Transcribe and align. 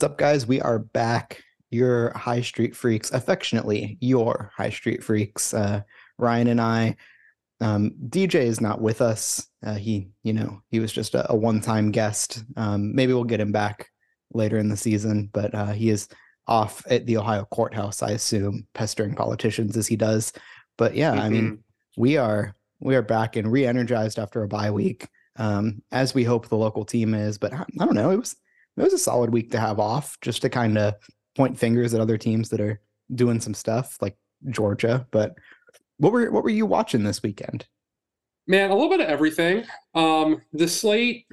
What's 0.00 0.12
up, 0.12 0.16
guys? 0.16 0.46
We 0.46 0.62
are 0.62 0.78
back. 0.78 1.44
Your 1.68 2.16
high 2.16 2.40
street 2.40 2.74
freaks, 2.74 3.10
affectionately, 3.10 3.98
your 4.00 4.50
high 4.56 4.70
street 4.70 5.04
freaks. 5.04 5.52
Uh, 5.52 5.82
Ryan 6.16 6.46
and 6.46 6.58
I. 6.58 6.96
Um, 7.60 7.90
DJ 8.08 8.36
is 8.36 8.62
not 8.62 8.80
with 8.80 9.02
us. 9.02 9.46
Uh, 9.62 9.74
he, 9.74 10.08
you 10.22 10.32
know, 10.32 10.62
he 10.70 10.80
was 10.80 10.90
just 10.90 11.14
a, 11.14 11.30
a 11.30 11.36
one-time 11.36 11.90
guest. 11.90 12.44
Um, 12.56 12.94
maybe 12.94 13.12
we'll 13.12 13.24
get 13.24 13.42
him 13.42 13.52
back 13.52 13.90
later 14.32 14.56
in 14.56 14.70
the 14.70 14.76
season, 14.78 15.28
but 15.34 15.54
uh, 15.54 15.72
he 15.72 15.90
is 15.90 16.08
off 16.46 16.82
at 16.88 17.04
the 17.04 17.18
Ohio 17.18 17.44
courthouse, 17.50 18.02
I 18.02 18.12
assume, 18.12 18.66
pestering 18.72 19.14
politicians 19.14 19.76
as 19.76 19.86
he 19.86 19.96
does. 19.96 20.32
But 20.78 20.94
yeah, 20.94 21.10
mm-hmm. 21.10 21.20
I 21.20 21.28
mean, 21.28 21.44
mm-hmm. 21.44 22.00
we 22.00 22.16
are 22.16 22.56
we 22.78 22.96
are 22.96 23.02
back 23.02 23.36
and 23.36 23.52
re-energized 23.52 24.18
after 24.18 24.44
a 24.44 24.48
bye 24.48 24.70
week, 24.70 25.06
um, 25.36 25.82
as 25.92 26.14
we 26.14 26.24
hope 26.24 26.48
the 26.48 26.56
local 26.56 26.86
team 26.86 27.12
is. 27.12 27.36
But 27.36 27.52
I, 27.52 27.66
I 27.78 27.84
don't 27.84 27.92
know. 27.92 28.12
It 28.12 28.16
was 28.16 28.34
it 28.76 28.82
was 28.82 28.92
a 28.92 28.98
solid 28.98 29.30
week 29.30 29.50
to 29.52 29.60
have 29.60 29.78
off, 29.78 30.18
just 30.20 30.42
to 30.42 30.48
kind 30.48 30.78
of 30.78 30.94
point 31.36 31.58
fingers 31.58 31.94
at 31.94 32.00
other 32.00 32.18
teams 32.18 32.48
that 32.50 32.60
are 32.60 32.80
doing 33.14 33.40
some 33.40 33.54
stuff 33.54 33.96
like 34.00 34.16
Georgia. 34.50 35.06
But 35.10 35.34
what 35.98 36.12
were 36.12 36.30
what 36.30 36.44
were 36.44 36.50
you 36.50 36.66
watching 36.66 37.04
this 37.04 37.22
weekend? 37.22 37.66
Man, 38.46 38.70
a 38.70 38.74
little 38.74 38.90
bit 38.90 39.00
of 39.00 39.08
everything. 39.08 39.64
Um, 39.94 40.42
the 40.52 40.66
slate 40.66 41.26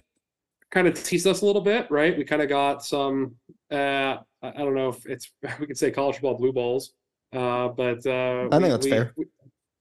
kind 0.70 0.88
of 0.88 1.02
teased 1.02 1.26
us 1.26 1.42
a 1.42 1.46
little 1.46 1.62
bit, 1.62 1.90
right? 1.90 2.18
We 2.18 2.24
kind 2.24 2.42
of 2.42 2.50
got 2.50 2.84
some. 2.84 3.36
Uh, 3.72 4.18
I 4.42 4.52
don't 4.58 4.76
know 4.76 4.90
if 4.90 5.06
it's 5.06 5.32
we 5.60 5.68
could 5.68 5.78
say 5.78 5.92
college 5.92 6.16
football 6.16 6.38
blue 6.38 6.54
balls, 6.54 6.94
uh, 7.34 7.70
but 7.70 8.06
uh, 8.06 8.48
I 8.52 8.60
think 8.60 8.70
that's 8.70 8.86
we, 8.86 8.92
fair. 8.92 9.14
We, 9.16 9.26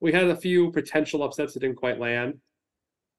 we, 0.00 0.12
had 0.12 0.28
a 0.28 0.36
few 0.36 0.70
potential 0.70 1.22
upsets 1.22 1.54
that 1.54 1.60
didn't 1.60 1.76
quite 1.76 1.98
land. 1.98 2.38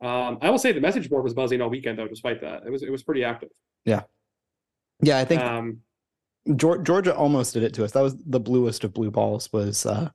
Um, 0.01 0.37
I 0.41 0.49
will 0.49 0.59
say 0.59 0.71
the 0.71 0.81
message 0.81 1.09
board 1.09 1.23
was 1.23 1.33
buzzing 1.33 1.61
all 1.61 1.69
weekend 1.69 1.97
though. 1.99 2.07
Despite 2.07 2.41
that, 2.41 2.63
it 2.65 2.69
was 2.71 2.83
it 2.83 2.91
was 2.91 3.03
pretty 3.03 3.23
active. 3.23 3.49
Yeah, 3.85 4.03
yeah. 5.01 5.17
I 5.19 5.25
think 5.25 5.41
um, 5.41 5.81
Georgia 6.55 7.15
almost 7.15 7.53
did 7.53 7.63
it 7.63 7.73
to 7.75 7.83
us. 7.83 7.91
That 7.91 8.01
was 8.01 8.15
the 8.25 8.39
bluest 8.39 8.83
of 8.83 8.93
blue 8.93 9.11
balls. 9.11 9.51
Was 9.51 9.85
uh, 9.85 10.09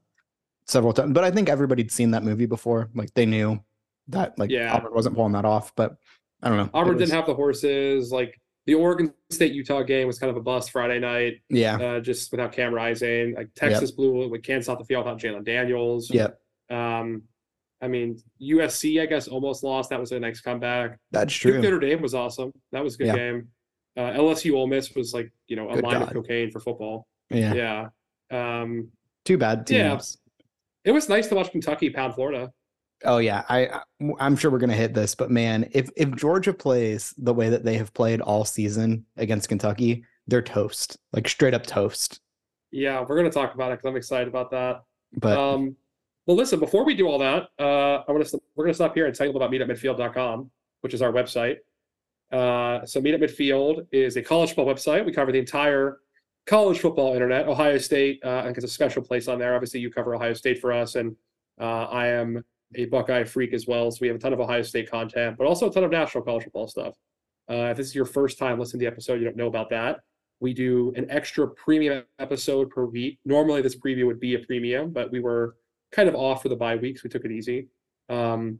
several 0.66 0.92
times. 0.92 1.12
But 1.12 1.24
I 1.24 1.30
think 1.30 1.48
everybody'd 1.48 1.92
seen 1.92 2.10
that 2.12 2.22
movie 2.22 2.46
before. 2.46 2.90
Like 2.94 3.12
they 3.14 3.26
knew 3.26 3.62
that 4.08 4.38
like 4.38 4.50
yeah. 4.50 4.74
Auburn 4.74 4.94
wasn't 4.94 5.16
pulling 5.16 5.32
that 5.32 5.44
off. 5.44 5.74
But 5.74 5.96
I 6.42 6.48
don't 6.48 6.58
know. 6.58 6.70
Auburn 6.74 6.96
was... 6.96 7.02
didn't 7.08 7.16
have 7.16 7.26
the 7.26 7.34
horses. 7.34 8.12
Like 8.12 8.40
the 8.66 8.74
Oregon 8.74 9.12
State 9.30 9.52
Utah 9.52 9.82
game 9.82 10.06
was 10.06 10.18
kind 10.18 10.30
of 10.30 10.36
a 10.36 10.42
bust 10.42 10.70
Friday 10.70 10.98
night. 10.98 11.40
Yeah. 11.48 11.76
Uh, 11.76 12.00
just 12.00 12.30
without 12.30 12.52
Cam 12.52 12.72
Rising. 12.72 13.34
Like 13.34 13.48
Texas 13.54 13.90
yep. 13.90 13.96
blew 13.96 14.28
with 14.28 14.42
Kansas 14.42 14.68
off 14.68 14.78
the 14.78 14.84
field 14.84 15.04
without 15.04 15.20
Jalon 15.20 15.44
Daniels. 15.44 16.10
Yep. 16.10 16.38
Um, 16.70 17.22
I 17.80 17.88
mean, 17.88 18.22
USC, 18.40 19.02
I 19.02 19.06
guess, 19.06 19.26
almost 19.26 19.64
lost. 19.64 19.90
That 19.90 19.98
was 19.98 20.10
their 20.10 20.20
next 20.20 20.42
comeback. 20.42 21.00
That's 21.10 21.34
true. 21.34 21.54
Duke 21.54 21.62
Notre 21.62 21.80
Dame 21.80 22.00
was 22.00 22.14
awesome. 22.14 22.52
That 22.70 22.84
was 22.84 22.94
a 22.94 22.98
good 22.98 23.06
yeah. 23.08 23.16
game. 23.16 23.48
Uh, 23.96 24.12
LSU 24.12 24.54
Ole 24.54 24.66
Miss 24.66 24.94
was 24.94 25.12
like, 25.12 25.30
you 25.48 25.56
know, 25.56 25.68
a 25.70 25.74
good 25.74 25.84
line 25.84 26.00
God. 26.00 26.08
of 26.08 26.14
cocaine 26.14 26.50
for 26.50 26.60
football. 26.60 27.06
Yeah. 27.30 27.88
Yeah. 28.30 28.60
Um, 28.60 28.88
Too 29.24 29.38
bad 29.38 29.66
teams. 29.66 30.18
Yeah. 30.18 30.44
It 30.84 30.92
was 30.92 31.08
nice 31.08 31.28
to 31.28 31.34
watch 31.34 31.50
Kentucky 31.50 31.90
pound 31.90 32.14
Florida. 32.14 32.52
Oh 33.04 33.18
yeah, 33.18 33.44
I 33.48 33.80
I'm 34.20 34.36
sure 34.36 34.50
we're 34.50 34.58
gonna 34.58 34.74
hit 34.74 34.94
this, 34.94 35.14
but 35.14 35.30
man, 35.30 35.68
if 35.72 35.90
if 35.96 36.14
Georgia 36.14 36.52
plays 36.52 37.14
the 37.18 37.34
way 37.34 37.48
that 37.48 37.64
they 37.64 37.76
have 37.76 37.92
played 37.94 38.20
all 38.20 38.44
season 38.44 39.04
against 39.16 39.48
Kentucky, 39.48 40.04
they're 40.26 40.42
toast, 40.42 40.98
like 41.12 41.28
straight 41.28 41.54
up 41.54 41.66
toast. 41.66 42.20
Yeah, 42.70 43.04
we're 43.06 43.16
gonna 43.16 43.30
talk 43.30 43.54
about 43.54 43.72
it 43.72 43.78
because 43.78 43.90
I'm 43.90 43.96
excited 43.96 44.28
about 44.28 44.50
that. 44.52 44.84
But 45.14 45.36
um, 45.36 45.76
well, 46.26 46.36
listen, 46.36 46.60
before 46.60 46.84
we 46.84 46.94
do 46.94 47.08
all 47.08 47.18
that, 47.18 47.48
uh, 47.58 48.02
I'm 48.08 48.16
gonna 48.16 48.40
we're 48.54 48.64
gonna 48.64 48.74
stop 48.74 48.94
here 48.94 49.06
and 49.06 49.14
tell 49.14 49.26
you 49.26 49.32
about 49.32 49.50
meetatmidfield.com, 49.50 50.50
which 50.82 50.94
is 50.94 51.02
our 51.02 51.12
website. 51.12 51.56
Uh, 52.32 52.84
so 52.86 53.00
Meet 53.00 53.14
at 53.14 53.20
Midfield 53.20 53.86
is 53.92 54.16
a 54.16 54.22
college 54.22 54.50
football 54.50 54.74
website. 54.74 55.04
We 55.04 55.12
cover 55.12 55.32
the 55.32 55.38
entire 55.38 55.98
college 56.46 56.80
football 56.80 57.14
internet. 57.14 57.46
Ohio 57.46 57.78
State, 57.78 58.20
uh, 58.24 58.38
I 58.38 58.44
think, 58.44 58.58
is 58.58 58.64
a 58.64 58.68
special 58.68 59.02
place 59.02 59.28
on 59.28 59.38
there. 59.38 59.54
Obviously, 59.54 59.80
you 59.80 59.90
cover 59.90 60.14
Ohio 60.14 60.32
State 60.32 60.60
for 60.60 60.72
us, 60.72 60.94
and 60.94 61.14
uh, 61.60 61.84
I 61.84 62.08
am 62.08 62.42
a 62.74 62.86
Buckeye 62.86 63.24
freak 63.24 63.52
as 63.52 63.66
well. 63.66 63.90
So 63.90 63.98
we 64.00 64.08
have 64.08 64.16
a 64.16 64.18
ton 64.18 64.32
of 64.32 64.40
Ohio 64.40 64.62
State 64.62 64.90
content, 64.90 65.36
but 65.36 65.46
also 65.46 65.68
a 65.68 65.72
ton 65.72 65.84
of 65.84 65.90
national 65.90 66.24
college 66.24 66.44
football 66.44 66.68
stuff. 66.68 66.94
Uh, 67.50 67.70
if 67.70 67.76
this 67.76 67.86
is 67.88 67.94
your 67.94 68.06
first 68.06 68.38
time 68.38 68.58
listening 68.58 68.80
to 68.80 68.84
the 68.86 68.90
episode, 68.90 69.14
you 69.14 69.24
don't 69.24 69.36
know 69.36 69.48
about 69.48 69.68
that. 69.70 70.00
We 70.40 70.54
do 70.54 70.92
an 70.96 71.08
extra 71.10 71.46
premium 71.48 72.04
episode 72.18 72.70
per 72.70 72.86
week. 72.86 73.18
Normally, 73.24 73.62
this 73.62 73.76
preview 73.76 74.06
would 74.06 74.20
be 74.20 74.34
a 74.34 74.38
premium, 74.38 74.90
but 74.90 75.12
we 75.12 75.20
were 75.20 75.56
kind 75.92 76.08
of 76.08 76.14
off 76.14 76.42
for 76.42 76.48
the 76.48 76.56
bye 76.56 76.76
weeks. 76.76 77.04
We 77.04 77.10
took 77.10 77.24
it 77.24 77.30
easy. 77.30 77.68
Um, 78.08 78.58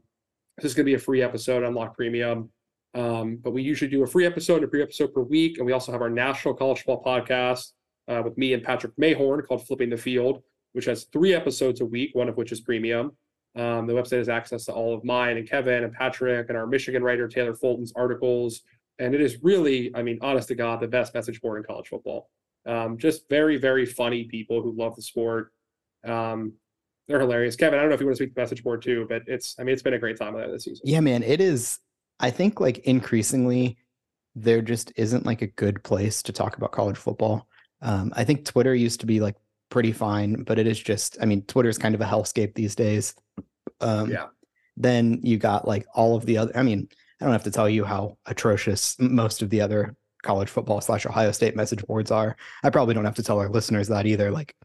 this 0.57 0.65
is 0.65 0.75
going 0.75 0.85
to 0.85 0.89
be 0.89 0.93
a 0.93 0.99
free 0.99 1.21
episode, 1.21 1.63
Unlock 1.63 1.95
Premium. 1.95 2.49
Um, 2.93 3.37
but 3.37 3.51
we 3.51 3.63
usually 3.63 3.89
do 3.89 4.03
a 4.03 4.07
free 4.07 4.25
episode 4.25 4.63
a 4.63 4.67
free 4.67 4.81
episode 4.81 5.13
per 5.13 5.21
week. 5.21 5.57
And 5.57 5.65
we 5.65 5.71
also 5.71 5.91
have 5.91 6.01
our 6.01 6.09
national 6.09 6.53
college 6.53 6.83
football 6.83 7.03
podcast 7.03 7.71
uh, 8.07 8.21
with 8.23 8.37
me 8.37 8.53
and 8.53 8.63
Patrick 8.63 8.93
Mayhorn 8.97 9.45
called 9.45 9.65
Flipping 9.65 9.89
the 9.89 9.97
Field, 9.97 10.43
which 10.73 10.85
has 10.85 11.05
three 11.05 11.33
episodes 11.33 11.81
a 11.81 11.85
week, 11.85 12.11
one 12.13 12.29
of 12.29 12.37
which 12.37 12.51
is 12.51 12.61
premium. 12.61 13.11
Um, 13.55 13.85
the 13.85 13.93
website 13.93 14.17
has 14.17 14.29
access 14.29 14.65
to 14.65 14.73
all 14.73 14.95
of 14.95 15.03
mine 15.03 15.37
and 15.37 15.47
Kevin 15.47 15.83
and 15.83 15.93
Patrick 15.93 16.49
and 16.49 16.57
our 16.57 16.65
Michigan 16.65 17.03
writer 17.03 17.27
Taylor 17.27 17.53
Fulton's 17.53 17.93
articles. 17.95 18.61
And 18.99 19.13
it 19.13 19.21
is 19.21 19.37
really, 19.41 19.91
I 19.95 20.03
mean, 20.03 20.19
honest 20.21 20.47
to 20.49 20.55
God, 20.55 20.79
the 20.79 20.87
best 20.87 21.13
message 21.13 21.41
board 21.41 21.57
in 21.57 21.63
college 21.63 21.87
football. 21.87 22.29
Um, 22.65 22.97
just 22.97 23.27
very, 23.29 23.57
very 23.57 23.85
funny 23.85 24.23
people 24.23 24.61
who 24.61 24.71
love 24.71 24.95
the 24.95 25.01
sport. 25.01 25.51
Um, 26.05 26.53
they're 27.07 27.19
hilarious. 27.19 27.55
Kevin, 27.55 27.77
I 27.77 27.81
don't 27.81 27.89
know 27.89 27.95
if 27.95 28.01
you 28.01 28.07
want 28.07 28.17
to 28.17 28.23
speak 28.23 28.33
to 28.33 28.41
message 28.41 28.63
board 28.63 28.81
too, 28.81 29.05
but 29.09 29.23
it's, 29.27 29.55
I 29.59 29.63
mean, 29.63 29.73
it's 29.73 29.81
been 29.81 29.93
a 29.93 29.99
great 29.99 30.17
time 30.17 30.35
of 30.35 30.49
this 30.51 30.63
season. 30.63 30.81
Yeah, 30.85 31.01
man, 31.01 31.21
it 31.21 31.41
is 31.41 31.79
I 32.19 32.31
think 32.31 32.59
like 32.59 32.79
increasingly 32.79 33.77
there 34.35 34.61
just 34.61 34.91
isn't 34.95 35.25
like 35.25 35.41
a 35.41 35.47
good 35.47 35.83
place 35.83 36.23
to 36.23 36.31
talk 36.31 36.57
about 36.57 36.71
college 36.71 36.97
football. 36.97 37.47
Um, 37.81 38.13
I 38.15 38.23
think 38.23 38.45
Twitter 38.45 38.73
used 38.73 39.01
to 39.01 39.05
be 39.05 39.19
like 39.19 39.35
pretty 39.69 39.91
fine, 39.91 40.43
but 40.43 40.57
it 40.57 40.67
is 40.67 40.79
just, 40.79 41.17
I 41.21 41.25
mean, 41.25 41.41
Twitter 41.43 41.69
is 41.69 41.77
kind 41.77 41.93
of 41.93 42.01
a 42.01 42.05
hellscape 42.05 42.53
these 42.53 42.75
days. 42.75 43.15
Um, 43.81 44.09
yeah. 44.09 44.27
Then 44.77 45.19
you 45.21 45.37
got 45.37 45.67
like 45.67 45.85
all 45.93 46.15
of 46.15 46.25
the 46.25 46.37
other, 46.37 46.57
I 46.57 46.63
mean, 46.63 46.87
I 47.19 47.25
don't 47.25 47.33
have 47.33 47.43
to 47.43 47.51
tell 47.51 47.69
you 47.69 47.83
how 47.83 48.17
atrocious 48.25 48.95
most 48.99 49.41
of 49.41 49.49
the 49.49 49.61
other 49.61 49.95
college 50.23 50.49
football 50.49 50.81
slash 50.81 51.05
Ohio 51.05 51.31
State 51.31 51.55
message 51.55 51.85
boards 51.85 52.09
are. 52.09 52.35
I 52.63 52.69
probably 52.69 52.93
don't 52.93 53.05
have 53.05 53.15
to 53.15 53.23
tell 53.23 53.39
our 53.39 53.49
listeners 53.49 53.89
that 53.89 54.05
either. 54.05 54.31
Like 54.31 54.55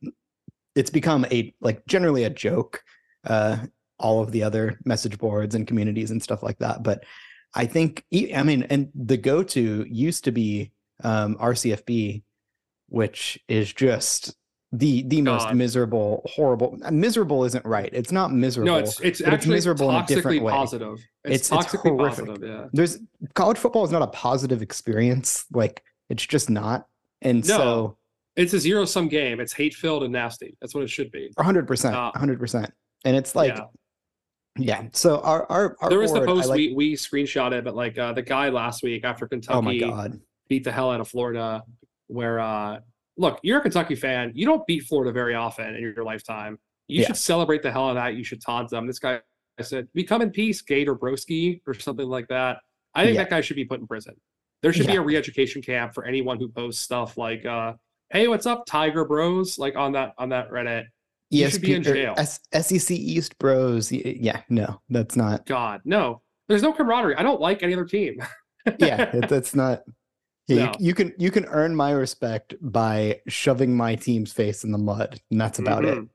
it's 0.74 0.90
become 0.90 1.26
a, 1.30 1.52
like 1.60 1.84
generally 1.86 2.24
a 2.24 2.30
joke, 2.30 2.82
uh, 3.24 3.58
all 3.98 4.22
of 4.22 4.32
the 4.32 4.44
other 4.44 4.78
message 4.84 5.18
boards 5.18 5.54
and 5.54 5.66
communities 5.66 6.10
and 6.10 6.22
stuff 6.22 6.42
like 6.42 6.58
that. 6.58 6.82
But 6.82 7.04
I 7.58 7.66
think, 7.66 8.04
I 8.34 8.42
mean, 8.44 8.62
and 8.70 8.88
the 8.94 9.16
go 9.16 9.42
to 9.42 9.86
used 9.90 10.24
to 10.24 10.32
be 10.32 10.72
um, 11.02 11.34
RCFB, 11.36 12.22
which 12.88 13.38
is 13.48 13.72
just 13.72 14.34
the 14.70 15.02
the 15.02 15.22
God. 15.22 15.32
most 15.32 15.54
miserable, 15.54 16.22
horrible. 16.26 16.78
Miserable 16.90 17.44
isn't 17.44 17.64
right. 17.64 17.90
It's 17.92 18.12
not 18.12 18.32
miserable. 18.32 18.72
No, 18.72 18.78
it's 18.78 19.00
it's 19.00 19.20
actually 19.20 19.34
it's 19.34 19.46
miserable 19.46 19.90
in 19.90 19.96
a 19.96 20.06
different 20.06 20.42
way. 20.42 20.52
positive. 20.52 20.98
It's, 21.24 21.36
it's 21.36 21.50
toxically 21.50 21.98
it's 22.06 22.16
positive. 22.16 22.48
Yeah. 22.48 22.66
There's 22.72 22.98
college 23.34 23.58
football 23.58 23.84
is 23.84 23.90
not 23.90 24.02
a 24.02 24.08
positive 24.08 24.62
experience. 24.62 25.44
Like 25.52 25.82
it's 26.10 26.24
just 26.24 26.50
not. 26.50 26.86
And 27.22 27.46
no, 27.48 27.56
so 27.56 27.98
it's 28.36 28.52
a 28.52 28.60
zero 28.60 28.84
sum 28.84 29.08
game. 29.08 29.40
It's 29.40 29.52
hate 29.52 29.74
filled 29.74 30.04
and 30.04 30.12
nasty. 30.12 30.56
That's 30.60 30.74
what 30.74 30.84
it 30.84 30.90
should 30.90 31.10
be. 31.10 31.32
hundred 31.38 31.66
percent. 31.66 31.96
Uh, 31.96 32.12
hundred 32.14 32.38
percent. 32.38 32.72
And 33.04 33.16
it's 33.16 33.34
like 33.34 33.56
yeah. 33.56 33.64
Yeah. 34.58 34.84
So 34.92 35.20
our 35.20 35.50
our, 35.50 35.76
our 35.80 35.88
there 35.88 35.98
was 35.98 36.10
board, 36.10 36.22
the 36.22 36.26
post 36.26 36.48
like... 36.48 36.56
we 36.56 36.74
we 36.74 36.94
screenshotted, 36.94 37.64
but 37.64 37.74
like 37.74 37.96
uh, 37.96 38.12
the 38.12 38.22
guy 38.22 38.48
last 38.48 38.82
week 38.82 39.04
after 39.04 39.26
Kentucky 39.26 39.58
oh 39.58 39.62
my 39.62 39.78
God. 39.78 40.20
beat 40.48 40.64
the 40.64 40.72
hell 40.72 40.90
out 40.90 41.00
of 41.00 41.08
Florida, 41.08 41.62
where 42.08 42.40
uh 42.40 42.80
look, 43.16 43.38
you're 43.42 43.58
a 43.58 43.62
Kentucky 43.62 43.94
fan. 43.94 44.32
You 44.34 44.46
don't 44.46 44.66
beat 44.66 44.84
Florida 44.84 45.12
very 45.12 45.34
often 45.34 45.74
in 45.74 45.82
your 45.82 46.04
lifetime. 46.04 46.58
You 46.88 47.02
yeah. 47.02 47.08
should 47.08 47.16
celebrate 47.16 47.62
the 47.62 47.70
hell 47.70 47.86
out 47.86 47.90
of 47.90 47.96
that. 47.96 48.14
You 48.14 48.24
should 48.24 48.40
taunt 48.40 48.70
them. 48.70 48.86
This 48.86 48.98
guy 48.98 49.20
I 49.58 49.62
said, 49.62 49.88
"Become 49.94 50.22
in 50.22 50.30
peace, 50.30 50.62
Gator 50.62 50.96
Broski," 50.96 51.60
or 51.66 51.74
something 51.74 52.08
like 52.08 52.28
that. 52.28 52.58
I 52.94 53.04
think 53.04 53.16
yeah. 53.16 53.24
that 53.24 53.30
guy 53.30 53.40
should 53.40 53.56
be 53.56 53.64
put 53.64 53.80
in 53.80 53.86
prison. 53.86 54.14
There 54.62 54.72
should 54.72 54.86
yeah. 54.86 54.92
be 54.92 54.96
a 54.96 55.02
re-education 55.02 55.62
camp 55.62 55.94
for 55.94 56.04
anyone 56.04 56.38
who 56.38 56.48
posts 56.48 56.82
stuff 56.82 57.16
like, 57.16 57.44
uh, 57.44 57.74
"Hey, 58.10 58.28
what's 58.28 58.46
up, 58.46 58.64
Tiger 58.66 59.04
Bros?" 59.04 59.58
Like 59.58 59.76
on 59.76 59.92
that 59.92 60.14
on 60.18 60.30
that 60.30 60.50
Reddit. 60.50 60.84
ESP, 61.32 61.50
should 61.50 61.62
be 61.62 61.74
in 61.74 61.82
jail. 61.82 62.14
S- 62.16 62.40
SEC 62.60 62.90
East 62.96 63.38
Bros. 63.38 63.92
Yeah, 63.92 64.42
no, 64.48 64.80
that's 64.88 65.16
not. 65.16 65.46
God, 65.46 65.82
no. 65.84 66.22
There's 66.48 66.62
no 66.62 66.72
camaraderie. 66.72 67.16
I 67.16 67.22
don't 67.22 67.40
like 67.40 67.62
any 67.62 67.74
other 67.74 67.84
team. 67.84 68.22
yeah, 68.78 69.10
that's 69.28 69.54
not. 69.54 69.82
Yeah, 70.46 70.66
no. 70.66 70.72
you, 70.78 70.86
you, 70.86 70.94
can 70.94 71.12
you 71.18 71.30
can 71.30 71.44
earn 71.46 71.76
my 71.76 71.90
respect 71.90 72.54
by 72.62 73.20
shoving 73.28 73.76
my 73.76 73.94
team's 73.94 74.32
face 74.32 74.64
in 74.64 74.72
the 74.72 74.78
mud, 74.78 75.20
and 75.30 75.38
that's 75.38 75.58
about 75.58 75.84
mm-hmm. 75.84 76.04
it. 76.04 76.08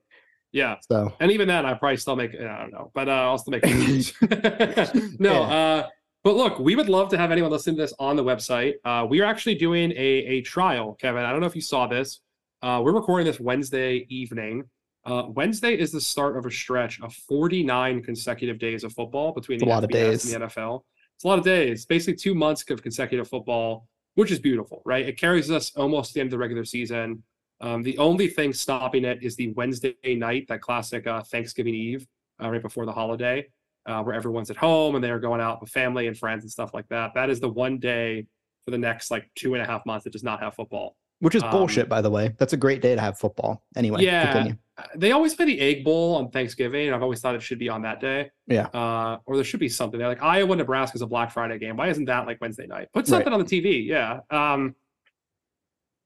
Yeah. 0.51 0.75
So, 0.81 1.13
and 1.19 1.31
even 1.31 1.47
then, 1.47 1.65
I 1.65 1.75
probably 1.75 1.97
still 1.97 2.15
make. 2.15 2.33
I 2.33 2.57
don't 2.59 2.71
know, 2.71 2.91
but 2.95 3.07
uh, 3.07 3.11
I'll 3.11 3.37
still 3.37 3.51
make. 3.51 3.63
no, 5.19 5.31
yeah. 5.31 5.39
uh, 5.39 5.87
but 6.23 6.35
look, 6.35 6.57
we 6.57 6.75
would 6.75 6.89
love 6.89 7.09
to 7.09 7.17
have 7.17 7.31
anyone 7.31 7.51
listen 7.51 7.75
to 7.75 7.81
this 7.81 7.93
on 7.99 8.15
the 8.15 8.23
website. 8.23 8.73
Uh, 8.83 9.05
we 9.05 9.21
are 9.21 9.25
actually 9.25 9.55
doing 9.55 9.91
a 9.91 9.95
a 9.95 10.41
trial, 10.41 10.95
Kevin. 10.99 11.23
I 11.23 11.31
don't 11.31 11.41
know 11.41 11.47
if 11.47 11.55
you 11.55 11.61
saw 11.61 11.85
this. 11.85 12.21
Uh, 12.63 12.81
we're 12.83 12.93
recording 12.93 13.27
this 13.27 13.39
Wednesday 13.39 14.05
evening. 14.09 14.63
Uh, 15.05 15.23
Wednesday 15.27 15.77
is 15.77 15.91
the 15.91 15.99
start 15.99 16.37
of 16.37 16.45
a 16.45 16.51
stretch 16.51 17.01
of 17.01 17.13
49 17.13 18.03
consecutive 18.03 18.57
days 18.57 18.83
of 18.83 18.93
football 18.93 19.33
between 19.33 19.59
the 19.59 19.65
a 19.65 19.67
lot 19.67 19.83
of 19.83 19.89
days. 19.89 20.31
and 20.33 20.43
the 20.43 20.47
NFL. 20.47 20.81
It's 21.15 21.25
a 21.25 21.27
lot 21.27 21.39
of 21.39 21.45
days. 21.45 21.85
Basically, 21.85 22.15
two 22.15 22.33
months 22.33 22.63
of 22.69 22.81
consecutive 22.81 23.27
football. 23.27 23.87
which 24.15 24.31
is 24.31 24.39
beautiful, 24.39 24.81
right? 24.85 25.07
It 25.07 25.17
carries 25.19 25.49
us 25.49 25.71
almost 25.75 26.09
to 26.09 26.13
the 26.13 26.19
end 26.21 26.27
of 26.27 26.31
the 26.31 26.37
regular 26.37 26.65
season. 26.65 27.23
Um, 27.61 27.81
the 27.81 27.97
only 27.97 28.27
thing 28.27 28.53
stopping 28.53 29.05
it 29.05 29.23
is 29.23 29.35
the 29.35 29.51
Wednesday 29.53 29.95
night, 30.05 30.47
that 30.49 30.61
classic 30.61 31.07
uh, 31.07 31.23
Thanksgiving 31.23 31.73
Eve, 31.73 32.05
uh, 32.41 32.49
right 32.49 32.61
before 32.61 32.85
the 32.85 32.91
holiday, 32.91 33.47
uh, 33.85 34.03
where 34.03 34.13
everyone's 34.13 34.51
at 34.51 34.57
home 34.57 34.95
and 34.95 35.03
they're 35.03 35.19
going 35.19 35.41
out 35.41 35.61
with 35.61 35.69
family 35.69 36.07
and 36.07 36.17
friends 36.17 36.43
and 36.43 36.51
stuff 36.51 36.73
like 36.73 36.87
that. 36.89 37.13
That 37.15 37.29
is 37.29 37.39
the 37.39 37.49
one 37.49 37.79
day 37.79 38.27
for 38.65 38.71
the 38.71 38.77
next 38.77 39.11
like 39.11 39.29
two 39.35 39.53
and 39.55 39.63
a 39.63 39.65
half 39.65 39.85
months 39.85 40.03
that 40.03 40.13
does 40.13 40.23
not 40.23 40.41
have 40.41 40.55
football. 40.55 40.95
Which 41.23 41.35
is 41.35 41.43
um, 41.43 41.51
bullshit, 41.51 41.87
by 41.87 42.01
the 42.01 42.09
way. 42.09 42.35
That's 42.37 42.51
a 42.51 42.57
great 42.57 42.81
day 42.81 42.95
to 42.95 42.99
have 42.99 43.17
football. 43.17 43.63
Anyway, 43.77 44.03
yeah. 44.03 44.33
Continue. 44.33 44.57
They 44.97 45.13
always 45.13 45.33
play 45.33 45.45
the 45.45 45.57
Egg 45.57 45.85
Bowl 45.85 46.15
on 46.15 46.29
Thanksgiving. 46.31 46.91
I've 46.91 47.01
always 47.01 47.21
thought 47.21 47.33
it 47.33 47.41
should 47.41 47.59
be 47.59 47.69
on 47.69 47.83
that 47.83 48.01
day. 48.01 48.29
Yeah. 48.45 48.65
Uh, 48.73 49.19
or 49.25 49.35
there 49.35 49.45
should 49.45 49.61
be 49.61 49.69
something 49.69 49.97
there. 49.97 50.09
Like 50.09 50.21
Iowa, 50.21 50.53
Nebraska 50.57 50.97
is 50.97 51.01
a 51.01 51.07
Black 51.07 51.31
Friday 51.31 51.57
game. 51.59 51.77
Why 51.77 51.87
isn't 51.87 52.03
that 52.05 52.27
like 52.27 52.41
Wednesday 52.41 52.67
night? 52.67 52.89
Put 52.93 53.07
something 53.07 53.31
right. 53.31 53.39
on 53.39 53.45
the 53.45 53.61
TV. 53.61 53.87
Yeah. 53.87 54.19
Um, 54.29 54.75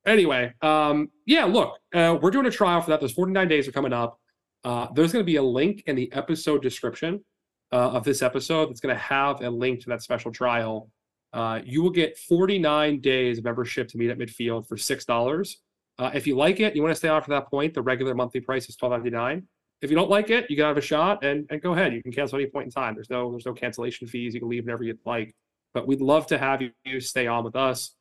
anyway, 0.05 0.53
um, 0.61 1.09
yeah, 1.25 1.45
look, 1.45 1.79
uh, 1.95 2.19
we're 2.21 2.29
doing 2.29 2.45
a 2.45 2.51
trial 2.51 2.79
for 2.81 2.91
that. 2.91 3.01
Those 3.01 3.13
49 3.13 3.47
days 3.47 3.67
are 3.67 3.71
coming 3.71 3.93
up. 3.93 4.19
Uh, 4.63 4.85
there's 4.93 5.11
going 5.11 5.23
to 5.23 5.25
be 5.25 5.37
a 5.37 5.43
link 5.43 5.81
in 5.87 5.95
the 5.95 6.13
episode 6.13 6.61
description 6.61 7.25
uh, 7.71 7.89
of 7.89 8.03
this 8.03 8.21
episode 8.21 8.69
that's 8.69 8.81
going 8.81 8.93
to 8.93 9.01
have 9.01 9.41
a 9.41 9.49
link 9.49 9.79
to 9.81 9.89
that 9.89 10.03
special 10.03 10.31
trial. 10.31 10.91
Uh, 11.37 11.61
you 11.63 11.83
will 11.83 11.91
get 11.91 12.17
49 12.17 12.99
days 12.99 13.37
of 13.37 13.43
membership 13.43 13.87
to 13.89 13.97
meet 13.99 14.09
at 14.09 14.17
midfield 14.17 14.67
for 14.67 14.75
$6. 14.75 15.55
Uh, 15.99 16.11
if 16.15 16.25
you 16.25 16.35
like 16.35 16.59
it, 16.59 16.75
you 16.75 16.81
want 16.81 16.91
to 16.91 16.97
stay 16.97 17.09
on 17.09 17.21
for 17.21 17.29
that 17.29 17.47
point, 17.47 17.75
the 17.75 17.81
regular 17.83 18.15
monthly 18.15 18.41
price 18.41 18.67
is 18.69 18.75
$12.99. 18.75 19.43
If 19.83 19.91
you 19.91 19.95
don't 19.95 20.09
like 20.09 20.31
it, 20.31 20.49
you 20.49 20.55
can 20.55 20.65
have 20.65 20.77
a 20.77 20.81
shot 20.81 21.23
and, 21.23 21.45
and 21.51 21.61
go 21.61 21.73
ahead. 21.73 21.93
You 21.93 22.01
can 22.01 22.11
cancel 22.11 22.39
any 22.39 22.47
point 22.47 22.65
in 22.65 22.71
time. 22.71 22.95
There's 22.95 23.11
no 23.11 23.29
there's 23.29 23.45
no 23.45 23.53
cancellation 23.53 24.07
fees. 24.07 24.33
You 24.33 24.39
can 24.39 24.49
leave 24.49 24.63
whenever 24.63 24.83
you'd 24.83 24.97
like. 25.05 25.35
But 25.75 25.85
we'd 25.85 26.01
love 26.01 26.25
to 26.27 26.39
have 26.39 26.63
you 26.83 26.99
stay 26.99 27.27
on 27.27 27.43
with 27.43 27.55
us. 27.55 27.93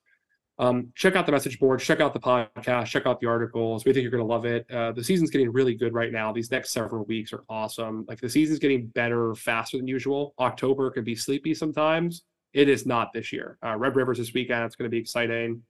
Um, 0.59 0.91
check 0.95 1.15
out 1.15 1.27
the 1.27 1.33
message 1.33 1.59
board, 1.59 1.81
check 1.81 2.01
out 2.01 2.15
the 2.15 2.21
podcast, 2.21 2.87
check 2.87 3.05
out 3.05 3.21
the 3.21 3.27
articles. 3.27 3.85
We 3.85 3.93
think 3.93 4.01
you're 4.01 4.11
going 4.11 4.27
to 4.27 4.33
love 4.33 4.47
it. 4.47 4.65
Uh, 4.71 4.93
the 4.93 5.05
season's 5.05 5.31
getting 5.31 5.53
really 5.53 5.75
good 5.75 5.93
right 5.93 6.11
now. 6.11 6.33
These 6.33 6.51
next 6.51 6.71
several 6.71 7.05
weeks 7.05 7.35
are 7.35 7.45
awesome. 7.51 8.07
Like 8.09 8.23
the 8.23 8.31
season's 8.31 8.61
getting 8.61 8.87
better 8.87 9.35
faster 9.35 9.77
than 9.77 9.87
usual. 9.87 10.33
October 10.39 10.91
can 10.91 11.05
be 11.05 11.15
sleepy 11.15 11.53
sometimes. 11.53 12.23
It 12.57 12.71
is 12.71 12.87
not 12.87 13.13
this 13.13 13.35
year. 13.35 13.59
Uh, 13.63 13.77
Red 13.77 13.97
Rivers 13.97 14.17
this 14.17 14.33
weekend. 14.33 14.65
It's 14.65 14.77
going 14.77 14.91
to 14.91 14.95
be 14.95 14.99
exciting. 14.99 15.63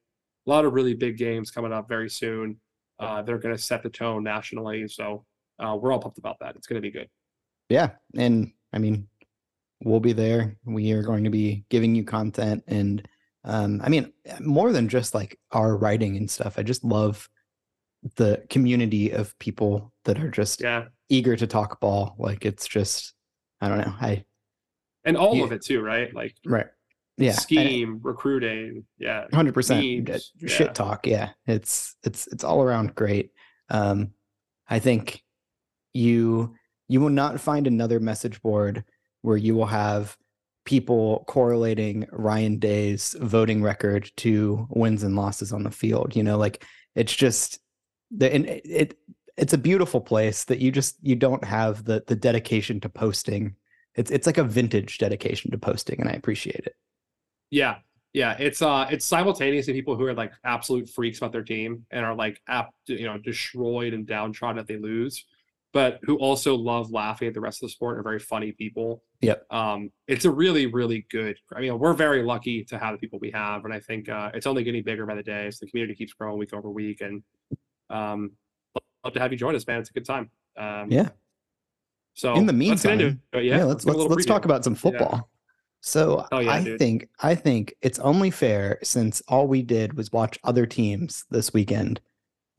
A 0.46 0.50
lot 0.50 0.64
of 0.64 0.72
really 0.72 0.94
big 0.94 1.18
games 1.18 1.50
coming 1.50 1.72
up 1.72 1.88
very 1.88 2.08
soon. 2.08 2.60
Uh, 3.00 3.22
they're 3.22 3.38
going 3.38 3.56
to 3.56 3.60
set 3.60 3.82
the 3.82 3.90
tone 3.90 4.22
nationally. 4.22 4.86
So 4.86 5.24
uh, 5.58 5.76
we're 5.76 5.90
all 5.90 5.98
pumped 5.98 6.18
about 6.18 6.36
that. 6.38 6.54
It's 6.54 6.68
going 6.68 6.80
to 6.80 6.88
be 6.88 6.92
good. 6.92 7.08
Yeah. 7.68 7.90
And 8.16 8.52
I 8.72 8.78
mean, 8.78 9.08
we'll 9.82 9.98
be 9.98 10.12
there. 10.12 10.56
We 10.64 10.92
are 10.92 11.02
going 11.02 11.24
to 11.24 11.30
be 11.30 11.64
giving 11.70 11.96
you 11.96 12.04
content 12.04 12.62
and 12.68 13.06
um, 13.42 13.80
I 13.82 13.88
mean, 13.88 14.12
more 14.40 14.72
than 14.72 14.88
just 14.88 15.14
like 15.14 15.38
our 15.52 15.76
writing 15.76 16.16
and 16.16 16.28
stuff, 16.28 16.58
I 16.58 16.62
just 16.64 16.82
love 16.82 17.28
the 18.16 18.44
community 18.50 19.10
of 19.10 19.36
people 19.38 19.92
that 20.04 20.18
are 20.18 20.30
just 20.30 20.60
yeah. 20.60 20.86
eager 21.08 21.36
to 21.36 21.46
talk 21.46 21.78
ball. 21.78 22.16
Like 22.18 22.44
it's 22.44 22.66
just, 22.66 23.14
I 23.60 23.68
don't 23.68 23.78
know. 23.78 23.94
I 24.00 24.24
and 25.06 25.16
all 25.16 25.42
of 25.42 25.52
it 25.52 25.62
too, 25.62 25.80
right? 25.80 26.12
Like 26.12 26.34
right, 26.44 26.66
yeah, 27.18 27.32
scheme, 27.32 28.00
recruiting, 28.02 28.84
yeah, 28.98 29.24
hundred 29.32 29.54
percent 29.54 30.10
shit 30.46 30.74
talk. 30.74 31.06
Yeah, 31.06 31.30
it's 31.46 31.96
it's 32.02 32.26
it's 32.28 32.44
all 32.44 32.62
around 32.62 32.94
great. 32.94 33.30
Um, 33.70 34.12
I 34.68 34.78
think 34.78 35.22
you 35.94 36.54
you 36.88 37.00
will 37.00 37.10
not 37.10 37.40
find 37.40 37.66
another 37.66 38.00
message 38.00 38.40
board 38.42 38.84
where 39.22 39.36
you 39.36 39.54
will 39.54 39.66
have 39.66 40.16
people 40.64 41.24
correlating 41.26 42.06
Ryan 42.12 42.58
Day's 42.58 43.16
voting 43.20 43.62
record 43.62 44.10
to 44.18 44.66
wins 44.70 45.02
and 45.02 45.16
losses 45.16 45.52
on 45.52 45.62
the 45.62 45.70
field. 45.70 46.14
You 46.14 46.22
know, 46.22 46.36
like 46.36 46.64
it's 46.94 47.14
just 47.14 47.60
the 48.10 48.32
and 48.32 48.46
it 48.46 48.98
it's 49.36 49.52
a 49.52 49.58
beautiful 49.58 50.00
place 50.00 50.44
that 50.44 50.58
you 50.58 50.70
just 50.70 50.96
you 51.02 51.16
don't 51.16 51.44
have 51.44 51.84
the 51.84 52.04
the 52.06 52.16
dedication 52.16 52.80
to 52.80 52.88
posting. 52.88 53.54
It's 53.94 54.10
it's 54.10 54.26
like 54.26 54.38
a 54.38 54.44
vintage 54.44 54.98
dedication 54.98 55.50
to 55.52 55.58
posting, 55.58 56.00
and 56.00 56.10
I 56.10 56.12
appreciate 56.12 56.66
it. 56.66 56.76
Yeah, 57.50 57.76
yeah, 58.12 58.36
it's 58.38 58.62
uh 58.62 58.86
it's 58.90 59.04
simultaneously 59.04 59.72
people 59.72 59.96
who 59.96 60.06
are 60.06 60.14
like 60.14 60.32
absolute 60.44 60.88
freaks 60.88 61.18
about 61.18 61.32
their 61.32 61.44
team 61.44 61.84
and 61.90 62.04
are 62.04 62.14
like 62.14 62.40
app 62.48 62.70
you 62.86 63.04
know 63.04 63.18
destroyed 63.18 63.94
and 63.94 64.06
downtrodden 64.06 64.58
if 64.58 64.66
they 64.66 64.78
lose 64.78 65.24
but 65.76 66.00
who 66.04 66.16
also 66.16 66.54
love 66.54 66.90
laughing 66.90 67.28
at 67.28 67.34
the 67.34 67.40
rest 67.40 67.62
of 67.62 67.68
the 67.68 67.70
sport 67.70 67.98
and 67.98 68.00
are 68.00 68.08
very 68.08 68.18
funny 68.18 68.50
people. 68.50 69.02
Yep. 69.20 69.44
Um, 69.52 69.90
it's 70.08 70.24
a 70.24 70.30
really, 70.30 70.64
really 70.64 71.06
good. 71.10 71.36
I 71.54 71.60
mean, 71.60 71.78
we're 71.78 71.92
very 71.92 72.22
lucky 72.22 72.64
to 72.64 72.78
have 72.78 72.92
the 72.92 72.98
people 72.98 73.18
we 73.20 73.30
have, 73.32 73.66
and 73.66 73.74
I 73.74 73.80
think 73.80 74.08
uh, 74.08 74.30
it's 74.32 74.46
only 74.46 74.64
getting 74.64 74.82
bigger 74.82 75.04
by 75.04 75.16
the 75.16 75.22
day. 75.22 75.50
So 75.50 75.66
the 75.66 75.70
community 75.70 75.94
keeps 75.94 76.14
growing 76.14 76.38
week 76.38 76.54
over 76.54 76.70
week, 76.70 77.02
and 77.02 77.22
um, 77.90 78.32
love 79.04 79.12
to 79.12 79.20
have 79.20 79.32
you 79.32 79.36
join 79.36 79.54
us, 79.54 79.66
man. 79.66 79.80
It's 79.80 79.90
a 79.90 79.92
good 79.92 80.06
time. 80.06 80.30
Um, 80.56 80.90
yeah. 80.90 81.10
So 82.14 82.34
in 82.36 82.46
the 82.46 82.54
meantime, 82.54 82.98
let's 82.98 83.44
yeah, 83.44 83.58
yeah, 83.58 83.64
let's 83.64 83.84
let's 83.84 83.98
let's, 83.98 84.10
let's 84.10 84.24
talk 84.24 84.46
about 84.46 84.64
some 84.64 84.74
football. 84.74 85.28
So 85.86 86.26
oh, 86.32 86.40
yeah, 86.40 86.50
I 86.50 86.64
dude. 86.64 86.80
think 86.80 87.08
I 87.20 87.36
think 87.36 87.72
it's 87.80 88.00
only 88.00 88.32
fair 88.32 88.80
since 88.82 89.22
all 89.28 89.46
we 89.46 89.62
did 89.62 89.96
was 89.96 90.10
watch 90.10 90.36
other 90.42 90.66
teams 90.66 91.24
this 91.30 91.54
weekend 91.54 92.00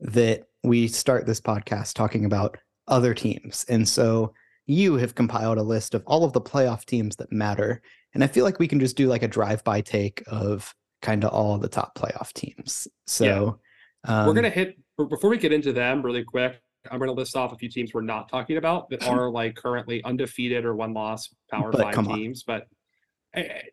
that 0.00 0.44
we 0.62 0.88
start 0.88 1.26
this 1.26 1.40
podcast 1.40 1.92
talking 1.92 2.24
about 2.24 2.56
other 2.86 3.12
teams. 3.12 3.66
And 3.68 3.86
so 3.86 4.32
you 4.64 4.94
have 4.94 5.14
compiled 5.14 5.58
a 5.58 5.62
list 5.62 5.92
of 5.92 6.02
all 6.06 6.24
of 6.24 6.32
the 6.32 6.40
playoff 6.40 6.86
teams 6.86 7.16
that 7.16 7.30
matter. 7.30 7.82
And 8.14 8.24
I 8.24 8.28
feel 8.28 8.46
like 8.46 8.58
we 8.58 8.66
can 8.66 8.80
just 8.80 8.96
do 8.96 9.08
like 9.08 9.22
a 9.22 9.28
drive 9.28 9.62
by 9.62 9.82
take 9.82 10.22
of 10.26 10.74
kind 11.02 11.22
of 11.22 11.30
all 11.30 11.58
the 11.58 11.68
top 11.68 11.98
playoff 11.98 12.32
teams. 12.32 12.88
So 13.06 13.60
yeah. 14.06 14.20
um, 14.20 14.26
we're 14.26 14.32
going 14.32 14.44
to 14.44 14.50
hit, 14.50 14.78
before 14.96 15.28
we 15.28 15.36
get 15.36 15.52
into 15.52 15.74
them 15.74 16.00
really 16.00 16.24
quick, 16.24 16.62
I'm 16.90 16.98
going 16.98 17.08
to 17.08 17.14
list 17.14 17.36
off 17.36 17.52
a 17.52 17.56
few 17.56 17.68
teams 17.68 17.92
we're 17.92 18.00
not 18.00 18.30
talking 18.30 18.56
about 18.56 18.88
that 18.88 19.02
are 19.06 19.30
like 19.30 19.54
currently 19.54 20.02
undefeated 20.04 20.64
or 20.64 20.74
one 20.74 20.94
loss 20.94 21.28
power 21.50 21.70
five 21.72 21.94
teams. 22.06 22.42
But 22.42 22.68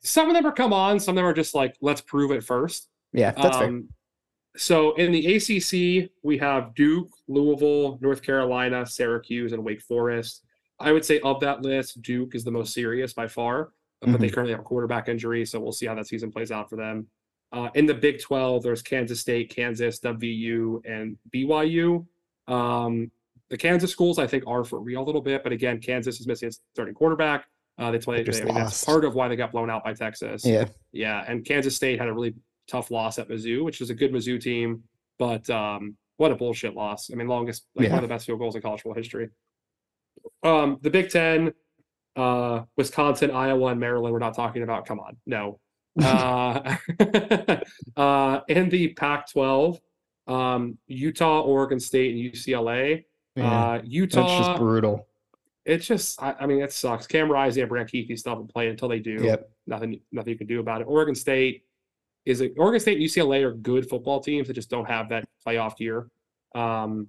some 0.02 0.30
of 0.30 0.36
them 0.36 0.46
are 0.46 0.52
come 0.52 0.74
on, 0.74 1.00
some 1.00 1.14
of 1.14 1.16
them 1.18 1.26
are 1.26 1.34
just 1.34 1.56
like, 1.56 1.76
let's 1.82 2.02
prove 2.02 2.32
it 2.32 2.44
first. 2.44 2.90
Yeah, 3.14 3.32
that's 3.32 3.58
um, 3.58 3.62
fair. 3.62 3.82
So 4.58 4.94
in 4.96 5.12
the 5.12 5.36
ACC, 5.36 6.10
we 6.24 6.38
have 6.38 6.74
Duke, 6.76 7.10
Louisville, 7.28 7.98
North 8.02 8.22
Carolina, 8.22 8.86
Syracuse, 8.86 9.52
and 9.52 9.64
Wake 9.64 9.82
Forest. 9.82 10.44
I 10.80 10.92
would 10.92 11.06
say 11.06 11.20
of 11.22 11.40
that 11.42 11.62
list, 11.62 12.02
Duke 12.02 12.36
is 12.36 12.44
the 12.44 12.52
most 12.52 12.74
serious 12.74 13.14
by 13.14 13.28
far, 13.28 13.66
mm-hmm. 13.66 14.12
but 14.12 14.22
they 14.22 14.28
mm-hmm. 14.28 14.36
currently 14.36 14.54
have 14.54 14.62
a 14.62 14.64
quarterback 14.64 15.10
injury, 15.10 15.46
so 15.46 15.60
we'll 15.60 15.72
see 15.72 15.86
how 15.86 15.96
that 15.96 16.08
season 16.08 16.32
plays 16.32 16.52
out 16.52 16.70
for 16.70 16.76
them. 16.76 17.08
Uh, 17.52 17.70
in 17.76 17.86
the 17.86 17.94
Big 17.94 18.22
12, 18.22 18.64
there's 18.64 18.82
Kansas 18.82 19.20
State, 19.20 19.54
Kansas, 19.54 20.00
OU, 20.04 20.82
and 20.86 21.18
BYU. 21.34 22.06
Um, 22.48 23.12
the 23.50 23.58
Kansas 23.58 23.92
schools, 23.92 24.20
I 24.20 24.28
think, 24.28 24.44
are 24.48 24.64
for 24.64 24.80
real 24.80 25.02
a 25.02 25.06
little 25.06 25.22
bit, 25.22 25.44
but 25.44 25.52
again, 25.52 25.80
Kansas 25.80 26.20
is 26.20 26.28
missing 26.28 26.48
its 26.48 26.60
starting 26.74 26.94
quarterback. 26.94 27.46
Uh, 27.78 27.92
they 27.92 28.00
play. 28.00 28.24
They, 28.24 28.42
I 28.42 28.46
mean, 28.46 28.56
that's 28.56 28.84
part 28.84 29.04
of 29.04 29.16
why 29.16 29.28
they 29.28 29.36
got 29.36 29.52
blown 29.52 29.70
out 29.70 29.84
by 29.84 29.94
Texas. 29.94 30.46
Yeah, 30.46 30.66
yeah, 30.92 31.24
and 31.28 31.44
Kansas 31.44 31.76
State 31.76 32.00
had 32.00 32.08
a 32.08 32.14
really 32.14 32.34
tough 32.68 32.90
loss 32.90 33.20
at 33.20 33.30
Mizzou, 33.30 33.64
which 33.64 33.82
is 33.82 33.90
a 33.90 33.94
good 33.94 34.12
Mizzou 34.12 34.40
team, 34.40 34.84
but 35.20 35.50
um, 35.50 35.98
what 36.18 36.32
a 36.32 36.36
bullshit 36.36 36.74
loss. 36.74 37.10
I 37.12 37.16
mean, 37.16 37.28
longest, 37.28 37.66
like 37.76 37.88
yeah. 37.88 37.94
one 37.94 38.04
of 38.04 38.10
the 38.10 38.14
best 38.14 38.26
field 38.26 38.40
goals 38.40 38.56
in 38.56 38.62
college 38.62 38.82
football 38.82 38.96
history. 38.96 39.30
Um, 40.44 40.78
the 40.82 40.90
Big 40.90 41.10
Ten, 41.10 41.54
uh, 42.16 42.64
Wisconsin, 42.78 43.32
Iowa, 43.32 43.68
and 43.68 43.80
Maryland, 43.80 44.14
we're 44.14 44.20
not 44.20 44.36
talking 44.36 44.64
about. 44.64 44.86
Come 44.86 45.00
on, 45.00 45.18
no. 45.26 45.60
uh, 46.02 46.76
uh, 47.98 48.42
in 48.50 48.70
the 48.70 48.94
Pac 48.96 49.32
12, 49.32 49.80
um, 50.28 50.78
Utah, 50.88 51.42
Oregon 51.42 51.80
State, 51.80 52.14
and 52.14 52.34
UCLA. 52.34 53.06
Yeah, 53.36 53.74
uh, 53.74 53.82
Utah. 53.84 54.28
That's 54.28 54.48
just 54.48 54.60
brutal. 54.60 55.08
It's 55.66 55.88
just, 55.88 56.22
I, 56.22 56.36
I 56.40 56.46
mean, 56.46 56.62
it 56.62 56.72
sucks. 56.72 57.08
Cam 57.08 57.32
Rising 57.32 57.64
and 57.64 57.70
Brant 57.70 57.92
Kuithe 57.92 58.18
still 58.18 58.34
haven't 58.34 58.54
played 58.54 58.70
until 58.70 58.88
they 58.88 59.00
do. 59.00 59.18
Yep. 59.22 59.50
Nothing, 59.66 60.00
nothing 60.12 60.32
you 60.32 60.38
can 60.38 60.48
do 60.48 60.60
about 60.60 60.82
it. 60.82 60.86
Oregon 60.86 61.16
State, 61.16 61.64
is 62.26 62.42
it 62.42 62.54
Oregon 62.58 62.80
State 62.80 62.98
and 62.98 63.06
UCLA 63.06 63.44
are 63.44 63.54
good 63.54 63.90
football 63.90 64.20
teams 64.20 64.48
that 64.48 64.54
just 64.54 64.70
don't 64.70 64.86
have 64.86 65.10
that 65.10 65.26
playoff 65.46 65.80
year. 65.80 66.10
Um, 66.54 67.08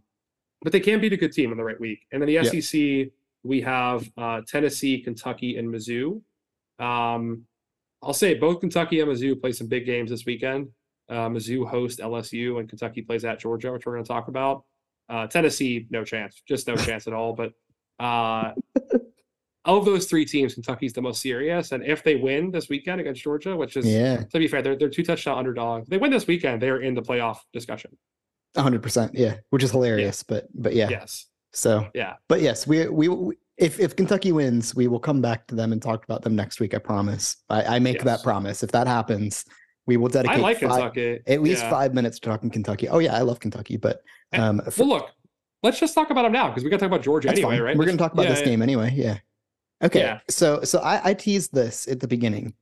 but 0.63 0.73
they 0.73 0.81
can 0.81 1.01
beat 1.01 1.13
a 1.13 1.17
good 1.17 1.33
team 1.33 1.53
in 1.53 1.59
the 1.59 1.65
right 1.65 1.79
week. 1.79 2.07
And 2.13 2.21
then 2.21 2.27
the 2.27 2.35
yep. 2.35 2.47
SEC, 2.47 3.13
we 3.43 3.61
have 3.61 4.11
uh, 4.17 4.41
Tennessee, 4.47 5.01
Kentucky, 5.01 5.57
and 5.57 5.69
Mizzou. 5.69 6.23
Um, 6.79 7.45
I'll 8.03 8.15
say 8.15 8.35
both 8.35 8.61
Kentucky 8.61 9.01
and 9.01 9.11
Mizzou 9.11 9.41
play 9.41 9.53
some 9.53 9.69
big 9.69 9.87
games 9.87 10.11
this 10.11 10.25
weekend. 10.27 10.69
Uh, 11.09 11.29
Mizzou 11.29 11.69
host 11.69 12.01
LSU, 12.01 12.59
and 12.59 12.69
Kentucky 12.69 13.03
plays 13.03 13.25
at 13.25 13.39
Georgia, 13.39 13.73
which 13.73 13.87
we're 13.87 13.93
going 13.93 14.05
to 14.05 14.09
talk 14.09 14.29
about. 14.29 14.65
Uh, 15.09 15.27
Tennessee, 15.27 15.87
no 15.91 16.05
chance, 16.05 16.43
just 16.49 16.67
no 16.67 16.77
chance 16.77 17.07
at 17.07 17.13
all. 17.13 17.33
But 17.33 17.53
uh, 17.99 18.53
of 19.65 19.85
those 19.85 20.07
three 20.07 20.25
teams, 20.25 20.55
Kentucky's 20.55 20.93
the 20.93 21.03
most 21.03 21.21
serious. 21.21 21.73
And 21.73 21.85
if 21.85 22.05
they 22.05 22.17
win 22.17 22.51
this 22.51 22.69
weekend 22.69 23.01
against 23.01 23.23
Georgia, 23.23 23.57
which 23.57 23.77
is 23.77 23.87
yeah. 23.87 24.19
to 24.19 24.39
be 24.39 24.47
fair, 24.47 24.63
they're 24.63 24.77
they're 24.77 24.89
two 24.89 25.03
touchdown 25.03 25.39
underdog. 25.39 25.83
If 25.83 25.89
they 25.89 25.99
win 25.99 26.11
this 26.11 26.27
weekend, 26.27 26.63
they're 26.63 26.83
in 26.83 26.95
the 26.95 27.03
playoff 27.03 27.39
discussion. 27.53 27.97
hundred 28.57 28.83
percent, 28.83 29.13
yeah, 29.15 29.37
which 29.51 29.63
is 29.63 29.73
hilarious. 29.73 30.25
Yeah. 30.29 30.35
But 30.35 30.49
but 30.55 30.75
yeah, 30.75 30.89
yes. 30.89 31.27
So 31.53 31.89
yeah, 31.95 32.15
but 32.29 32.43
yes, 32.43 32.67
we, 32.67 32.87
we 32.89 33.09
we 33.09 33.35
if 33.57 33.81
if 33.81 33.97
Kentucky 33.97 34.31
wins, 34.31 34.75
we 34.75 34.87
will 34.87 35.01
come 35.01 35.21
back 35.21 35.47
to 35.49 35.55
them 35.55 35.73
and 35.73 35.83
talk 35.83 36.05
about 36.05 36.23
them 36.23 36.37
next 36.37 36.61
week. 36.61 36.75
I 36.75 36.79
promise. 36.79 37.37
I, 37.49 37.77
I 37.77 37.79
make 37.79 37.97
yes. 37.97 38.05
that 38.05 38.23
promise. 38.23 38.63
If 38.63 38.71
that 38.73 38.87
happens, 38.87 39.45
We 39.87 39.97
will 39.97 40.09
dedicate. 40.09 40.39
I 40.39 40.41
like 40.41 40.61
five, 40.61 40.71
Kentucky. 40.71 41.21
At 41.27 41.43
least 41.43 41.63
yeah. 41.63 41.71
five 41.71 41.95
minutes 41.95 42.19
to 42.19 42.29
talking 42.29 42.51
Kentucky. 42.51 42.89
Oh 42.89 42.99
yeah, 42.99 43.15
I 43.17 43.21
love 43.21 43.39
Kentucky, 43.39 43.77
but 43.77 44.01
um, 44.33 44.59
well, 44.59 44.71
for, 44.71 44.85
look, 44.85 45.11
let's 45.67 45.81
just 45.81 45.95
talk 45.95 46.11
about 46.11 46.23
them 46.23 46.33
now 46.33 46.49
because 46.49 46.65
we 46.65 46.71
got 46.71 46.77
to 46.77 46.81
talk 46.81 46.87
about 46.87 47.03
Georgia 47.03 47.29
anyway, 47.29 47.57
fine. 47.57 47.63
right? 47.63 47.77
We're 47.77 47.85
going 47.85 47.99
to 47.99 48.03
talk 48.03 48.13
about 48.13 48.23
yeah, 48.23 48.31
this 48.31 48.41
yeah. 48.41 48.47
game 48.47 48.63
anyway. 48.63 48.93
Yeah. 48.95 49.19
Okay. 49.83 50.01
Yeah. 50.01 50.21
So 50.31 50.63
so 50.63 50.79
I, 50.79 51.11
I 51.11 51.15
teased 51.15 51.53
this 51.53 51.87
at 51.89 52.01
the 52.01 52.09
beginning. 52.09 52.55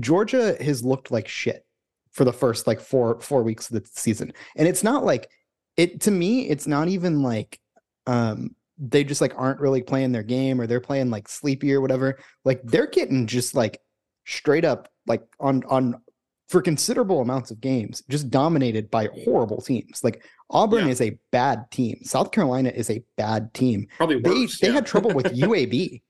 Georgia 0.00 0.56
has 0.62 0.84
looked 0.84 1.10
like 1.10 1.28
shit 1.28 1.64
for 2.10 2.24
the 2.24 2.32
first 2.32 2.66
like 2.66 2.80
four 2.80 3.20
four 3.20 3.42
weeks 3.42 3.70
of 3.70 3.80
the 3.80 3.88
season, 3.94 4.32
and 4.56 4.68
it's 4.68 4.82
not 4.82 5.04
like 5.04 5.30
it 5.76 6.00
to 6.02 6.10
me. 6.10 6.48
It's 6.48 6.66
not 6.66 6.88
even 6.88 7.22
like 7.22 7.58
um 8.06 8.54
they 8.76 9.04
just 9.04 9.20
like 9.20 9.32
aren't 9.36 9.60
really 9.60 9.82
playing 9.82 10.12
their 10.12 10.22
game 10.22 10.60
or 10.60 10.66
they're 10.66 10.80
playing 10.80 11.10
like 11.10 11.28
sleepy 11.28 11.72
or 11.72 11.80
whatever. 11.80 12.18
Like 12.44 12.60
they're 12.64 12.86
getting 12.86 13.26
just 13.26 13.54
like 13.54 13.80
straight 14.24 14.64
up 14.64 14.88
like 15.06 15.22
on 15.40 15.64
on 15.64 16.00
for 16.48 16.62
considerable 16.62 17.20
amounts 17.20 17.50
of 17.50 17.60
games 17.60 18.02
just 18.08 18.30
dominated 18.30 18.90
by 18.90 19.08
horrible 19.24 19.60
teams. 19.60 20.02
Like 20.02 20.24
Auburn 20.50 20.86
yeah. 20.86 20.92
is 20.92 21.00
a 21.00 21.18
bad 21.30 21.70
team. 21.70 21.98
South 22.02 22.32
Carolina 22.32 22.70
is 22.70 22.90
a 22.90 23.04
bad 23.16 23.52
team. 23.52 23.86
Probably 23.96 24.16
worse. 24.16 24.58
They, 24.58 24.66
yeah. 24.66 24.72
they 24.72 24.74
had 24.74 24.86
trouble 24.86 25.12
with 25.12 25.26
UAB. 25.34 26.00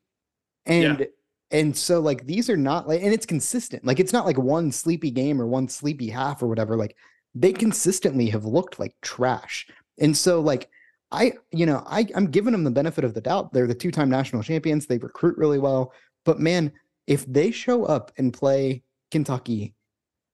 And 0.67 1.01
yeah. 1.01 1.07
and 1.51 1.77
so 1.77 2.01
like 2.01 2.27
these 2.27 2.49
are 2.49 2.57
not 2.57 2.87
like 2.87 3.03
and 3.03 3.13
it's 3.13 3.27
consistent. 3.27 3.85
Like 3.85 3.99
it's 3.99 4.13
not 4.13 4.27
like 4.27 4.39
one 4.39 4.71
sleepy 4.71 5.11
game 5.11 5.41
or 5.41 5.47
one 5.47 5.69
sleepy 5.69 6.09
half 6.09 6.43
or 6.43 6.47
whatever. 6.47 6.77
Like 6.77 6.97
they 7.35 7.53
consistently 7.53 8.31
have 8.31 8.45
looked 8.45 8.79
like 8.79 8.95
trash. 9.03 9.67
And 9.99 10.17
so 10.17 10.41
like 10.41 10.69
I, 11.11 11.33
you 11.53 11.65
know, 11.67 11.83
I, 11.87 12.07
I'm 12.15 12.31
giving 12.31 12.53
them 12.53 12.65
the 12.65 12.71
benefit 12.71 13.03
of 13.03 13.15
the 13.15 13.21
doubt. 13.23 13.53
They're 13.53 13.67
the 13.67 13.75
two-time 13.75 14.11
national 14.11 14.43
champions. 14.43 14.87
They 14.87 14.99
recruit 14.99 15.39
really 15.39 15.59
well. 15.59 15.95
But 16.27 16.39
man, 16.39 16.71
if 17.07 17.25
they 17.25 17.51
show 17.51 17.85
up 17.85 18.13
and 18.19 18.33
play 18.33 18.83
Kentucky 19.11 19.75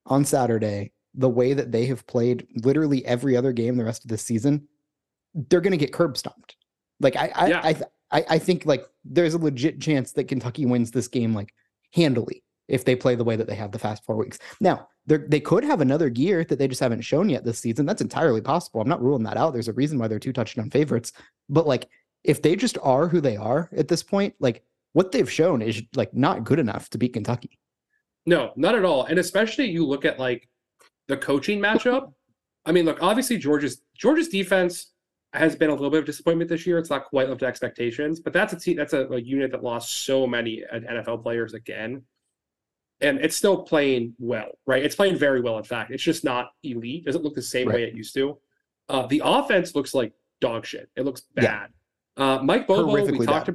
on 0.07 0.25
Saturday 0.25 0.93
the 1.15 1.29
way 1.29 1.53
that 1.55 1.71
they 1.71 1.87
have 1.87 2.07
played 2.07 2.47
literally 2.65 3.05
every 3.07 3.37
other 3.37 3.53
game 3.53 3.77
the 3.77 3.85
rest 3.85 4.05
of 4.05 4.11
the 4.11 4.19
season, 4.19 4.67
they're 5.35 5.61
going 5.61 5.71
to 5.71 5.77
get 5.77 5.93
curb 5.93 6.17
stomped. 6.17 6.57
Like 7.01 7.17
I, 7.17 7.31
I, 7.35 7.47
yeah. 7.47 7.61
I, 7.63 7.77
I, 8.11 8.25
I 8.31 8.39
think 8.39 8.67
like 8.67 8.85
there's 9.05 9.35
a 9.35 9.39
legit 9.39 9.81
chance 9.81 10.13
that 10.13 10.25
Kentucky 10.25 10.67
wins 10.67 10.91
this 10.91 11.09
game 11.09 11.35
like 11.35 11.55
handily 11.93 12.43
if 12.69 12.85
they 12.85 12.97
play 12.97 13.15
the 13.15 13.25
way 13.25 13.37
that 13.37 13.47
they 13.47 13.55
have 13.55 13.73
the 13.73 13.79
fast 13.79 14.05
four 14.05 14.17
weeks. 14.17 14.39
Now, 14.61 14.89
they 15.07 15.41
could 15.41 15.65
have 15.65 15.83
another 15.83 16.09
gear 16.09 16.45
that 16.45 16.59
they 16.59 16.67
just 16.67 16.81
haven't 16.81 17.03
shown 17.03 17.29
yet 17.29 17.45
this 17.45 17.59
season. 17.59 17.85
That's 17.85 18.01
entirely 18.01 18.41
possible. 18.41 18.81
I'm 18.81 18.89
not 18.89 19.03
ruling 19.03 19.25
that 19.25 19.37
out. 19.37 19.53
There's 19.53 19.69
a 19.69 19.75
reason 19.75 19.99
why 19.99 20.09
they're 20.09 20.19
two 20.19 20.33
touchdown 20.33 20.71
favorites. 20.71 21.13
But 21.51 21.67
like, 21.67 21.91
if 22.23 22.41
they 22.41 22.57
just 22.57 22.79
are 22.83 23.07
who 23.07 23.21
they 23.21 23.37
are 23.37 23.69
at 23.77 23.89
this 23.89 24.03
point, 24.03 24.35
like 24.41 24.65
what 24.95 25.13
they've 25.13 25.31
shown 25.31 25.61
is 25.61 25.83
like 25.95 26.15
not 26.15 26.45
good 26.45 26.59
enough 26.59 26.89
to 26.91 26.99
beat 26.99 27.13
Kentucky. 27.13 27.59
No, 28.27 28.53
not 28.57 28.75
at 28.75 28.85
all. 28.85 29.05
And 29.05 29.19
especially 29.19 29.71
you 29.71 29.87
look 29.87 30.05
at 30.05 30.19
like 30.19 30.49
the 31.09 31.17
coaching 31.17 31.61
matchup. 31.61 32.13
I 32.65 32.73
mean, 32.73 32.87
look, 32.87 33.03
obviously 33.03 33.37
Georgia's 33.37 33.83
Georgia's 33.97 34.29
defense 34.29 34.93
has 35.35 35.57
been 35.57 35.71
a 35.71 35.75
little 35.75 35.91
bit 35.91 36.01
of 36.01 36.07
disappointment 36.07 36.49
this 36.49 36.67
year. 36.67 36.79
It's 36.79 36.91
not 36.91 37.05
quite 37.05 37.29
up 37.29 37.39
to 37.41 37.47
expectations, 37.47 38.21
but 38.21 38.33
that's 38.33 38.53
a 38.53 38.59
team 38.59 38.77
that's 38.77 38.93
a, 38.93 39.07
a 39.09 39.21
unit 39.21 39.51
that 39.51 39.63
lost 39.63 40.05
so 40.05 40.27
many 40.27 40.63
NFL 40.73 41.23
players 41.23 41.55
again 41.55 42.03
and 43.01 43.19
it's 43.19 43.37
still 43.37 43.63
playing 43.63 44.15
well, 44.19 44.59
right? 44.67 44.83
It's 44.83 44.95
playing 44.95 45.19
very 45.19 45.41
well. 45.41 45.59
In 45.59 45.65
fact, 45.65 45.91
it's 45.91 46.03
just 46.03 46.25
not 46.25 46.53
elite. 46.63 47.03
It 47.03 47.07
doesn't 47.07 47.23
look 47.23 47.35
the 47.35 47.43
same 47.43 47.69
right. 47.69 47.75
way 47.75 47.85
it 47.85 47.95
used 47.95 48.15
to. 48.15 48.39
Uh, 48.89 49.07
the 49.07 49.23
offense 49.25 49.75
looks 49.75 49.95
like 49.95 50.13
dog 50.41 50.65
shit. 50.65 50.89
It 50.97 51.05
looks 51.05 51.23
bad. 51.35 51.71
Yeah. 52.17 52.35
Uh, 52.35 52.43
Mike 52.43 52.67
Bobo, 52.67 52.93
we 53.13 53.27
talked. 53.27 53.51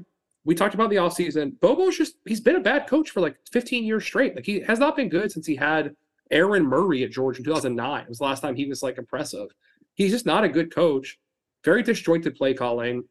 We 0.46 0.56
talked 0.56 0.74
about 0.74 0.90
the 0.90 0.96
offseason. 0.96 1.60
Bobo's 1.60 1.98
just 1.98 2.16
he's 2.26 2.42
been 2.42 2.56
a 2.56 2.62
bad 2.62 2.88
coach 2.88 3.10
for 3.10 3.22
like 3.22 3.36
15 3.52 3.84
years 3.84 4.06
straight. 4.06 4.36
Like 4.36 4.46
he 4.46 4.62
has 4.62 4.80
not 4.80 4.96
been 4.96 5.10
good 5.10 5.32
since 5.32 5.46
he 5.46 5.56
had 5.56 5.96
Aaron 6.32 6.64
Murray 6.64 7.04
at 7.04 7.12
Georgia 7.12 7.40
in 7.40 7.46
2009. 7.46 8.04
It 8.04 8.10
was 8.10 8.20
the 8.20 8.24
last 8.24 8.42
time 8.42 8.56
he 8.56 8.66
was 8.66 8.84
like 8.84 8.98
impressive. 8.98 9.50
He's 9.96 10.12
just 10.12 10.26
not 10.26 10.44
a 10.44 10.50
good 10.50 10.74
coach. 10.74 11.20
Very 11.66 11.84
disjointed 11.84 12.36
play 12.36 12.54
calling. 12.54 13.04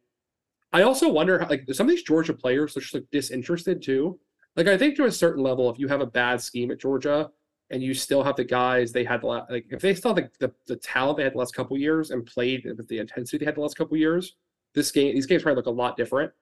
I 0.72 0.82
also 0.82 1.08
wonder 1.08 1.38
how 1.38 1.48
like 1.48 1.64
some 1.72 1.86
of 1.86 1.90
these 1.90 2.02
Georgia 2.02 2.34
players 2.34 2.76
are 2.76 2.80
just 2.80 2.94
like 2.94 3.06
disinterested 3.10 3.82
too. 3.82 4.18
Like 4.56 4.66
I 4.66 4.78
think 4.78 4.96
to 4.96 5.04
a 5.04 5.12
certain 5.12 5.42
level, 5.42 5.70
if 5.70 5.78
you 5.78 5.88
have 5.88 6.00
a 6.00 6.06
bad 6.06 6.40
scheme 6.40 6.70
at 6.70 6.80
Georgia 6.80 7.30
and 7.70 7.82
you 7.82 7.94
still 7.94 8.22
have 8.22 8.36
the 8.36 8.44
guys 8.44 8.92
they 8.92 9.04
had 9.04 9.20
the 9.20 9.26
last, 9.26 9.50
like 9.50 9.66
if 9.70 9.80
they 9.80 9.94
still 9.94 10.14
have 10.14 10.24
the, 10.40 10.46
the, 10.46 10.54
the 10.66 10.76
talent 10.76 11.18
they 11.18 11.24
had 11.24 11.34
the 11.34 11.38
last 11.38 11.54
couple 11.54 11.76
years 11.76 12.10
and 12.10 12.24
played 12.26 12.64
with 12.64 12.88
the 12.88 12.98
intensity 12.98 13.38
they 13.38 13.44
had 13.44 13.56
the 13.56 13.60
last 13.60 13.76
couple 13.76 13.96
years, 13.96 14.36
this 14.74 14.90
game 14.90 15.14
these 15.14 15.26
games 15.26 15.42
probably 15.42 15.56
look 15.56 15.66
a 15.66 15.70
lot 15.70 15.96
different. 15.96 16.32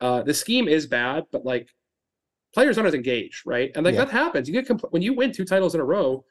Uh, 0.00 0.22
the 0.22 0.34
scheme 0.34 0.68
is 0.68 0.86
bad, 0.86 1.24
but 1.32 1.44
like 1.44 1.68
players 2.54 2.78
aren't 2.78 2.88
as 2.88 2.94
engaged, 2.94 3.42
right? 3.46 3.70
And 3.74 3.84
like 3.84 3.94
yeah. 3.94 4.04
that 4.04 4.12
happens. 4.12 4.48
You 4.48 4.54
get 4.54 4.68
compl- 4.68 4.90
when 4.92 5.02
you 5.02 5.14
win 5.14 5.32
two 5.32 5.44
titles 5.44 5.74
in 5.74 5.80
a 5.80 5.84
row, 5.84 6.24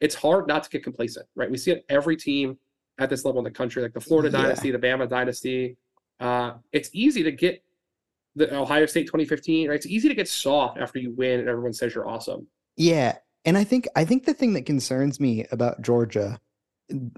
it's 0.00 0.14
hard 0.14 0.46
not 0.46 0.62
to 0.64 0.70
get 0.70 0.82
complacent, 0.82 1.26
right? 1.34 1.50
We 1.50 1.58
see 1.58 1.72
it 1.72 1.84
every 1.88 2.16
team 2.16 2.58
at 2.98 3.10
this 3.10 3.24
level 3.24 3.40
in 3.40 3.44
the 3.44 3.50
country, 3.50 3.82
like 3.82 3.92
the 3.92 4.00
Florida 4.00 4.30
yeah. 4.30 4.42
dynasty, 4.42 4.70
the 4.70 4.78
Bama 4.78 5.08
dynasty. 5.08 5.76
Uh, 6.18 6.54
it's 6.72 6.90
easy 6.92 7.22
to 7.22 7.32
get 7.32 7.62
the 8.36 8.54
Ohio 8.54 8.86
State 8.86 9.06
2015, 9.06 9.68
right? 9.68 9.74
It's 9.74 9.86
easy 9.86 10.08
to 10.08 10.14
get 10.14 10.28
soft 10.28 10.78
after 10.78 10.98
you 10.98 11.12
win 11.12 11.40
and 11.40 11.48
everyone 11.48 11.72
says 11.72 11.94
you're 11.94 12.08
awesome. 12.08 12.46
Yeah. 12.76 13.16
And 13.44 13.56
I 13.56 13.64
think 13.64 13.88
I 13.96 14.04
think 14.04 14.24
the 14.24 14.34
thing 14.34 14.52
that 14.54 14.66
concerns 14.66 15.18
me 15.18 15.46
about 15.50 15.82
Georgia 15.82 16.38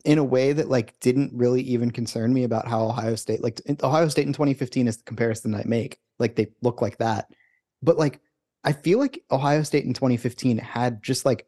in 0.05 0.19
a 0.19 0.25
way 0.25 0.53
that 0.53 0.69
like 0.69 0.99
didn't 1.01 1.33
really 1.35 1.63
even 1.63 1.91
concern 1.91 2.33
me 2.33 2.45
about 2.45 2.69
how 2.69 2.85
Ohio 2.85 3.15
State 3.15 3.43
like 3.43 3.61
Ohio 3.83 4.09
State 4.09 4.27
in 4.27 4.33
2015 4.33 4.89
is 4.89 4.99
the 4.99 5.05
comparison 5.05 5.55
I 5.55 5.63
make. 5.65 5.99
Like 6.19 6.37
they 6.37 6.49
look 6.63 6.83
like 6.83 6.99
that. 6.99 7.29
But 7.83 7.99
like 7.99 8.21
I 8.65 8.73
feel 8.73 8.99
like 8.99 9.23
Ohio 9.31 9.63
State 9.63 9.85
in 9.85 9.95
2015 9.95 10.59
had 10.59 11.03
just 11.03 11.25
like 11.25 11.47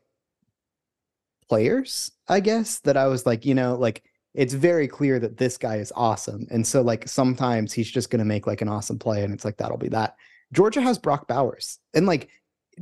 players, 1.48 2.10
I 2.28 2.40
guess, 2.40 2.80
that 2.80 2.96
I 2.96 3.06
was 3.06 3.26
like, 3.26 3.44
you 3.44 3.54
know, 3.54 3.76
like 3.76 4.02
it's 4.34 4.54
very 4.54 4.88
clear 4.88 5.20
that 5.20 5.36
this 5.36 5.56
guy 5.56 5.76
is 5.76 5.92
awesome. 5.94 6.46
And 6.50 6.66
so 6.66 6.82
like 6.82 7.06
sometimes 7.06 7.72
he's 7.72 7.90
just 7.90 8.10
going 8.10 8.18
to 8.18 8.24
make 8.24 8.46
like 8.46 8.62
an 8.62 8.68
awesome 8.68 8.98
play 8.98 9.22
and 9.22 9.32
it's 9.32 9.44
like 9.44 9.58
that'll 9.58 9.78
be 9.78 9.88
that. 9.90 10.16
Georgia 10.52 10.80
has 10.80 10.98
Brock 10.98 11.28
Bowers. 11.28 11.78
And 11.94 12.06
like 12.06 12.28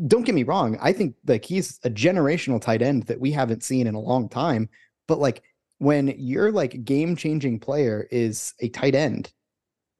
don't 0.06 0.24
get 0.24 0.34
me 0.34 0.42
wrong, 0.42 0.78
I 0.80 0.92
think 0.92 1.14
like 1.26 1.44
he's 1.44 1.78
a 1.84 1.90
generational 1.90 2.60
tight 2.60 2.82
end 2.82 3.04
that 3.04 3.20
we 3.20 3.30
haven't 3.30 3.62
seen 3.62 3.86
in 3.86 3.94
a 3.94 4.00
long 4.00 4.28
time, 4.28 4.68
but 5.08 5.18
like 5.18 5.42
when 5.78 6.08
your 6.18 6.52
like 6.52 6.84
game-changing 6.84 7.58
player 7.58 8.06
is 8.10 8.54
a 8.60 8.68
tight 8.68 8.94
end 8.94 9.32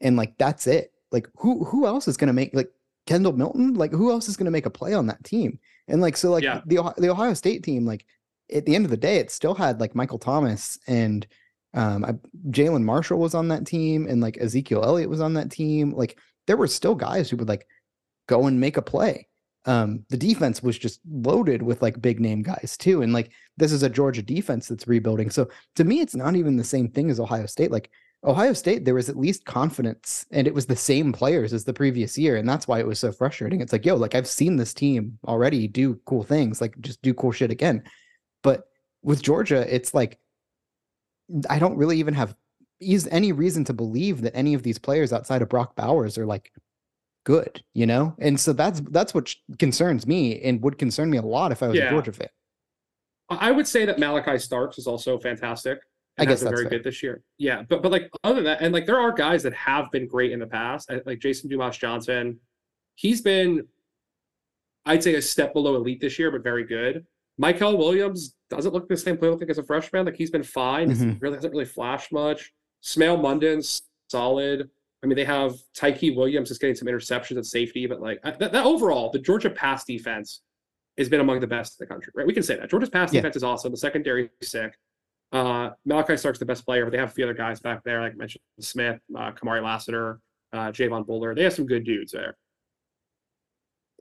and 0.00 0.16
like 0.16 0.36
that's 0.38 0.66
it. 0.66 0.92
Like 1.10 1.28
who 1.36 1.64
who 1.64 1.86
else 1.86 2.08
is 2.08 2.16
going 2.16 2.28
to 2.28 2.32
make 2.32 2.54
like 2.54 2.70
Kendall 3.06 3.32
Milton? 3.32 3.74
Like 3.74 3.92
who 3.92 4.10
else 4.10 4.28
is 4.28 4.36
going 4.36 4.46
to 4.46 4.52
make 4.52 4.66
a 4.66 4.70
play 4.70 4.94
on 4.94 5.06
that 5.06 5.24
team? 5.24 5.58
And 5.88 6.00
like 6.00 6.16
so 6.16 6.30
like 6.30 6.44
yeah. 6.44 6.60
the 6.66 6.94
the 6.98 7.10
Ohio 7.10 7.34
State 7.34 7.62
team 7.62 7.84
like 7.84 8.06
at 8.54 8.66
the 8.66 8.74
end 8.74 8.84
of 8.84 8.90
the 8.90 8.96
day, 8.96 9.16
it 9.16 9.30
still 9.30 9.54
had 9.54 9.80
like 9.80 9.94
Michael 9.94 10.18
Thomas 10.18 10.78
and 10.86 11.26
um, 11.74 12.20
Jalin 12.50 12.82
Marshall 12.82 13.18
was 13.18 13.34
on 13.34 13.48
that 13.48 13.66
team, 13.66 14.06
and 14.06 14.20
like 14.20 14.38
Ezekiel 14.38 14.84
Elliott 14.84 15.08
was 15.08 15.20
on 15.20 15.34
that 15.34 15.50
team. 15.50 15.92
Like 15.92 16.18
there 16.46 16.56
were 16.56 16.66
still 16.66 16.94
guys 16.94 17.30
who 17.30 17.36
would 17.38 17.48
like 17.48 17.66
go 18.28 18.46
and 18.46 18.60
make 18.60 18.76
a 18.76 18.82
play. 18.82 19.28
Um, 19.64 20.04
the 20.08 20.16
defense 20.16 20.62
was 20.62 20.76
just 20.76 21.00
loaded 21.08 21.62
with 21.62 21.82
like 21.82 22.02
big 22.02 22.18
name 22.18 22.42
guys 22.42 22.76
too, 22.76 23.02
and 23.02 23.12
like 23.12 23.30
this 23.56 23.72
is 23.72 23.82
a 23.82 23.90
Georgia 23.90 24.22
defense 24.22 24.68
that's 24.68 24.88
rebuilding. 24.88 25.30
So 25.30 25.48
to 25.76 25.84
me, 25.84 26.00
it's 26.00 26.16
not 26.16 26.34
even 26.36 26.56
the 26.56 26.64
same 26.64 26.88
thing 26.88 27.10
as 27.10 27.20
Ohio 27.20 27.46
State. 27.46 27.70
Like 27.70 27.90
Ohio 28.24 28.52
State, 28.52 28.84
there 28.84 28.94
was 28.94 29.08
at 29.08 29.16
least 29.16 29.44
confidence, 29.44 30.26
and 30.32 30.46
it 30.46 30.54
was 30.54 30.66
the 30.66 30.76
same 30.76 31.12
players 31.12 31.52
as 31.52 31.64
the 31.64 31.72
previous 31.72 32.18
year, 32.18 32.36
and 32.36 32.48
that's 32.48 32.66
why 32.66 32.80
it 32.80 32.86
was 32.86 32.98
so 32.98 33.12
frustrating. 33.12 33.60
It's 33.60 33.72
like, 33.72 33.86
yo, 33.86 33.94
like 33.94 34.14
I've 34.14 34.26
seen 34.26 34.56
this 34.56 34.74
team 34.74 35.18
already 35.26 35.68
do 35.68 36.00
cool 36.06 36.24
things, 36.24 36.60
like 36.60 36.78
just 36.80 37.00
do 37.02 37.14
cool 37.14 37.32
shit 37.32 37.50
again. 37.50 37.84
But 38.42 38.64
with 39.02 39.22
Georgia, 39.22 39.64
it's 39.72 39.94
like 39.94 40.18
I 41.48 41.58
don't 41.58 41.76
really 41.76 41.98
even 41.98 42.14
have 42.14 42.34
any 43.10 43.32
reason 43.32 43.64
to 43.64 43.72
believe 43.72 44.22
that 44.22 44.36
any 44.36 44.54
of 44.54 44.62
these 44.62 44.78
players 44.78 45.12
outside 45.12 45.42
of 45.42 45.48
Brock 45.48 45.76
Bowers 45.76 46.18
are 46.18 46.26
like 46.26 46.52
good, 47.24 47.62
you 47.74 47.86
know? 47.86 48.14
And 48.18 48.38
so 48.38 48.52
that's 48.52 48.80
that's 48.90 49.14
what 49.14 49.34
concerns 49.58 50.06
me 50.06 50.40
and 50.42 50.62
would 50.62 50.78
concern 50.78 51.10
me 51.10 51.18
a 51.18 51.22
lot 51.22 51.52
if 51.52 51.62
I 51.62 51.68
was 51.68 51.76
yeah. 51.76 51.86
a 51.86 51.90
Georgia 51.90 52.12
fan. 52.12 52.28
I 53.30 53.50
would 53.50 53.66
say 53.66 53.86
that 53.86 53.96
Malaki 53.96 54.40
Starks 54.40 54.78
is 54.78 54.86
also 54.86 55.18
fantastic. 55.18 55.80
I 56.18 56.26
guess 56.26 56.40
that's 56.40 56.50
very 56.50 56.64
fair. 56.64 56.78
good 56.78 56.84
this 56.84 57.02
year. 57.02 57.22
Yeah, 57.38 57.62
but 57.62 57.82
but 57.82 57.90
like 57.90 58.10
other 58.22 58.36
than 58.36 58.44
that, 58.44 58.60
and 58.60 58.74
like 58.74 58.84
there 58.84 59.00
are 59.00 59.12
guys 59.12 59.42
that 59.44 59.54
have 59.54 59.90
been 59.90 60.06
great 60.06 60.32
in 60.32 60.38
the 60.38 60.46
past, 60.46 60.90
like 61.06 61.20
Jamon 61.20 61.48
Dumas 61.48 61.78
Johnson. 61.78 62.38
He's 62.94 63.22
been, 63.22 63.66
I'd 64.84 65.02
say, 65.02 65.14
a 65.14 65.22
step 65.22 65.54
below 65.54 65.76
elite 65.76 66.00
this 66.00 66.18
year, 66.18 66.30
but 66.30 66.42
very 66.42 66.64
good. 66.64 67.06
Mykel 67.40 67.78
Williams 67.78 68.34
doesn't 68.50 68.74
look 68.74 68.88
the 68.88 68.96
same 68.96 69.16
player 69.16 69.34
like 69.34 69.48
as 69.48 69.56
a 69.56 69.62
freshman. 69.62 70.04
Like 70.04 70.16
he's 70.16 70.30
been 70.30 70.42
fine. 70.42 70.90
Mm-hmm. 70.90 71.18
Really 71.20 71.36
hasn't 71.36 71.52
really 71.52 71.64
flashed 71.64 72.12
much. 72.12 72.52
Smael 72.84 73.20
Mondon's 73.20 73.82
solid. 74.10 74.68
I 75.02 75.08
mean, 75.08 75.16
they 75.16 75.24
have 75.24 75.56
Tykee 75.76 76.14
Williams 76.14 76.50
is 76.50 76.58
getting 76.58 76.76
some 76.76 76.86
interceptions 76.86 77.36
at 77.36 77.46
safety, 77.46 77.86
but 77.86 78.00
like 78.00 78.22
that, 78.22 78.38
that, 78.38 78.64
overall, 78.64 79.10
the 79.10 79.18
Georgia 79.18 79.50
pass 79.50 79.84
defense 79.84 80.42
has 80.96 81.08
been 81.08 81.20
among 81.20 81.40
the 81.40 81.46
best 81.46 81.80
in 81.80 81.84
the 81.84 81.92
country. 81.92 82.12
Right? 82.14 82.26
We 82.26 82.32
can 82.32 82.42
say 82.42 82.56
that 82.56 82.70
Georgia's 82.70 82.90
pass 82.90 83.12
yeah. 83.12 83.20
defense 83.20 83.36
is 83.36 83.42
awesome. 83.42 83.72
The 83.72 83.78
secondary 83.78 84.30
is 84.40 84.50
sick. 84.50 84.78
Uh, 85.32 85.70
Malaki 85.88 86.18
Stark's 86.18 86.38
the 86.38 86.44
best 86.44 86.64
player, 86.64 86.84
but 86.84 86.92
they 86.92 86.98
have 86.98 87.08
a 87.08 87.12
few 87.12 87.24
other 87.24 87.34
guys 87.34 87.58
back 87.58 87.82
there, 87.82 88.00
like 88.02 88.12
I 88.12 88.16
mentioned 88.16 88.42
Smith, 88.60 89.00
uh, 89.16 89.32
Kamari 89.32 89.62
Lassiter, 89.62 90.20
uh, 90.52 90.70
Javon 90.70 91.06
Bullard. 91.06 91.36
They 91.36 91.44
have 91.44 91.54
some 91.54 91.66
good 91.66 91.84
dudes 91.84 92.12
there. 92.12 92.36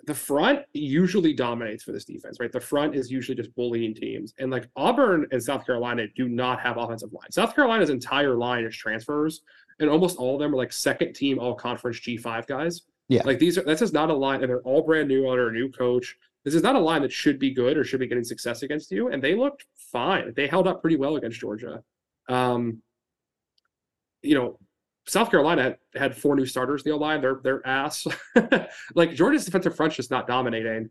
the 0.05 0.13
front 0.13 0.62
usually 0.74 1.34
dominates 1.34 1.84
for 1.84 1.91
this 1.91 2.05
defense, 2.05 2.38
right? 2.39 2.51
The 2.51 2.60
front 2.60 2.96
is 2.96 3.12
usually 3.12 3.36
just 3.36 3.53
bullying 3.55 3.93
teams. 3.93 4.34
And 4.39 4.51
like 4.51 4.67
Auburn 4.75 5.27
and 5.31 5.41
South 5.41 5.65
Carolina 5.65 6.08
do 6.15 6.27
not 6.27 6.60
have 6.62 6.77
offensive 6.77 7.13
line. 7.13 7.31
South 7.31 7.55
Carolina's 7.55 7.89
entire 7.89 8.36
line 8.36 8.65
is 8.65 8.75
transfers, 8.75 9.41
and 9.81 9.89
almost 9.89 10.17
all 10.17 10.35
of 10.35 10.39
them 10.39 10.53
are 10.53 10.57
like 10.57 10.71
second 10.71 11.13
team 11.13 11.39
all 11.39 11.55
conference 11.55 12.00
G5 12.00 12.47
guys. 12.47 12.83
Yeah. 13.09 13.23
Like 13.25 13.39
these 13.39 13.57
are 13.57 13.63
that's 13.63 13.81
just 13.81 13.93
not 13.93 14.09
a 14.09 14.13
line, 14.13 14.41
and 14.41 14.50
they're 14.50 14.61
all 14.61 14.83
brand 14.83 15.09
new 15.09 15.29
under 15.29 15.50
a 15.50 15.51
new 15.51 15.69
coach. 15.69 16.15
This 16.45 16.55
is 16.55 16.63
not 16.63 16.75
a 16.75 16.79
line 16.79 17.01
that 17.01 17.11
should 17.11 17.39
be 17.39 17.51
good 17.51 17.77
or 17.77 17.83
should 17.83 18.00
be 18.00 18.07
getting 18.07 18.23
success 18.23 18.63
against 18.63 18.91
you. 18.91 19.09
And 19.09 19.21
they 19.21 19.35
looked 19.35 19.65
fine. 19.75 20.33
They 20.35 20.47
held 20.47 20.67
up 20.67 20.81
pretty 20.81 20.95
well 20.95 21.17
against 21.17 21.39
Georgia. 21.39 21.83
Um, 22.29 22.81
you 24.23 24.33
know, 24.33 24.57
South 25.07 25.29
Carolina 25.29 25.63
had, 25.63 25.77
had 25.95 26.17
four 26.17 26.35
new 26.35 26.45
starters 26.45 26.83
in 26.83 26.91
the 26.91 26.97
line. 26.97 27.21
They're 27.21 27.41
they're 27.43 27.67
ass. 27.67 28.07
like 28.95 29.13
Georgia's 29.13 29.45
defensive 29.45 29.75
front's 29.75 29.95
just 29.95 30.11
not 30.11 30.27
dominating. 30.27 30.89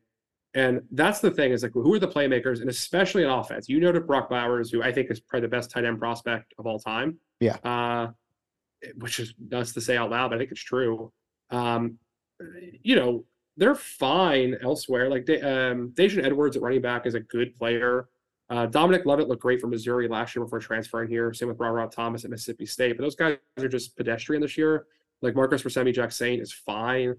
And 0.52 0.82
that's 0.90 1.20
the 1.20 1.30
thing 1.30 1.52
is 1.52 1.62
like 1.62 1.72
who 1.72 1.94
are 1.94 1.98
the 1.98 2.08
playmakers, 2.08 2.60
and 2.60 2.68
especially 2.68 3.22
in 3.22 3.30
offense. 3.30 3.68
You 3.68 3.80
noted 3.80 4.06
Brock 4.06 4.28
Bowers, 4.28 4.70
who 4.70 4.82
I 4.82 4.92
think 4.92 5.10
is 5.10 5.20
probably 5.20 5.46
the 5.46 5.56
best 5.56 5.70
tight 5.70 5.84
end 5.84 5.98
prospect 6.00 6.54
of 6.58 6.66
all 6.66 6.78
time. 6.78 7.18
Yeah. 7.38 7.56
Uh, 7.62 8.08
which 8.96 9.18
is 9.18 9.34
nuts 9.38 9.72
to 9.72 9.80
say 9.80 9.96
out 9.96 10.10
loud, 10.10 10.28
but 10.28 10.36
I 10.36 10.38
think 10.38 10.50
it's 10.50 10.62
true. 10.62 11.12
Um, 11.50 11.98
you 12.82 12.96
know, 12.96 13.24
they're 13.56 13.74
fine 13.74 14.56
elsewhere. 14.62 15.10
Like 15.10 15.28
um, 15.42 15.90
Daijun 15.94 16.24
Edwards 16.24 16.56
at 16.56 16.62
running 16.62 16.80
back 16.80 17.06
is 17.06 17.14
a 17.14 17.20
good 17.20 17.56
player. 17.58 18.08
Uh, 18.48 18.66
Dominic 18.66 19.06
Lovett 19.06 19.28
looked 19.28 19.42
great 19.42 19.60
for 19.60 19.68
Missouri 19.68 20.08
last 20.08 20.34
year 20.34 20.44
before 20.44 20.58
transferring 20.58 21.08
here. 21.08 21.32
Same 21.32 21.48
with 21.48 21.60
Rob 21.60 21.74
Rob 21.74 21.92
Thomas 21.92 22.24
at 22.24 22.30
Mississippi 22.30 22.66
State. 22.66 22.96
But 22.96 23.04
those 23.04 23.14
guys 23.14 23.36
are 23.58 23.68
just 23.68 23.96
pedestrian 23.96 24.42
this 24.42 24.56
year. 24.56 24.86
Like 25.22 25.36
Marcus 25.36 25.62
Rosemy-Jacksaint 25.62 26.40
is 26.40 26.52
fine. 26.52 27.14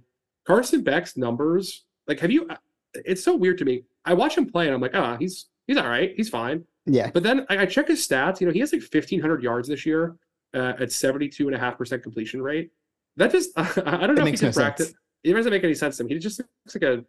Carson 0.46 0.82
Beck's 0.82 1.16
numbers, 1.16 1.86
like, 2.08 2.20
have 2.20 2.32
you? 2.32 2.50
It's 2.96 3.24
so 3.24 3.36
weird 3.36 3.60
to 3.60 3.66
me. 3.66 3.84
I 4.04 4.14
watch 4.14 4.36
him 4.36 4.50
play 4.50 4.66
and 4.66 4.74
I'm 4.74 4.82
like, 4.82 4.96
ah, 4.96 5.14
oh, 5.14 5.18
he's 5.18 5.46
he's 5.68 5.78
all 5.78 5.88
right. 5.88 6.12
He's 6.18 6.30
fine. 6.30 6.66
Yeah. 6.86 7.12
But 7.14 7.24
then 7.24 7.46
I, 7.50 7.60
I 7.60 7.66
check 7.68 7.88
his 7.88 8.06
stats. 8.06 8.42
You 8.42 8.48
know, 8.48 8.54
he 8.54 8.60
has 8.60 8.74
like 8.74 8.82
1,500 8.82 9.44
yards 9.44 9.68
this 9.68 9.86
year 9.86 10.16
uh, 10.54 10.74
at 10.80 10.90
72.5% 10.90 12.04
completion 12.04 12.42
rate. 12.42 12.72
That 13.18 13.32
just, 13.32 13.52
I 13.58 14.08
don't 14.08 14.16
know 14.16 14.26
if 14.26 14.30
he 14.30 14.36
did 14.36 14.42
no 14.44 14.52
practice. 14.52 14.88
Sense. 14.88 14.98
It 15.24 15.34
doesn't 15.34 15.52
make 15.52 15.64
any 15.64 15.76
sense 15.76 15.98
to 15.98 16.04
him. 16.04 16.10
He 16.10 16.18
just 16.18 16.40
looks 16.40 16.76
like 16.76 16.84
a, 16.84 17.04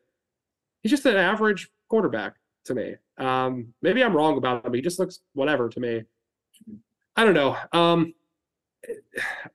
he's 0.82 0.90
just 0.90 1.06
an 1.06 1.16
average 1.16 1.70
quarterback 1.88 2.36
to 2.64 2.74
me. 2.74 2.96
Um, 3.18 3.72
maybe 3.82 4.02
I'm 4.02 4.14
wrong 4.14 4.36
about 4.36 4.64
him. 4.64 4.74
He 4.74 4.80
just 4.80 4.98
looks 4.98 5.20
whatever 5.32 5.68
to 5.68 5.80
me. 5.80 6.02
I 7.16 7.24
don't 7.24 7.34
know. 7.34 7.56
Um, 7.72 8.14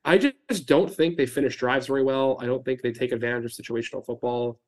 I 0.04 0.18
just 0.18 0.66
don't 0.66 0.92
think 0.92 1.16
they 1.16 1.26
finish 1.26 1.56
drives 1.56 1.86
very 1.86 2.02
well. 2.02 2.38
I 2.40 2.46
don't 2.46 2.64
think 2.64 2.80
they 2.80 2.92
take 2.92 3.12
advantage 3.12 3.44
of 3.44 3.50
situational 3.50 4.04
football. 4.04 4.58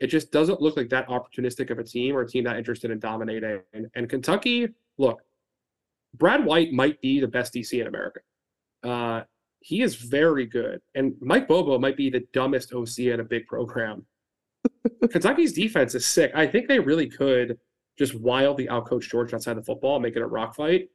It 0.00 0.08
just 0.08 0.30
doesn't 0.30 0.60
look 0.60 0.76
like 0.76 0.88
that 0.90 1.08
opportunistic 1.08 1.70
of 1.70 1.78
a 1.78 1.84
team 1.84 2.16
or 2.16 2.22
a 2.22 2.28
team 2.28 2.44
that 2.44 2.56
interested 2.56 2.90
in 2.90 2.98
dominating. 2.98 3.60
And, 3.72 3.88
and 3.94 4.08
Kentucky, 4.08 4.68
look, 4.96 5.22
Brad 6.14 6.44
White 6.44 6.72
might 6.72 7.00
be 7.00 7.20
the 7.20 7.28
best 7.28 7.54
DC 7.54 7.80
in 7.80 7.86
America. 7.86 8.20
Uh, 8.82 9.22
he 9.60 9.82
is 9.82 9.96
very 9.96 10.46
good. 10.46 10.80
And 10.94 11.14
Mike 11.20 11.48
Bobo 11.48 11.78
might 11.78 11.96
be 11.96 12.10
the 12.10 12.24
dumbest 12.32 12.72
OC 12.72 12.98
in 13.00 13.20
a 13.20 13.24
big 13.24 13.46
program. 13.46 14.06
Kentucky's 15.10 15.52
defense 15.52 15.94
is 15.94 16.06
sick. 16.06 16.32
I 16.34 16.46
think 16.46 16.68
they 16.68 16.78
really 16.78 17.08
could 17.08 17.58
just 17.98 18.14
wildly 18.14 18.66
outcoach 18.68 19.10
Georgia 19.10 19.36
outside 19.36 19.56
the 19.56 19.62
football, 19.62 19.98
make 19.98 20.16
it 20.16 20.22
a 20.22 20.26
rock 20.26 20.54
fight. 20.54 20.88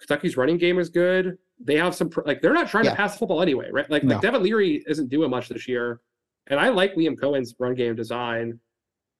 Kentucky's 0.00 0.36
running 0.36 0.58
game 0.58 0.78
is 0.78 0.88
good. 0.88 1.38
They 1.60 1.76
have 1.76 1.94
some 1.94 2.10
like 2.26 2.42
they're 2.42 2.52
not 2.52 2.68
trying 2.68 2.84
yeah. 2.84 2.90
to 2.90 2.96
pass 2.96 3.12
the 3.12 3.20
football 3.20 3.40
anyway, 3.40 3.70
right? 3.72 3.88
Like, 3.88 4.02
no. 4.02 4.14
like 4.14 4.22
Devin 4.22 4.42
Leary 4.42 4.84
isn't 4.86 5.08
doing 5.08 5.30
much 5.30 5.48
this 5.48 5.68
year, 5.68 6.00
and 6.48 6.58
I 6.58 6.68
like 6.68 6.94
Liam 6.94 7.18
Coen's 7.18 7.54
run 7.58 7.74
game 7.74 7.94
design. 7.94 8.58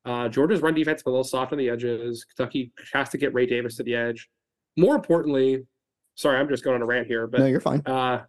Uh, 0.05 0.29
Georgia's 0.29 0.61
run 0.61 0.75
defense 0.75 1.01
is 1.01 1.07
a 1.07 1.11
little 1.11 1.25
soft 1.25 1.53
on 1.53 1.59
the 1.59 1.71
edges. 1.71 2.25
Kentucky 2.25 2.73
has 2.93 3.09
to 3.11 3.19
get 3.19 3.33
Ray 3.33 3.47
Davis 3.47 3.77
to 3.77 3.85
the 3.85 3.95
edge. 3.95 4.29
More 4.77 4.97
importantly, 4.97 5.65
sorry, 6.15 6.39
I'm 6.39 6.49
just 6.49 6.65
going 6.65 6.77
on 6.77 6.83
a 6.83 6.87
rant 6.87 7.07
here, 7.07 7.27
but 7.27 7.41
no, 7.41 7.47
you're 7.47 7.61
fine. 7.61 7.83
Uh, 7.87 8.23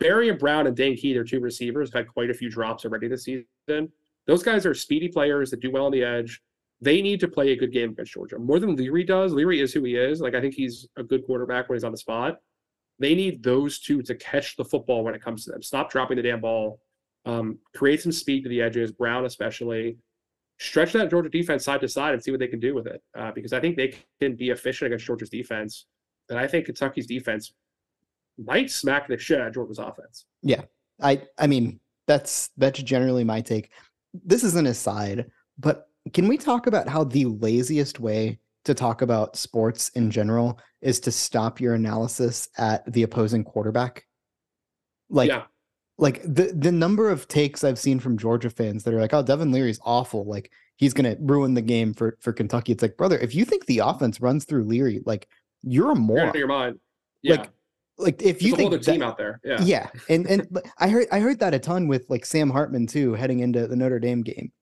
Barion 0.00 0.38
Brown 0.38 0.66
and 0.66 0.76
Dane 0.76 0.96
Key, 0.96 1.12
their 1.12 1.24
two 1.24 1.40
receivers, 1.40 1.90
have 1.92 2.06
had 2.06 2.12
quite 2.12 2.30
a 2.30 2.34
few 2.34 2.50
drops 2.50 2.84
already 2.84 3.08
this 3.08 3.24
season. 3.24 3.92
Those 4.26 4.42
guys 4.42 4.66
are 4.66 4.74
speedy 4.74 5.08
players 5.08 5.50
that 5.50 5.60
do 5.60 5.70
well 5.70 5.86
on 5.86 5.92
the 5.92 6.02
edge 6.02 6.42
they 6.80 7.02
need 7.02 7.20
to 7.20 7.28
play 7.28 7.50
a 7.50 7.56
good 7.56 7.72
game 7.72 7.90
against 7.90 8.12
Georgia 8.12 8.38
more 8.38 8.58
than 8.58 8.76
Leary 8.76 9.04
does. 9.04 9.32
Leary 9.32 9.60
is 9.60 9.72
who 9.72 9.82
he 9.84 9.96
is. 9.96 10.20
Like 10.20 10.34
I 10.34 10.40
think 10.40 10.54
he's 10.54 10.86
a 10.96 11.02
good 11.02 11.26
quarterback 11.26 11.68
when 11.68 11.76
he's 11.76 11.84
on 11.84 11.92
the 11.92 11.98
spot. 11.98 12.38
They 13.00 13.14
need 13.14 13.42
those 13.42 13.78
two 13.78 14.02
to 14.02 14.14
catch 14.14 14.56
the 14.56 14.64
football 14.64 15.04
when 15.04 15.14
it 15.14 15.22
comes 15.22 15.44
to 15.44 15.52
them. 15.52 15.62
Stop 15.62 15.90
dropping 15.90 16.16
the 16.16 16.22
damn 16.22 16.40
ball. 16.40 16.80
Um, 17.24 17.58
create 17.74 18.02
some 18.02 18.12
speed 18.12 18.42
to 18.44 18.48
the 18.48 18.62
edges, 18.62 18.92
Brown 18.92 19.24
especially. 19.24 19.98
Stretch 20.58 20.92
that 20.92 21.10
Georgia 21.10 21.28
defense 21.28 21.64
side 21.64 21.80
to 21.80 21.88
side 21.88 22.14
and 22.14 22.22
see 22.22 22.32
what 22.32 22.40
they 22.40 22.48
can 22.48 22.58
do 22.58 22.74
with 22.74 22.86
it. 22.86 23.02
Uh, 23.16 23.30
because 23.32 23.52
I 23.52 23.60
think 23.60 23.76
they 23.76 23.94
can 24.20 24.34
be 24.34 24.50
efficient 24.50 24.86
against 24.86 25.04
Georgia's 25.04 25.30
defense, 25.30 25.86
and 26.28 26.38
I 26.38 26.46
think 26.46 26.66
Kentucky's 26.66 27.06
defense 27.06 27.52
might 28.38 28.70
smack 28.70 29.08
the 29.08 29.18
shit 29.18 29.40
out 29.40 29.48
of 29.48 29.54
Georgia's 29.54 29.78
offense. 29.78 30.26
Yeah, 30.42 30.62
I 31.00 31.22
I 31.38 31.46
mean 31.46 31.80
that's 32.06 32.50
that's 32.56 32.82
generally 32.82 33.24
my 33.24 33.40
take. 33.40 33.70
This 34.12 34.42
is 34.42 34.54
an 34.56 34.66
aside, 34.66 35.30
but 35.58 35.88
can 36.12 36.28
we 36.28 36.36
talk 36.38 36.66
about 36.66 36.88
how 36.88 37.04
the 37.04 37.26
laziest 37.26 38.00
way 38.00 38.38
to 38.64 38.74
talk 38.74 39.02
about 39.02 39.36
sports 39.36 39.90
in 39.90 40.10
general 40.10 40.58
is 40.80 41.00
to 41.00 41.12
stop 41.12 41.60
your 41.60 41.74
analysis 41.74 42.48
at 42.58 42.90
the 42.92 43.02
opposing 43.02 43.44
quarterback? 43.44 44.06
Like, 45.10 45.28
yeah. 45.28 45.44
like 45.96 46.22
the 46.22 46.52
the 46.54 46.72
number 46.72 47.10
of 47.10 47.28
takes 47.28 47.64
I've 47.64 47.78
seen 47.78 48.00
from 48.00 48.18
Georgia 48.18 48.50
fans 48.50 48.84
that 48.84 48.94
are 48.94 49.00
like, 49.00 49.14
"Oh, 49.14 49.22
Devin 49.22 49.52
Leary's 49.52 49.80
awful. 49.84 50.24
Like, 50.24 50.52
he's 50.76 50.94
gonna 50.94 51.16
ruin 51.20 51.54
the 51.54 51.62
game 51.62 51.94
for 51.94 52.16
for 52.20 52.32
Kentucky." 52.32 52.72
It's 52.72 52.82
like, 52.82 52.96
brother, 52.96 53.18
if 53.18 53.34
you 53.34 53.44
think 53.44 53.66
the 53.66 53.80
offense 53.80 54.20
runs 54.20 54.44
through 54.44 54.64
Leary, 54.64 55.02
like, 55.06 55.28
you're 55.62 55.92
a 55.92 55.94
moron. 55.94 56.26
You're 56.26 56.38
your 56.38 56.48
mind. 56.48 56.78
Yeah. 57.22 57.36
Like, 57.36 57.50
like 57.98 58.22
if 58.22 58.42
you 58.42 58.54
think 58.54 58.70
the 58.70 58.78
team 58.78 59.02
out 59.02 59.18
there, 59.18 59.40
yeah, 59.44 59.60
yeah, 59.60 59.90
and 60.08 60.24
and 60.28 60.60
I 60.78 60.88
heard 60.88 61.08
I 61.10 61.18
heard 61.18 61.40
that 61.40 61.52
a 61.52 61.58
ton 61.58 61.88
with 61.88 62.08
like 62.08 62.24
Sam 62.24 62.48
Hartman 62.48 62.86
too, 62.86 63.14
heading 63.14 63.40
into 63.40 63.66
the 63.66 63.74
Notre 63.74 63.98
Dame 63.98 64.22
game, 64.22 64.52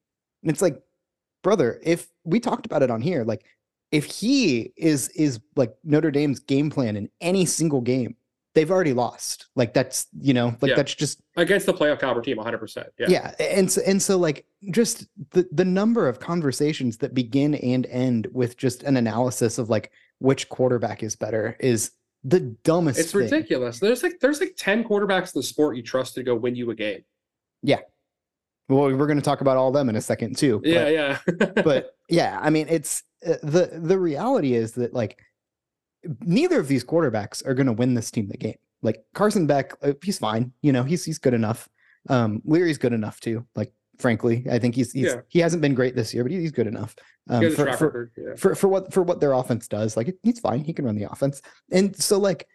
and 0.43 0.51
it's 0.51 0.63
like 0.63 0.83
brother, 1.43 1.79
if 1.85 2.09
we 2.25 2.41
talked 2.41 2.67
about 2.67 2.83
it 2.83 2.91
on 2.91 3.01
here, 3.01 3.25
like 3.25 3.45
if 3.93 4.05
he 4.07 4.73
is 4.77 5.09
is 5.11 5.39
like 5.55 5.75
Notre 5.85 6.11
Dame's 6.11 6.41
game 6.41 6.71
plan 6.71 6.97
in 6.97 7.09
any 7.21 7.45
single 7.45 7.81
game, 7.81 8.17
they've 8.55 8.71
already 8.71 8.93
lost. 8.93 9.47
Like 9.55 9.73
that's 9.73 10.09
you 10.19 10.35
know, 10.35 10.57
like 10.61 10.71
yeah. 10.71 10.75
that's 10.75 10.95
just 10.95 11.21
against 11.37 11.67
the 11.67 11.75
playoff 11.75 12.01
caliber 12.01 12.23
team, 12.23 12.39
100. 12.39 12.59
percent 12.59 12.89
Yeah, 12.99 13.07
yeah, 13.09 13.35
and 13.39 13.71
so 13.71 13.81
and 13.87 14.03
so 14.03 14.17
like 14.17 14.45
just 14.73 15.07
the 15.31 15.47
the 15.53 15.65
number 15.65 16.09
of 16.09 16.19
conversations 16.19 16.97
that 16.99 17.15
begin 17.15 17.55
and 17.55 17.87
end 17.87 18.27
with 18.33 18.57
just 18.57 18.83
an 18.83 18.97
analysis 18.97 19.59
of 19.59 19.71
like 19.71 19.93
which 20.19 20.49
quarterback 20.49 21.03
is 21.03 21.17
better 21.17 21.57
is 21.61 21.93
the 22.25 22.41
dumbest. 22.41 22.99
It's 22.99 23.13
thing. 23.13 23.23
ridiculous. 23.23 23.79
There's 23.81 24.03
like 24.03 24.19
there's 24.21 24.41
like 24.41 24.55
10 24.57 24.85
quarterbacks 24.85 25.35
in 25.35 25.41
the 25.41 25.43
sport 25.43 25.77
you 25.77 25.83
trust 25.83 26.15
to 26.15 26.23
go 26.23 26.35
win 26.35 26.55
you 26.55 26.71
a 26.71 26.75
game. 26.75 27.05
Yeah, 27.63 27.81
well, 28.69 28.93
we're 28.97 29.07
going 29.07 29.19
to 29.19 29.25
talk 29.25 29.41
about 29.41 29.57
all 29.57 29.69
of 29.69 29.75
them 29.75 29.89
in 29.89 29.97
a 29.97 30.01
second 30.01 30.37
too. 30.37 30.61
But, 30.61 30.69
yeah, 30.69 30.89
yeah. 30.89 31.19
but 31.63 31.97
yeah, 32.09 32.39
I 32.43 32.51
mean, 32.51 32.67
it's 32.69 33.05
uh, 33.27 33.35
the 33.43 33.71
the 33.81 33.99
reality 33.99 34.55
is 34.55 34.73
that 34.73 34.93
like 34.93 35.19
neither 36.21 36.59
of 36.59 36.69
these 36.69 36.85
quarterbacks 36.85 37.47
are 37.47 37.55
going 37.55 37.67
to 37.67 37.73
win 37.73 37.95
this 37.95 38.11
team 38.11 38.29
the 38.29 38.37
game. 38.37 38.59
Like 38.83 39.05
Carson 39.15 39.47
Beck, 39.47 39.73
uh, 39.83 39.93
he's 40.03 40.19
fine. 40.19 40.53
You 40.63 40.73
know, 40.73 40.83
he's 40.83 41.05
he's 41.05 41.19
good 41.19 41.35
enough. 41.35 41.69
Um, 42.09 42.43
Leary's 42.45 42.79
good 42.79 42.93
enough 42.93 43.21
too. 43.21 43.47
Like 43.55 43.73
frankly, 43.99 44.45
I 44.51 44.59
think 44.59 44.75
he's, 44.75 44.93
he's 44.93 45.07
yeah. 45.07 45.21
he 45.29 45.39
hasn't 45.41 45.63
been 45.63 45.75
great 45.75 45.97
this 45.97 46.13
year, 46.13 46.23
but 46.23 46.33
he's 46.33 46.53
good 46.53 46.67
enough. 46.67 46.95
Um, 47.29 47.51
for, 47.53 47.73
for, 47.73 48.13
yeah. 48.17 48.35
for, 48.37 48.55
for 48.55 48.69
what 48.69 48.93
for 48.93 49.03
what 49.03 49.21
their 49.21 49.33
offense 49.33 49.67
does. 49.67 49.97
Like 49.97 50.15
he's 50.23 50.41
fine. 50.41 50.63
He 50.65 50.73
can 50.73 50.85
run 50.85 50.95
the 50.95 51.11
offense. 51.11 51.43
And 51.73 51.97
so 51.97 52.19
like 52.19 52.47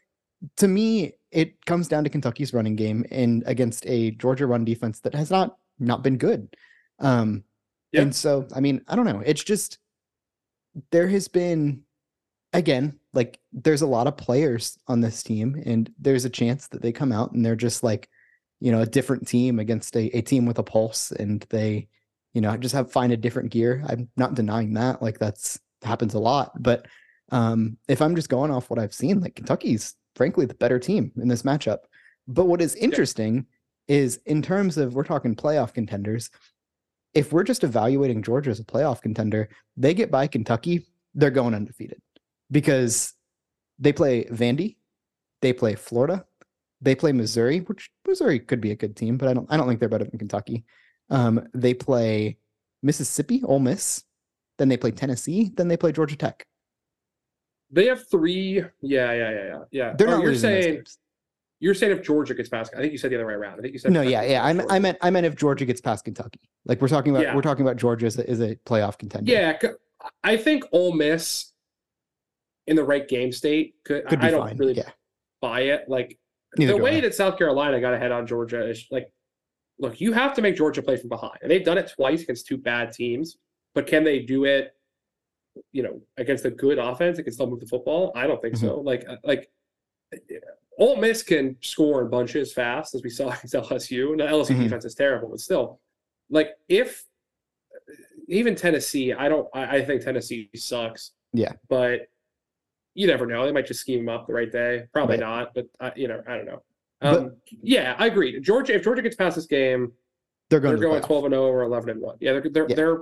to 0.58 0.68
me, 0.68 1.14
it 1.32 1.64
comes 1.66 1.88
down 1.88 2.04
to 2.04 2.10
Kentucky's 2.10 2.54
running 2.54 2.76
game 2.76 3.06
and 3.12 3.44
against 3.46 3.86
a 3.86 4.12
Georgia 4.12 4.48
run 4.48 4.66
defense 4.66 5.00
that 5.02 5.14
has 5.14 5.30
not 5.30 5.58
not 5.80 6.04
been 6.04 6.18
good. 6.18 6.56
Um, 7.00 7.44
yeah. 7.92 8.02
And 8.02 8.16
so, 8.16 8.48
I 8.56 8.60
mean, 8.60 8.82
I 8.88 8.96
don't 8.96 9.06
know. 9.06 9.22
It's 9.26 9.44
just 9.44 9.80
there 10.92 11.08
has 11.08 11.28
been, 11.28 11.82
again, 12.54 12.98
like 13.14 13.40
there's 13.52 13.82
a 13.82 13.88
lot 13.88 14.08
of 14.08 14.16
players 14.16 14.78
on 14.88 15.02
this 15.02 15.24
team, 15.24 15.62
and 15.66 15.92
there's 16.00 16.26
a 16.26 16.30
chance 16.30 16.68
that 16.68 16.82
they 16.82 16.92
come 16.92 17.12
out 17.12 17.34
and 17.34 17.46
they're 17.46 17.56
just 17.56 17.84
like, 17.84 18.10
you 18.62 18.72
know, 18.72 18.82
a 18.82 18.86
different 18.86 19.28
team 19.28 19.60
against 19.60 19.96
a, 19.98 20.16
a 20.16 20.22
team 20.22 20.46
with 20.46 20.60
a 20.60 20.64
pulse, 20.64 21.12
and 21.12 21.46
they, 21.50 21.88
you 22.34 22.40
know, 22.40 22.56
just 22.56 22.76
have 22.76 22.92
find 22.92 23.12
a 23.12 23.18
different 23.18 23.52
gear. 23.52 23.84
I'm 23.88 24.08
not 24.16 24.36
denying 24.36 24.76
that. 24.76 25.02
Like 25.02 25.20
that's 25.20 25.60
happens 25.84 26.14
a 26.14 26.20
lot, 26.20 26.52
but 26.62 26.86
um, 27.32 27.78
if 27.88 28.02
I'm 28.02 28.16
just 28.16 28.30
going 28.30 28.52
off 28.52 28.70
what 28.70 28.80
I've 28.80 28.94
seen, 28.94 29.20
like 29.20 29.36
Kentucky's 29.36 29.96
frankly 30.16 30.46
the 30.46 30.54
better 30.54 30.80
team 30.80 31.12
in 31.18 31.28
this 31.28 31.42
matchup. 31.42 31.80
But 32.28 32.46
what 32.46 32.62
is 32.62 32.76
interesting 32.76 33.48
is 33.88 34.20
in 34.26 34.42
terms 34.42 34.78
of 34.78 34.94
we're 34.94 35.04
talking 35.04 35.36
playoff 35.36 35.74
contenders. 35.74 36.30
If 37.14 37.34
we're 37.34 37.44
just 37.44 37.64
evaluating 37.64 38.22
Georgia 38.22 38.52
as 38.52 38.60
a 38.60 38.64
playoff 38.64 39.02
contender, 39.02 39.50
they 39.76 39.94
get 39.94 40.12
by 40.12 40.28
Kentucky, 40.28 40.86
they're 41.14 41.32
going 41.32 41.54
undefeated 41.54 42.02
because 42.52 43.14
they 43.80 43.92
play 43.92 44.26
Vandy, 44.26 44.78
they 45.42 45.52
play 45.52 45.76
Florida, 45.76 46.26
they 46.82 46.96
play 46.96 47.12
Missouri, 47.12 47.60
which 47.60 47.90
Missouri 48.08 48.40
could 48.40 48.62
be 48.62 48.72
a 48.72 48.76
good 48.76 48.96
team, 48.96 49.18
but 49.18 49.30
I 49.30 49.34
don't 49.34 49.48
I 49.50 49.58
don't 49.58 49.68
think 49.68 49.80
they're 49.80 49.90
better 49.90 50.06
than 50.06 50.18
Kentucky. 50.18 50.64
Um, 51.10 51.48
they 51.54 51.74
play 51.74 52.38
Mississippi, 52.82 53.44
Ole 53.44 53.60
Miss, 53.60 54.04
then 54.58 54.70
they 54.70 54.78
play 54.78 54.92
Tennessee, 54.92 55.52
then 55.56 55.68
they 55.68 55.78
play 55.78 55.92
Georgia 55.92 56.16
Tech. 56.16 56.46
They 57.70 57.88
have 57.88 58.08
three. 58.10 58.64
Yeah, 58.82 59.14
yeah, 59.14 59.14
yeah, 59.14 59.32
yeah. 59.32 59.60
Yeah. 59.72 59.94
They're 59.98 60.08
oh, 60.08 60.18
not 60.18 60.24
you're 60.24 60.36
saying 60.36 60.84
you're 61.60 61.76
saying 61.76 61.96
if 61.96 62.04
Georgia 62.04 62.34
gets 62.34 62.50
past, 62.50 62.74
I 62.76 62.82
think 62.82 62.92
you 62.92 62.98
said 62.98 63.12
the 63.12 63.16
other 63.16 63.28
way 63.28 63.34
around. 63.34 63.60
I 63.60 63.62
think 63.62 63.74
you 63.74 63.80
said 63.80 63.92
no, 63.92 64.02
yeah, 64.02 64.24
yeah. 64.24 64.44
I, 64.44 64.76
I 64.76 64.80
meant 64.80 64.98
I 65.02 65.10
meant 65.12 65.26
if 65.26 65.36
Georgia 65.36 65.66
gets 65.66 65.80
past 65.80 66.04
Kentucky. 66.04 66.42
Like 66.66 66.82
we're 66.82 66.88
talking 66.88 67.12
about, 67.12 67.24
yeah. 67.24 67.36
we're 67.36 67.44
talking 67.44 67.64
about 67.64 67.78
Georgia 67.78 68.08
as 68.08 68.18
a, 68.18 68.30
as 68.30 68.42
a 68.42 68.56
playoff 68.66 68.98
contender. 68.98 69.32
Yeah, 69.32 69.58
I 70.24 70.38
think 70.38 70.66
Ole 70.72 70.94
Miss 70.94 71.54
in 72.68 72.76
the 72.76 72.84
right 72.84 73.08
game 73.08 73.32
state 73.32 73.76
could. 73.86 74.06
could 74.08 74.24
I 74.24 74.32
don't 74.32 74.48
fine. 74.48 74.58
really 74.58 74.74
yeah. 74.74 74.90
buy 75.40 75.62
it. 75.62 75.86
Like 75.88 76.18
Neither 76.58 76.74
the 76.74 76.78
way 76.78 76.98
I. 76.98 77.02
that 77.02 77.16
South 77.16 77.38
Carolina 77.38 77.80
got 77.80 77.94
ahead 77.94 78.12
on 78.12 78.28
Georgia 78.28 78.68
is 78.68 78.86
like, 78.92 79.12
look, 79.80 80.02
you 80.02 80.14
have 80.14 80.34
to 80.36 80.42
make 80.42 80.56
Georgia 80.56 80.82
play 80.82 80.98
from 80.98 81.10
behind, 81.10 81.38
and 81.42 81.50
they've 81.50 81.64
done 81.64 81.78
it 81.78 81.92
twice 81.96 82.24
against 82.24 82.48
two 82.48 82.58
bad 82.58 82.92
teams. 82.92 83.38
But 83.74 83.88
can 83.88 84.04
they 84.04 84.20
do 84.20 84.46
it? 84.46 84.76
You 85.72 85.84
know, 85.84 86.02
against 86.18 86.46
a 86.46 86.52
good 86.52 86.78
offense, 86.78 87.20
it 87.20 87.24
can 87.24 87.34
still 87.34 87.50
move 87.50 87.60
the 87.60 87.68
football. 87.68 88.12
I 88.16 88.28
don't 88.28 88.42
think 88.42 88.56
mm-hmm. 88.56 88.68
so. 88.68 88.80
Like, 88.80 89.06
uh, 89.08 89.18
like 89.24 89.50
Ole 90.78 90.98
Miss 90.98 91.24
can 91.24 91.58
score 91.62 92.02
in 92.02 92.10
bunches 92.10 92.54
fast, 92.54 92.96
as 92.96 93.04
we 93.04 93.10
saw 93.12 93.30
against 93.30 93.54
LSU. 93.54 94.16
Now 94.16 94.28
LSU 94.28 94.52
mm-hmm. 94.52 94.64
defense 94.64 94.86
is 94.86 94.96
terrible, 94.96 95.30
but 95.30 95.40
still, 95.40 95.80
like 96.30 96.52
if 96.68 97.06
even 98.28 98.56
Tennessee, 98.56 99.14
I 99.14 99.30
don't. 99.30 99.48
I, 99.54 99.78
I, 99.78 99.86
think 99.86 100.04
Tennessee 100.04 100.50
sucks. 100.56 101.12
Yeah, 101.34 101.54
but 101.70 102.08
you 102.94 103.08
never 103.08 103.26
know. 103.26 103.46
They 103.46 103.52
might 103.52 103.68
just 103.68 103.80
scheme 103.80 104.06
them 104.06 104.14
up 104.14 104.28
the 104.28 104.34
right 104.34 104.52
day. 104.52 104.84
Probably 104.94 105.18
right. 105.18 105.22
not, 105.22 105.54
but 105.54 105.68
I, 105.80 105.92
you 105.96 106.08
know, 106.08 106.22
I 106.28 106.36
don't 106.38 106.46
know. 106.46 106.64
Um, 107.02 107.24
but, 107.24 107.38
yeah, 107.62 107.96
I 107.98 108.08
agree. 108.08 108.40
Georgia, 108.40 108.76
if 108.76 108.84
Georgia 108.84 109.02
gets 109.02 109.16
past 109.16 109.36
this 109.36 109.46
game, 109.46 109.92
they're 110.50 110.60
going. 110.60 110.80
They're 110.80 110.90
going 110.90 111.02
twelve 111.02 111.26
and 111.26 111.34
zero 111.34 111.46
oh 111.46 111.52
or 111.52 111.64
eleven 111.64 111.90
and 111.90 112.02
one. 112.02 112.18
Yeah, 112.20 112.34
they're 112.34 112.50
they're 112.50 112.70
yeah. 112.70 112.76
they're 112.76 112.98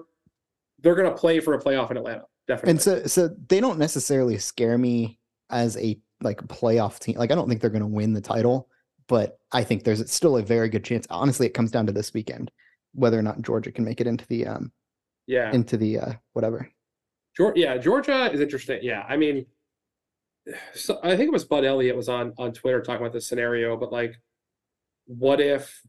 they're 0.82 0.96
going 0.96 1.10
to 1.10 1.16
play 1.16 1.40
for 1.40 1.54
a 1.54 1.60
playoff 1.60 1.92
in 1.92 1.98
Atlanta. 1.98 2.24
Definitely. 2.48 2.72
And 2.72 2.82
so 2.82 3.04
so 3.06 3.36
they 3.48 3.60
don't 3.60 3.78
necessarily 3.78 4.38
scare 4.38 4.78
me 4.78 5.20
as 5.50 5.78
a 5.78 6.00
like 6.22 6.40
playoff 6.48 7.00
team. 7.00 7.18
Like 7.18 7.32
I 7.32 7.36
don't 7.36 7.50
think 7.50 7.62
they're 7.62 7.70
going 7.70 7.82
to 7.82 7.88
win 7.88 8.14
the 8.14 8.22
title, 8.22 8.70
but 9.08 9.40
I 9.52 9.64
think 9.64 9.84
there's 9.84 10.10
still 10.12 10.38
a 10.38 10.42
very 10.42 10.70
good 10.70 10.84
chance. 10.84 11.06
Honestly, 11.10 11.48
it 11.48 11.54
comes 11.54 11.72
down 11.72 11.86
to 11.88 11.92
this 11.92 12.14
weekend 12.14 12.52
whether 12.94 13.20
or 13.20 13.22
not 13.22 13.42
Georgia 13.42 13.72
can 13.72 13.86
make 13.86 14.02
it 14.02 14.08
into 14.08 14.26
the 14.28 14.48
um 14.48 14.72
yeah 15.28 15.52
into 15.52 15.78
the 15.78 16.00
uh 16.00 16.14
whatever. 16.34 16.70
Georgia, 17.38 17.60
yeah, 17.60 17.78
Georgia 17.78 18.32
is 18.32 18.42
interesting. 18.42 18.80
Yeah, 18.82 19.06
I 19.08 19.16
mean, 19.16 19.46
so 20.74 21.00
I 21.04 21.16
think 21.16 21.28
it 21.28 21.34
was 21.34 21.46
Bud 21.46 21.66
Elliott 21.66 21.96
was 21.96 22.10
on 22.10 22.34
on 22.38 22.54
Twitter 22.54 22.82
talking 22.82 23.02
about 23.02 23.14
this 23.14 23.28
scenario, 23.28 23.78
but 23.78 23.92
like, 23.92 24.16
what 25.06 25.42
if 25.42 25.82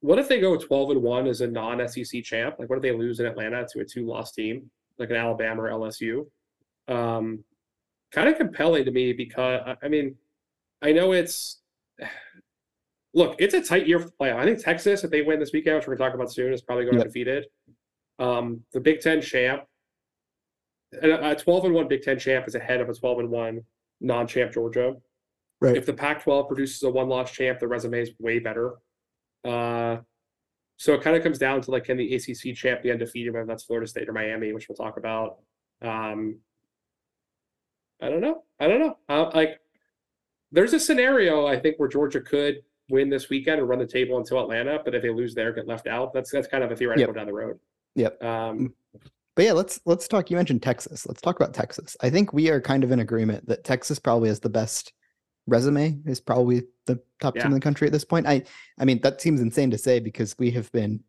what 0.00 0.18
if 0.18 0.28
they 0.28 0.38
go 0.38 0.56
12 0.58 0.90
and 0.90 1.02
1 1.02 1.26
as 1.26 1.40
a 1.40 1.46
non-SEC 1.46 2.22
champ? 2.22 2.56
Like 2.58 2.68
what 2.68 2.76
if 2.76 2.82
they 2.82 2.92
lose 2.92 3.20
in 3.20 3.26
Atlanta 3.26 3.66
to 3.72 3.80
a 3.80 3.84
two-loss 3.86 4.32
team, 4.32 4.70
like 4.98 5.08
an 5.08 5.16
Alabama 5.16 5.62
or 5.62 5.70
LSU? 5.70 6.26
Um, 6.88 7.42
kind 8.12 8.28
of 8.28 8.36
compelling 8.36 8.84
to 8.84 8.90
me 8.90 9.14
because 9.14 9.76
I 9.82 9.88
mean, 9.88 10.16
I 10.82 10.92
know 10.92 11.12
it's 11.12 11.62
look, 13.14 13.36
it's 13.38 13.54
a 13.54 13.62
tight 13.62 13.86
year 13.86 13.98
for 13.98 14.06
the 14.06 14.12
playoff. 14.20 14.36
I 14.36 14.44
think 14.44 14.62
Texas, 14.62 15.04
if 15.04 15.10
they 15.10 15.22
win 15.22 15.40
this 15.40 15.52
weekend, 15.52 15.76
which 15.76 15.86
we're 15.86 15.96
gonna 15.96 16.10
talk 16.10 16.14
about 16.14 16.32
soon, 16.32 16.52
is 16.52 16.62
probably 16.62 16.84
going 16.84 16.96
yep. 16.96 17.06
undefeated. 17.06 17.46
Um, 18.18 18.60
the 18.72 18.80
Big 18.80 19.00
Ten 19.00 19.20
champ, 19.20 19.64
a 21.02 21.34
12 21.34 21.64
and 21.66 21.74
1 21.74 21.88
Big 21.88 22.02
Ten 22.02 22.18
champ 22.18 22.46
is 22.46 22.54
ahead 22.54 22.80
of 22.80 22.88
a 22.88 22.94
12 22.94 23.20
and 23.20 23.30
1 23.30 23.60
non-champ 24.00 24.52
Georgia. 24.52 24.94
Right. 25.60 25.76
If 25.76 25.86
the 25.86 25.94
Pac-12 25.94 26.46
produces 26.46 26.82
a 26.82 26.90
one-loss 26.90 27.30
champ, 27.30 27.58
the 27.58 27.68
resume 27.68 28.00
is 28.00 28.10
way 28.18 28.38
better. 28.38 28.74
Uh, 29.44 29.98
so 30.76 30.92
it 30.94 31.02
kind 31.02 31.16
of 31.16 31.22
comes 31.22 31.38
down 31.38 31.60
to 31.62 31.70
like, 31.70 31.84
can 31.84 31.96
the 31.96 32.14
ACC 32.14 32.54
champ 32.56 32.82
be 32.82 32.90
undefeated, 32.90 33.32
whether 33.32 33.46
that's 33.46 33.64
Florida 33.64 33.86
State 33.86 34.08
or 34.08 34.12
Miami, 34.12 34.52
which 34.52 34.68
we'll 34.68 34.76
talk 34.76 34.96
about. 34.96 35.36
Um, 35.80 36.38
I 38.02 38.10
don't 38.10 38.20
know. 38.20 38.42
I 38.58 38.66
don't 38.66 38.80
know. 38.80 38.98
Uh, 39.08 39.30
like, 39.34 39.60
there's 40.50 40.72
a 40.72 40.80
scenario 40.80 41.46
I 41.46 41.58
think 41.58 41.78
where 41.78 41.88
Georgia 41.88 42.20
could 42.20 42.62
win 42.90 43.08
this 43.08 43.28
weekend 43.28 43.60
and 43.60 43.68
run 43.68 43.78
the 43.78 43.86
table 43.86 44.18
until 44.18 44.40
Atlanta, 44.40 44.78
but 44.84 44.94
if 44.94 45.02
they 45.02 45.10
lose 45.10 45.34
there, 45.34 45.52
get 45.52 45.66
left 45.66 45.86
out. 45.86 46.12
That's 46.12 46.30
that's 46.30 46.46
kind 46.46 46.62
of 46.62 46.70
a 46.70 46.76
theoretical 46.76 47.08
yep. 47.08 47.16
down 47.16 47.26
the 47.26 47.32
road. 47.32 47.58
Yep. 47.94 48.22
Um, 48.22 48.74
but 49.36 49.44
yeah, 49.44 49.52
let's 49.52 49.80
let's 49.84 50.06
talk. 50.06 50.30
You 50.30 50.36
mentioned 50.36 50.62
Texas. 50.62 51.06
Let's 51.06 51.20
talk 51.20 51.36
about 51.36 51.54
Texas. 51.54 51.96
I 52.00 52.10
think 52.10 52.32
we 52.32 52.50
are 52.50 52.60
kind 52.60 52.84
of 52.84 52.92
in 52.92 53.00
agreement 53.00 53.46
that 53.48 53.64
Texas 53.64 53.98
probably 53.98 54.28
has 54.28 54.40
the 54.40 54.48
best 54.48 54.92
resume. 55.46 55.98
Is 56.06 56.20
probably 56.20 56.62
the 56.86 57.00
top 57.20 57.34
yeah. 57.36 57.42
team 57.42 57.52
in 57.52 57.58
the 57.58 57.60
country 57.60 57.86
at 57.86 57.92
this 57.92 58.04
point. 58.04 58.26
I 58.26 58.44
I 58.78 58.84
mean 58.84 59.00
that 59.02 59.20
seems 59.20 59.40
insane 59.40 59.70
to 59.72 59.78
say 59.78 59.98
because 60.00 60.36
we 60.38 60.50
have 60.52 60.70
been 60.72 61.02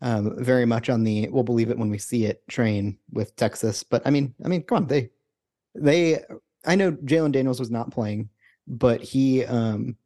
um, 0.00 0.34
very 0.42 0.66
much 0.66 0.90
on 0.90 1.04
the 1.04 1.28
we'll 1.28 1.44
believe 1.44 1.70
it 1.70 1.78
when 1.78 1.90
we 1.90 1.98
see 1.98 2.24
it 2.26 2.46
train 2.48 2.98
with 3.12 3.34
Texas. 3.36 3.82
But 3.82 4.02
I 4.04 4.10
mean, 4.10 4.34
I 4.44 4.48
mean, 4.48 4.62
come 4.62 4.76
on, 4.76 4.86
they 4.86 5.10
they. 5.74 6.20
I 6.64 6.76
know 6.76 6.92
Jalon 6.92 7.32
Daniels 7.32 7.58
was 7.58 7.70
not 7.70 7.90
playing, 7.90 8.28
but 8.66 9.00
he. 9.02 9.44
um 9.44 9.96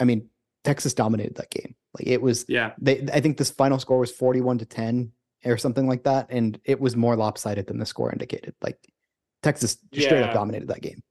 I 0.00 0.04
mean, 0.04 0.28
Texas 0.64 0.94
dominated 0.94 1.36
that 1.36 1.50
game. 1.50 1.74
Like 1.94 2.06
it 2.06 2.22
was. 2.22 2.44
Yeah. 2.48 2.72
They. 2.78 3.06
I 3.12 3.20
think 3.20 3.36
this 3.36 3.50
final 3.50 3.78
score 3.78 3.98
was 3.98 4.12
forty-one 4.12 4.58
to 4.58 4.64
ten 4.64 5.12
or 5.44 5.56
something 5.56 5.86
like 5.86 6.04
that, 6.04 6.26
and 6.30 6.60
it 6.64 6.80
was 6.80 6.96
more 6.96 7.16
lopsided 7.16 7.66
than 7.66 7.78
the 7.78 7.86
score 7.86 8.12
indicated. 8.12 8.54
Like 8.62 8.78
Texas 9.42 9.78
yeah. 9.92 10.06
straight 10.06 10.22
up 10.22 10.34
dominated 10.34 10.68
that 10.68 10.82
game. 10.82 11.02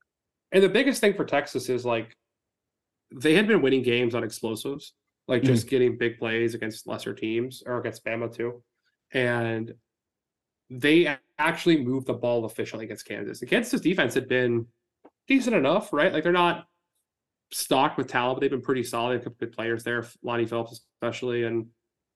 And 0.52 0.62
the 0.62 0.68
biggest 0.68 1.00
thing 1.00 1.14
for 1.14 1.24
Texas 1.24 1.68
is 1.68 1.84
like 1.84 2.16
they 3.14 3.34
had 3.34 3.46
been 3.46 3.62
winning 3.62 3.82
games 3.82 4.14
on 4.14 4.24
explosives, 4.24 4.94
like 5.26 5.42
just 5.42 5.66
mm-hmm. 5.66 5.70
getting 5.70 5.98
big 5.98 6.18
plays 6.18 6.54
against 6.54 6.86
lesser 6.86 7.14
teams 7.14 7.62
or 7.66 7.78
against 7.78 8.04
Bama 8.04 8.34
too. 8.34 8.62
And 9.12 9.74
they 10.70 11.16
actually 11.38 11.82
moved 11.82 12.06
the 12.06 12.14
ball 12.14 12.44
efficiently 12.44 12.84
against 12.84 13.06
Kansas. 13.06 13.40
The 13.40 13.46
Kansas 13.46 13.80
defense 13.80 14.14
had 14.14 14.28
been 14.28 14.66
decent 15.26 15.56
enough, 15.56 15.92
right? 15.92 16.12
Like 16.12 16.22
they're 16.22 16.32
not 16.32 16.66
stocked 17.50 17.96
with 17.96 18.08
talent, 18.08 18.36
but 18.36 18.40
they've 18.40 18.50
been 18.50 18.60
pretty 18.60 18.82
solid. 18.82 19.16
A 19.16 19.18
couple 19.18 19.36
good 19.40 19.52
players 19.52 19.84
there, 19.84 20.04
Lonnie 20.22 20.44
Phillips 20.44 20.82
especially, 21.02 21.44
and 21.44 21.66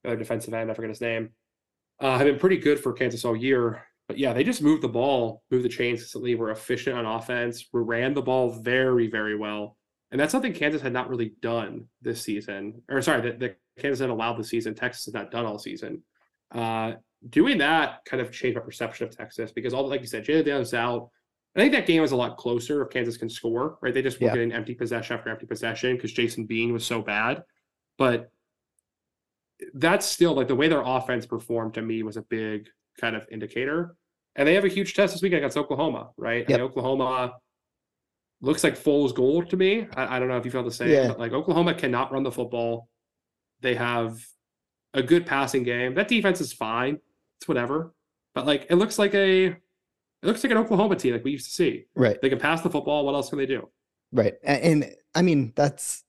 defensive 0.04 0.52
end, 0.52 0.70
I 0.70 0.74
forget 0.74 0.90
his 0.90 1.00
name 1.00 1.30
uh, 2.00 2.18
have 2.18 2.26
been 2.26 2.38
pretty 2.38 2.58
good 2.58 2.80
for 2.80 2.92
Kansas 2.92 3.24
all 3.24 3.36
year. 3.36 3.82
But 4.08 4.18
yeah, 4.18 4.32
they 4.32 4.44
just 4.44 4.62
moved 4.62 4.82
the 4.82 4.88
ball, 4.88 5.42
moved 5.50 5.64
the 5.64 5.68
chains 5.68 6.00
consistently, 6.00 6.34
were 6.34 6.50
efficient 6.50 6.98
on 6.98 7.06
offense, 7.06 7.66
we 7.72 7.80
ran 7.80 8.14
the 8.14 8.22
ball 8.22 8.50
very, 8.50 9.08
very 9.08 9.36
well. 9.36 9.76
And 10.10 10.20
that's 10.20 10.32
something 10.32 10.52
Kansas 10.52 10.82
had 10.82 10.92
not 10.92 11.08
really 11.08 11.32
done 11.40 11.86
this 12.02 12.20
season. 12.20 12.82
Or 12.90 13.00
sorry, 13.00 13.22
that, 13.22 13.40
that 13.40 13.58
Kansas 13.78 14.00
had 14.00 14.10
allowed 14.10 14.36
the 14.36 14.44
season. 14.44 14.74
Texas 14.74 15.06
has 15.06 15.14
not 15.14 15.30
done 15.30 15.46
all 15.46 15.58
season. 15.58 16.02
Uh, 16.50 16.94
doing 17.30 17.58
that 17.58 18.04
kind 18.04 18.20
of 18.20 18.32
changed 18.32 18.56
my 18.56 18.62
perception 18.62 19.06
of 19.06 19.16
Texas 19.16 19.52
because 19.52 19.72
all 19.72 19.88
like 19.88 20.00
you 20.00 20.06
said, 20.06 20.24
Jalon 20.24 20.44
Daniels 20.44 20.74
out. 20.74 21.08
I 21.54 21.60
think 21.60 21.72
that 21.72 21.86
game 21.86 22.00
was 22.00 22.12
a 22.12 22.16
lot 22.16 22.38
closer 22.38 22.82
if 22.82 22.90
Kansas 22.90 23.18
can 23.18 23.28
score, 23.28 23.78
right? 23.82 23.92
They 23.92 24.00
just 24.00 24.20
were 24.20 24.26
yeah. 24.26 24.34
getting 24.34 24.52
empty 24.52 24.74
possession 24.74 25.16
after 25.16 25.28
empty 25.30 25.46
possession 25.46 25.96
because 25.96 26.12
Jason 26.12 26.46
Bean 26.46 26.72
was 26.72 26.84
so 26.84 27.02
bad. 27.02 27.42
But 27.98 28.31
that's 29.74 30.06
still 30.06 30.34
like 30.34 30.48
the 30.48 30.54
way 30.54 30.68
their 30.68 30.82
offense 30.84 31.26
performed 31.26 31.74
to 31.74 31.82
me 31.82 32.02
was 32.02 32.16
a 32.16 32.22
big 32.22 32.68
kind 33.00 33.16
of 33.16 33.26
indicator. 33.30 33.96
And 34.36 34.48
they 34.48 34.54
have 34.54 34.64
a 34.64 34.68
huge 34.68 34.94
test 34.94 35.12
this 35.14 35.22
weekend 35.22 35.38
against 35.38 35.56
Oklahoma, 35.56 36.10
right? 36.16 36.48
Yep. 36.48 36.50
And 36.50 36.62
Oklahoma 36.62 37.34
looks 38.40 38.64
like 38.64 38.76
fool's 38.76 39.12
gold 39.12 39.50
to 39.50 39.56
me. 39.56 39.86
I, 39.94 40.16
I, 40.16 40.18
don't 40.18 40.28
know 40.28 40.36
if 40.36 40.44
you 40.44 40.50
feel 40.50 40.64
the 40.64 40.72
same, 40.72 40.90
yeah. 40.90 41.08
but 41.08 41.18
like 41.18 41.32
Oklahoma 41.32 41.74
cannot 41.74 42.12
run 42.12 42.22
the 42.22 42.32
football. 42.32 42.88
They 43.60 43.74
have 43.74 44.18
a 44.94 45.02
good 45.02 45.26
passing 45.26 45.62
game. 45.62 45.94
That 45.94 46.08
defense 46.08 46.40
is 46.40 46.52
fine. 46.52 46.98
It's 47.38 47.48
whatever. 47.48 47.94
But 48.34 48.46
like 48.46 48.66
it 48.70 48.76
looks 48.76 48.98
like 48.98 49.14
a 49.14 49.46
it 49.46 49.56
looks 50.22 50.42
like 50.42 50.50
an 50.50 50.58
Oklahoma 50.58 50.96
team 50.96 51.12
like 51.12 51.24
we 51.24 51.32
used 51.32 51.46
to 51.46 51.52
see. 51.52 51.84
Right. 51.94 52.20
They 52.20 52.28
can 52.28 52.38
pass 52.38 52.62
the 52.62 52.70
football. 52.70 53.04
What 53.04 53.14
else 53.14 53.28
can 53.28 53.38
they 53.38 53.46
do? 53.46 53.68
Right. 54.12 54.34
And, 54.42 54.62
and 54.62 54.96
I 55.14 55.22
mean 55.22 55.52
that's 55.54 56.04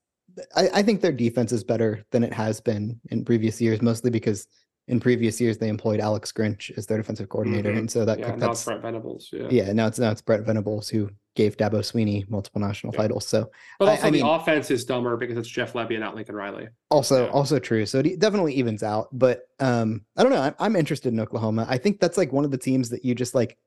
I, 0.56 0.70
I, 0.76 0.84
think 0.84 1.02
their 1.02 1.12
defense 1.12 1.52
is 1.52 1.64
better 1.64 2.04
than 2.12 2.24
it 2.24 2.34
has 2.34 2.60
been 2.60 3.00
in 3.12 3.24
previous 3.26 3.62
years, 3.62 3.82
mostly 3.82 4.10
because 4.10 4.48
in 4.88 5.00
previous 5.00 5.40
years 5.40 5.58
they 5.58 5.70
employed 5.70 6.00
Alex 6.00 6.32
Grinch 6.32 6.76
as 6.78 6.86
their 6.86 6.98
defensive 6.98 7.30
coordinator, 7.30 7.70
mm-hmm. 7.70 7.80
and 7.80 7.92
so 7.92 8.04
that 8.06 8.20
yeah, 8.20 8.36
that's 8.36 8.66
Brent 8.66 8.82
Venables. 8.82 9.30
Yeah. 9.32 9.48
yeah, 9.50 9.72
now 9.74 9.88
it's 9.88 10.00
now 10.00 10.12
it's 10.12 10.22
Brent 10.22 10.46
Venables 10.46 10.90
who 10.90 11.10
gave 11.36 11.58
Dabo 11.58 11.80
Swinney 11.80 12.30
multiple 12.30 12.62
national 12.62 12.94
yeah. 12.94 13.02
titles. 13.02 13.28
So, 13.28 13.50
but 13.80 13.90
also 13.90 14.04
I, 14.04 14.08
I 14.08 14.10
the 14.10 14.18
mean, 14.18 14.26
offense 14.26 14.70
is 14.72 14.86
dumber 14.86 15.16
because 15.18 15.38
it's 15.38 15.48
Jeff 15.48 15.74
Lebby 15.74 15.92
and 15.92 16.02
not 16.02 16.16
Lincoln 16.16 16.36
Riley. 16.36 16.68
Also, 16.90 17.26
yeah. 17.26 17.32
also 17.32 17.60
true. 17.60 17.86
So 17.86 18.00
it 18.00 18.20
definitely 18.20 18.54
evens 18.54 18.84
out. 18.84 19.08
But 19.12 19.48
um, 19.60 20.02
I 20.18 20.24
don't 20.24 20.32
know. 20.32 20.42
I'm, 20.42 20.56
I'm 20.60 20.76
interested 20.76 21.14
in 21.14 21.20
Oklahoma. 21.20 21.66
I 21.70 21.78
think 21.78 22.00
that's 22.00 22.18
like 22.18 22.34
one 22.34 22.46
of 22.46 22.52
the 22.52 22.58
teams 22.58 22.90
that 22.90 23.06
you 23.06 23.16
just 23.16 23.36
like. 23.36 23.58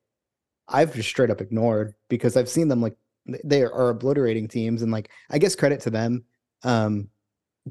I've 0.68 0.92
just 0.92 1.08
straight 1.08 1.30
up 1.30 1.40
ignored 1.40 1.94
because 2.08 2.36
I've 2.36 2.48
seen 2.48 2.66
them 2.66 2.82
like 2.82 2.96
they 3.44 3.62
are 3.62 3.90
obliterating 3.90 4.48
teams, 4.48 4.82
and 4.82 4.90
like 4.90 5.10
I 5.30 5.38
guess 5.38 5.54
credit 5.54 5.80
to 5.82 5.90
them 5.90 6.24
um, 6.62 7.08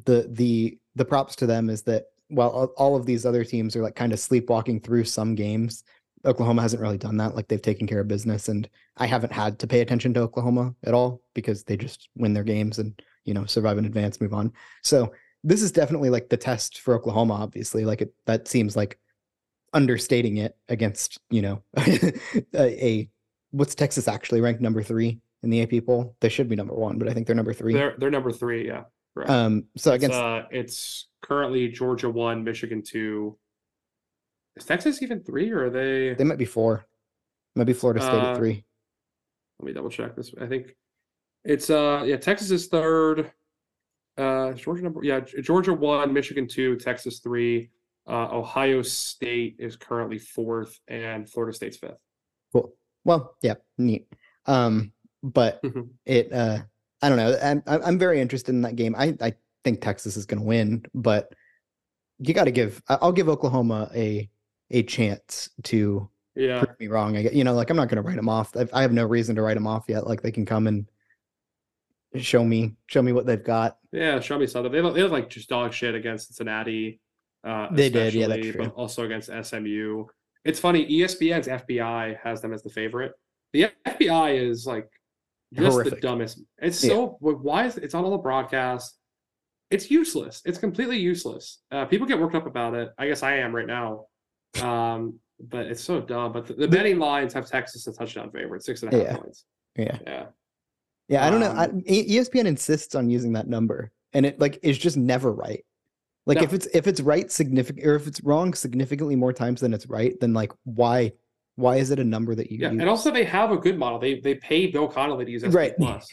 the 0.06 0.28
the 0.32 0.78
the 0.96 1.06
props 1.06 1.36
to 1.38 1.46
them 1.46 1.70
is 1.70 1.84
that 1.84 2.06
while 2.30 2.74
all 2.78 2.96
of 2.96 3.06
these 3.06 3.26
other 3.26 3.44
teams 3.44 3.76
are 3.76 3.82
like 3.82 3.96
kind 3.96 4.14
of 4.14 4.20
sleepwalking 4.20 4.80
through 4.80 5.04
some 5.04 5.36
games, 5.36 5.84
Oklahoma 6.26 6.62
hasn't 6.62 6.82
really 6.82 6.98
done 6.98 7.18
that. 7.18 7.36
Like 7.36 7.48
they've 7.48 7.62
taken 7.62 7.88
care 7.88 8.00
of 8.00 8.08
business, 8.08 8.50
and 8.50 8.68
I 8.98 9.06
haven't 9.06 9.34
had 9.34 9.60
to 9.60 9.68
pay 9.68 9.82
attention 9.82 10.14
to 10.16 10.22
Oklahoma 10.22 10.74
at 10.84 10.94
all 10.94 11.22
because 11.34 11.64
they 11.64 11.78
just 11.78 12.10
win 12.16 12.34
their 12.34 12.44
games 12.44 12.80
and 12.80 13.00
you 13.26 13.34
know 13.34 13.46
survive 13.46 13.78
in 13.78 13.86
advance, 13.86 14.20
move 14.20 14.34
on. 14.34 14.52
So 14.84 15.14
this 15.44 15.62
is 15.62 15.72
definitely 15.72 16.10
like 16.10 16.30
the 16.30 16.38
test 16.38 16.82
for 16.82 16.96
Oklahoma. 16.96 17.36
Obviously, 17.36 17.86
like 17.86 18.02
it 18.02 18.14
that 18.26 18.48
seems 18.48 18.76
like 18.76 19.00
understating 19.74 20.38
it 20.38 20.58
against 20.70 21.20
you 21.30 21.42
know 21.42 21.62
a, 21.78 22.14
a, 22.54 23.10
what's 23.52 23.76
Texas 23.76 24.08
actually 24.08 24.42
ranked 24.42 24.62
number 24.62 24.82
three 24.82 25.20
in 25.46 25.52
the 25.52 25.62
AP 25.62 25.86
poll? 25.86 26.16
They 26.20 26.30
should 26.30 26.50
be 26.50 26.56
number 26.56 26.74
one, 26.74 26.98
but 26.98 27.08
I 27.08 27.14
think 27.14 27.28
they're 27.28 27.36
number 27.36 27.54
three. 27.54 27.74
They're 27.74 27.96
they're 27.98 28.12
number 28.12 28.32
three, 28.32 28.68
yeah. 28.68 28.84
Right. 29.16 29.30
Um, 29.30 29.66
so 29.78 29.94
it's, 29.94 30.04
against 30.04 30.20
uh, 30.20 30.44
it's 30.52 31.08
currently 31.22 31.70
Georgia 31.70 32.10
one, 32.10 32.44
Michigan 32.44 32.82
two. 32.82 33.38
Is 34.58 34.66
Texas 34.66 35.02
even 35.02 35.22
three, 35.22 35.52
or 35.52 35.66
are 35.66 35.70
they? 35.70 36.14
They 36.14 36.24
might 36.24 36.38
be 36.38 36.46
four. 36.46 36.86
Maybe 37.56 37.74
Florida 37.74 38.02
State 38.02 38.14
uh, 38.14 38.32
at 38.32 38.38
three. 38.38 38.66
Let 39.60 39.66
me 39.66 39.74
double 39.74 39.90
check 39.90 40.16
this. 40.16 40.34
I 40.40 40.48
think 40.48 40.76
it's 41.46 41.70
uh 41.70 42.04
yeah 42.06 42.18
Texas 42.18 42.52
is 42.52 42.68
third. 42.68 43.32
Uh, 44.18 44.54
Georgia 44.54 44.84
number 44.84 45.04
yeah 45.04 45.20
Georgia 45.20 45.74
one, 45.74 46.12
Michigan 46.12 46.48
two, 46.48 46.76
Texas 46.78 47.20
three. 47.20 47.70
Uh, 48.08 48.28
Ohio 48.32 48.82
State 48.82 49.56
is 49.58 49.76
currently 49.76 50.20
fourth, 50.20 50.80
and 50.88 51.30
Florida 51.30 51.56
State's 51.56 51.78
fifth. 51.78 51.98
Cool. 52.54 52.74
Well, 53.04 53.36
yeah, 53.42 53.56
neat. 53.78 54.08
Um, 54.46 54.92
but 55.24 55.62
it 56.06 56.32
uh 56.32 56.60
I 57.02 57.10
don't 57.10 57.18
know. 57.18 57.38
I'm 57.44 57.64
I'm 57.68 58.00
very 58.00 58.22
interested 58.22 58.54
in 58.54 58.62
that 58.62 58.76
game. 58.76 58.96
I 58.98 59.16
I 59.22 59.34
think 59.64 59.82
Texas 59.82 60.18
is 60.18 60.26
going 60.26 60.40
to 60.40 60.46
win, 60.46 60.86
but 60.94 61.34
you 62.20 62.34
got 62.34 62.46
to 62.46 62.52
give. 62.52 62.82
I'll 62.88 63.12
give 63.12 63.30
Oklahoma 63.30 63.92
a 63.94 64.30
a 64.72 64.84
chance 64.84 65.50
to 65.64 66.10
yeah. 66.36 66.64
prove 66.64 66.80
me 66.80 66.88
wrong. 66.88 67.18
I 67.18 67.24
get 67.24 67.34
you 67.34 67.44
know 67.44 67.54
like 67.54 67.70
I'm 67.70 67.78
not 67.78 67.90
going 67.90 68.02
to 68.02 68.08
write 68.08 68.16
them 68.16 68.30
off. 68.30 68.54
I 68.74 68.82
have 68.82 68.94
no 68.94 69.06
reason 69.06 69.36
to 69.36 69.42
write 69.42 69.56
them 69.56 69.68
off 69.68 69.86
yet. 69.88 70.08
Like 70.08 70.22
they 70.22 70.32
can 70.32 70.46
come 70.46 70.68
and 70.68 70.90
show 72.16 72.44
me 72.44 72.76
show 72.88 73.02
me 73.02 73.12
what 73.12 73.26
they've 73.26 73.44
got. 73.44 73.78
Yeah, 73.92 74.20
show 74.20 74.40
me 74.40 74.48
something. 74.48 74.72
They 74.72 74.82
they 74.82 75.04
look 75.04 75.12
like 75.12 75.30
just 75.30 75.50
dog 75.50 75.74
shit 75.74 75.96
against 75.96 76.28
Cincinnati. 76.28 77.02
Uh, 77.44 77.68
they 77.72 77.90
did, 77.90 78.16
yeah, 78.16 78.26
that's 78.26 78.42
true. 78.42 78.64
But 78.64 78.74
also 78.74 79.04
against 79.04 79.30
SMU. 79.30 80.06
It's 80.46 80.60
funny. 80.60 80.88
ESPN's 80.88 81.48
FPI 81.48 82.18
has 82.24 82.42
them 82.42 82.54
as 82.54 82.64
the 82.64 82.70
favorite. 82.70 83.14
The 83.54 83.70
FPI 83.86 84.50
is 84.50 84.66
like 84.66 84.90
just 85.56 85.72
Horrific. 85.72 85.96
the 85.96 86.02
dumbest. 86.02 86.42
It's 86.60 86.80
so 86.80 87.18
yeah. 87.22 87.32
why 87.32 87.66
is 87.66 87.78
it's 87.78 87.94
on 87.94 88.04
all 88.04 88.12
the 88.12 88.18
broadcasts? 88.18 88.98
It's 89.72 89.90
useless. 89.90 90.42
It's 90.46 90.58
completely 90.58 90.98
useless. 90.98 91.64
Uh, 91.72 91.86
people 91.86 92.06
get 92.06 92.20
worked 92.20 92.36
up 92.36 92.46
about 92.46 92.76
it. 92.76 92.90
I 92.98 93.08
guess 93.08 93.24
I 93.24 93.38
am 93.38 93.56
right 93.56 93.66
now. 93.66 94.06
Um, 94.62 95.20
but 95.40 95.66
it's 95.66 95.84
so 95.84 96.00
dumb. 96.00 96.34
But 96.34 96.48
the, 96.48 96.54
the 96.54 96.68
betting 96.68 97.00
lines 97.00 97.34
have 97.34 97.48
Texas 97.48 97.88
a 97.88 97.94
touchdown 97.94 98.32
favorite, 98.32 98.64
six 98.64 98.84
and 98.84 98.94
a 98.94 98.98
half 98.98 99.06
yeah. 99.06 99.18
points. 99.18 99.46
Yeah. 99.76 99.98
Yeah. 100.06 100.26
Yeah. 101.08 101.26
I 101.26 101.30
don't 101.30 101.44
um, 101.44 101.56
know. 101.56 101.62
I, 101.62 101.68
ESPN 101.68 102.46
insists 102.46 102.96
on 102.96 103.10
using 103.10 103.34
that 103.34 103.48
number, 103.48 103.92
and 104.14 104.26
it 104.26 104.40
like 104.40 104.60
is 104.62 104.78
just 104.78 104.98
never 104.98 105.32
right. 105.32 105.66
Like 106.26 106.38
no. 106.38 106.44
if 106.44 106.54
it's 106.54 106.68
if 106.68 106.88
it's 106.88 107.02
right 107.02 107.32
significant 107.32 107.86
or 107.86 107.96
if 107.96 108.08
it's 108.08 108.24
wrong 108.24 108.54
significantly 108.54 109.16
more 109.16 109.34
times 109.34 109.62
than 109.62 109.74
it's 109.74 109.88
right, 109.88 110.14
then 110.20 110.34
like 110.34 110.52
why 110.64 111.12
why 111.56 111.78
is 111.78 111.92
it 111.92 112.00
a 112.00 112.04
number 112.04 112.36
that 112.36 112.52
you 112.52 112.58
yeah, 112.60 112.72
use? 112.72 112.80
and 112.82 112.90
also 112.90 113.12
they 113.12 113.24
have 113.24 113.52
a 113.52 113.58
good 113.58 113.78
model. 113.78 114.00
They 114.00 114.20
they 114.20 114.36
pay 114.36 114.68
Bill 114.68 114.88
Connelly 114.88 115.26
to 115.26 115.32
use 115.32 115.44
SP 115.44 115.54
right. 115.54 115.78
Plus, 115.78 116.08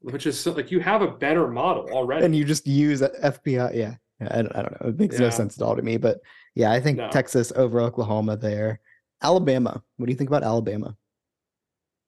which 0.00 0.26
is 0.26 0.38
so, 0.38 0.52
like 0.52 0.70
you 0.70 0.80
have 0.80 1.02
a 1.02 1.08
better 1.08 1.48
model 1.48 1.88
already, 1.92 2.24
and 2.24 2.34
you 2.34 2.44
just 2.44 2.66
use 2.66 3.00
FPI. 3.00 3.74
Yeah, 3.74 3.94
I 4.20 4.42
don't, 4.42 4.56
I 4.56 4.62
don't 4.62 4.80
know. 4.80 4.88
It 4.88 4.98
makes 4.98 5.14
yeah. 5.14 5.22
no 5.22 5.30
sense 5.30 5.60
at 5.60 5.64
all 5.64 5.76
to 5.76 5.82
me, 5.82 5.96
but 5.96 6.18
yeah, 6.54 6.72
I 6.72 6.80
think 6.80 6.98
no. 6.98 7.10
Texas 7.10 7.52
over 7.56 7.80
Oklahoma 7.80 8.36
there. 8.36 8.80
Alabama. 9.22 9.82
What 9.96 10.06
do 10.06 10.12
you 10.12 10.16
think 10.16 10.30
about 10.30 10.42
Alabama? 10.42 10.96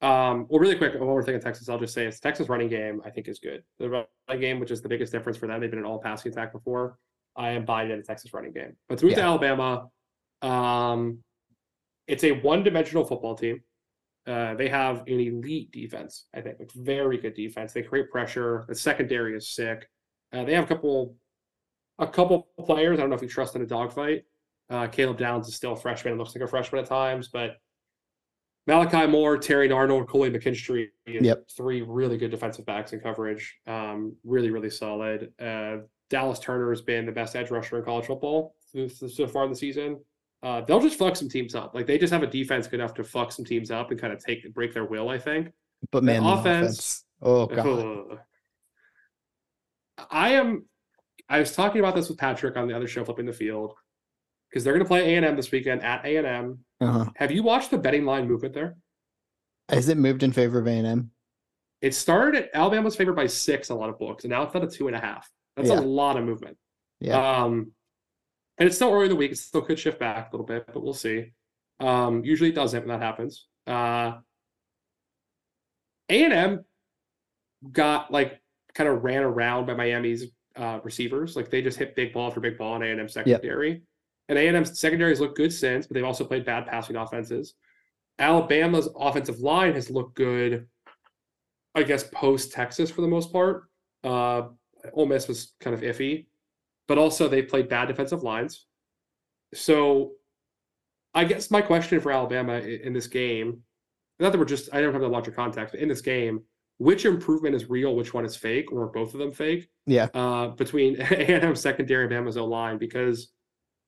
Um, 0.01 0.45
well, 0.47 0.61
really 0.61 0.77
quick, 0.77 0.93
one 0.93 1.07
more 1.07 1.23
thing 1.23 1.35
in 1.35 1.41
Texas, 1.41 1.67
I'll 1.67 1.79
just 1.79 1.93
say 1.93 2.05
it's 2.05 2.19
Texas 2.21 2.47
running 2.47 2.69
game. 2.69 3.01
I 3.03 3.09
think 3.09 3.27
is 3.27 3.39
good. 3.39 3.63
The 3.79 3.89
running 3.89 4.41
game, 4.41 4.59
which 4.59 4.71
is 4.71 4.81
the 4.81 4.87
biggest 4.87 5.11
difference 5.11 5.37
for 5.37 5.47
them, 5.47 5.59
they've 5.59 5.69
been 5.69 5.79
an 5.79 5.85
all 5.85 5.99
passing 5.99 6.31
attack 6.31 6.53
before. 6.53 6.97
I 7.35 7.51
am 7.51 7.65
buying 7.65 7.91
in 7.91 7.99
a 7.99 8.03
Texas 8.03 8.33
running 8.33 8.53
game. 8.53 8.75
But 8.87 8.99
to 8.99 9.05
move 9.05 9.11
yeah. 9.11 9.17
to 9.17 9.23
Alabama, 9.23 9.89
um, 10.41 11.19
it's 12.09 12.23
a 12.23 12.31
one-dimensional 12.31 13.05
football 13.05 13.35
team. 13.35 13.61
Uh, 14.25 14.55
they 14.55 14.67
have 14.67 15.01
an 15.07 15.19
elite 15.19 15.71
defense. 15.71 16.25
I 16.35 16.41
think 16.41 16.57
it's 16.59 16.73
very 16.73 17.17
good 17.17 17.35
defense. 17.35 17.71
They 17.71 17.83
create 17.83 18.09
pressure. 18.09 18.65
The 18.67 18.75
secondary 18.75 19.35
is 19.37 19.47
sick. 19.47 19.87
Uh, 20.33 20.43
they 20.43 20.53
have 20.53 20.65
a 20.65 20.67
couple, 20.67 21.15
a 21.99 22.07
couple 22.07 22.49
players. 22.59 22.97
I 22.97 23.01
don't 23.01 23.09
know 23.09 23.15
if 23.15 23.21
you 23.21 23.29
trust 23.29 23.55
in 23.55 23.61
a 23.61 23.65
dogfight. 23.65 24.23
Uh, 24.69 24.87
Caleb 24.87 25.17
Downs 25.17 25.47
is 25.47 25.55
still 25.55 25.73
a 25.73 25.75
freshman. 25.75 26.13
It 26.13 26.17
looks 26.17 26.35
like 26.35 26.43
a 26.43 26.47
freshman 26.47 26.81
at 26.83 26.89
times, 26.89 27.29
but 27.29 27.57
Malachi 28.67 29.07
Moore, 29.07 29.37
Terrion 29.37 29.73
Arnold, 29.75 30.07
Kool-Aid 30.07 30.33
McKinstry, 30.33 30.87
yep. 31.07 31.47
three 31.55 31.81
really 31.81 32.17
good 32.17 32.29
defensive 32.29 32.65
backs 32.65 32.93
in 32.93 32.99
coverage. 32.99 33.57
Um, 33.65 34.15
really, 34.23 34.51
really 34.51 34.69
solid. 34.69 35.31
Uh, 35.39 35.77
Dallas 36.09 36.39
Turner 36.39 36.69
has 36.71 36.81
been 36.81 37.05
the 37.05 37.11
best 37.11 37.35
edge 37.35 37.49
rusher 37.51 37.77
in 37.79 37.85
college 37.85 38.05
football 38.05 38.55
so 38.95 39.27
far 39.27 39.43
in 39.45 39.49
the 39.49 39.55
season 39.55 39.99
uh, 40.43 40.61
they'll 40.61 40.79
just 40.79 40.97
fuck 40.97 41.15
some 41.15 41.29
teams 41.29 41.55
up. 41.55 41.75
Like 41.75 41.85
they 41.85 41.97
just 41.97 42.13
have 42.13 42.23
a 42.23 42.27
defense 42.27 42.67
good 42.67 42.79
enough 42.79 42.93
to 42.95 43.03
fuck 43.03 43.31
some 43.31 43.45
teams 43.45 43.71
up 43.71 43.91
and 43.91 43.99
kind 43.99 44.13
of 44.13 44.23
take 44.23 44.51
break 44.53 44.73
their 44.73 44.85
will. 44.85 45.09
I 45.09 45.17
think. 45.17 45.51
But 45.91 46.03
man, 46.03 46.23
offense, 46.23 46.39
offense, 46.39 47.05
Oh 47.21 47.45
god. 47.47 48.11
Uh, 49.97 50.05
I 50.09 50.29
am. 50.31 50.65
I 51.27 51.39
was 51.39 51.53
talking 51.53 51.79
about 51.79 51.95
this 51.95 52.09
with 52.09 52.17
Patrick 52.17 52.57
on 52.57 52.67
the 52.67 52.75
other 52.75 52.87
show, 52.87 53.03
flipping 53.03 53.25
the 53.25 53.33
field, 53.33 53.73
because 54.49 54.63
they're 54.63 54.73
going 54.73 54.83
to 54.83 54.87
play 54.87 55.13
A 55.13 55.17
and 55.17 55.25
M 55.25 55.35
this 55.35 55.51
weekend 55.51 55.83
at 55.83 56.05
A 56.05 56.15
and 56.17 56.27
M. 56.27 56.59
Uh-huh. 56.81 57.05
Have 57.17 57.31
you 57.31 57.43
watched 57.43 57.71
the 57.71 57.77
betting 57.77 58.05
line 58.05 58.27
movement 58.27 58.53
there? 58.53 58.77
Has 59.67 59.89
it 59.89 59.97
moved 59.97 60.23
in 60.23 60.31
favor 60.31 60.59
of 60.59 60.67
A 60.67 60.71
and 60.71 60.87
M? 60.87 61.11
It 61.81 61.93
started 61.93 62.43
at 62.43 62.49
Alabama's 62.53 62.95
favored 62.95 63.15
by 63.15 63.27
six, 63.27 63.69
a 63.69 63.75
lot 63.75 63.89
of 63.89 63.99
books, 63.99 64.23
and 64.23 64.31
now 64.31 64.43
it's 64.43 64.55
at 64.55 64.63
a 64.63 64.67
two 64.67 64.87
and 64.87 64.95
a 64.95 64.99
half. 64.99 65.29
That's 65.55 65.69
yeah. 65.69 65.79
a 65.79 65.81
lot 65.81 66.17
of 66.17 66.23
movement. 66.23 66.57
Yeah. 66.99 67.43
Um, 67.43 67.71
and 68.59 68.67
it's 68.67 68.75
still 68.75 68.91
early 68.91 69.05
in 69.05 69.09
the 69.09 69.15
week. 69.15 69.31
It 69.31 69.37
still 69.37 69.61
could 69.61 69.79
shift 69.79 69.99
back 69.99 70.27
a 70.27 70.35
little 70.35 70.45
bit, 70.45 70.65
but 70.67 70.83
we'll 70.83 70.93
see. 70.93 71.31
Um, 71.79 72.23
usually 72.25 72.49
it 72.49 72.55
doesn't 72.55 72.85
when 72.85 72.99
that 72.99 73.03
happens. 73.03 73.47
Uh, 73.65 74.17
A&M 76.09 76.65
got 77.71 78.11
like 78.11 78.41
kind 78.73 78.89
of 78.89 79.03
ran 79.03 79.23
around 79.23 79.65
by 79.65 79.73
Miami's 79.73 80.25
uh, 80.57 80.79
receivers. 80.83 81.37
Like 81.37 81.49
they 81.49 81.61
just 81.61 81.79
hit 81.79 81.95
big 81.95 82.13
ball 82.13 82.31
for 82.31 82.41
big 82.41 82.57
ball 82.57 82.75
in 82.75 82.83
A&M 82.83 83.07
secondary. 83.07 83.71
Yep. 83.71 83.81
And 84.27 84.37
A&M's 84.37 84.79
secondaries 84.79 85.21
look 85.21 85.35
good 85.35 85.53
since, 85.53 85.87
but 85.87 85.95
they've 85.95 86.03
also 86.03 86.25
played 86.25 86.45
bad 86.45 86.67
passing 86.67 86.97
offenses. 86.97 87.55
Alabama's 88.19 88.89
offensive 88.99 89.39
line 89.39 89.73
has 89.73 89.89
looked 89.89 90.15
good, 90.15 90.67
I 91.73 91.83
guess, 91.83 92.03
post 92.03 92.51
Texas 92.51 92.91
for 92.91 93.01
the 93.01 93.07
most 93.07 93.31
part. 93.31 93.69
Uh, 94.03 94.43
Ole 94.93 95.05
Miss 95.05 95.27
was 95.27 95.53
kind 95.61 95.73
of 95.73 95.81
iffy 95.81 96.25
but 96.89 96.97
also 96.97 97.29
they 97.29 97.43
played 97.43 97.69
bad 97.69 97.87
defensive 97.87 98.23
lines. 98.23 98.65
So 99.53 100.13
I 101.13 101.23
guess 101.23 101.51
my 101.51 101.61
question 101.61 102.01
for 102.01 102.11
Alabama 102.11 102.55
in 102.55 102.93
this 102.93 103.07
game, 103.07 103.61
not 104.19 104.31
that 104.31 104.39
we're 104.39 104.45
just, 104.45 104.73
I 104.73 104.81
don't 104.81 104.91
have 104.91 105.01
the 105.01 105.07
larger 105.07 105.31
context, 105.31 105.73
but 105.73 105.81
in 105.81 105.87
this 105.87 106.01
game, 106.01 106.41
which 106.79 107.05
improvement 107.05 107.55
is 107.55 107.69
real, 107.69 107.95
which 107.95 108.13
one 108.13 108.25
is 108.25 108.35
fake, 108.35 108.71
or 108.71 108.87
both 108.87 109.13
of 109.13 109.19
them 109.19 109.31
fake? 109.31 109.69
Yeah. 109.85 110.07
Uh, 110.15 110.47
between 110.47 110.95
A&M 110.99 111.55
secondary 111.55 112.05
and 112.05 112.11
Bama's 112.27 112.37
line, 112.37 112.79
because 112.79 113.31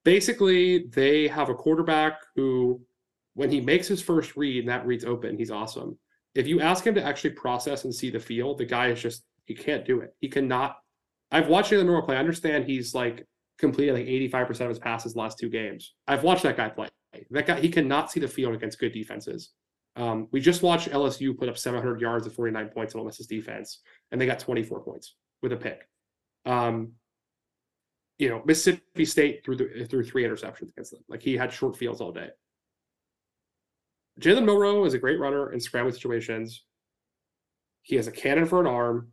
basically 0.05 0.85
they 0.89 1.27
have 1.27 1.49
a 1.49 1.55
quarterback 1.55 2.19
who, 2.35 2.81
when 3.33 3.49
he 3.49 3.61
makes 3.61 3.87
his 3.87 4.01
first 4.01 4.37
read 4.37 4.59
and 4.59 4.69
that 4.69 4.85
reads 4.85 5.05
open, 5.05 5.37
he's 5.37 5.51
awesome. 5.51 5.97
If 6.35 6.47
you 6.47 6.61
ask 6.61 6.85
him 6.85 6.95
to 6.95 7.03
actually 7.03 7.31
process 7.31 7.83
and 7.83 7.93
see 7.93 8.11
the 8.11 8.19
field, 8.19 8.59
the 8.59 8.65
guy 8.65 8.87
is 8.89 9.01
just 9.01 9.23
he 9.45 9.55
can't 9.55 9.85
do 9.85 10.01
it. 10.01 10.15
He 10.19 10.29
cannot 10.29 10.77
I've 11.31 11.47
watched 11.47 11.71
Jalen 11.71 11.85
Milroe 11.85 12.01
play. 12.01 12.15
I 12.15 12.19
understand 12.19 12.65
he's 12.65 12.93
like 12.93 13.25
completed 13.57 13.93
like 13.93 14.05
85% 14.05 14.61
of 14.61 14.69
his 14.69 14.79
passes 14.79 15.15
last 15.15 15.37
two 15.39 15.49
games. 15.49 15.93
I've 16.07 16.23
watched 16.23 16.43
that 16.43 16.57
guy 16.57 16.69
play. 16.69 16.89
That 17.29 17.45
guy, 17.45 17.59
he 17.59 17.69
cannot 17.69 18.11
see 18.11 18.19
the 18.19 18.27
field 18.27 18.53
against 18.53 18.79
good 18.79 18.93
defenses. 18.93 19.51
Um, 19.95 20.27
we 20.31 20.39
just 20.39 20.63
watched 20.63 20.89
LSU 20.89 21.37
put 21.37 21.49
up 21.49 21.57
700 21.57 21.99
yards 21.99 22.25
and 22.25 22.35
49 22.35 22.69
points 22.69 22.95
on 22.95 23.01
Ole 23.01 23.07
Miss's 23.07 23.27
defense, 23.27 23.81
and 24.11 24.19
they 24.19 24.25
got 24.25 24.39
24 24.39 24.81
points 24.81 25.15
with 25.41 25.51
a 25.51 25.57
pick. 25.57 25.81
Um, 26.45 26.93
you 28.17 28.29
know, 28.29 28.41
Mississippi 28.45 29.05
State 29.05 29.43
threw 29.43 29.55
the, 29.55 29.85
threw 29.89 30.03
three 30.03 30.23
interceptions 30.23 30.69
against 30.69 30.91
them. 30.91 31.01
Like 31.09 31.21
he 31.21 31.35
had 31.35 31.51
short 31.51 31.75
fields 31.75 32.01
all 32.01 32.11
day. 32.11 32.29
Jalen 34.19 34.45
Milroe 34.45 34.85
is 34.85 34.93
a 34.93 34.99
great 34.99 35.19
runner 35.19 35.51
in 35.51 35.59
scrambling 35.59 35.93
situations. 35.93 36.63
He 37.81 37.95
has 37.95 38.07
a 38.07 38.11
cannon 38.11 38.45
for 38.45 38.59
an 38.59 38.67
arm. 38.67 39.11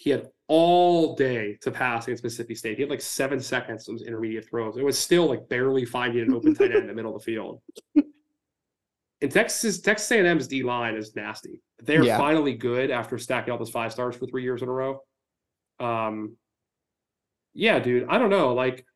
He 0.00 0.08
had 0.08 0.28
all 0.48 1.14
day 1.14 1.58
to 1.60 1.70
pass 1.70 2.06
against 2.06 2.24
Mississippi 2.24 2.54
State. 2.54 2.76
He 2.76 2.82
had 2.82 2.90
like 2.90 3.02
seven 3.02 3.38
seconds 3.38 3.86
on 3.86 3.96
his 3.96 4.02
intermediate 4.02 4.48
throws. 4.48 4.78
It 4.78 4.82
was 4.82 4.98
still 4.98 5.26
like 5.26 5.46
barely 5.50 5.84
finding 5.84 6.22
an 6.22 6.32
open 6.32 6.54
tight 6.54 6.70
end 6.70 6.80
in 6.80 6.86
the 6.86 6.94
middle 6.94 7.14
of 7.14 7.22
the 7.22 7.24
field. 7.24 7.60
And 9.22 9.30
Texas, 9.30 9.80
Texas 9.82 10.10
A&M's 10.12 10.48
D 10.48 10.62
line 10.62 10.94
is 10.94 11.14
nasty. 11.14 11.60
They're 11.80 12.02
yeah. 12.02 12.16
finally 12.16 12.54
good 12.54 12.90
after 12.90 13.18
stacking 13.18 13.52
all 13.52 13.58
those 13.58 13.68
five 13.68 13.92
stars 13.92 14.16
for 14.16 14.24
three 14.26 14.42
years 14.42 14.62
in 14.62 14.68
a 14.68 14.72
row. 14.72 15.02
Um, 15.78 16.38
yeah, 17.52 17.80
dude, 17.80 18.06
I 18.08 18.16
don't 18.16 18.30
know. 18.30 18.54
Like, 18.54 18.86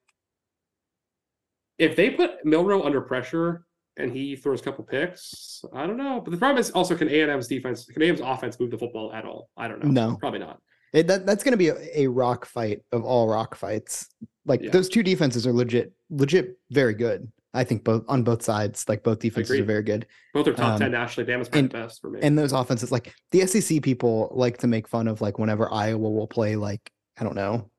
if 1.76 1.94
they 1.94 2.08
put 2.08 2.42
Milroe 2.46 2.84
under 2.84 3.02
pressure 3.02 3.66
and 3.98 4.10
he 4.10 4.34
throws 4.34 4.62
a 4.62 4.64
couple 4.64 4.82
picks, 4.84 5.62
I 5.74 5.86
don't 5.86 5.98
know. 5.98 6.22
But 6.24 6.30
the 6.30 6.38
problem 6.38 6.58
is 6.58 6.70
also 6.70 6.96
can 6.96 7.10
A&M's 7.10 7.46
defense, 7.46 7.84
can 7.84 8.00
A&M's 8.00 8.20
offense 8.20 8.58
move 8.58 8.70
the 8.70 8.78
football 8.78 9.12
at 9.12 9.26
all? 9.26 9.50
I 9.58 9.68
don't 9.68 9.84
know. 9.84 9.90
No, 9.90 10.16
probably 10.16 10.38
not. 10.38 10.58
It, 10.94 11.08
that, 11.08 11.26
that's 11.26 11.42
going 11.42 11.52
to 11.52 11.58
be 11.58 11.68
a, 11.68 12.02
a, 12.02 12.06
rock 12.06 12.46
fight 12.46 12.80
of 12.92 13.04
all 13.04 13.28
rock 13.28 13.56
fights. 13.56 14.08
Like 14.46 14.62
yeah. 14.62 14.70
those 14.70 14.88
two 14.88 15.02
defenses 15.02 15.44
are 15.46 15.52
legit, 15.52 15.92
legit 16.08 16.56
very 16.70 16.94
good. 16.94 17.30
I 17.52 17.64
think 17.64 17.84
both 17.84 18.04
on 18.08 18.22
both 18.22 18.42
sides, 18.42 18.88
like 18.88 19.02
both 19.02 19.18
defenses 19.18 19.58
are 19.58 19.64
very 19.64 19.82
good. 19.82 20.06
Both 20.32 20.48
are 20.48 20.54
top 20.54 20.74
um, 20.74 20.78
ten 20.80 20.92
nationally. 20.92 21.30
Bama's 21.30 21.48
the 21.48 21.62
best 21.64 22.00
for 22.00 22.10
me. 22.10 22.20
And 22.22 22.38
those 22.38 22.52
offenses, 22.52 22.90
like 22.90 23.12
the 23.32 23.46
SEC 23.46 23.82
people, 23.82 24.30
like 24.34 24.58
to 24.58 24.66
make 24.66 24.88
fun 24.88 25.06
of 25.06 25.20
like 25.20 25.38
whenever 25.38 25.72
Iowa 25.72 26.10
will 26.10 26.26
play 26.26 26.56
like 26.56 26.90
I 27.18 27.24
don't 27.24 27.36
know 27.36 27.70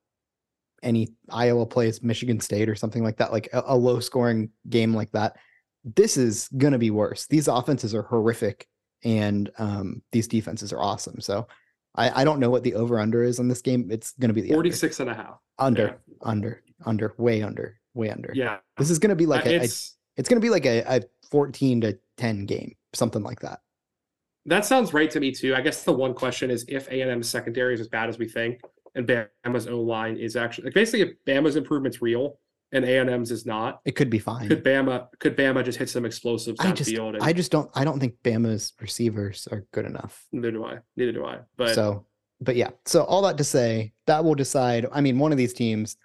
any 0.85 1.09
Iowa 1.29 1.65
plays 1.65 2.01
Michigan 2.03 2.39
State 2.39 2.69
or 2.69 2.75
something 2.75 3.03
like 3.03 3.17
that, 3.17 3.31
like 3.33 3.49
a, 3.51 3.63
a 3.67 3.75
low 3.75 3.99
scoring 3.99 4.49
game 4.69 4.93
like 4.93 5.11
that. 5.11 5.37
This 5.83 6.15
is 6.15 6.47
gonna 6.57 6.77
be 6.77 6.91
worse. 6.91 7.27
These 7.27 7.47
offenses 7.47 7.93
are 7.93 8.03
horrific, 8.03 8.67
and 9.03 9.51
um, 9.57 10.01
these 10.11 10.27
defenses 10.27 10.71
are 10.71 10.81
awesome. 10.81 11.19
So 11.19 11.47
I, 11.95 12.21
I 12.21 12.23
don't 12.23 12.39
know 12.39 12.49
what 12.49 12.63
the 12.63 12.73
over 12.75 12.99
under 12.99 13.23
is 13.23 13.39
on 13.39 13.47
this 13.47 13.61
game. 13.61 13.89
It's 13.89 14.13
gonna 14.19 14.33
be 14.33 14.41
the 14.41 14.49
46 14.49 14.99
under. 14.99 15.11
and 15.11 15.19
a 15.19 15.23
half. 15.23 15.39
Under, 15.57 15.83
yeah. 15.83 16.15
under, 16.21 16.63
under, 16.85 17.13
way 17.17 17.41
under, 17.41 17.79
way 17.93 18.09
under. 18.09 18.31
Yeah. 18.35 18.57
This 18.77 18.89
is 18.89 18.99
gonna 18.99 19.15
be 19.15 19.25
like 19.25 19.45
uh, 19.45 19.49
a, 19.49 19.53
it's, 19.63 19.97
a, 20.17 20.19
it's 20.19 20.29
gonna 20.29 20.41
be 20.41 20.49
like 20.49 20.65
a, 20.65 20.81
a 20.81 21.01
14 21.31 21.81
to 21.81 21.97
10 22.17 22.45
game, 22.45 22.75
something 22.93 23.23
like 23.23 23.39
that. 23.41 23.59
That 24.45 24.65
sounds 24.65 24.93
right 24.93 25.09
to 25.09 25.19
me 25.19 25.31
too. 25.31 25.55
I 25.55 25.61
guess 25.61 25.83
the 25.83 25.93
one 25.93 26.13
question 26.13 26.51
is 26.51 26.65
if 26.67 26.87
A 26.89 27.01
and 27.01 27.09
M's 27.09 27.29
secondary 27.29 27.73
is 27.73 27.79
as 27.79 27.87
bad 27.87 28.09
as 28.09 28.19
we 28.19 28.27
think, 28.27 28.61
and 28.93 29.07
Bama's 29.07 29.67
O 29.67 29.81
line 29.81 30.17
is 30.17 30.35
actually 30.35 30.65
like 30.65 30.73
basically 30.73 31.01
if 31.01 31.15
Bama's 31.25 31.55
improvement's 31.55 32.01
real 32.01 32.39
and 32.75 32.85
A 32.85 32.97
and 32.99 33.09
M's 33.09 33.31
is 33.31 33.45
not, 33.45 33.79
it 33.85 33.93
could 33.93 34.09
be 34.09 34.19
fine. 34.19 34.47
Could 34.47 34.63
Bama 34.63 35.07
could 35.19 35.35
Bama 35.37 35.63
just 35.63 35.77
hit 35.77 35.89
some 35.89 36.05
explosives 36.05 36.59
I 36.59 36.71
just, 36.71 36.91
And, 36.91 37.17
I 37.21 37.33
just 37.33 37.51
don't 37.51 37.69
I 37.73 37.83
don't 37.83 37.99
think 37.99 38.15
Bama's 38.23 38.73
receivers 38.79 39.47
are 39.51 39.65
good 39.71 39.85
enough. 39.85 40.25
Neither 40.31 40.51
do 40.51 40.65
I. 40.65 40.79
Neither 40.95 41.11
do 41.11 41.25
I. 41.25 41.39
But 41.57 41.73
so 41.73 42.05
but 42.41 42.55
yeah. 42.55 42.69
So 42.85 43.03
all 43.03 43.21
that 43.23 43.37
to 43.37 43.43
say, 43.43 43.93
that 44.07 44.23
will 44.23 44.35
decide. 44.35 44.85
I 44.91 45.01
mean, 45.01 45.19
one 45.19 45.31
of 45.31 45.37
these 45.37 45.53
teams, 45.53 45.97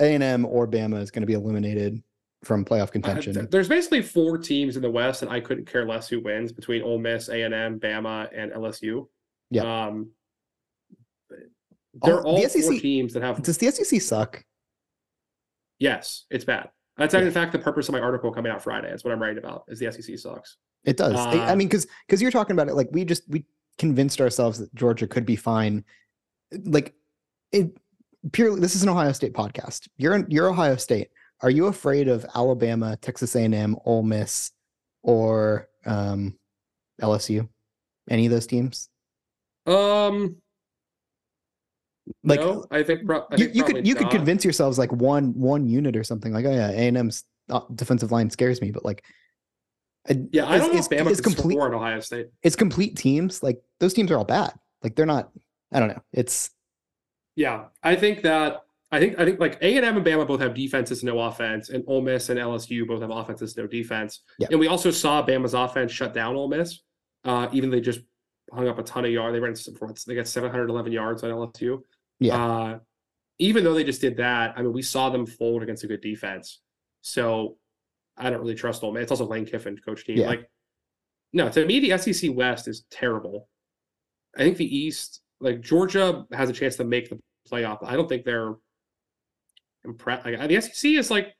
A 0.00 0.14
and 0.14 0.22
M 0.22 0.44
or 0.44 0.66
Bama, 0.66 1.00
is 1.00 1.10
going 1.10 1.22
to 1.22 1.26
be 1.26 1.34
eliminated 1.34 2.02
from 2.44 2.64
playoff 2.64 2.90
contention. 2.90 3.36
Uh, 3.36 3.46
there's 3.50 3.68
basically 3.68 4.02
four 4.02 4.38
teams 4.38 4.76
in 4.76 4.82
the 4.82 4.90
West, 4.90 5.22
and 5.22 5.30
I 5.30 5.40
couldn't 5.40 5.66
care 5.66 5.86
less 5.86 6.08
who 6.08 6.20
wins 6.20 6.52
between 6.52 6.82
Ole 6.82 6.98
Miss, 6.98 7.28
A 7.28 7.42
and 7.42 7.54
M, 7.54 7.80
Bama, 7.80 8.28
and 8.34 8.52
LSU. 8.52 9.06
Yeah. 9.50 9.86
Um, 9.86 10.10
they're 12.02 12.22
all, 12.22 12.36
all 12.36 12.42
the 12.42 12.48
SEC, 12.48 12.62
four 12.62 12.72
teams 12.74 13.12
that 13.14 13.22
have. 13.22 13.42
Does 13.42 13.58
the 13.58 13.70
SEC 13.70 14.00
suck? 14.02 14.44
Yes, 15.78 16.24
it's 16.30 16.44
bad. 16.44 16.70
That's 16.96 17.14
yeah. 17.14 17.20
in 17.20 17.30
fact 17.30 17.52
the 17.52 17.58
purpose 17.58 17.88
of 17.88 17.92
my 17.92 18.00
article 18.00 18.32
coming 18.32 18.50
out 18.50 18.62
Friday. 18.62 18.88
That's 18.88 19.04
what 19.04 19.12
I'm 19.12 19.20
writing 19.20 19.38
about. 19.38 19.64
Is 19.68 19.78
the 19.78 19.92
SEC 19.92 20.18
sucks. 20.18 20.56
It 20.84 20.96
does. 20.96 21.14
Uh, 21.14 21.42
I 21.42 21.54
mean, 21.54 21.68
because 21.68 21.86
because 22.06 22.22
you're 22.22 22.30
talking 22.30 22.54
about 22.54 22.68
it 22.68 22.74
like 22.74 22.88
we 22.92 23.04
just 23.04 23.28
we 23.28 23.44
convinced 23.78 24.20
ourselves 24.20 24.58
that 24.58 24.74
Georgia 24.74 25.06
could 25.06 25.26
be 25.26 25.36
fine. 25.36 25.84
Like 26.64 26.94
it 27.52 27.76
purely. 28.32 28.60
This 28.60 28.74
is 28.74 28.82
an 28.82 28.88
Ohio 28.88 29.12
State 29.12 29.34
podcast. 29.34 29.88
You're 29.96 30.14
in, 30.14 30.26
you're 30.30 30.48
Ohio 30.48 30.76
State. 30.76 31.10
Are 31.42 31.50
you 31.50 31.66
afraid 31.66 32.08
of 32.08 32.24
Alabama, 32.34 32.96
Texas 32.96 33.36
A&M, 33.36 33.76
Ole 33.84 34.02
Miss, 34.02 34.52
or 35.02 35.68
um, 35.84 36.38
LSU? 37.02 37.46
Any 38.08 38.26
of 38.26 38.32
those 38.32 38.46
teams? 38.46 38.88
Um, 39.66 40.36
like 42.24 42.40
no, 42.40 42.64
I 42.70 42.82
think, 42.82 43.04
pro- 43.06 43.26
I 43.30 43.36
you, 43.36 43.50
you 43.52 43.64
could 43.64 43.86
you 43.86 43.94
not. 43.94 44.02
could 44.02 44.10
convince 44.10 44.44
yourselves 44.44 44.78
like 44.78 44.92
one 44.92 45.32
one 45.34 45.66
unit 45.66 45.96
or 45.96 46.04
something 46.04 46.32
like 46.32 46.44
oh 46.44 46.52
yeah 46.52 46.70
A 46.70 46.88
and 46.88 46.96
M's 46.96 47.24
uh, 47.50 47.60
defensive 47.74 48.12
line 48.12 48.30
scares 48.30 48.60
me, 48.60 48.70
but 48.70 48.84
like 48.84 49.04
yeah, 50.30 50.46
I 50.46 50.58
don't 50.58 50.72
know 50.72 50.78
if 50.78 50.88
Bama 50.88 51.10
is 51.10 51.20
complete 51.20 51.56
in 51.56 51.74
Ohio 51.74 52.00
State. 52.00 52.28
It's 52.42 52.56
complete 52.56 52.96
teams. 52.96 53.42
Like 53.42 53.60
those 53.80 53.94
teams 53.94 54.10
are 54.10 54.18
all 54.18 54.24
bad. 54.24 54.52
Like 54.82 54.94
they're 54.94 55.06
not. 55.06 55.30
I 55.72 55.80
don't 55.80 55.88
know. 55.88 56.02
It's 56.12 56.50
yeah. 57.34 57.64
I 57.82 57.96
think 57.96 58.22
that 58.22 58.62
I 58.92 59.00
think 59.00 59.18
I 59.18 59.24
think 59.24 59.40
like 59.40 59.58
A 59.62 59.76
and 59.76 59.84
M 59.84 59.96
and 59.96 60.06
Bama 60.06 60.26
both 60.26 60.40
have 60.40 60.54
defenses, 60.54 61.02
no 61.02 61.18
offense, 61.20 61.70
and 61.70 61.82
Ole 61.86 62.02
Miss 62.02 62.28
and 62.28 62.38
LSU 62.38 62.86
both 62.86 63.00
have 63.00 63.10
offenses, 63.10 63.56
no 63.56 63.66
defense. 63.66 64.22
Yeah. 64.38 64.48
And 64.50 64.60
we 64.60 64.68
also 64.68 64.90
saw 64.90 65.24
Bama's 65.24 65.54
offense 65.54 65.90
shut 65.90 66.14
down 66.14 66.36
Ole 66.36 66.48
Miss. 66.48 66.80
Uh, 67.24 67.48
even 67.52 67.70
they 67.70 67.80
just 67.80 68.00
hung 68.52 68.68
up 68.68 68.78
a 68.78 68.82
ton 68.82 69.04
of 69.04 69.10
yards. 69.10 69.34
They 69.34 69.40
ran 69.40 69.56
some 69.56 69.74
fronts 69.74 70.04
they 70.04 70.14
got 70.14 70.28
711 70.28 70.92
yards 70.92 71.24
on 71.24 71.30
LSU. 71.30 71.80
Yeah. 72.20 72.44
Uh, 72.44 72.78
even 73.38 73.64
though 73.64 73.74
they 73.74 73.84
just 73.84 74.00
did 74.00 74.16
that, 74.16 74.54
I 74.56 74.62
mean, 74.62 74.72
we 74.72 74.82
saw 74.82 75.10
them 75.10 75.26
fold 75.26 75.62
against 75.62 75.84
a 75.84 75.86
good 75.86 76.00
defense. 76.00 76.60
So 77.02 77.56
I 78.16 78.30
don't 78.30 78.40
really 78.40 78.54
trust 78.54 78.82
Ole 78.82 78.92
Miss. 78.92 79.02
It's 79.02 79.10
also 79.10 79.26
Lane 79.26 79.44
Kiffin 79.44 79.78
coach 79.84 80.04
team. 80.04 80.18
Yeah. 80.18 80.28
Like, 80.28 80.50
no, 81.32 81.48
to 81.48 81.66
me, 81.66 81.80
the 81.80 81.98
SEC 81.98 82.30
West 82.34 82.66
is 82.66 82.84
terrible. 82.90 83.48
I 84.36 84.40
think 84.40 84.56
the 84.56 84.76
East, 84.76 85.20
like 85.40 85.60
Georgia, 85.60 86.26
has 86.32 86.48
a 86.48 86.52
chance 86.52 86.76
to 86.76 86.84
make 86.84 87.10
the 87.10 87.18
playoff. 87.50 87.78
I 87.82 87.96
don't 87.96 88.08
think 88.08 88.24
they're 88.24 88.54
impressed. 89.84 90.24
Like, 90.24 90.48
the 90.48 90.60
SEC 90.60 90.92
is 90.92 91.10
like 91.10 91.34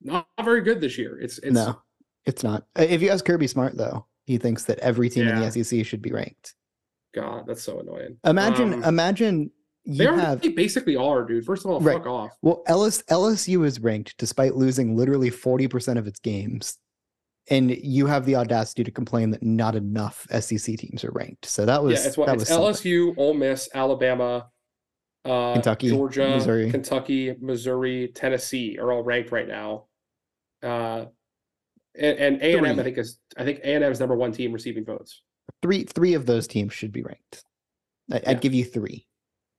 not 0.00 0.26
very 0.42 0.60
good 0.60 0.80
this 0.80 0.96
year. 0.96 1.18
It's, 1.18 1.38
it's 1.38 1.52
no, 1.52 1.80
it's 2.24 2.44
not. 2.44 2.66
If 2.76 3.02
you 3.02 3.10
ask 3.10 3.24
Kirby 3.24 3.48
Smart 3.48 3.76
though, 3.76 4.06
he 4.26 4.38
thinks 4.38 4.64
that 4.64 4.78
every 4.78 5.08
team 5.08 5.26
yeah. 5.26 5.40
in 5.42 5.50
the 5.50 5.64
SEC 5.64 5.84
should 5.84 6.02
be 6.02 6.12
ranked. 6.12 6.54
God, 7.14 7.46
that's 7.46 7.62
so 7.62 7.80
annoying. 7.80 8.18
Imagine, 8.24 8.74
um, 8.74 8.84
imagine 8.84 9.50
you 9.86 9.98
they 9.98 10.04
have 10.04 10.40
they 10.40 10.48
basically 10.48 10.96
are, 10.96 11.24
dude. 11.24 11.44
First 11.44 11.64
of 11.64 11.70
all, 11.70 11.80
right. 11.80 11.96
fuck 11.96 12.06
off. 12.06 12.36
Well, 12.42 12.62
LS, 12.66 13.02
LSU 13.04 13.64
is 13.64 13.80
ranked 13.80 14.16
despite 14.18 14.56
losing 14.56 14.96
literally 14.96 15.30
40% 15.30 15.96
of 15.96 16.06
its 16.06 16.18
games. 16.18 16.78
And 17.48 17.70
you 17.70 18.06
have 18.06 18.26
the 18.26 18.34
audacity 18.34 18.82
to 18.82 18.90
complain 18.90 19.30
that 19.30 19.42
not 19.44 19.76
enough 19.76 20.26
SEC 20.40 20.76
teams 20.76 21.04
are 21.04 21.12
ranked. 21.12 21.46
So 21.46 21.64
that 21.64 21.80
was 21.80 22.00
yeah, 22.00 22.08
it's, 22.08 22.16
what, 22.16 22.28
it's 22.30 22.50
LSU, 22.50 23.14
Ole 23.16 23.34
Miss, 23.34 23.68
Alabama, 23.72 24.48
uh, 25.24 25.52
Kentucky, 25.52 25.90
Georgia, 25.90 26.28
Missouri. 26.30 26.70
Kentucky, 26.72 27.36
Missouri, 27.40 28.08
Tennessee 28.08 28.78
are 28.80 28.92
all 28.92 29.04
ranked 29.04 29.30
right 29.30 29.46
now. 29.46 29.84
Uh, 30.60 31.04
and 31.98 32.42
A 32.42 32.56
and 32.56 32.66
M, 32.66 32.80
I 32.80 32.82
think 32.82 32.98
is 32.98 33.18
I 33.36 33.44
think 33.44 33.60
A 33.60 33.74
and 33.74 33.84
M 33.84 33.92
is 33.92 34.00
number 34.00 34.16
one 34.16 34.32
team 34.32 34.52
receiving 34.52 34.84
votes. 34.84 35.22
Three 35.62 35.84
three 35.84 36.14
of 36.14 36.26
those 36.26 36.46
teams 36.46 36.72
should 36.72 36.92
be 36.92 37.02
ranked. 37.02 37.44
I, 38.10 38.14
would 38.16 38.24
yeah. 38.26 38.34
give 38.34 38.54
you 38.54 38.64
three. 38.64 39.06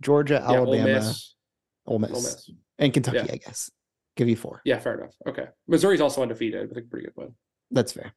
Georgia, 0.02 0.36
yeah, 0.36 0.56
Alabama, 0.56 0.70
Ole 0.78 0.84
Miss, 0.84 1.36
Ole 1.86 2.00
Miss, 2.00 2.12
Ole 2.12 2.22
Miss. 2.22 2.52
and 2.80 2.94
Kentucky. 2.94 3.18
Yeah. 3.18 3.34
I 3.34 3.38
guess 3.38 3.72
give 4.16 4.28
you 4.28 4.36
four. 4.36 4.62
Yeah, 4.66 4.80
fair 4.80 4.96
enough. 4.96 5.14
Okay, 5.28 5.48
Missouri's 5.68 6.02
also 6.02 6.22
undefeated. 6.22 6.70
I 6.70 6.74
think 6.74 6.90
pretty 6.90 7.06
good 7.06 7.14
win. 7.16 7.34
That's 7.72 7.94
fair. 7.94 8.14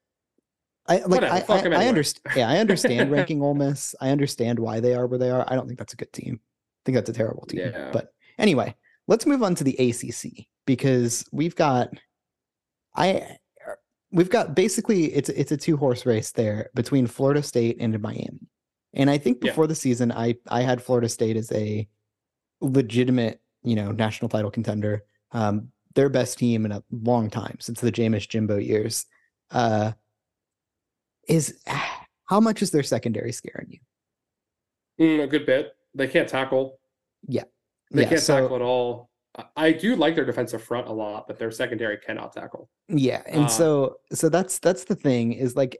I 0.86 0.98
like. 0.98 1.22
I, 1.22 1.44
I, 1.48 1.58
anyway. 1.58 1.76
I 1.76 1.88
understand. 1.88 2.36
Yeah, 2.36 2.48
I 2.48 2.58
understand 2.58 3.10
ranking 3.12 3.42
Ole 3.42 3.54
Miss. 3.54 3.94
I 4.00 4.10
understand 4.10 4.58
why 4.58 4.80
they 4.80 4.94
are 4.94 5.06
where 5.06 5.18
they 5.18 5.30
are. 5.30 5.44
I 5.46 5.54
don't 5.54 5.66
think 5.66 5.78
that's 5.78 5.92
a 5.92 5.96
good 5.96 6.12
team. 6.12 6.40
I 6.42 6.80
think 6.84 6.96
that's 6.96 7.10
a 7.10 7.14
terrible 7.14 7.46
team. 7.46 7.60
Yeah. 7.60 7.90
But 7.92 8.12
anyway, 8.38 8.74
let's 9.06 9.26
move 9.26 9.42
on 9.42 9.54
to 9.56 9.64
the 9.64 9.76
ACC 9.76 10.46
because 10.66 11.24
we've 11.32 11.54
got. 11.54 11.90
I 12.96 13.36
we've 14.10 14.30
got 14.30 14.54
basically 14.54 15.14
it's 15.14 15.28
it's 15.28 15.52
a 15.52 15.56
two 15.56 15.76
horse 15.76 16.06
race 16.06 16.32
there 16.32 16.70
between 16.74 17.06
Florida 17.06 17.42
State 17.42 17.76
and 17.80 18.00
Miami. 18.00 18.48
And 18.94 19.08
I 19.08 19.18
think 19.18 19.40
before 19.40 19.64
yeah. 19.64 19.68
the 19.68 19.74
season, 19.74 20.12
I 20.12 20.36
I 20.48 20.62
had 20.62 20.82
Florida 20.82 21.08
State 21.08 21.36
as 21.36 21.50
a 21.52 21.88
legitimate, 22.60 23.40
you 23.62 23.76
know, 23.76 23.92
national 23.92 24.28
title 24.28 24.50
contender. 24.50 25.04
Um, 25.32 25.68
their 25.94 26.08
best 26.08 26.38
team 26.38 26.64
in 26.64 26.72
a 26.72 26.82
long 26.90 27.30
time 27.30 27.56
since 27.60 27.80
the 27.80 27.92
Jameis 27.92 28.28
Jimbo 28.28 28.56
years. 28.56 29.06
Uh, 29.50 29.92
is 31.28 31.62
how 32.26 32.40
much 32.40 32.62
is 32.62 32.70
their 32.70 32.82
secondary 32.82 33.32
scaring 33.32 33.68
you? 33.70 33.78
Mm, 35.00 35.24
a 35.24 35.26
good 35.26 35.46
bit. 35.46 35.72
They 35.94 36.08
can't 36.08 36.28
tackle. 36.28 36.78
Yeah, 37.26 37.44
they 37.90 38.02
yeah, 38.02 38.08
can't 38.08 38.20
so, 38.20 38.40
tackle 38.40 38.56
at 38.56 38.62
all. 38.62 39.10
I 39.56 39.72
do 39.72 39.94
like 39.94 40.16
their 40.16 40.24
defensive 40.24 40.62
front 40.62 40.88
a 40.88 40.92
lot, 40.92 41.28
but 41.28 41.38
their 41.38 41.52
secondary 41.52 41.96
cannot 41.98 42.32
tackle. 42.32 42.68
Yeah, 42.88 43.22
and 43.26 43.42
um, 43.42 43.48
so 43.48 43.96
so 44.12 44.28
that's 44.28 44.58
that's 44.58 44.84
the 44.84 44.96
thing 44.96 45.32
is 45.32 45.56
like 45.56 45.78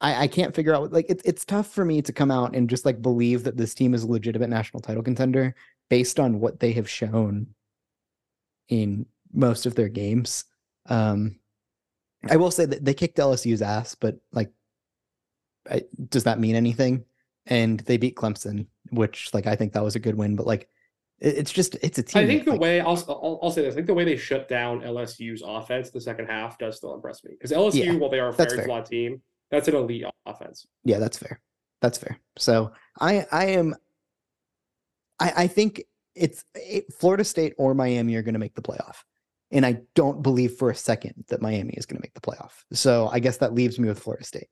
I, 0.00 0.22
I 0.22 0.26
can't 0.28 0.54
figure 0.54 0.74
out 0.74 0.92
like 0.92 1.06
it's 1.08 1.22
it's 1.24 1.44
tough 1.44 1.68
for 1.68 1.84
me 1.84 2.02
to 2.02 2.12
come 2.12 2.30
out 2.30 2.54
and 2.54 2.70
just 2.70 2.84
like 2.84 3.02
believe 3.02 3.44
that 3.44 3.56
this 3.56 3.74
team 3.74 3.94
is 3.94 4.04
a 4.04 4.08
legitimate 4.08 4.50
national 4.50 4.80
title 4.80 5.02
contender 5.02 5.54
based 5.88 6.20
on 6.20 6.40
what 6.40 6.60
they 6.60 6.72
have 6.72 6.88
shown 6.88 7.48
in 8.68 9.06
most 9.32 9.66
of 9.66 9.74
their 9.74 9.88
games. 9.88 10.44
Um 10.88 11.36
I 12.28 12.36
will 12.36 12.50
say 12.50 12.64
that 12.66 12.84
they 12.84 12.94
kicked 12.94 13.18
LSU's 13.18 13.62
ass, 13.62 13.94
but 13.94 14.18
like 14.32 14.50
I, 15.70 15.82
does 16.08 16.24
that 16.24 16.40
mean 16.40 16.54
anything? 16.54 17.04
And 17.46 17.80
they 17.80 17.96
beat 17.96 18.16
Clemson, 18.16 18.66
which 18.90 19.32
like 19.34 19.46
I 19.46 19.56
think 19.56 19.72
that 19.72 19.84
was 19.84 19.96
a 19.96 20.00
good 20.00 20.16
win, 20.16 20.36
but 20.36 20.46
like 20.46 20.68
it's 21.20 21.50
just 21.50 21.76
it's 21.82 21.98
a 21.98 22.02
team. 22.02 22.22
I 22.22 22.26
think 22.26 22.44
the 22.44 22.52
like, 22.52 22.60
way 22.60 22.80
I'll, 22.80 23.02
I'll, 23.08 23.40
I'll 23.42 23.50
say 23.50 23.62
this. 23.62 23.72
I 23.72 23.76
think 23.76 23.88
the 23.88 23.94
way 23.94 24.04
they 24.04 24.16
shut 24.16 24.48
down 24.48 24.82
LSU's 24.82 25.42
offense 25.44 25.90
the 25.90 26.00
second 26.00 26.26
half 26.26 26.58
does 26.58 26.76
still 26.76 26.94
impress 26.94 27.24
me 27.24 27.32
because 27.32 27.50
LSU, 27.50 27.84
yeah, 27.84 27.92
while 27.94 28.10
they 28.10 28.20
are 28.20 28.28
a 28.28 28.32
very 28.32 28.62
flawed 28.64 28.86
team, 28.86 29.20
that's 29.50 29.68
an 29.68 29.74
elite 29.74 30.04
offense. 30.26 30.66
Yeah, 30.84 30.98
that's 30.98 31.18
fair. 31.18 31.40
That's 31.80 31.98
fair. 31.98 32.18
So 32.36 32.72
I 33.00 33.26
I 33.30 33.46
am 33.46 33.74
I 35.20 35.32
I 35.36 35.46
think 35.46 35.84
it's 36.14 36.44
it, 36.54 36.92
Florida 36.92 37.24
State 37.24 37.54
or 37.58 37.74
Miami 37.74 38.16
are 38.16 38.22
going 38.22 38.34
to 38.34 38.40
make 38.40 38.54
the 38.54 38.62
playoff. 38.62 38.96
And 39.50 39.64
I 39.64 39.80
don't 39.94 40.22
believe 40.22 40.56
for 40.56 40.70
a 40.70 40.74
second 40.74 41.24
that 41.28 41.40
Miami 41.40 41.72
is 41.74 41.86
going 41.86 41.96
to 41.96 42.02
make 42.02 42.12
the 42.12 42.20
playoff. 42.20 42.52
So 42.72 43.08
I 43.10 43.18
guess 43.18 43.38
that 43.38 43.54
leaves 43.54 43.78
me 43.78 43.88
with 43.88 43.98
Florida 43.98 44.24
State. 44.24 44.48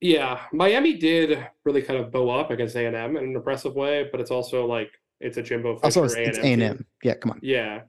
Yeah, 0.00 0.40
Miami 0.52 0.94
did 0.94 1.44
really 1.64 1.82
kind 1.82 1.98
of 1.98 2.12
bow 2.12 2.30
up 2.30 2.52
against 2.52 2.76
A 2.76 2.86
and 2.86 2.94
M 2.94 3.16
in 3.16 3.24
an 3.24 3.34
impressive 3.34 3.74
way, 3.74 4.08
but 4.12 4.20
it's 4.20 4.30
also 4.30 4.64
like 4.66 4.90
it's 5.20 5.36
a 5.36 5.42
Jimbo 5.42 5.76
Fisher 5.76 6.00
also 6.00 6.04
it's 6.04 6.38
A 6.38 6.42
and 6.42 6.62
M. 6.62 6.86
Yeah, 7.02 7.14
come 7.14 7.32
on. 7.32 7.40
Yeah. 7.42 7.80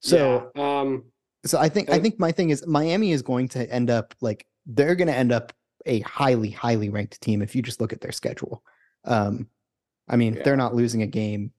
So 0.00 0.52
yeah. 0.54 0.80
um, 0.80 1.04
So 1.44 1.58
I 1.58 1.68
think 1.68 1.90
I 1.90 1.98
think 1.98 2.20
my 2.20 2.30
thing 2.30 2.50
is 2.50 2.64
Miami 2.66 3.10
is 3.10 3.22
going 3.22 3.48
to 3.48 3.68
end 3.72 3.90
up 3.90 4.14
like 4.20 4.46
they're 4.68 4.94
going 4.94 5.08
to 5.08 5.14
end 5.14 5.32
up 5.32 5.52
a 5.86 6.00
highly 6.00 6.50
highly 6.50 6.90
ranked 6.90 7.20
team 7.20 7.42
if 7.42 7.56
you 7.56 7.62
just 7.62 7.80
look 7.80 7.92
at 7.92 8.00
their 8.00 8.12
schedule. 8.12 8.62
Um, 9.04 9.48
I 10.08 10.16
mean, 10.16 10.34
yeah. 10.34 10.42
they're 10.42 10.56
not 10.56 10.74
losing 10.74 11.02
a 11.02 11.06
game 11.06 11.52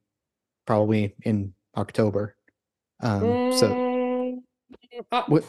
probably 0.66 1.16
in 1.24 1.53
October. 1.76 2.36
Um, 3.01 3.53
so 3.53 3.70
mm, 3.70 4.38
uh, 5.12 5.24
what 5.28 5.43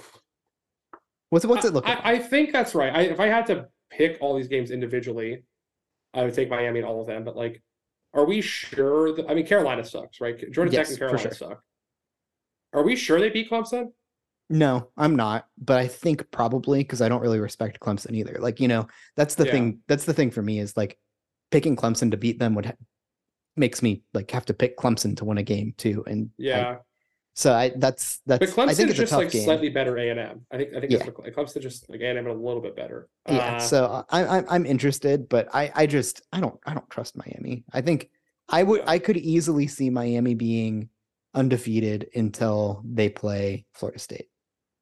what's 1.29 1.45
what's 1.47 1.65
it 1.65 1.75
look 1.75 1.87
like? 1.87 2.05
I, 2.05 2.13
I 2.13 2.19
think 2.19 2.53
that's 2.53 2.75
right. 2.75 2.95
I, 2.95 3.03
if 3.03 3.21
I 3.21 3.27
had 3.27 3.47
to 3.47 3.69
pick 3.91 4.19
all 4.21 4.37
these 4.37 4.49
games 4.49 4.71
individually, 4.71 5.45
I 6.15 6.23
would 6.23 6.35
take 6.35 6.49
Miami 6.49 6.81
in 6.81 6.85
all 6.85 7.01
of 7.01 7.07
them. 7.07 7.25
But 7.25 7.37
like, 7.37 7.63
are 8.15 8.25
we 8.25 8.41
sure? 8.41 9.15
That, 9.15 9.29
I 9.29 9.35
mean, 9.35 9.47
Carolina 9.47 9.85
sucks, 9.85 10.21
right? 10.21 10.51
Georgia 10.51 10.73
yes, 10.73 10.89
Tech 10.89 10.91
and 10.91 10.99
Carolina 10.99 11.23
sure. 11.23 11.33
suck. 11.33 11.63
Are 12.73 12.83
we 12.83 12.97
sure 12.97 13.21
they 13.21 13.31
beat 13.31 13.51
Clemson? 13.51 13.93
No, 14.53 14.89
I'm 14.97 15.15
not, 15.15 15.47
but 15.59 15.79
I 15.79 15.87
think 15.87 16.29
probably 16.33 16.81
because 16.81 17.01
I 17.01 17.09
don't 17.09 17.23
really 17.23 17.39
respect 17.39 17.79
Clemson 17.79 18.15
either. 18.15 18.37
Like, 18.41 18.59
you 18.59 18.67
know, 18.67 18.89
that's 19.17 19.37
the 19.37 19.47
yeah. 19.47 19.53
thing. 19.53 19.79
That's 19.87 20.05
the 20.05 20.13
thing 20.13 20.33
for 20.33 20.43
me 20.43 20.59
is 20.59 20.77
like 20.77 20.99
picking 21.53 21.77
Clemson 21.77 22.11
to 22.11 22.17
beat 22.17 22.41
them 22.41 22.57
would 22.57 22.67
ha- 22.67 22.73
makes 23.57 23.81
me 23.81 24.03
like 24.13 24.29
have 24.33 24.45
to 24.47 24.55
pick 24.55 24.77
Clemson 24.77 25.17
to 25.19 25.25
win 25.25 25.39
a 25.39 25.45
game 25.45 25.73
too. 25.79 26.03
And 26.05 26.31
yeah, 26.37 26.69
I, 26.69 26.79
so 27.35 27.53
I 27.55 27.73
that's 27.77 28.21
that's. 28.27 28.41
But 28.41 28.49
Clemson 28.49 28.71
I 28.71 28.75
think 28.75 28.91
it's 28.91 28.99
just 28.99 29.13
like 29.13 29.31
game. 29.31 29.45
slightly 29.45 29.69
better 29.69 29.97
A 29.99 30.11
and 30.11 30.19
M. 30.19 30.41
I 30.51 30.57
think 30.57 30.75
I 30.75 30.81
think 30.81 30.93
yeah. 30.93 31.05
what, 31.05 31.33
Clemson 31.33 31.63
just 31.63 31.89
like 31.89 32.01
A 32.01 32.07
and 32.09 32.19
M 32.19 32.27
a 32.27 32.33
little 32.33 32.61
bit 32.61 32.75
better. 32.75 33.09
Yeah, 33.29 33.55
uh, 33.55 33.59
so 33.61 34.05
I, 34.11 34.25
I 34.25 34.45
I'm 34.49 34.67
interested, 34.67 35.29
but 35.29 35.49
I 35.55 35.71
I 35.77 35.87
just 35.87 36.23
I 36.33 36.41
don't 36.41 36.59
I 36.67 36.75
don't 36.75 36.91
trust 36.91 37.17
Miami. 37.17 37.63
I 37.73 37.83
think 37.83 38.11
I 38.49 38.65
would 38.65 38.83
I 38.85 38.99
could 38.99 39.17
easily 39.17 39.69
see 39.69 39.91
Miami 39.91 40.35
being 40.35 40.89
undefeated 41.35 42.11
until 42.17 42.83
they 42.85 43.09
play 43.09 43.65
Florida 43.75 44.01
State. 44.01 44.27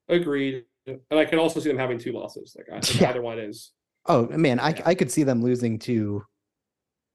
Agreed. 0.09 0.65
And 0.87 1.01
I 1.11 1.25
can 1.25 1.39
also 1.39 1.61
see 1.61 1.69
them 1.69 1.79
having 1.79 1.99
two 1.99 2.13
losses. 2.13 2.57
Like 2.57 2.69
I 2.71 2.81
yeah. 2.99 3.11
either 3.11 3.23
one 3.23 3.39
is. 3.39 3.73
Oh 4.07 4.27
man, 4.29 4.59
I 4.59 4.81
I 4.87 4.95
could 4.95 5.11
see 5.11 5.23
them 5.23 5.43
losing 5.43 5.79
to. 5.81 6.25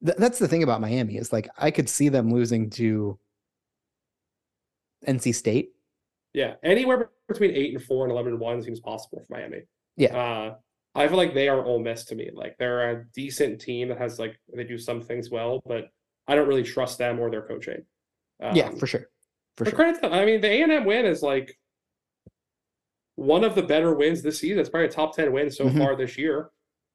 Th- 0.06 0.18
that's 0.18 0.38
the 0.38 0.48
thing 0.48 0.64
about 0.64 0.82
Miami 0.82 1.18
is 1.18 1.34
like 1.34 1.50
I 1.58 1.72
could 1.72 1.90
see 1.90 2.10
them 2.10 2.32
losing 2.32 2.70
to. 2.72 3.18
NC 5.08 5.36
State. 5.36 5.72
Yeah, 6.34 6.56
anywhere 6.64 7.10
between 7.28 7.52
eight 7.52 7.74
and 7.74 7.84
four 7.84 8.06
and 8.06 8.12
eleven 8.12 8.34
and 8.34 8.42
one 8.42 8.62
seems 8.62 8.80
possible 8.80 9.24
for 9.26 9.34
Miami. 9.34 9.64
Yeah. 9.98 10.16
Uh, 10.16 10.56
I 10.96 11.08
feel 11.08 11.18
like 11.18 11.34
they 11.34 11.50
are 11.50 11.64
Ole 11.64 11.80
Miss 11.80 12.06
to 12.06 12.16
me. 12.16 12.30
Like 12.34 12.56
they're 12.58 12.92
a 12.92 13.06
decent 13.14 13.60
team 13.60 13.90
that 13.90 13.98
has 13.98 14.20
like 14.20 14.40
they 14.54 14.64
do 14.64 14.78
some 14.78 15.02
things 15.02 15.32
well, 15.32 15.62
but 15.66 15.90
I 16.28 16.36
don't 16.36 16.48
really 16.48 16.64
trust 16.64 16.98
them 16.98 17.20
or 17.20 17.30
their 17.30 17.42
coaching. 17.42 17.84
Um, 18.42 18.56
yeah, 18.56 18.70
for 18.72 18.88
sure. 18.88 19.10
For 19.58 19.66
sure. 19.66 19.74
Credit 19.74 20.02
to, 20.02 20.12
I 20.12 20.26
mean, 20.26 20.42
the 20.42 20.50
A 20.50 20.62
and 20.62 20.72
M 20.72 20.86
win 20.86 21.06
is 21.06 21.22
like 21.22 21.58
one 23.16 23.44
of 23.44 23.56
the 23.56 23.64
better 23.64 23.94
wins 23.94 24.22
this 24.22 24.40
season. 24.40 24.60
It's 24.60 24.70
probably 24.70 24.88
a 24.88 24.92
top 24.92 25.16
10 25.16 25.32
win 25.32 25.52
so 25.52 25.66
mm-hmm. 25.66 25.78
far 25.78 25.96
this 25.96 26.18
year. 26.18 26.50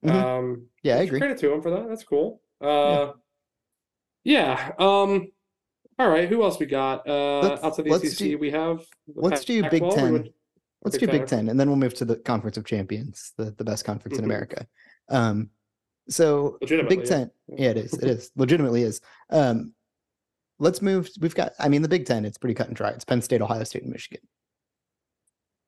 Mm-hmm. 0.05 0.17
Um, 0.17 0.67
yeah, 0.83 0.95
I 0.95 0.99
agree. 0.99 1.19
Credit 1.19 1.37
to 1.39 1.53
him 1.53 1.61
for 1.61 1.71
that. 1.71 1.87
That's 1.87 2.03
cool. 2.03 2.41
Uh, 2.61 3.13
yeah. 4.23 4.71
yeah. 4.77 4.85
Um, 4.85 5.31
all 5.97 6.09
right. 6.09 6.29
Who 6.29 6.43
else 6.43 6.59
we 6.59 6.65
got? 6.65 7.07
Uh, 7.07 7.41
let's, 7.41 7.63
outside 7.63 7.85
the 7.85 7.93
ACC, 7.93 8.17
do, 8.17 8.37
we 8.37 8.51
have. 8.51 8.85
Let's 9.07 9.45
do 9.45 9.67
Big 9.69 9.83
10. 9.89 10.13
Would, 10.13 10.33
let's 10.83 10.97
Big 10.97 11.09
do 11.09 11.19
Big 11.19 11.27
10, 11.27 11.49
and 11.49 11.59
then 11.59 11.67
we'll 11.67 11.77
move 11.77 11.93
to 11.95 12.05
the 12.05 12.15
Conference 12.17 12.57
of 12.57 12.65
Champions, 12.65 13.33
the, 13.37 13.51
the 13.51 13.63
best 13.63 13.85
conference 13.85 14.15
mm-hmm. 14.15 14.25
in 14.25 14.31
America. 14.31 14.67
Um, 15.09 15.49
so 16.09 16.57
Big 16.61 17.05
10. 17.05 17.31
Yeah. 17.47 17.55
yeah, 17.57 17.69
it 17.71 17.77
is. 17.77 17.93
It 17.93 18.09
is. 18.09 18.31
Legitimately 18.35 18.83
is. 18.83 19.01
Um, 19.29 19.73
let's 20.59 20.81
move. 20.81 21.09
We've 21.19 21.35
got, 21.35 21.53
I 21.59 21.69
mean, 21.69 21.81
the 21.81 21.89
Big 21.89 22.05
10, 22.05 22.25
it's 22.25 22.37
pretty 22.37 22.55
cut 22.55 22.67
and 22.67 22.75
dry. 22.75 22.89
It's 22.89 23.05
Penn 23.05 23.21
State, 23.21 23.41
Ohio 23.41 23.63
State, 23.63 23.83
and 23.83 23.91
Michigan. 23.91 24.21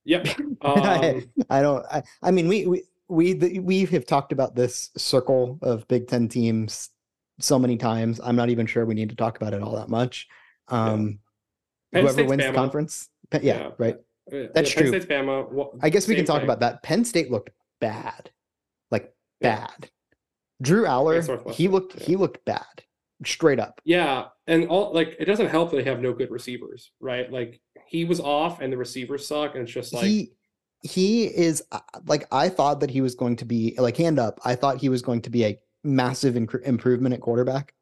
Yep. 0.05 0.27
Um, 0.63 0.79
I, 0.83 1.23
I, 1.49 1.61
don't. 1.63 1.83
I, 1.87 2.03
I 2.21 2.29
mean, 2.29 2.47
we 2.47 2.67
we 2.67 2.83
we 3.07 3.33
the, 3.33 3.59
we 3.59 3.83
have 3.85 4.05
talked 4.05 4.31
about 4.31 4.53
this 4.53 4.91
circle 4.95 5.57
of 5.63 5.87
Big 5.87 6.07
Ten 6.07 6.27
teams 6.27 6.91
so 7.39 7.57
many 7.57 7.77
times. 7.77 8.21
I'm 8.23 8.35
not 8.35 8.49
even 8.49 8.67
sure 8.67 8.85
we 8.85 8.93
need 8.93 9.09
to 9.09 9.15
talk 9.15 9.37
about 9.37 9.55
it 9.55 9.63
all 9.63 9.75
that 9.75 9.89
much. 9.89 10.27
Um, 10.67 11.19
yeah. 11.91 12.01
Whoever 12.01 12.13
State's 12.13 12.29
wins 12.29 12.43
Bama. 12.43 12.47
the 12.47 12.53
conference, 12.53 13.09
yeah, 13.33 13.39
yeah. 13.41 13.69
right. 13.79 13.97
Yeah. 14.31 14.45
That's 14.53 14.69
true. 14.69 14.87
State's 14.87 15.07
Bama. 15.07 15.51
Well, 15.51 15.77
I 15.81 15.89
guess 15.89 16.07
we 16.07 16.15
can 16.15 16.25
talk 16.25 16.37
thing. 16.37 16.43
about 16.43 16.59
that. 16.59 16.83
Penn 16.83 17.03
State 17.03 17.31
looked 17.31 17.49
bad, 17.79 18.29
like 18.91 19.11
bad. 19.41 19.89
Drew 20.61 20.85
Allar, 20.85 21.51
he 21.51 21.67
looked 21.67 21.99
he 21.99 22.15
looked 22.15 22.45
bad, 22.45 22.83
straight 23.25 23.59
up. 23.59 23.81
Yeah, 23.83 24.25
and 24.47 24.67
all 24.67 24.93
like 24.93 25.15
it 25.19 25.25
doesn't 25.25 25.47
help 25.47 25.71
that 25.71 25.77
they 25.77 25.89
have 25.89 26.01
no 26.01 26.13
good 26.13 26.29
receivers, 26.29 26.91
right? 26.99 27.31
Like 27.31 27.59
he 27.91 28.05
was 28.05 28.21
off 28.21 28.61
and 28.61 28.71
the 28.71 28.77
receivers 28.77 29.27
suck, 29.27 29.53
and 29.53 29.63
it's 29.63 29.71
just 29.71 29.93
like 29.93 30.05
he 30.05 30.31
he 30.81 31.25
is 31.25 31.61
uh, 31.73 31.79
like 32.05 32.25
I 32.31 32.47
thought 32.47 32.79
that 32.79 32.89
he 32.89 33.01
was 33.01 33.15
going 33.15 33.35
to 33.35 33.45
be 33.45 33.75
like 33.77 33.97
hand 33.97 34.17
up. 34.17 34.39
I 34.45 34.55
thought 34.55 34.77
he 34.77 34.87
was 34.87 35.01
going 35.01 35.21
to 35.23 35.29
be 35.29 35.43
a 35.43 35.59
massive 35.83 36.35
inc- 36.35 36.63
improvement 36.63 37.13
at 37.13 37.19
quarterback. 37.19 37.73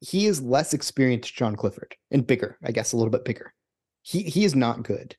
He 0.00 0.26
is 0.26 0.40
less 0.40 0.74
experienced 0.74 1.34
Sean 1.34 1.56
Clifford 1.56 1.96
and 2.12 2.24
bigger, 2.24 2.56
I 2.64 2.70
guess, 2.70 2.92
a 2.92 2.96
little 2.96 3.10
bit 3.10 3.24
bigger. 3.24 3.52
He 4.02 4.22
he 4.22 4.44
is 4.44 4.54
not 4.54 4.84
good. 4.84 5.16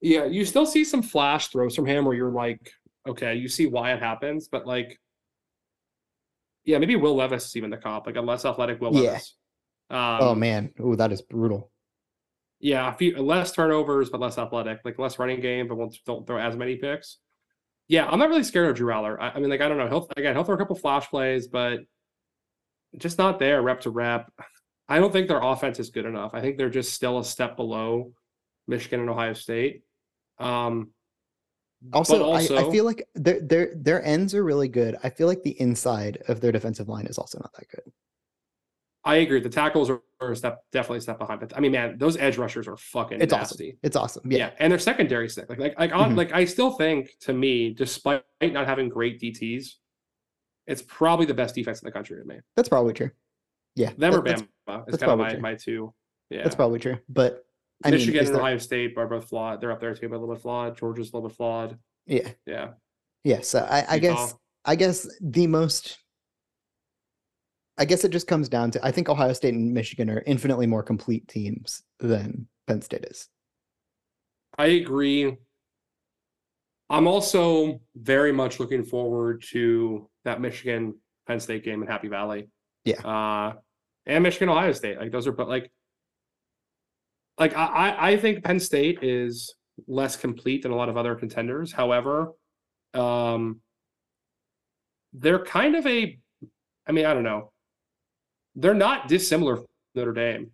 Yeah, 0.00 0.24
you 0.24 0.44
still 0.44 0.66
see 0.66 0.84
some 0.84 1.02
flash 1.02 1.46
throws 1.48 1.76
from 1.76 1.86
him 1.86 2.04
where 2.04 2.16
you're 2.16 2.32
like, 2.32 2.72
okay, 3.08 3.36
you 3.36 3.48
see 3.48 3.66
why 3.66 3.92
it 3.92 4.00
happens, 4.00 4.48
but 4.48 4.66
like, 4.66 4.98
yeah, 6.64 6.78
maybe 6.78 6.96
Will 6.96 7.14
Levis 7.14 7.46
is 7.46 7.56
even 7.56 7.70
the 7.70 7.76
cop, 7.76 8.06
like 8.06 8.16
a 8.16 8.20
less 8.20 8.44
athletic 8.44 8.80
Will 8.80 8.92
yeah. 8.94 9.10
Levis. 9.10 9.36
Um, 9.90 10.18
oh 10.20 10.34
man, 10.34 10.72
oh 10.80 10.96
that 10.96 11.12
is 11.12 11.22
brutal 11.22 11.70
yeah, 12.60 12.92
a 12.92 12.96
few 12.96 13.16
less 13.16 13.52
turnovers 13.52 14.10
but 14.10 14.20
less 14.20 14.38
athletic, 14.38 14.80
like 14.84 14.98
less 14.98 15.18
running 15.18 15.40
game, 15.40 15.68
but 15.68 15.76
won't 15.76 15.96
don't 16.06 16.26
throw 16.26 16.38
as 16.38 16.56
many 16.56 16.76
picks. 16.76 17.18
Yeah, 17.88 18.06
I'm 18.08 18.18
not 18.18 18.28
really 18.30 18.44
scared 18.44 18.70
of 18.70 18.76
Drew 18.76 18.92
Allar. 18.92 19.18
I, 19.20 19.30
I 19.30 19.40
mean, 19.40 19.50
like 19.50 19.60
I 19.60 19.68
don't 19.68 19.78
know. 19.78 19.88
He'll 19.88 20.08
again 20.16 20.34
he'll 20.34 20.44
throw 20.44 20.54
a 20.54 20.58
couple 20.58 20.76
flash 20.76 21.08
plays, 21.08 21.48
but 21.48 21.80
just 22.96 23.18
not 23.18 23.38
there 23.38 23.62
rep 23.62 23.80
to 23.82 23.90
rep. 23.90 24.30
I 24.88 24.98
don't 24.98 25.12
think 25.12 25.28
their 25.28 25.42
offense 25.42 25.78
is 25.80 25.90
good 25.90 26.04
enough. 26.04 26.32
I 26.34 26.40
think 26.40 26.58
they're 26.58 26.70
just 26.70 26.92
still 26.92 27.18
a 27.18 27.24
step 27.24 27.56
below 27.56 28.12
Michigan 28.66 29.00
and 29.00 29.10
Ohio 29.10 29.32
State. 29.32 29.82
Um, 30.38 30.90
also, 31.92 32.22
also 32.22 32.56
I, 32.56 32.66
I, 32.66 32.70
feel 32.70 32.84
like 32.84 33.06
their 33.14 33.40
their 33.40 33.72
their 33.76 34.04
ends 34.04 34.34
are 34.34 34.44
really 34.44 34.68
good. 34.68 34.96
I 35.02 35.10
feel 35.10 35.26
like 35.26 35.42
the 35.42 35.58
inside 35.60 36.22
of 36.28 36.40
their 36.40 36.52
defensive 36.52 36.88
line 36.88 37.06
is 37.06 37.18
also 37.18 37.38
not 37.38 37.52
that 37.54 37.68
good. 37.68 37.92
I 39.04 39.16
agree. 39.16 39.40
The 39.40 39.50
tackles 39.50 39.90
are, 39.90 40.00
a 40.20 40.34
step 40.34 40.62
definitely 40.72 40.98
a 40.98 41.02
step 41.02 41.18
behind, 41.18 41.40
but 41.40 41.54
I 41.54 41.60
mean, 41.60 41.72
man, 41.72 41.98
those 41.98 42.16
edge 42.16 42.38
rushers 42.38 42.66
are 42.66 42.78
fucking 42.78 43.20
it's 43.20 43.32
nasty. 43.32 43.68
Awesome. 43.68 43.78
It's 43.82 43.96
awesome. 43.96 44.32
Yeah. 44.32 44.38
yeah. 44.38 44.50
and 44.58 44.72
their 44.72 44.78
secondary 44.78 45.28
sick. 45.28 45.50
Like, 45.50 45.58
like, 45.58 45.78
like, 45.78 45.92
mm-hmm. 45.92 46.14
like, 46.14 46.32
I 46.32 46.46
still 46.46 46.70
think 46.70 47.10
to 47.20 47.34
me, 47.34 47.74
despite 47.74 48.24
not 48.40 48.66
having 48.66 48.88
great 48.88 49.20
DTs, 49.20 49.66
it's 50.66 50.82
probably 50.82 51.26
the 51.26 51.34
best 51.34 51.54
defense 51.54 51.82
in 51.82 51.86
the 51.86 51.92
country 51.92 52.18
to 52.18 52.24
me. 52.26 52.40
That's 52.56 52.70
probably 52.70 52.94
true. 52.94 53.10
Yeah, 53.76 53.90
them 53.98 54.12
that, 54.12 54.14
or 54.14 54.22
Bama 54.22 54.88
is 54.88 54.96
kind 54.96 55.12
of 55.12 55.18
my 55.18 55.32
true. 55.32 55.40
my 55.40 55.54
two. 55.54 55.94
Yeah, 56.30 56.42
that's 56.42 56.54
probably 56.54 56.78
true. 56.78 56.98
But 57.08 57.44
I 57.84 57.90
Michigan 57.90 58.14
mean, 58.14 58.26
and 58.26 58.34
there... 58.34 58.40
Ohio 58.40 58.58
State 58.58 58.94
are 58.96 59.06
both 59.06 59.28
flawed. 59.28 59.60
They're 59.60 59.72
up 59.72 59.80
there 59.80 59.94
too, 59.94 60.08
but 60.08 60.16
a 60.16 60.18
little 60.18 60.34
bit 60.34 60.42
flawed. 60.42 60.78
Georgia's 60.78 61.12
a 61.12 61.16
little 61.16 61.28
bit 61.28 61.36
flawed. 61.36 61.78
Yeah, 62.06 62.28
yeah, 62.46 62.68
yeah. 63.24 63.40
So 63.40 63.66
I, 63.68 63.84
I 63.94 63.98
guess 63.98 64.34
I 64.64 64.76
guess 64.76 65.08
the 65.20 65.46
most 65.46 65.98
I 67.76 67.84
guess 67.84 68.04
it 68.04 68.10
just 68.10 68.26
comes 68.26 68.48
down 68.48 68.70
to 68.72 68.84
I 68.84 68.90
think 68.90 69.08
Ohio 69.08 69.32
State 69.32 69.54
and 69.54 69.72
Michigan 69.72 70.08
are 70.10 70.22
infinitely 70.26 70.66
more 70.66 70.82
complete 70.82 71.26
teams 71.26 71.82
than 71.98 72.46
Penn 72.66 72.82
State 72.82 73.04
is. 73.10 73.28
I 74.56 74.66
agree. 74.66 75.36
I'm 76.88 77.08
also 77.08 77.80
very 77.96 78.32
much 78.32 78.60
looking 78.60 78.84
forward 78.84 79.42
to 79.50 80.08
that 80.24 80.40
Michigan 80.40 80.94
Penn 81.26 81.40
State 81.40 81.64
game 81.64 81.82
in 81.82 81.88
Happy 81.88 82.08
Valley. 82.08 82.48
Yeah. 82.84 83.00
Uh, 83.00 83.54
and 84.06 84.22
Michigan 84.22 84.48
Ohio 84.48 84.72
State. 84.72 84.98
Like 84.98 85.10
those 85.10 85.26
are 85.26 85.32
but 85.32 85.48
like 85.48 85.72
like 87.38 87.56
I 87.56 88.12
I 88.12 88.16
think 88.16 88.44
Penn 88.44 88.60
State 88.60 89.02
is 89.02 89.52
less 89.88 90.14
complete 90.14 90.62
than 90.62 90.70
a 90.70 90.76
lot 90.76 90.88
of 90.88 90.96
other 90.96 91.16
contenders. 91.16 91.72
However, 91.72 92.32
um 92.92 93.60
they're 95.12 95.44
kind 95.44 95.74
of 95.74 95.84
a 95.86 96.16
I 96.86 96.92
mean, 96.92 97.06
I 97.06 97.14
don't 97.14 97.24
know 97.24 97.50
they're 98.54 98.74
not 98.74 99.08
dissimilar 99.08 99.56
from 99.56 99.66
Notre 99.94 100.12
Dame. 100.12 100.50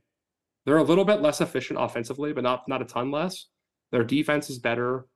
They're 0.66 0.78
a 0.78 0.82
little 0.82 1.04
bit 1.04 1.20
less 1.20 1.40
efficient 1.40 1.78
offensively, 1.80 2.32
but 2.32 2.44
not 2.44 2.68
not 2.68 2.82
a 2.82 2.84
ton 2.84 3.10
less. 3.10 3.46
Their 3.92 4.04
defense 4.04 4.50
is 4.50 4.58
better. 4.58 5.06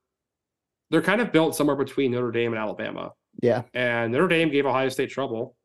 They're 0.91 1.03
kind 1.03 1.20
of 1.20 1.32
built 1.32 1.55
somewhere 1.55 1.76
between 1.76 2.12
Notre 2.12 2.30
Dame 2.30 2.53
and 2.53 2.61
Alabama. 2.61 3.12
Yeah. 3.43 3.62
And 3.72 4.12
Notre 4.12 4.28
Dame 4.28 4.51
gave 4.51 4.66
Ohio 4.66 4.89
State 4.89 5.11
trouble. 5.11 5.57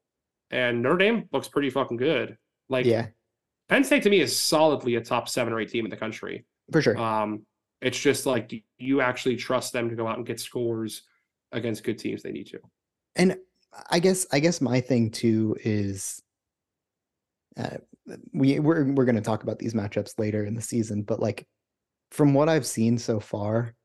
And 0.52 0.82
Notre 0.82 0.98
Dame 0.98 1.30
looks 1.32 1.48
pretty 1.48 1.70
fucking 1.70 1.98
good. 1.98 2.38
Like 2.70 2.86
yeah. 2.86 3.08
Penn 3.68 3.84
State 3.84 4.04
to 4.04 4.10
me 4.10 4.20
is 4.22 4.38
solidly 4.38 4.96
a 4.96 5.02
top 5.02 5.30
seven 5.30 5.54
or 5.54 5.60
eight 5.60 5.70
team 5.70 5.86
in 5.86 5.92
the 5.92 5.98
country. 5.98 6.46
For 6.72 6.82
sure. 6.82 6.98
Um, 6.98 7.46
it's 7.82 8.00
just 8.00 8.26
like 8.26 8.54
you 8.78 9.02
actually 9.02 9.36
trust 9.36 9.74
them 9.74 9.90
to 9.90 9.96
go 9.96 10.08
out 10.08 10.18
and 10.18 10.26
get 10.26 10.40
scores 10.40 11.04
against 11.52 11.84
good 11.84 11.98
teams 11.98 12.24
they 12.24 12.32
need 12.32 12.48
to. 12.48 12.60
And 13.16 13.38
I 13.90 14.00
guess 14.00 14.26
I 14.32 14.40
guess 14.40 14.62
my 14.62 14.82
thing 14.82 15.12
too 15.12 15.56
is 15.64 16.22
uh, 17.58 17.78
we 18.34 18.60
we're 18.60 18.86
we're 18.93 19.06
going 19.06 19.16
to 19.16 19.22
talk 19.22 19.43
about 19.43 19.60
these 19.60 19.74
matchups 19.74 20.18
later 20.18 20.45
in 20.45 20.56
the 20.56 20.62
season, 20.62 21.04
but 21.04 21.20
like 21.20 21.47
from 22.12 22.34
what 22.34 22.50
I've 22.50 22.66
seen 22.66 22.97
so 22.97 23.20
far, 23.20 23.76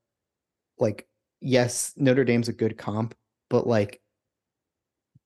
like 0.78 1.06
yes, 1.40 1.92
Notre 1.96 2.24
Dame's 2.24 2.48
a 2.48 2.52
good 2.52 2.78
comp, 2.78 3.14
but 3.50 3.66
like 3.66 4.00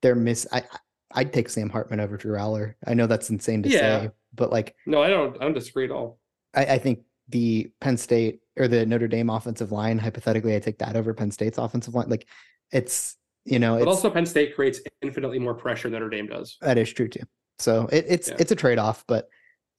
they're 0.03 0.15
miss. 0.15 0.47
I 0.53 0.65
I'd 1.13 1.33
take 1.33 1.49
Sam 1.49 1.71
Hartman 1.71 2.01
over 2.01 2.17
Drew 2.17 2.37
Allar. 2.37 2.75
I 2.87 2.95
know 2.95 3.07
that's 3.07 3.31
insane 3.31 3.63
to 3.63 3.69
yeah. 3.69 3.79
say, 3.79 4.11
but 4.35 4.51
like 4.51 4.75
no, 4.87 5.03
I 5.03 5.09
don't. 5.09 5.37
I 5.37 5.45
don't 5.45 5.55
disagree 5.55 5.85
at 5.85 5.91
all. 5.91 6.19
I, 6.55 6.65
I 6.65 6.79
think 6.79 7.01
the 7.29 7.71
Penn 7.81 7.97
State 7.97 8.41
or 8.57 8.69
the 8.69 8.85
Notre 8.87 9.09
Dame 9.09 9.31
offensive 9.31 9.73
line, 9.73 9.99
hypothetically, 9.99 10.57
I 10.57 10.61
take 10.61 10.79
that 10.79 10.97
over 10.97 11.15
Penn 11.15 11.31
State's 11.31 11.59
offensive 11.59 11.95
line. 11.95 12.09
Like 12.09 12.27
it's 12.73 13.17
you 13.45 13.59
know, 13.59 13.79
but 13.79 13.89
also 13.89 14.11
Penn 14.11 14.27
State 14.27 14.55
creates 14.55 14.81
infinitely 15.03 15.39
more 15.39 15.55
pressure 15.55 15.89
than 15.89 16.01
Notre 16.01 16.11
Dame 16.11 16.27
does. 16.27 16.59
That 16.61 16.77
is 16.79 16.93
true 16.93 17.09
too. 17.09 17.23
So 17.59 17.89
it, 17.93 18.07
it's 18.09 18.29
yeah. 18.29 18.37
it's 18.39 18.53
a 18.53 18.57
trade 18.57 18.79
off, 18.79 19.05
but 19.07 19.29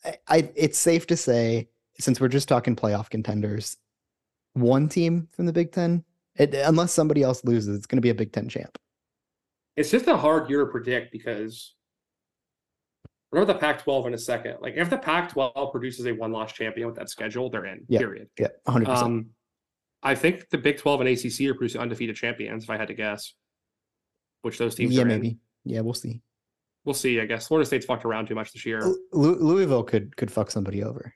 I, 0.06 0.18
I 0.28 0.52
it's 0.56 0.78
safe 0.78 1.08
to 1.08 1.18
say 1.18 1.70
since 2.00 2.20
we're 2.20 2.28
just 2.28 2.48
talking 2.48 2.76
playoff 2.76 3.10
contenders, 3.10 3.78
one 4.54 4.90
team 4.90 5.28
from 5.32 5.46
the 5.46 5.54
Big 5.54 5.72
Ten, 5.72 6.04
it, 6.36 6.54
unless 6.54 6.94
somebody 6.94 7.24
else 7.24 7.44
loses, 7.44 7.76
it's 7.76 7.86
going 7.86 7.98
to 7.98 8.02
be 8.02 8.10
a 8.10 8.16
Big 8.16 8.32
Ten 8.32 8.50
champ. 8.50 8.78
It's 9.76 9.92
just 9.92 10.08
a 10.08 10.18
hard 10.18 10.50
year 10.50 10.66
to 10.66 10.72
predict 10.72 11.12
because 11.12 11.76
remember 13.32 13.54
the 13.54 13.60
Pac-12 13.60 14.08
in 14.08 14.14
a 14.14 14.18
second. 14.18 14.58
Like 14.62 14.76
if 14.76 14.90
the 14.90 14.98
Pac-12 14.98 15.72
produces 15.72 16.06
a 16.06 16.12
one-loss 16.12 16.54
champion 16.54 16.88
with 16.88 16.98
that 16.98 17.10
schedule, 17.10 17.50
they're 17.50 17.66
in. 17.66 17.86
Yeah, 17.88 18.00
period. 18.00 18.30
Yeah, 18.38 18.48
hundred 18.68 18.90
um, 18.90 18.94
percent. 18.94 19.28
I 20.02 20.16
think 20.16 20.50
the 20.50 20.58
Big 20.58 20.78
12 20.78 21.02
and 21.02 21.10
ACC 21.10 21.50
are 21.50 21.54
producing 21.54 21.82
undefeated 21.82 22.16
champions. 22.16 22.64
If 22.64 22.70
I 22.70 22.78
had 22.78 22.88
to 22.88 22.94
guess, 22.94 23.34
which 24.42 24.58
those 24.58 24.76
teams 24.76 24.96
yeah, 24.96 25.04
maybe. 25.04 25.30
In. 25.30 25.40
Yeah, 25.66 25.82
we'll 25.82 25.94
see. 25.94 26.22
We'll 26.86 26.96
see. 26.96 27.20
I 27.20 27.26
guess 27.26 27.48
Florida 27.48 27.66
State's 27.66 27.86
fucked 27.86 28.06
around 28.06 28.28
too 28.28 28.36
much 28.36 28.52
this 28.54 28.66
year. 28.66 28.82
Louisville 29.12 29.84
could 29.84 30.16
could 30.16 30.32
fuck 30.32 30.50
somebody 30.52 30.84
over. 30.84 31.14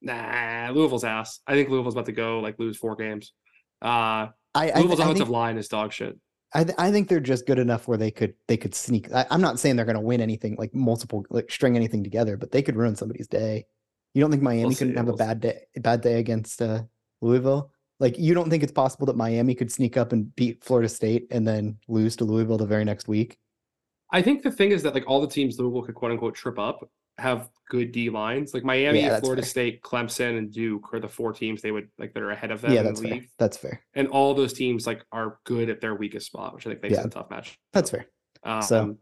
Nah, 0.00 0.70
Louisville's 0.72 1.04
ass. 1.04 1.40
I 1.46 1.52
think 1.52 1.68
Louisville's 1.68 1.94
about 1.94 2.06
to 2.06 2.12
go 2.12 2.40
like 2.40 2.58
lose 2.58 2.76
four 2.76 2.96
games. 2.96 3.32
Uh, 3.80 4.28
I, 4.54 4.72
Louisville's 4.74 5.00
I, 5.00 5.04
offensive 5.04 5.26
think, 5.26 5.32
line 5.32 5.56
is 5.58 5.68
dog 5.68 5.92
shit. 5.92 6.18
I 6.54 6.64
th- 6.64 6.76
I 6.78 6.90
think 6.90 7.08
they're 7.08 7.20
just 7.20 7.46
good 7.46 7.58
enough 7.58 7.88
where 7.88 7.98
they 7.98 8.10
could 8.10 8.34
they 8.48 8.56
could 8.56 8.74
sneak. 8.74 9.12
I, 9.12 9.26
am 9.30 9.40
not 9.40 9.58
saying 9.58 9.76
they're 9.76 9.84
going 9.84 9.96
to 9.96 10.00
win 10.00 10.20
anything 10.20 10.56
like 10.58 10.74
multiple 10.74 11.24
like 11.30 11.50
string 11.50 11.76
anything 11.76 12.04
together, 12.04 12.36
but 12.36 12.50
they 12.50 12.62
could 12.62 12.76
ruin 12.76 12.96
somebody's 12.96 13.28
day. 13.28 13.66
You 14.14 14.20
don't 14.20 14.30
think 14.30 14.42
Miami 14.42 14.66
we'll 14.66 14.76
couldn't 14.76 14.96
have 14.96 15.06
we'll 15.06 15.14
a 15.14 15.18
bad 15.18 15.40
day 15.40 15.60
bad 15.76 16.00
day 16.00 16.18
against 16.18 16.60
uh, 16.60 16.82
Louisville? 17.20 17.70
Like 18.00 18.18
you 18.18 18.34
don't 18.34 18.50
think 18.50 18.62
it's 18.62 18.72
possible 18.72 19.06
that 19.06 19.16
Miami 19.16 19.54
could 19.54 19.72
sneak 19.72 19.96
up 19.96 20.12
and 20.12 20.34
beat 20.34 20.64
Florida 20.64 20.88
State 20.88 21.28
and 21.30 21.46
then 21.46 21.78
lose 21.88 22.16
to 22.16 22.24
Louisville 22.24 22.58
the 22.58 22.66
very 22.66 22.84
next 22.84 23.08
week? 23.08 23.38
I 24.12 24.22
think 24.22 24.42
the 24.42 24.50
thing 24.50 24.70
is 24.70 24.82
that 24.82 24.94
like 24.94 25.04
all 25.06 25.20
the 25.20 25.26
teams 25.26 25.58
Louisville 25.58 25.82
could 25.82 25.94
quote 25.94 26.12
unquote 26.12 26.34
trip 26.34 26.58
up 26.58 26.88
have 27.18 27.48
good 27.68 27.92
D 27.92 28.10
lines. 28.10 28.54
Like 28.54 28.64
Miami, 28.64 29.00
yeah, 29.00 29.20
Florida 29.20 29.42
fair. 29.42 29.48
State, 29.48 29.82
Clemson, 29.82 30.38
and 30.38 30.52
Duke 30.52 30.92
are 30.92 31.00
the 31.00 31.08
four 31.08 31.32
teams 31.32 31.62
they 31.62 31.70
would 31.70 31.88
like 31.98 32.12
that 32.14 32.22
are 32.22 32.30
ahead 32.30 32.50
of 32.50 32.60
them. 32.60 32.72
Yeah, 32.72 32.82
that's 32.82 33.00
fair. 33.00 33.20
That's 33.38 33.56
fair. 33.56 33.82
And 33.94 34.08
all 34.08 34.34
those 34.34 34.52
teams 34.52 34.86
like 34.86 35.04
are 35.12 35.38
good 35.44 35.68
at 35.70 35.80
their 35.80 35.94
weakest 35.94 36.26
spot, 36.26 36.54
which 36.54 36.66
I 36.66 36.70
think 36.70 36.82
makes 36.82 36.94
yeah, 36.94 37.00
it 37.00 37.06
a 37.06 37.10
tough 37.10 37.30
match. 37.30 37.58
That's 37.72 37.90
fair. 37.90 38.06
Um, 38.44 38.62
so, 38.62 38.98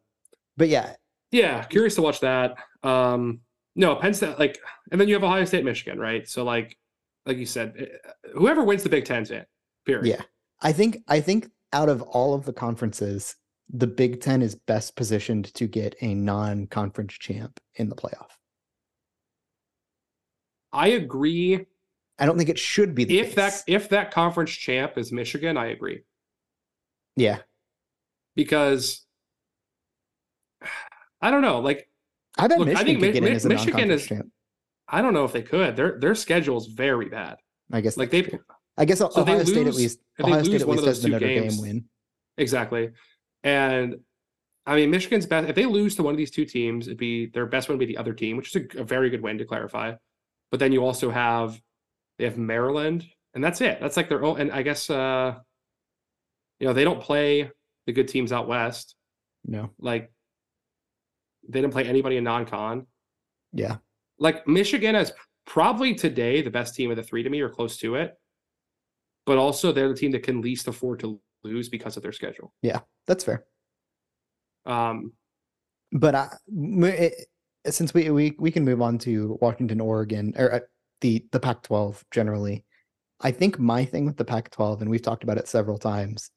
but 0.56 0.68
yeah, 0.68 0.94
yeah, 1.30 1.64
curious 1.64 1.94
to 1.96 2.02
watch 2.02 2.20
that. 2.20 2.56
Um, 2.82 3.40
no, 3.76 3.94
Penn 3.96 4.14
State, 4.14 4.38
like, 4.38 4.58
and 4.90 5.00
then 5.00 5.08
you 5.08 5.14
have 5.14 5.24
Ohio 5.24 5.44
State, 5.44 5.64
Michigan, 5.64 5.98
right? 5.98 6.28
So 6.28 6.44
like, 6.44 6.76
like 7.26 7.36
you 7.36 7.46
said, 7.46 7.74
eh, 7.78 8.10
whoever 8.34 8.64
wins 8.64 8.82
the 8.82 8.88
Big 8.88 9.04
Ten's 9.04 9.30
in. 9.30 9.44
Period. 9.86 10.06
Yeah, 10.06 10.22
I 10.60 10.72
think 10.72 11.02
I 11.08 11.20
think 11.20 11.50
out 11.72 11.88
of 11.88 12.02
all 12.02 12.34
of 12.34 12.44
the 12.44 12.52
conferences, 12.52 13.36
the 13.72 13.86
Big 13.86 14.20
Ten 14.20 14.42
is 14.42 14.54
best 14.54 14.96
positioned 14.96 15.52
to 15.54 15.66
get 15.66 15.94
a 16.00 16.14
non-conference 16.14 17.14
champ 17.14 17.60
in 17.76 17.88
the 17.88 17.96
playoff. 17.96 18.30
I 20.72 20.88
agree. 20.88 21.66
I 22.18 22.26
don't 22.26 22.36
think 22.36 22.50
it 22.50 22.58
should 22.58 22.94
be 22.94 23.04
the 23.04 23.18
if 23.20 23.26
case. 23.28 23.34
that 23.36 23.62
if 23.66 23.88
that 23.90 24.10
conference 24.10 24.50
champ 24.50 24.98
is 24.98 25.10
Michigan. 25.10 25.56
I 25.56 25.66
agree. 25.66 26.02
Yeah, 27.16 27.38
because 28.36 29.04
I 31.20 31.30
don't 31.30 31.42
know. 31.42 31.60
Like 31.60 31.88
I 32.38 32.46
bet 32.46 32.58
look, 32.58 32.68
Michigan 32.68 32.82
I 32.82 32.84
think 32.84 33.00
could 33.00 33.14
get 33.14 33.24
in 33.24 33.34
as 33.34 33.44
a 33.46 33.48
Michigan 33.48 33.90
is. 33.90 34.06
Champ. 34.06 34.30
I 34.88 35.02
don't 35.02 35.14
know 35.14 35.24
if 35.24 35.32
they 35.32 35.42
could. 35.42 35.76
Their 35.76 35.98
their 35.98 36.14
schedule 36.14 36.58
is 36.58 36.66
very 36.66 37.08
bad. 37.08 37.38
I 37.72 37.80
guess 37.80 37.96
like 37.96 38.10
they. 38.10 38.22
True. 38.22 38.40
I 38.76 38.84
guess 38.84 38.98
so 38.98 39.10
Ohio 39.16 39.42
State 39.44 39.64
lose, 39.64 39.66
at 39.66 39.74
least. 39.74 39.98
Ohio 40.20 40.42
State 40.42 40.60
at 40.60 40.68
least 40.68 40.84
has 40.84 41.02
the 41.02 41.08
Notre 41.08 41.26
games, 41.26 41.56
Dame 41.56 41.66
win. 41.66 41.84
Exactly. 42.38 42.90
And 43.42 43.96
I 44.66 44.76
mean, 44.76 44.90
Michigan's 44.90 45.26
best. 45.26 45.48
If 45.48 45.56
they 45.56 45.66
lose 45.66 45.96
to 45.96 46.02
one 46.02 46.12
of 46.14 46.18
these 46.18 46.30
two 46.30 46.44
teams, 46.44 46.86
it'd 46.86 46.98
be 46.98 47.26
their 47.26 47.46
best 47.46 47.68
one 47.68 47.78
would 47.78 47.86
be 47.86 47.92
the 47.92 47.98
other 47.98 48.12
team, 48.12 48.36
which 48.36 48.54
is 48.54 48.62
a, 48.74 48.80
a 48.80 48.84
very 48.84 49.10
good 49.10 49.22
win 49.22 49.38
to 49.38 49.44
clarify. 49.44 49.94
But 50.50 50.60
then 50.60 50.72
you 50.72 50.84
also 50.84 51.10
have 51.10 51.60
they 52.18 52.24
have 52.24 52.36
Maryland, 52.36 53.06
and 53.34 53.42
that's 53.42 53.60
it. 53.60 53.78
That's 53.80 53.96
like 53.96 54.08
their 54.08 54.22
own. 54.22 54.40
And 54.40 54.52
I 54.52 54.62
guess 54.62 54.90
uh, 54.90 55.36
you 56.58 56.66
know 56.66 56.72
they 56.72 56.84
don't 56.84 57.00
play 57.00 57.50
the 57.86 57.92
good 57.92 58.08
teams 58.08 58.32
out 58.32 58.48
west. 58.48 58.94
No, 59.44 59.70
like 59.78 60.12
they 61.48 61.60
didn't 61.60 61.72
play 61.72 61.86
anybody 61.86 62.18
in 62.18 62.24
non-con. 62.24 62.86
Yeah, 63.52 63.76
like 64.18 64.46
Michigan 64.46 64.94
is 64.94 65.12
probably 65.46 65.94
today 65.94 66.42
the 66.42 66.50
best 66.50 66.74
team 66.74 66.90
of 66.90 66.96
the 66.96 67.02
three 67.02 67.22
to 67.22 67.30
me, 67.30 67.40
or 67.40 67.48
close 67.48 67.78
to 67.78 67.94
it. 67.94 68.14
But 69.24 69.38
also, 69.38 69.72
they're 69.72 69.88
the 69.88 69.94
team 69.94 70.12
that 70.12 70.22
can 70.22 70.42
least 70.42 70.68
afford 70.68 71.00
to 71.00 71.20
lose 71.42 71.68
because 71.68 71.96
of 71.96 72.02
their 72.02 72.12
schedule. 72.12 72.52
Yeah, 72.62 72.80
that's 73.06 73.24
fair. 73.24 73.44
Um, 74.66 75.12
but 75.92 76.14
I, 76.14 76.28
it, 76.48 77.26
since 77.66 77.92
we, 77.92 78.10
we 78.10 78.34
we 78.38 78.50
can 78.50 78.64
move 78.64 78.82
on 78.82 78.98
to 78.98 79.38
Washington, 79.40 79.80
Oregon, 79.80 80.34
or 80.36 80.54
uh, 80.54 80.60
the 81.00 81.24
the 81.32 81.40
Pac-12 81.40 82.02
generally. 82.10 82.64
I 83.22 83.32
think 83.32 83.58
my 83.58 83.84
thing 83.84 84.06
with 84.06 84.16
the 84.16 84.24
Pac-12, 84.24 84.80
and 84.80 84.90
we've 84.90 85.02
talked 85.02 85.24
about 85.24 85.36
it 85.36 85.48
several 85.48 85.78
times. 85.78 86.30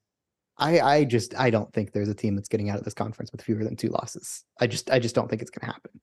I 0.57 0.79
I 0.79 1.03
just 1.05 1.35
I 1.35 1.49
don't 1.49 1.71
think 1.73 1.91
there's 1.91 2.09
a 2.09 2.15
team 2.15 2.35
that's 2.35 2.49
getting 2.49 2.69
out 2.69 2.77
of 2.77 2.85
this 2.85 2.93
conference 2.93 3.31
with 3.31 3.41
fewer 3.41 3.63
than 3.63 3.75
two 3.75 3.89
losses. 3.89 4.43
I 4.59 4.67
just 4.67 4.89
I 4.89 4.99
just 4.99 5.15
don't 5.15 5.29
think 5.29 5.41
it's 5.41 5.51
going 5.51 5.67
to 5.67 5.73
happen. 5.73 6.01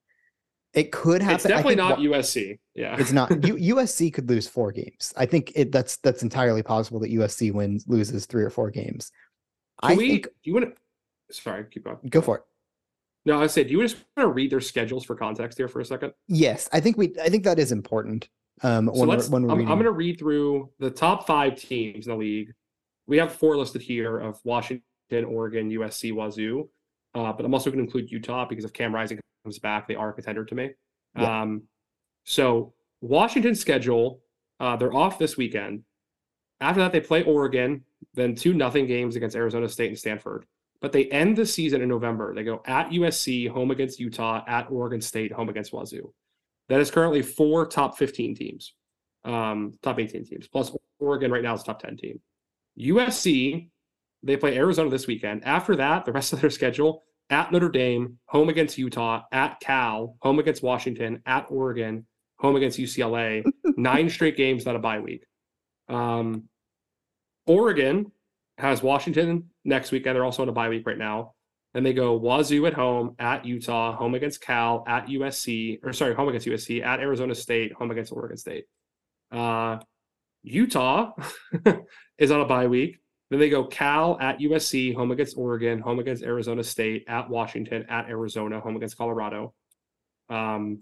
It 0.73 0.93
could 0.93 1.21
happen. 1.21 1.37
It's 1.37 1.45
definitely 1.45 1.75
not 1.75 1.99
USC. 1.99 2.59
Yeah, 2.75 2.97
it's 2.99 3.11
not. 3.11 3.31
U, 3.45 3.75
USC 3.77 4.13
could 4.13 4.29
lose 4.29 4.47
four 4.47 4.71
games. 4.71 5.13
I 5.17 5.27
think 5.27 5.53
it 5.57 5.73
that's 5.73 5.97
that's 5.99 6.23
entirely 6.23 6.63
possible 6.63 7.01
that 7.01 7.11
USC 7.11 7.53
wins 7.53 7.85
loses 7.89 8.27
three 8.27 8.45
or 8.45 8.51
four 8.51 8.71
games. 8.71 9.11
Can 9.83 9.93
I 9.93 9.97
we, 9.97 10.09
think. 10.09 10.29
You 10.45 10.55
want 10.55 10.67
to? 10.67 11.35
Sorry, 11.35 11.65
keep 11.71 11.85
going. 11.85 11.99
Go 12.09 12.21
for 12.21 12.37
it. 12.37 12.43
No, 13.27 13.43
I 13.43 13.49
said, 13.49 13.67
do 13.67 13.75
you 13.75 13.83
just 13.83 13.97
want 14.17 14.29
to 14.29 14.33
read 14.33 14.51
their 14.51 14.61
schedules 14.61 15.05
for 15.05 15.15
context 15.15 15.59
here 15.59 15.69
for 15.69 15.81
a 15.81 15.85
second? 15.85 16.13
Yes, 16.29 16.69
I 16.73 16.81
think 16.81 16.97
we. 16.97 17.15
I 17.21 17.29
think 17.29 17.43
that 17.45 17.59
is 17.59 17.73
important. 17.73 18.29
Um, 18.63 18.87
so 18.87 18.93
when 18.93 19.09
let's. 19.09 19.29
We're, 19.29 19.41
when 19.41 19.43
we're 19.49 19.53
I'm, 19.53 19.61
I'm 19.63 19.75
going 19.75 19.85
to 19.85 19.93
read 19.93 20.21
through 20.21 20.71
the 20.79 20.91
top 20.91 21.27
five 21.27 21.57
teams 21.57 22.07
in 22.07 22.13
the 22.13 22.19
league. 22.19 22.53
We 23.09 23.17
have 23.17 23.33
four 23.33 23.57
listed 23.57 23.83
here 23.83 24.19
of 24.19 24.39
Washington, 24.45 24.85
Oregon, 25.27 25.69
USC, 25.71 26.13
Wazoo. 26.13 26.69
Uh, 27.13 27.33
but 27.33 27.45
I'm 27.45 27.53
also 27.53 27.71
going 27.71 27.79
to 27.79 27.85
include 27.85 28.13
Utah 28.13 28.45
because 28.45 28.65
of 28.65 28.73
Cam 28.73 28.95
Rising 28.95 29.19
comes 29.43 29.59
back, 29.59 29.89
they 29.89 29.95
are 29.95 30.11
a 30.11 30.13
contender 30.13 30.45
to 30.45 30.55
me. 30.55 30.71
Yeah. 31.17 31.43
Um, 31.43 31.63
so 32.25 32.75
Washington's 33.01 33.61
schedule, 33.61 34.21
uh, 34.59 34.77
they're 34.77 34.95
off 34.95 35.19
this 35.19 35.37
weekend. 35.37 35.85
After 36.61 36.81
that, 36.81 36.93
they 36.93 37.01
play 37.01 37.23
Oregon, 37.23 37.85
then 38.15 38.35
two 38.35 38.53
nothing 38.53 38.87
games 38.87 39.17
against 39.17 39.37
Arizona 39.37 39.69
State 39.69 39.89
and 39.89 39.99
Stanford. 39.99 40.47
But 40.81 40.93
they 40.93 41.07
end 41.07 41.37
the 41.37 41.47
season 41.47 41.83
in 41.83 41.89
November. 41.89 42.35
They 42.35 42.43
go 42.43 42.63
at 42.67 42.91
USC, 42.91 43.49
home 43.49 43.71
against 43.71 44.01
Utah, 44.01 44.43
at 44.47 44.71
Oregon 44.71 45.01
State, 45.01 45.33
home 45.33 45.49
against 45.49 45.73
Wazoo. 45.73 46.13
That 46.69 46.81
is 46.81 46.91
currently 46.91 47.23
four 47.23 47.67
top 47.67 47.99
15 47.99 48.35
teams, 48.35 48.75
um, 49.25 49.73
top 49.83 49.99
18 49.99 50.25
teams, 50.25 50.47
plus 50.47 50.75
Oregon 50.99 51.31
right 51.31 51.43
now 51.43 51.55
is 51.55 51.63
top 51.63 51.83
10 51.83 51.97
team. 51.97 52.21
USC, 52.79 53.69
they 54.23 54.37
play 54.37 54.57
Arizona 54.57 54.89
this 54.89 55.07
weekend. 55.07 55.45
After 55.45 55.77
that, 55.77 56.05
the 56.05 56.13
rest 56.13 56.33
of 56.33 56.41
their 56.41 56.51
schedule 56.51 57.03
at 57.31 57.53
Notre 57.53 57.69
Dame, 57.69 58.19
home 58.27 58.49
against 58.49 58.77
Utah, 58.77 59.23
at 59.33 59.61
Cal, 59.61 60.17
home 60.21 60.39
against 60.39 60.63
Washington, 60.63 61.23
at 61.25 61.47
Oregon, 61.49 62.07
home 62.39 62.57
against 62.57 62.79
UCLA, 62.79 63.45
nine 63.65 64.11
straight 64.11 64.37
games, 64.37 64.67
not 64.67 64.77
a 64.77 64.81
bye 64.81 65.01
week. 65.01 65.25
Um, 65.89 66.49
Oregon 67.47 68.13
has 68.59 68.83
Washington 68.83 69.51
next 69.65 69.91
week, 69.93 70.07
and 70.07 70.15
They're 70.15 70.25
also 70.25 70.43
on 70.43 70.49
a 70.49 70.53
bye 70.53 70.69
week 70.69 70.87
right 70.87 70.99
now. 70.99 71.35
Then 71.73 71.85
they 71.85 71.93
go 71.93 72.19
Wazoo 72.19 72.67
at 72.67 72.75
home, 72.75 73.15
at 73.19 73.45
Utah, 73.45 73.95
home 73.95 74.15
against 74.15 74.41
Cal, 74.41 74.85
at 74.89 75.07
USC, 75.07 75.79
or 75.85 75.93
sorry, 75.93 76.15
home 76.15 76.29
against 76.29 76.47
USC, 76.47 76.85
at 76.85 77.01
Arizona 77.01 77.35
State, 77.35 77.73
home 77.73 77.93
against 77.93 78.13
Oregon 78.13 78.37
State. 78.37 78.65
Uh, 79.31 79.79
Utah 80.43 81.13
is 82.19 82.31
on 82.31 82.41
a 82.41 82.45
bye 82.45 82.67
week. 82.67 83.00
Then 83.31 83.39
they 83.39 83.49
go 83.49 83.65
Cal 83.65 84.19
at 84.21 84.41
USC, 84.41 84.95
home 84.95 85.13
against 85.13 85.37
Oregon, 85.37 85.79
home 85.79 86.01
against 86.01 86.23
Arizona 86.23 86.65
State, 86.65 87.05
at 87.07 87.31
Washington, 87.31 87.87
at 87.89 88.09
Arizona, 88.09 88.61
home 88.61 88.77
against 88.77 88.99
Colorado. 88.99 89.55
Um, 90.29 90.81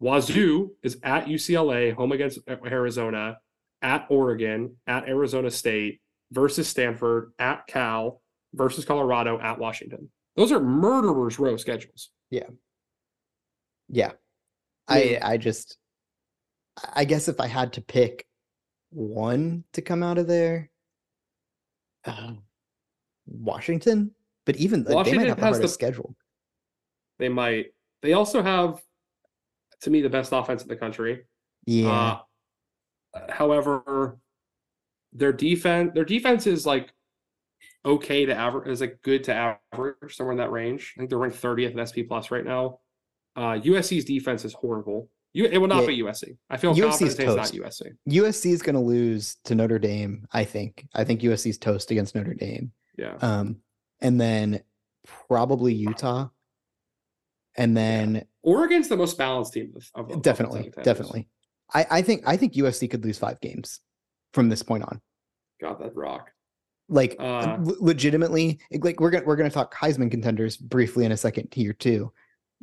Wazoo 0.00 0.70
is 0.82 0.98
at 1.02 1.26
UCLA, 1.26 1.92
home 1.92 2.12
against 2.12 2.38
Arizona, 2.48 3.38
at 3.82 4.06
Oregon, 4.08 4.76
at 4.86 5.08
Arizona 5.08 5.50
State, 5.50 6.00
versus 6.30 6.68
Stanford, 6.68 7.32
at 7.38 7.66
Cal, 7.66 8.22
versus 8.54 8.84
Colorado, 8.84 9.38
at 9.40 9.58
Washington. 9.58 10.10
Those 10.36 10.52
are 10.52 10.60
murderers 10.60 11.38
row 11.38 11.56
schedules. 11.56 12.10
Yeah. 12.30 12.46
Yeah. 13.88 14.12
I 14.88 15.18
I 15.22 15.36
just 15.36 15.76
I 16.94 17.04
guess 17.04 17.28
if 17.28 17.40
I 17.40 17.46
had 17.46 17.74
to 17.74 17.80
pick 17.80 18.26
one 18.90 19.64
to 19.72 19.82
come 19.82 20.02
out 20.02 20.18
of 20.18 20.26
there, 20.26 20.70
Uh, 22.04 22.32
Washington, 23.26 24.12
but 24.46 24.56
even 24.56 24.84
Washington 24.84 25.04
they 25.04 25.16
might 25.18 25.28
have 25.28 25.36
the 25.36 25.42
hardest 25.42 25.62
the, 25.62 25.68
schedule. 25.68 26.16
They 27.18 27.28
might. 27.28 27.66
They 28.02 28.14
also 28.14 28.42
have, 28.42 28.80
to 29.82 29.90
me, 29.90 30.00
the 30.00 30.08
best 30.08 30.32
offense 30.32 30.62
in 30.62 30.68
the 30.68 30.76
country. 30.76 31.26
Yeah. 31.66 32.18
Uh, 33.14 33.20
however, 33.28 34.18
their 35.12 35.32
defense, 35.32 35.92
their 35.94 36.04
defense 36.04 36.46
is 36.46 36.64
like 36.64 36.92
okay 37.84 38.26
to 38.26 38.34
average, 38.34 38.68
is 38.68 38.80
like 38.80 39.00
good 39.02 39.24
to 39.24 39.34
average, 39.34 40.16
somewhere 40.16 40.32
in 40.32 40.38
that 40.38 40.50
range. 40.50 40.94
I 40.96 41.00
think 41.00 41.10
they're 41.10 41.18
ranked 41.18 41.40
30th 41.40 41.72
in 41.72 41.86
SP 41.86 42.08
Plus 42.08 42.30
right 42.30 42.44
now. 42.44 42.80
Uh, 43.36 43.60
USC's 43.60 44.04
defense 44.04 44.44
is 44.44 44.52
horrible. 44.52 45.08
You, 45.32 45.44
it 45.44 45.58
will 45.58 45.68
not 45.68 45.82
yeah. 45.82 45.86
be 45.86 46.02
USC. 46.02 46.36
I 46.48 46.56
feel 46.56 46.74
USC's 46.74 47.14
confident 47.14 47.38
it's 47.38 47.52
not 47.52 47.66
USC. 47.66 47.92
USC 48.08 48.50
is 48.50 48.62
going 48.62 48.74
to 48.74 48.80
lose 48.80 49.36
to 49.44 49.54
Notre 49.54 49.78
Dame. 49.78 50.26
I 50.32 50.44
think. 50.44 50.86
I 50.94 51.04
think 51.04 51.20
USC's 51.20 51.58
toast 51.58 51.90
against 51.90 52.14
Notre 52.14 52.34
Dame. 52.34 52.72
Yeah. 52.98 53.14
Um, 53.20 53.56
and 54.00 54.20
then 54.20 54.62
probably 55.28 55.72
Utah, 55.72 56.28
and 57.56 57.76
then 57.76 58.14
yeah. 58.16 58.22
Oregon's 58.42 58.88
the 58.88 58.96
most 58.96 59.16
balanced 59.18 59.52
team 59.52 59.72
of, 59.94 60.10
of 60.10 60.22
definitely, 60.22 60.72
definitely. 60.82 61.28
I, 61.72 61.86
I 61.90 62.02
think 62.02 62.22
I 62.26 62.36
think 62.36 62.54
USC 62.54 62.90
could 62.90 63.04
lose 63.04 63.18
five 63.18 63.40
games 63.40 63.80
from 64.34 64.48
this 64.48 64.62
point 64.62 64.84
on. 64.84 65.00
Got 65.60 65.78
that 65.80 65.94
rock. 65.94 66.30
Like 66.88 67.14
uh, 67.20 67.56
legitimately, 67.60 68.58
like 68.80 68.98
we're 68.98 69.10
gonna 69.10 69.24
we're 69.24 69.36
gonna 69.36 69.50
talk 69.50 69.72
Heisman 69.76 70.10
contenders 70.10 70.56
briefly 70.56 71.04
in 71.04 71.12
a 71.12 71.16
second 71.16 71.48
here 71.52 71.72
too 71.72 72.12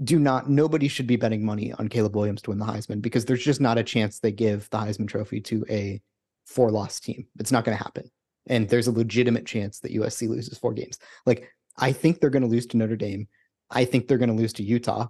do 0.03 0.19
not 0.19 0.49
nobody 0.49 0.87
should 0.87 1.07
be 1.07 1.15
betting 1.15 1.43
money 1.43 1.73
on 1.73 1.87
Caleb 1.87 2.15
Williams 2.15 2.41
to 2.43 2.51
win 2.51 2.59
the 2.59 2.65
Heisman 2.65 3.01
because 3.01 3.25
there's 3.25 3.43
just 3.43 3.61
not 3.61 3.77
a 3.77 3.83
chance 3.83 4.19
they 4.19 4.31
give 4.31 4.69
the 4.69 4.77
Heisman 4.77 5.07
trophy 5.07 5.41
to 5.41 5.65
a 5.69 6.01
four 6.45 6.71
loss 6.71 6.99
team. 6.99 7.25
It's 7.39 7.51
not 7.51 7.65
going 7.65 7.77
to 7.77 7.83
happen. 7.83 8.09
And 8.47 8.69
there's 8.69 8.87
a 8.87 8.91
legitimate 8.91 9.45
chance 9.45 9.79
that 9.79 9.93
USC 9.93 10.29
loses 10.29 10.57
four 10.57 10.73
games. 10.73 10.99
Like 11.25 11.49
I 11.77 11.91
think 11.91 12.19
they're 12.19 12.29
going 12.29 12.43
to 12.43 12.49
lose 12.49 12.67
to 12.67 12.77
Notre 12.77 12.95
Dame. 12.95 13.27
I 13.69 13.85
think 13.85 14.07
they're 14.07 14.17
going 14.17 14.29
to 14.29 14.35
lose 14.35 14.53
to 14.53 14.63
Utah. 14.63 15.07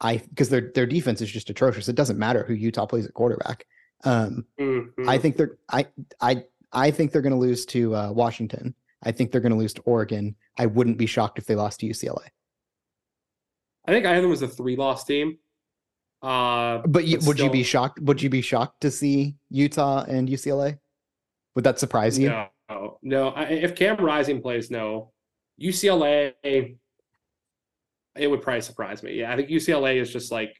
I 0.00 0.18
because 0.18 0.48
their 0.48 0.72
their 0.74 0.86
defense 0.86 1.20
is 1.20 1.30
just 1.30 1.50
atrocious. 1.50 1.88
It 1.88 1.96
doesn't 1.96 2.18
matter 2.18 2.44
who 2.44 2.54
Utah 2.54 2.86
plays 2.86 3.06
at 3.06 3.14
quarterback. 3.14 3.66
Um, 4.04 4.46
mm-hmm. 4.58 5.08
I 5.08 5.18
think 5.18 5.36
they're 5.36 5.58
I 5.70 5.86
I 6.20 6.44
I 6.72 6.90
think 6.90 7.12
they're 7.12 7.22
going 7.22 7.34
to 7.34 7.38
lose 7.38 7.66
to 7.66 7.94
uh, 7.94 8.12
Washington. 8.12 8.74
I 9.04 9.12
think 9.12 9.30
they're 9.30 9.40
going 9.40 9.52
to 9.52 9.58
lose 9.58 9.74
to 9.74 9.82
Oregon. 9.82 10.36
I 10.58 10.66
wouldn't 10.66 10.98
be 10.98 11.06
shocked 11.06 11.38
if 11.38 11.46
they 11.46 11.54
lost 11.54 11.80
to 11.80 11.86
UCLA. 11.86 12.28
I 13.86 13.92
think 13.92 14.06
I 14.06 14.14
had 14.14 14.22
them 14.22 14.32
as 14.32 14.42
a 14.42 14.48
three 14.48 14.76
loss 14.76 15.04
team. 15.04 15.38
Uh, 16.22 16.78
but 16.86 17.04
you, 17.04 17.16
would 17.18 17.36
still, 17.36 17.46
you 17.46 17.50
be 17.50 17.64
shocked? 17.64 17.98
Would 18.00 18.22
you 18.22 18.30
be 18.30 18.42
shocked 18.42 18.80
to 18.82 18.90
see 18.90 19.34
Utah 19.50 20.04
and 20.04 20.28
UCLA? 20.28 20.78
Would 21.54 21.64
that 21.64 21.78
surprise 21.78 22.18
you? 22.18 22.28
No, 22.28 22.98
no. 23.02 23.28
I, 23.30 23.44
if 23.44 23.74
Cam 23.74 23.96
Rising 23.96 24.40
plays, 24.40 24.70
no. 24.70 25.12
UCLA, 25.60 26.32
it 26.44 26.76
would 28.28 28.42
probably 28.42 28.60
surprise 28.60 29.02
me. 29.02 29.14
Yeah, 29.14 29.32
I 29.32 29.36
think 29.36 29.48
UCLA 29.48 30.00
is 30.00 30.12
just 30.12 30.30
like 30.30 30.54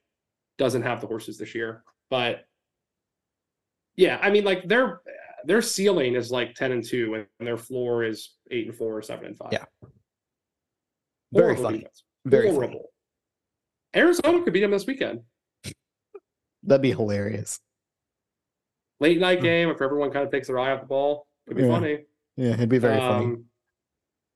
doesn't 0.59 0.83
have 0.83 1.01
the 1.01 1.07
horses 1.07 1.39
this 1.39 1.55
year. 1.55 1.85
But 2.11 2.45
yeah, 3.97 4.19
I 4.21 4.31
mean, 4.31 4.45
like 4.45 4.69
their 4.69 5.01
their 5.45 5.63
ceiling 5.63 6.15
is 6.15 6.31
like 6.31 6.55
ten 6.55 6.73
and 6.73 6.85
two, 6.85 7.15
and 7.15 7.49
their 7.49 7.57
floor 7.57 8.05
is 8.05 8.35
eight 8.51 8.67
and 8.67 8.77
four 8.77 8.97
or 8.97 9.03
seven 9.03 9.27
and 9.27 9.37
five. 9.37 9.53
Yeah, 9.53 9.65
very 11.33 11.55
Horrible 11.55 11.63
funny. 11.63 11.79
Defense. 11.79 12.05
Very 12.25 12.51
Horrible. 12.51 12.79
Funny. 12.79 12.89
Arizona 13.95 14.43
could 14.43 14.53
beat 14.53 14.61
them 14.61 14.71
this 14.71 14.87
weekend. 14.87 15.21
That'd 16.63 16.83
be 16.83 16.93
hilarious. 16.93 17.61
Late 19.01 19.19
night 19.19 19.43
game 19.43 19.69
if 19.69 19.83
everyone 19.83 20.11
kind 20.11 20.25
of 20.25 20.31
takes 20.31 20.47
their 20.47 20.59
eye 20.59 20.73
off 20.73 20.81
the 20.81 20.87
ball. 20.87 21.27
it'd 21.47 21.57
be 21.57 21.65
yeah. 21.65 21.69
funny. 21.69 21.99
Yeah, 22.37 22.53
it'd 22.53 22.69
be 22.69 22.79
very 22.79 22.99
um, 22.99 23.23
funny. 23.23 23.37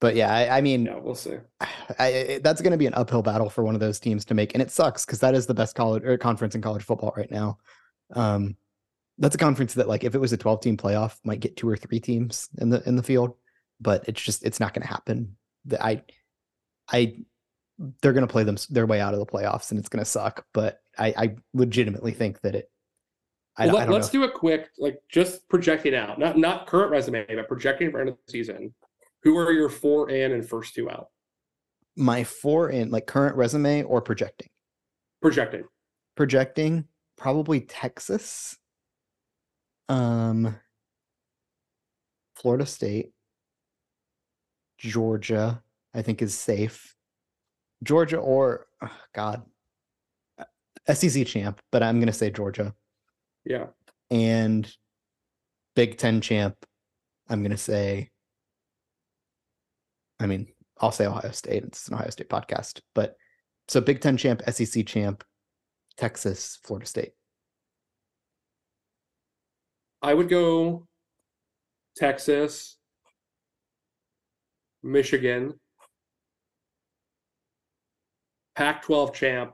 But 0.00 0.16
yeah, 0.16 0.32
I, 0.32 0.58
I 0.58 0.60
mean, 0.60 0.86
yeah, 0.86 0.96
we'll 0.96 1.14
see. 1.14 1.36
I, 1.60 1.66
I, 1.98 2.40
that's 2.42 2.60
going 2.60 2.72
to 2.72 2.76
be 2.76 2.86
an 2.86 2.94
uphill 2.94 3.22
battle 3.22 3.48
for 3.48 3.64
one 3.64 3.74
of 3.74 3.80
those 3.80 4.00
teams 4.00 4.24
to 4.26 4.34
make, 4.34 4.54
and 4.54 4.62
it 4.62 4.70
sucks 4.70 5.06
because 5.06 5.20
that 5.20 5.34
is 5.34 5.46
the 5.46 5.54
best 5.54 5.74
college 5.74 6.04
or 6.04 6.18
conference 6.18 6.54
in 6.54 6.62
college 6.62 6.82
football 6.82 7.14
right 7.16 7.30
now. 7.30 7.58
Um, 8.12 8.56
that's 9.18 9.34
a 9.34 9.38
conference 9.38 9.74
that, 9.74 9.88
like, 9.88 10.04
if 10.04 10.14
it 10.14 10.18
was 10.18 10.32
a 10.32 10.36
twelve 10.36 10.60
team 10.60 10.76
playoff, 10.76 11.16
might 11.24 11.40
get 11.40 11.56
two 11.56 11.68
or 11.68 11.76
three 11.76 12.00
teams 12.00 12.48
in 12.58 12.68
the 12.68 12.86
in 12.86 12.96
the 12.96 13.02
field, 13.02 13.34
but 13.80 14.04
it's 14.08 14.20
just 14.20 14.44
it's 14.44 14.60
not 14.60 14.74
going 14.74 14.82
to 14.82 14.88
happen. 14.88 15.36
The, 15.64 15.82
I, 15.82 16.02
I 16.88 17.16
they're 18.00 18.12
going 18.12 18.26
to 18.26 18.32
play 18.32 18.44
them 18.44 18.56
their 18.70 18.86
way 18.86 19.00
out 19.00 19.12
of 19.14 19.20
the 19.20 19.26
playoffs 19.26 19.70
and 19.70 19.78
it's 19.78 19.88
going 19.88 20.04
to 20.04 20.10
suck. 20.10 20.44
But 20.54 20.80
I, 20.98 21.14
I 21.16 21.36
legitimately 21.54 22.12
think 22.12 22.40
that 22.40 22.54
it. 22.54 22.70
I, 23.58 23.68
well, 23.68 23.86
let's 23.86 24.12
know. 24.12 24.20
do 24.20 24.24
a 24.24 24.30
quick, 24.30 24.68
like 24.78 24.98
just 25.08 25.48
projecting 25.48 25.94
out, 25.94 26.18
not 26.18 26.36
not 26.36 26.66
current 26.66 26.90
resume, 26.90 27.24
but 27.26 27.48
projecting 27.48 27.90
for 27.90 28.00
end 28.00 28.10
of 28.10 28.16
the 28.26 28.30
season. 28.30 28.74
Who 29.22 29.36
are 29.38 29.50
your 29.50 29.70
four 29.70 30.10
in 30.10 30.32
and 30.32 30.46
first 30.46 30.74
two 30.74 30.90
out? 30.90 31.08
My 31.96 32.22
four 32.22 32.68
in, 32.68 32.90
like 32.90 33.06
current 33.06 33.34
resume 33.34 33.82
or 33.82 34.02
projecting? 34.02 34.48
Projecting. 35.22 35.64
Projecting, 36.16 36.84
probably 37.16 37.62
Texas. 37.62 38.58
Um, 39.88 40.56
Florida 42.34 42.66
State, 42.66 43.12
Georgia, 44.78 45.62
I 45.94 46.02
think 46.02 46.20
is 46.20 46.36
safe. 46.36 46.95
Georgia 47.82 48.18
or 48.18 48.66
oh 48.82 48.98
God, 49.14 49.42
uh, 50.38 50.94
SEC 50.94 51.26
champ, 51.26 51.60
but 51.72 51.82
I'm 51.82 51.98
going 51.98 52.06
to 52.06 52.12
say 52.12 52.30
Georgia. 52.30 52.74
Yeah. 53.44 53.66
And 54.10 54.70
Big 55.74 55.98
Ten 55.98 56.20
champ, 56.20 56.56
I'm 57.28 57.40
going 57.40 57.50
to 57.50 57.56
say, 57.56 58.10
I 60.18 60.26
mean, 60.26 60.48
I'll 60.80 60.92
say 60.92 61.06
Ohio 61.06 61.30
State. 61.32 61.64
It's 61.64 61.88
an 61.88 61.94
Ohio 61.94 62.10
State 62.10 62.28
podcast. 62.28 62.80
But 62.94 63.16
so 63.68 63.80
Big 63.80 64.00
Ten 64.00 64.16
champ, 64.16 64.42
SEC 64.48 64.86
champ, 64.86 65.24
Texas, 65.96 66.58
Florida 66.62 66.86
State. 66.86 67.12
I 70.02 70.14
would 70.14 70.28
go 70.28 70.86
Texas, 71.96 72.76
Michigan, 74.82 75.58
Pac 78.56 78.82
12 78.82 79.12
champ, 79.14 79.52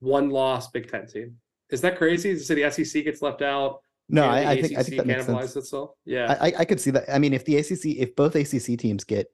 one 0.00 0.30
loss 0.30 0.70
Big 0.70 0.90
Ten 0.90 1.06
team. 1.06 1.36
Is 1.70 1.80
that 1.82 1.98
crazy? 1.98 2.30
Is 2.30 2.50
it 2.50 2.54
the 2.54 2.70
SEC 2.70 3.04
gets 3.04 3.22
left 3.22 3.42
out? 3.42 3.80
No, 4.08 4.24
I, 4.24 4.50
I, 4.50 4.62
think 4.62 4.78
I 4.78 4.82
think 4.82 4.96
that 4.98 5.06
makes 5.06 5.26
sense. 5.26 5.56
itself. 5.56 5.90
Yeah, 6.04 6.36
I, 6.40 6.52
I 6.58 6.64
could 6.64 6.80
see 6.80 6.90
that. 6.90 7.04
I 7.12 7.18
mean, 7.18 7.32
if 7.32 7.44
the 7.44 7.56
ACC, 7.56 7.98
if 7.98 8.14
both 8.14 8.34
ACC 8.34 8.78
teams 8.78 9.04
get 9.04 9.28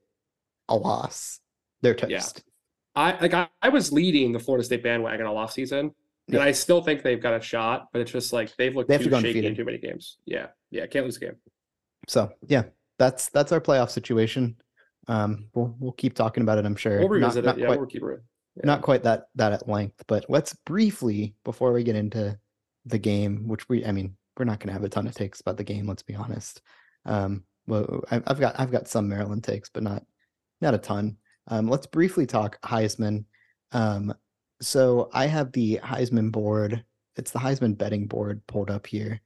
a 0.69 0.77
loss, 0.77 1.41
they're 1.83 1.95
toast. 1.95 2.11
Yeah. 2.11 2.23
I 2.95 3.21
like 3.21 3.35
I, 3.35 3.49
I 3.63 3.69
was 3.69 3.93
leading 3.93 4.33
the 4.33 4.39
Florida 4.39 4.65
State 4.65 4.83
bandwagon 4.83 5.27
all 5.27 5.37
off 5.37 5.53
season, 5.53 5.93
yeah. 6.29 6.37
and 6.37 6.43
I 6.43 6.53
still 6.53 6.83
think 6.83 7.03
they've 7.03 7.21
got 7.21 7.35
a 7.35 7.41
shot, 7.41 7.89
but 7.93 8.01
it's 8.01 8.13
just 8.13 8.33
like 8.33 8.55
they've 8.57 8.75
looked 8.75 8.89
they 8.89 8.99
too 8.99 9.11
shaky 9.21 9.45
in 9.45 9.57
too 9.57 9.65
many 9.65 9.79
games. 9.79 10.19
Yeah, 10.25 10.49
yeah, 10.71 10.87
can't 10.87 11.05
lose 11.05 11.17
a 11.17 11.21
game. 11.21 11.37
So 12.09 12.33
yeah, 12.47 12.65
that's 12.99 13.29
that's 13.31 13.53
our 13.53 13.61
playoff 13.61 13.91
situation. 13.91 14.57
Um, 15.11 15.47
we'll 15.55 15.75
we'll 15.81 15.93
keep 15.93 16.15
talking 16.15 16.45
about 16.45 16.59
it. 16.59 16.65
I'm 16.65 16.77
sure. 16.77 17.01
We'll 17.01 17.09
revisit 17.09 17.45
not, 17.45 17.57
it. 17.57 17.59
Not 17.59 17.59
yeah, 17.59 17.67
quite, 17.67 17.79
we'll 17.81 17.89
keep 17.89 18.03
it. 18.05 18.23
Yeah. 18.57 18.63
Not 18.65 18.83
quite 18.83 19.03
that 19.03 19.25
that 19.35 19.53
at 19.53 19.69
length, 19.69 20.05
but 20.07 20.25
let's 20.29 20.55
briefly 20.65 21.35
before 21.45 21.73
we 21.73 21.83
get 21.83 21.97
into 21.97 22.39
the 22.87 22.99
game, 22.99 23.49
which 23.49 23.69
we 23.69 23.85
I 23.85 23.91
mean 23.91 24.17
we're 24.39 24.45
not 24.45 24.61
going 24.61 24.69
to 24.69 24.73
have 24.73 24.85
a 24.85 24.89
ton 24.89 25.09
of 25.09 25.15
takes 25.15 25.41
about 25.41 25.57
the 25.57 25.65
game. 25.65 25.87
Let's 25.87 26.05
be 26.05 26.15
honest. 26.15 26.63
Um, 27.07 27.43
well, 27.67 28.05
I've 28.11 28.39
got 28.39 28.59
I've 28.59 28.71
got 28.71 28.87
some 28.87 29.09
Maryland 29.09 29.43
takes, 29.43 29.69
but 29.69 29.83
not 29.83 30.05
not 30.61 30.75
a 30.75 30.79
ton. 30.79 31.17
Um, 31.49 31.69
let's 31.69 31.87
briefly 31.87 32.25
talk 32.25 32.61
Heisman. 32.63 33.25
Um, 33.73 34.15
so 34.63 35.11
I 35.13 35.27
have 35.27 35.51
the 35.51 35.81
Heisman 35.83 36.31
board. 36.31 36.85
It's 37.17 37.33
the 37.33 37.41
Heisman 37.41 37.77
betting 37.77 38.07
board 38.07 38.47
pulled 38.47 38.71
up 38.71 38.87
here, 38.87 39.21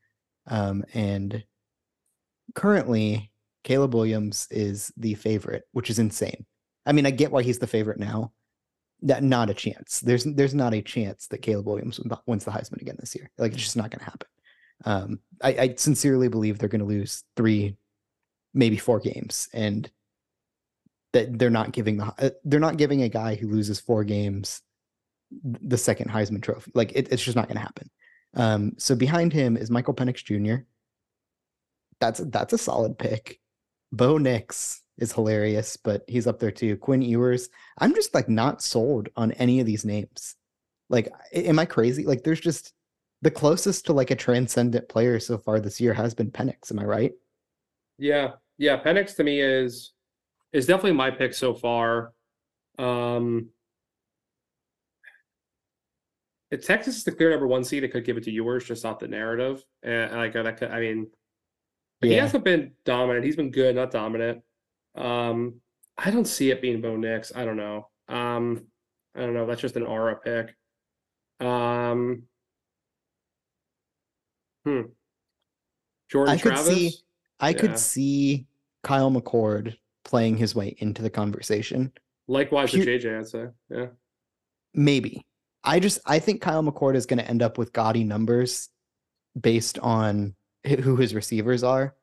um, 0.46 0.82
and 0.94 1.44
currently 2.54 3.30
Caleb 3.64 3.94
Williams 3.94 4.46
is 4.50 4.92
the 4.96 5.14
favorite, 5.14 5.64
which 5.72 5.90
is 5.90 5.98
insane. 5.98 6.46
I 6.86 6.92
mean, 6.92 7.06
I 7.06 7.10
get 7.10 7.32
why 7.32 7.42
he's 7.42 7.58
the 7.58 7.66
favorite 7.66 7.98
now. 7.98 8.32
Not 9.02 9.50
a 9.50 9.54
chance. 9.54 10.00
There's 10.00 10.24
there's 10.24 10.54
not 10.54 10.72
a 10.72 10.80
chance 10.80 11.26
that 11.28 11.42
Caleb 11.42 11.66
Williams 11.66 12.00
wins 12.26 12.44
the 12.44 12.50
Heisman 12.50 12.80
again 12.80 12.96
this 12.98 13.14
year. 13.14 13.30
Like 13.36 13.52
it's 13.52 13.62
just 13.62 13.76
not 13.76 13.90
going 13.90 13.98
to 13.98 14.04
happen. 14.04 14.28
Um, 14.84 15.20
I, 15.42 15.48
I 15.48 15.74
sincerely 15.76 16.28
believe 16.28 16.58
they're 16.58 16.68
going 16.68 16.80
to 16.80 16.86
lose 16.86 17.24
three, 17.36 17.76
maybe 18.54 18.76
four 18.76 19.00
games, 19.00 19.48
and 19.52 19.90
that 21.12 21.38
they're 21.38 21.50
not 21.50 21.72
giving 21.72 21.98
the 21.98 22.04
uh, 22.18 22.30
they're 22.44 22.60
not 22.60 22.76
giving 22.76 23.02
a 23.02 23.08
guy 23.08 23.34
who 23.34 23.48
loses 23.48 23.80
four 23.80 24.04
games 24.04 24.62
the 25.42 25.78
second 25.78 26.10
Heisman 26.10 26.42
Trophy. 26.42 26.70
Like 26.74 26.92
it, 26.92 27.08
it's 27.10 27.22
just 27.22 27.36
not 27.36 27.48
going 27.48 27.56
to 27.56 27.62
happen. 27.62 27.90
Um, 28.34 28.72
so 28.78 28.94
behind 28.94 29.32
him 29.32 29.56
is 29.56 29.70
Michael 29.70 29.94
Penix 29.94 30.24
Jr. 30.24 30.64
That's 32.00 32.20
that's 32.20 32.52
a 32.52 32.58
solid 32.58 32.98
pick. 32.98 33.40
Bo 33.96 34.18
Nix 34.18 34.82
is 34.98 35.12
hilarious, 35.12 35.76
but 35.76 36.04
he's 36.08 36.26
up 36.26 36.38
there 36.38 36.50
too. 36.50 36.76
Quinn 36.76 37.02
Ewers. 37.02 37.48
I'm 37.78 37.94
just 37.94 38.14
like 38.14 38.28
not 38.28 38.62
sold 38.62 39.08
on 39.16 39.32
any 39.32 39.60
of 39.60 39.66
these 39.66 39.84
names. 39.84 40.36
Like, 40.88 41.12
am 41.32 41.58
I 41.58 41.64
crazy? 41.64 42.04
Like, 42.04 42.22
there's 42.22 42.40
just 42.40 42.72
the 43.22 43.30
closest 43.30 43.86
to 43.86 43.92
like 43.92 44.10
a 44.10 44.16
transcendent 44.16 44.88
player 44.88 45.18
so 45.18 45.38
far 45.38 45.58
this 45.60 45.80
year 45.80 45.94
has 45.94 46.14
been 46.14 46.30
Penix. 46.30 46.70
Am 46.70 46.78
I 46.78 46.84
right? 46.84 47.12
Yeah, 47.98 48.32
yeah. 48.58 48.82
Penix 48.82 49.16
to 49.16 49.24
me 49.24 49.40
is 49.40 49.92
is 50.52 50.66
definitely 50.66 50.92
my 50.92 51.10
pick 51.10 51.34
so 51.34 51.54
far. 51.54 52.12
Um, 52.78 53.48
if 56.50 56.64
Texas 56.64 56.98
is 56.98 57.04
the 57.04 57.12
clear 57.12 57.30
number 57.30 57.46
one 57.46 57.64
seed, 57.64 57.84
it 57.84 57.92
could 57.92 58.04
give 58.04 58.16
it 58.16 58.24
to 58.24 58.30
Ewers, 58.30 58.64
just 58.64 58.84
off 58.84 58.98
the 58.98 59.08
narrative. 59.08 59.64
And 59.82 60.12
like 60.12 60.32
that, 60.34 60.56
could, 60.56 60.70
I 60.70 60.80
mean, 60.80 61.08
yeah. 62.06 62.14
he 62.14 62.18
hasn't 62.20 62.44
been 62.44 62.72
dominant. 62.84 63.24
He's 63.24 63.36
been 63.36 63.50
good, 63.50 63.76
not 63.76 63.90
dominant. 63.90 64.42
Um, 64.94 65.60
I 65.96 66.10
don't 66.10 66.26
see 66.26 66.50
it 66.50 66.60
being 66.60 66.80
Bo 66.80 66.96
Nix. 66.96 67.32
I 67.34 67.44
don't 67.44 67.56
know. 67.56 67.88
Um, 68.08 68.66
I 69.14 69.20
don't 69.20 69.34
know. 69.34 69.46
That's 69.46 69.60
just 69.60 69.76
an 69.76 69.84
aura 69.84 70.16
pick. 70.16 70.54
Um, 71.46 72.24
hmm. 74.64 74.82
Jordan 76.10 76.34
I 76.34 76.36
Travis. 76.38 76.66
Could 76.66 76.74
see, 76.76 76.92
I 77.40 77.48
yeah. 77.50 77.58
could 77.58 77.78
see 77.78 78.46
Kyle 78.82 79.10
McCord 79.10 79.76
playing 80.04 80.36
his 80.36 80.54
way 80.54 80.76
into 80.78 81.02
the 81.02 81.10
conversation. 81.10 81.92
Likewise 82.28 82.70
Pure, 82.70 82.86
with 82.86 83.02
JJ, 83.02 83.18
I'd 83.18 83.28
say. 83.28 83.46
Yeah. 83.70 83.86
Maybe. 84.74 85.24
I 85.62 85.80
just 85.80 86.00
I 86.06 86.18
think 86.18 86.40
Kyle 86.40 86.62
McCord 86.62 86.94
is 86.94 87.06
going 87.06 87.18
to 87.18 87.28
end 87.28 87.42
up 87.42 87.58
with 87.58 87.72
gaudy 87.72 88.04
numbers 88.04 88.68
based 89.40 89.78
on 89.78 90.34
who 90.66 90.96
his 90.96 91.14
receivers 91.14 91.62
are, 91.62 91.94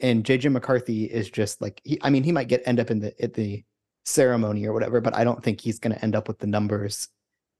and 0.00 0.24
JJ 0.24 0.52
McCarthy 0.52 1.04
is 1.04 1.30
just 1.30 1.60
like 1.60 1.80
he, 1.84 1.98
I 2.02 2.10
mean 2.10 2.22
he 2.22 2.32
might 2.32 2.48
get 2.48 2.62
end 2.66 2.80
up 2.80 2.90
in 2.90 3.00
the 3.00 3.22
at 3.22 3.34
the 3.34 3.64
ceremony 4.04 4.66
or 4.66 4.72
whatever, 4.72 5.00
but 5.00 5.14
I 5.14 5.24
don't 5.24 5.42
think 5.42 5.60
he's 5.60 5.78
going 5.78 5.94
to 5.94 6.02
end 6.02 6.16
up 6.16 6.28
with 6.28 6.38
the 6.38 6.46
numbers 6.46 7.08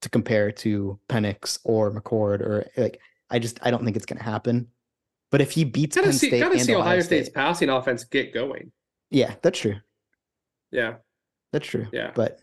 to 0.03 0.09
compare 0.09 0.51
to 0.51 0.99
Penix 1.09 1.59
or 1.65 1.93
McCord 1.93 2.41
or 2.41 2.69
like 2.77 3.01
I 3.31 3.39
just 3.39 3.59
I 3.63 3.71
don't 3.71 3.85
think 3.85 3.97
it's 3.97 4.07
going 4.07 4.19
to 4.19 4.25
happen. 4.25 4.69
But 5.31 5.43
if 5.43 5.51
he 5.51 5.65
beats 5.65 5.97
gotta 5.97 6.09
Penn 6.09 6.17
see, 6.17 6.29
State, 6.29 6.41
gotta 6.41 6.59
see 6.59 6.75
Ohio, 6.75 7.01
State's 7.01 7.27
State, 7.27 7.35
passing 7.35 7.69
offense 7.69 8.05
get 8.05 8.33
going. 8.33 8.73
Yeah, 9.11 9.35
that's 9.43 9.59
true. 9.59 9.77
Yeah, 10.71 10.95
that's 11.53 11.67
true. 11.67 11.87
Yeah, 11.93 12.13
but 12.15 12.41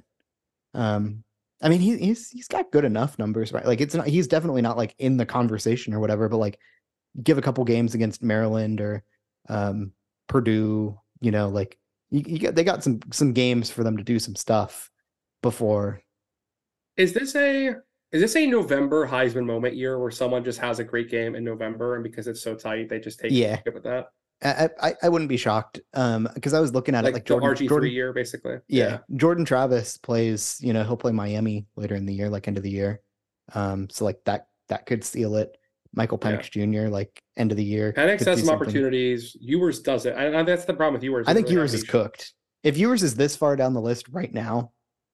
um, 0.75 1.23
I 1.61 1.69
mean, 1.69 1.79
he, 1.79 1.97
he's 1.97 2.29
he's 2.29 2.47
got 2.47 2.71
good 2.71 2.85
enough 2.85 3.17
numbers, 3.17 3.51
right? 3.51 3.65
Like 3.65 3.81
it's 3.81 3.95
not 3.95 4.05
he's 4.05 4.27
definitely 4.27 4.61
not 4.61 4.77
like 4.77 4.93
in 4.99 5.17
the 5.17 5.25
conversation 5.25 5.95
or 5.95 5.99
whatever, 5.99 6.29
but 6.29 6.37
like 6.37 6.59
give 7.23 7.37
a 7.37 7.41
couple 7.41 7.63
games 7.63 7.95
against 7.95 8.23
Maryland 8.23 8.81
or 8.81 9.03
um 9.49 9.91
Purdue, 10.27 10.99
you 11.21 11.31
know, 11.31 11.49
like 11.49 11.77
you, 12.09 12.23
you 12.25 12.39
got, 12.39 12.55
they 12.55 12.63
got 12.63 12.83
some 12.83 12.99
some 13.11 13.33
games 13.33 13.69
for 13.69 13.83
them 13.83 13.97
to 13.97 14.03
do 14.03 14.19
some 14.19 14.35
stuff 14.35 14.89
before. 15.41 16.01
Is 16.97 17.13
this 17.13 17.35
a 17.35 17.75
is 18.11 18.21
this 18.21 18.35
a 18.35 18.45
November 18.47 19.07
Heisman 19.07 19.45
moment 19.45 19.75
year 19.75 19.99
where 19.99 20.11
someone 20.11 20.43
just 20.43 20.59
has 20.59 20.79
a 20.79 20.83
great 20.83 21.09
game 21.09 21.35
in 21.35 21.43
November 21.43 21.95
and 21.95 22.03
because 22.03 22.27
it's 22.27 22.41
so 22.41 22.55
tight 22.55 22.89
they 22.89 22.99
just 22.99 23.19
take 23.19 23.31
yeah 23.31 23.59
with 23.65 23.83
that? 23.83 24.07
I, 24.43 24.69
I, 24.81 24.95
I 25.03 25.09
wouldn't 25.09 25.29
be 25.29 25.37
shocked 25.37 25.79
um 25.93 26.29
because 26.33 26.53
I 26.53 26.59
was 26.59 26.73
looking 26.73 26.95
at 26.95 27.03
like 27.03 27.11
it 27.11 27.13
like 27.15 27.25
Jordan, 27.25 27.49
RG 27.49 27.67
Jordan, 27.67 27.91
year 27.91 28.13
basically. 28.13 28.57
Yeah, 28.67 28.85
yeah, 28.85 28.97
Jordan 29.15 29.45
Travis 29.45 29.97
plays. 29.97 30.57
You 30.61 30.73
know 30.73 30.83
he'll 30.83 30.97
play 30.97 31.11
Miami 31.11 31.67
later 31.75 31.95
in 31.95 32.05
the 32.05 32.13
year, 32.13 32.29
like 32.29 32.47
end 32.47 32.57
of 32.57 32.63
the 32.63 32.69
year. 32.69 33.01
Um, 33.53 33.89
so 33.89 34.05
like 34.05 34.19
that 34.25 34.47
that 34.69 34.85
could 34.85 35.03
seal 35.03 35.35
it. 35.35 35.57
Michael 35.95 36.17
Penix 36.17 36.53
yeah. 36.55 36.65
Jr. 36.65 36.89
like 36.89 37.21
end 37.37 37.51
of 37.51 37.57
the 37.57 37.63
year. 37.63 37.93
Penix 37.93 38.19
has 38.19 38.25
some 38.25 38.37
something. 38.37 38.49
opportunities. 38.49 39.35
Ewers 39.39 39.79
does 39.79 40.05
it. 40.05 40.15
I, 40.15 40.39
I, 40.39 40.43
that's 40.43 40.65
the 40.65 40.73
problem 40.73 40.93
with 40.93 41.03
Ewers. 41.03 41.27
I 41.27 41.33
think 41.33 41.45
really 41.45 41.57
Ewers 41.57 41.73
is 41.73 41.83
cooked. 41.83 42.33
If 42.63 42.77
Ewers 42.77 43.03
is 43.03 43.15
this 43.15 43.35
far 43.35 43.55
down 43.55 43.73
the 43.73 43.81
list 43.81 44.07
right 44.09 44.33
now, 44.33 44.71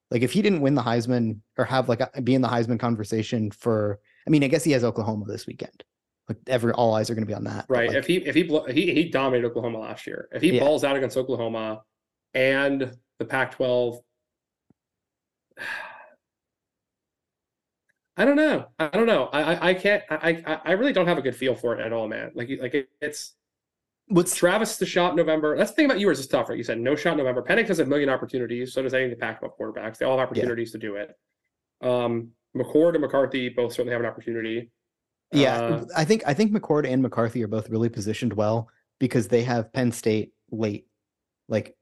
like 0.09 0.23
if 0.23 0.31
he 0.31 0.41
didn't 0.41 0.61
win 0.61 0.75
the 0.75 0.81
Heisman 0.81 1.39
or 1.57 1.65
have 1.65 1.87
like 1.87 2.01
a, 2.01 2.21
be 2.21 2.33
in 2.33 2.41
the 2.41 2.47
Heisman 2.47 2.79
conversation 2.79 3.51
for, 3.51 3.99
I 4.27 4.29
mean, 4.29 4.43
I 4.43 4.47
guess 4.47 4.63
he 4.63 4.71
has 4.71 4.83
Oklahoma 4.83 5.25
this 5.25 5.47
weekend. 5.47 5.83
Like 6.27 6.37
every 6.47 6.71
all 6.73 6.95
eyes 6.95 7.09
are 7.09 7.15
going 7.15 7.25
to 7.25 7.27
be 7.27 7.33
on 7.33 7.43
that. 7.45 7.65
Right. 7.69 7.89
Like, 7.89 7.97
if 7.97 8.07
he 8.07 8.17
if 8.17 8.35
he 8.35 8.43
he 8.73 8.93
he 8.93 9.09
dominated 9.09 9.47
Oklahoma 9.47 9.79
last 9.79 10.07
year. 10.07 10.29
If 10.31 10.41
he 10.41 10.53
yeah. 10.53 10.61
balls 10.61 10.83
out 10.83 10.95
against 10.95 11.17
Oklahoma 11.17 11.81
and 12.33 12.97
the 13.19 13.25
Pac-12 13.25 13.99
I 18.21 18.25
don't 18.25 18.35
know. 18.35 18.67
I 18.77 18.87
don't 18.89 19.07
know. 19.07 19.29
I 19.33 19.69
I 19.69 19.73
can't. 19.73 20.03
I 20.11 20.59
I 20.63 20.73
really 20.73 20.93
don't 20.93 21.07
have 21.07 21.17
a 21.17 21.23
good 21.23 21.35
feel 21.35 21.55
for 21.55 21.73
it 21.73 21.83
at 21.83 21.91
all, 21.91 22.07
man. 22.07 22.31
Like 22.35 22.49
like 22.61 22.87
it's 23.01 23.33
what's 24.09 24.35
Travis 24.35 24.77
the 24.77 24.85
shot 24.85 25.15
November. 25.15 25.57
That's 25.57 25.71
the 25.71 25.75
thing 25.75 25.85
about 25.85 25.99
Ewers 25.99 26.19
is 26.19 26.27
tough, 26.27 26.47
right? 26.47 26.57
You 26.57 26.63
said 26.63 26.79
no 26.79 26.95
shot 26.95 27.17
November. 27.17 27.41
Penix 27.41 27.69
has 27.69 27.79
a 27.79 27.85
million 27.85 28.09
opportunities. 28.09 28.73
So 28.73 28.83
does 28.83 28.93
any 28.93 29.05
of 29.05 29.09
the 29.09 29.15
Pac-12 29.15 29.57
quarterbacks. 29.59 29.97
They 29.97 30.05
all 30.05 30.19
have 30.19 30.29
opportunities 30.29 30.69
yeah. 30.69 30.71
to 30.73 30.77
do 30.77 30.95
it. 30.97 31.17
Um, 31.81 32.29
McCord 32.55 32.91
and 32.91 33.01
McCarthy 33.01 33.49
both 33.49 33.73
certainly 33.73 33.93
have 33.93 34.01
an 34.01 34.07
opportunity. 34.07 34.69
Yeah, 35.31 35.55
uh, 35.55 35.85
I 35.97 36.05
think 36.05 36.21
I 36.27 36.35
think 36.35 36.51
McCord 36.51 36.87
and 36.87 37.01
McCarthy 37.01 37.43
are 37.43 37.47
both 37.47 37.69
really 37.69 37.89
positioned 37.89 38.33
well 38.33 38.69
because 38.99 39.29
they 39.29 39.41
have 39.41 39.73
Penn 39.73 39.91
State 39.91 40.33
late. 40.51 40.85
Like, 41.47 41.75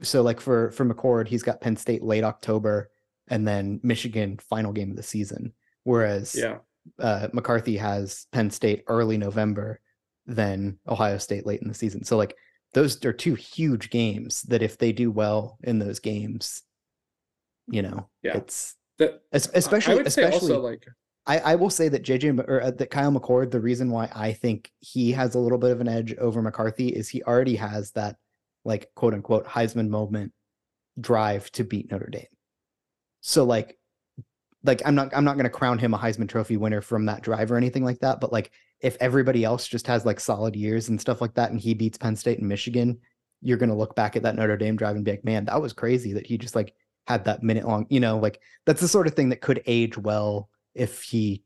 so 0.00 0.22
like 0.22 0.38
for 0.38 0.70
for 0.70 0.84
McCord, 0.84 1.26
he's 1.26 1.42
got 1.42 1.60
Penn 1.60 1.76
State 1.76 2.04
late 2.04 2.22
October 2.22 2.90
and 3.26 3.48
then 3.48 3.80
Michigan 3.82 4.38
final 4.38 4.72
game 4.72 4.90
of 4.90 4.96
the 4.96 5.02
season. 5.02 5.52
Whereas 5.84 6.34
yeah. 6.34 6.58
uh, 6.98 7.28
McCarthy 7.32 7.76
has 7.76 8.26
Penn 8.32 8.50
State 8.50 8.84
early 8.86 9.18
November, 9.18 9.80
then 10.26 10.78
Ohio 10.88 11.18
State 11.18 11.46
late 11.46 11.62
in 11.62 11.68
the 11.68 11.74
season. 11.74 12.04
So 12.04 12.16
like 12.16 12.36
those 12.74 13.04
are 13.04 13.12
two 13.12 13.34
huge 13.34 13.90
games 13.90 14.42
that 14.42 14.62
if 14.62 14.78
they 14.78 14.92
do 14.92 15.10
well 15.10 15.58
in 15.62 15.78
those 15.78 15.98
games, 15.98 16.62
you 17.68 17.82
know, 17.82 18.08
yeah. 18.22 18.36
it's 18.36 18.76
especially 19.32 20.00
especially 20.04 20.56
like 20.56 20.86
I, 21.26 21.38
I 21.38 21.54
will 21.54 21.70
say 21.70 21.88
that 21.88 22.02
JJ 22.02 22.48
or 22.48 22.62
uh, 22.62 22.70
that 22.72 22.90
Kyle 22.90 23.12
McCord, 23.12 23.50
the 23.50 23.60
reason 23.60 23.90
why 23.90 24.10
I 24.14 24.32
think 24.32 24.70
he 24.80 25.12
has 25.12 25.34
a 25.34 25.38
little 25.38 25.58
bit 25.58 25.70
of 25.70 25.80
an 25.80 25.88
edge 25.88 26.14
over 26.16 26.42
McCarthy 26.42 26.88
is 26.88 27.08
he 27.08 27.22
already 27.22 27.56
has 27.56 27.92
that 27.92 28.16
like 28.64 28.88
quote 28.94 29.14
unquote 29.14 29.46
Heisman 29.46 29.88
moment 29.88 30.32
drive 31.00 31.50
to 31.52 31.64
beat 31.64 31.90
Notre 31.90 32.10
Dame. 32.10 32.26
So 33.20 33.44
like 33.44 33.78
like 34.64 34.82
I'm 34.84 34.94
not 34.94 35.14
I'm 35.14 35.24
not 35.24 35.34
going 35.34 35.44
to 35.44 35.50
crown 35.50 35.78
him 35.78 35.94
a 35.94 35.98
Heisman 35.98 36.28
Trophy 36.28 36.56
winner 36.56 36.80
from 36.80 37.06
that 37.06 37.22
drive 37.22 37.50
or 37.50 37.56
anything 37.56 37.84
like 37.84 37.98
that. 38.00 38.20
But 38.20 38.32
like 38.32 38.52
if 38.80 38.96
everybody 39.00 39.44
else 39.44 39.66
just 39.66 39.86
has 39.86 40.04
like 40.04 40.20
solid 40.20 40.56
years 40.56 40.88
and 40.88 41.00
stuff 41.00 41.20
like 41.20 41.34
that, 41.34 41.50
and 41.50 41.60
he 41.60 41.74
beats 41.74 41.98
Penn 41.98 42.16
State 42.16 42.38
and 42.38 42.48
Michigan, 42.48 42.98
you're 43.40 43.58
going 43.58 43.70
to 43.70 43.76
look 43.76 43.94
back 43.94 44.16
at 44.16 44.22
that 44.22 44.36
Notre 44.36 44.56
Dame 44.56 44.76
drive 44.76 44.96
and 44.96 45.04
be 45.04 45.12
like, 45.12 45.24
man, 45.24 45.44
that 45.46 45.60
was 45.60 45.72
crazy 45.72 46.12
that 46.12 46.26
he 46.26 46.38
just 46.38 46.54
like 46.54 46.74
had 47.06 47.24
that 47.24 47.42
minute 47.42 47.66
long. 47.66 47.86
You 47.90 48.00
know, 48.00 48.18
like 48.18 48.40
that's 48.66 48.80
the 48.80 48.88
sort 48.88 49.06
of 49.06 49.14
thing 49.14 49.30
that 49.30 49.40
could 49.40 49.62
age 49.66 49.98
well 49.98 50.48
if 50.74 51.02
he 51.02 51.44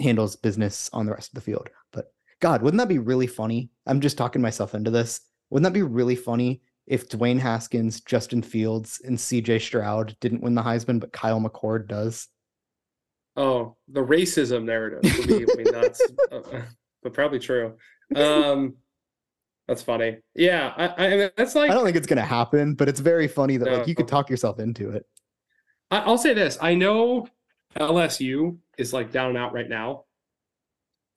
handles 0.00 0.36
business 0.36 0.90
on 0.92 1.06
the 1.06 1.12
rest 1.12 1.30
of 1.30 1.34
the 1.34 1.40
field. 1.40 1.70
But 1.92 2.12
God, 2.40 2.62
wouldn't 2.62 2.78
that 2.78 2.88
be 2.88 2.98
really 2.98 3.28
funny? 3.28 3.70
I'm 3.86 4.00
just 4.00 4.18
talking 4.18 4.42
myself 4.42 4.74
into 4.74 4.90
this. 4.90 5.20
Wouldn't 5.50 5.64
that 5.64 5.78
be 5.78 5.82
really 5.82 6.16
funny 6.16 6.62
if 6.86 7.08
Dwayne 7.08 7.38
Haskins, 7.38 8.00
Justin 8.00 8.42
Fields, 8.42 9.00
and 9.04 9.16
CJ 9.16 9.60
Stroud 9.60 10.16
didn't 10.20 10.42
win 10.42 10.54
the 10.54 10.62
Heisman, 10.62 11.00
but 11.00 11.12
Kyle 11.12 11.40
McCord 11.40 11.88
does. 11.88 12.28
Oh, 13.36 13.76
the 13.88 14.00
racism 14.04 14.64
narrative 14.64 15.02
would 15.18 15.26
be, 15.28 15.34
I 15.34 15.56
mean, 15.56 15.72
that's, 15.72 16.00
uh, 16.32 16.62
but 17.02 17.14
probably 17.14 17.38
true. 17.38 17.74
Um, 18.14 18.74
that's 19.66 19.82
funny. 19.82 20.18
Yeah, 20.34 20.72
I, 20.76 21.06
I 21.06 21.10
mean, 21.16 21.30
that's 21.36 21.54
like 21.54 21.70
I 21.70 21.74
don't 21.74 21.84
think 21.84 21.96
it's 21.96 22.06
gonna 22.06 22.22
happen, 22.22 22.74
but 22.74 22.88
it's 22.88 23.00
very 23.00 23.26
funny 23.26 23.56
that 23.56 23.64
no. 23.64 23.78
like 23.78 23.88
you 23.88 23.94
could 23.94 24.08
talk 24.08 24.28
yourself 24.28 24.58
into 24.60 24.90
it. 24.90 25.06
I, 25.90 26.00
I'll 26.00 26.18
say 26.18 26.34
this: 26.34 26.58
I 26.60 26.74
know 26.74 27.26
LSU 27.76 28.58
is 28.76 28.92
like 28.92 29.10
down 29.10 29.30
and 29.30 29.38
out 29.38 29.54
right 29.54 29.68
now. 29.68 30.04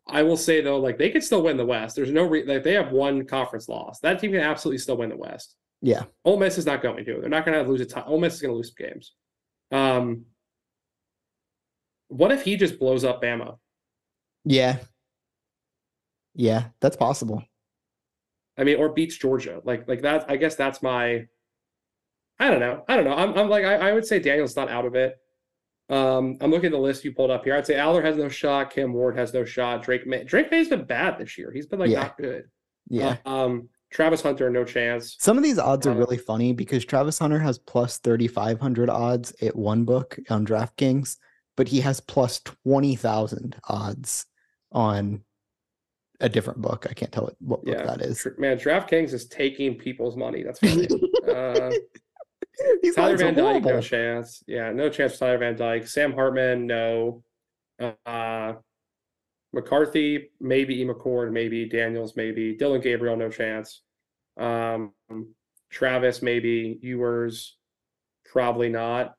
I 0.10 0.24
will 0.24 0.38
say 0.38 0.62
though, 0.62 0.80
like 0.80 0.98
they 0.98 1.10
could 1.10 1.24
still 1.24 1.44
win 1.44 1.58
the 1.58 1.66
West. 1.66 1.96
There's 1.96 2.12
no 2.12 2.24
re- 2.24 2.46
like 2.46 2.64
they 2.64 2.74
have 2.74 2.92
one 2.92 3.26
conference 3.26 3.68
loss. 3.68 4.00
That 4.00 4.20
team 4.20 4.32
can 4.32 4.42
absolutely 4.42 4.80
still 4.80 4.98
win 4.98 5.10
the 5.10 5.18
West. 5.18 5.56
Yeah. 5.82 6.04
Ole 6.26 6.38
Miss 6.38 6.58
is 6.58 6.66
not 6.66 6.82
going 6.82 7.06
to. 7.06 7.20
They're 7.20 7.30
not 7.30 7.46
going 7.46 7.64
to 7.64 7.70
lose 7.70 7.82
a 7.82 7.86
ton. 7.86 8.04
Ole 8.08 8.20
Miss 8.20 8.36
is 8.36 8.42
going 8.42 8.54
to 8.54 8.58
lose 8.58 8.74
some 8.76 8.88
games. 8.88 9.14
Um, 9.72 10.26
what 12.08 12.32
if 12.32 12.44
he 12.44 12.56
just 12.56 12.80
blows 12.80 13.04
up 13.04 13.22
Bama? 13.22 13.58
Yeah. 14.46 14.78
Yeah, 16.36 16.68
that's 16.80 16.96
possible. 16.96 17.44
I 18.58 18.64
mean, 18.64 18.78
or 18.78 18.90
beats 18.90 19.18
Georgia. 19.18 19.62
Like, 19.64 19.88
like 19.88 20.02
that. 20.02 20.26
I 20.30 20.38
guess 20.38 20.56
that's 20.56 20.82
my. 20.82 21.28
I 22.40 22.50
don't 22.50 22.60
know. 22.60 22.84
I 22.88 22.96
don't 22.96 23.06
know. 23.06 23.16
I'm, 23.16 23.34
I'm 23.36 23.50
like, 23.50 23.66
I, 23.66 23.90
I 23.90 23.92
would 23.94 24.06
say 24.06 24.20
Daniel's 24.20 24.56
not 24.56 24.70
out 24.70 24.86
of 24.86 24.96
it. 24.96 25.18
Um, 25.90 26.38
I'm 26.42 26.52
looking 26.52 26.68
at 26.68 26.72
the 26.74 26.78
list 26.78 27.06
you 27.06 27.14
pulled 27.14 27.32
up 27.32 27.46
here. 27.46 27.56
I'd 27.56 27.66
say 27.66 27.76
Allar 27.76 28.04
has 28.04 28.18
no 28.18 28.28
shot. 28.28 28.72
Cam 28.72 28.94
Ward 28.94 29.18
has 29.18 29.34
no 29.34 29.46
shot. 29.46 29.84
Drake 29.84 30.06
Maye. 30.06 30.24
Drake 30.24 30.52
Maye's 30.52 30.68
been 30.68 30.84
bad 30.84 31.18
this 31.18 31.38
year. 31.38 31.52
He's 31.52 31.66
been 31.66 31.80
like 31.80 31.90
yeah. 31.90 32.04
not 32.04 32.18
good. 32.18 32.46
Yeah. 32.90 33.18
Uh, 33.26 33.46
um, 33.46 33.70
Travis 33.90 34.22
Hunter, 34.22 34.50
no 34.50 34.66
chance. 34.66 35.16
Some 35.20 35.38
of 35.38 35.44
these 35.44 35.58
odds 35.58 35.88
are 35.88 35.94
really 35.94 36.18
funny 36.18 36.52
because 36.52 36.84
Travis 36.84 37.20
Hunter 37.20 37.40
has 37.40 37.58
plus 37.58 38.00
3,500 38.00 38.90
odds 38.90 39.34
at 39.42 39.56
one 39.56 39.86
book 39.86 40.20
on 40.30 40.46
DraftKings, 40.46 41.16
but 41.56 41.70
he 41.70 41.80
has 41.80 42.02
plus 42.02 42.42
20,000 42.66 43.56
odds 43.70 44.26
on 44.74 45.24
a 46.20 46.28
different 46.28 46.62
book. 46.62 46.86
I 46.90 46.94
can't 46.94 47.12
tell 47.12 47.26
what 47.26 47.40
book 47.40 47.64
yeah. 47.66 47.86
that 47.86 48.02
is. 48.02 48.28
Man, 48.38 48.58
DraftKings 48.58 49.14
is 49.14 49.28
taking 49.28 49.76
people's 49.76 50.18
money. 50.18 50.44
That's 50.44 50.60
funny. 50.60 50.88
uh, 51.28 51.72
He's 52.82 52.96
Tyler 52.96 53.18
Van 53.18 53.36
Dyke, 53.36 53.64
no 53.64 53.82
chance. 53.82 54.44
Yeah, 54.48 54.72
no 54.72 54.90
chance 54.90 55.14
for 55.14 55.20
Tyler 55.20 55.38
Van 55.38 55.56
Dyke. 55.56 55.88
Sam 55.88 56.14
Hartman, 56.14 56.66
no. 56.66 57.24
Uh, 58.06 58.54
McCarthy, 59.54 60.32
maybe 60.40 60.82
E. 60.82 60.86
McCord, 60.86 61.32
maybe 61.32 61.66
Daniels, 61.66 62.16
maybe 62.16 62.56
Dillon 62.56 62.82
Gabriel, 62.82 63.16
no 63.16 63.30
chance. 63.30 63.82
Um, 64.40 64.94
Travis, 65.70 66.22
maybe 66.22 66.80
Ewers, 66.82 67.58
probably 68.26 68.70
not. 68.70 69.16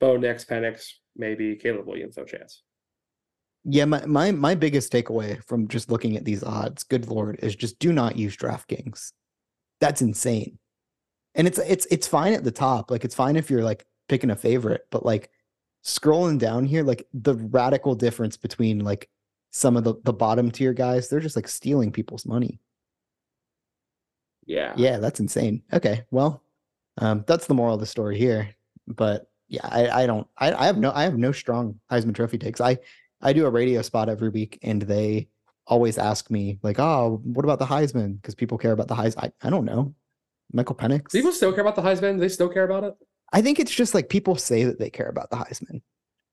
Bo 0.00 0.16
Nix, 0.16 0.44
Penix, 0.44 0.90
maybe 1.16 1.56
Caleb 1.56 1.86
Williams, 1.86 2.16
no 2.16 2.24
chance. 2.24 2.62
Yeah, 3.64 3.86
my, 3.86 4.04
my 4.04 4.30
my 4.30 4.54
biggest 4.54 4.92
takeaway 4.92 5.42
from 5.44 5.68
just 5.68 5.90
looking 5.90 6.16
at 6.16 6.24
these 6.24 6.42
odds, 6.42 6.82
good 6.84 7.08
lord, 7.08 7.38
is 7.42 7.56
just 7.56 7.78
do 7.78 7.92
not 7.92 8.16
use 8.16 8.36
DraftKings. 8.36 9.12
That's 9.80 10.02
insane. 10.02 10.58
And 11.34 11.46
it's 11.46 11.58
it's 11.58 11.86
it's 11.86 12.06
fine 12.06 12.32
at 12.32 12.44
the 12.44 12.52
top. 12.52 12.90
Like 12.90 13.04
it's 13.04 13.14
fine 13.14 13.36
if 13.36 13.50
you're 13.50 13.64
like 13.64 13.86
picking 14.08 14.30
a 14.30 14.36
favorite, 14.36 14.86
but 14.90 15.04
like 15.04 15.30
scrolling 15.84 16.38
down 16.38 16.64
here, 16.64 16.82
like 16.82 17.06
the 17.12 17.34
radical 17.34 17.94
difference 17.94 18.36
between 18.36 18.80
like 18.80 19.08
some 19.50 19.76
of 19.76 19.84
the, 19.84 19.94
the 20.04 20.12
bottom 20.12 20.50
tier 20.50 20.72
guys, 20.72 21.08
they're 21.08 21.20
just 21.20 21.36
like 21.36 21.48
stealing 21.48 21.92
people's 21.92 22.26
money. 22.26 22.60
Yeah. 24.46 24.74
Yeah, 24.76 24.98
that's 24.98 25.20
insane. 25.20 25.62
Okay. 25.72 26.04
Well, 26.10 26.42
um, 26.98 27.24
that's 27.26 27.46
the 27.46 27.54
moral 27.54 27.74
of 27.74 27.80
the 27.80 27.86
story 27.86 28.18
here. 28.18 28.54
But 28.86 29.28
yeah, 29.48 29.66
I, 29.68 30.02
I 30.02 30.06
don't 30.06 30.26
I, 30.38 30.52
I 30.52 30.66
have 30.66 30.78
no 30.78 30.92
I 30.92 31.04
have 31.04 31.18
no 31.18 31.32
strong 31.32 31.80
Heisman 31.90 32.14
Trophy 32.14 32.38
takes. 32.38 32.60
I 32.60 32.78
I 33.20 33.32
do 33.32 33.46
a 33.46 33.50
radio 33.50 33.82
spot 33.82 34.08
every 34.08 34.28
week 34.28 34.58
and 34.62 34.82
they 34.82 35.28
always 35.66 35.98
ask 35.98 36.30
me 36.30 36.58
like, 36.62 36.78
oh, 36.78 37.20
what 37.24 37.44
about 37.44 37.58
the 37.58 37.66
Heisman? 37.66 38.20
Because 38.20 38.34
people 38.34 38.58
care 38.58 38.72
about 38.72 38.88
the 38.88 38.94
Heisman. 38.94 39.24
I, 39.24 39.46
I 39.46 39.50
don't 39.50 39.64
know. 39.64 39.94
Michael 40.52 40.76
Penix. 40.76 41.12
People 41.12 41.32
still 41.32 41.52
care 41.52 41.62
about 41.62 41.76
the 41.76 41.82
Heisman. 41.82 42.14
Do 42.14 42.20
they 42.20 42.28
still 42.28 42.48
care 42.48 42.64
about 42.64 42.84
it. 42.84 42.94
I 43.32 43.42
think 43.42 43.58
it's 43.58 43.74
just 43.74 43.94
like 43.94 44.08
people 44.08 44.36
say 44.36 44.64
that 44.64 44.78
they 44.78 44.90
care 44.90 45.08
about 45.08 45.30
the 45.30 45.36
Heisman. 45.36 45.82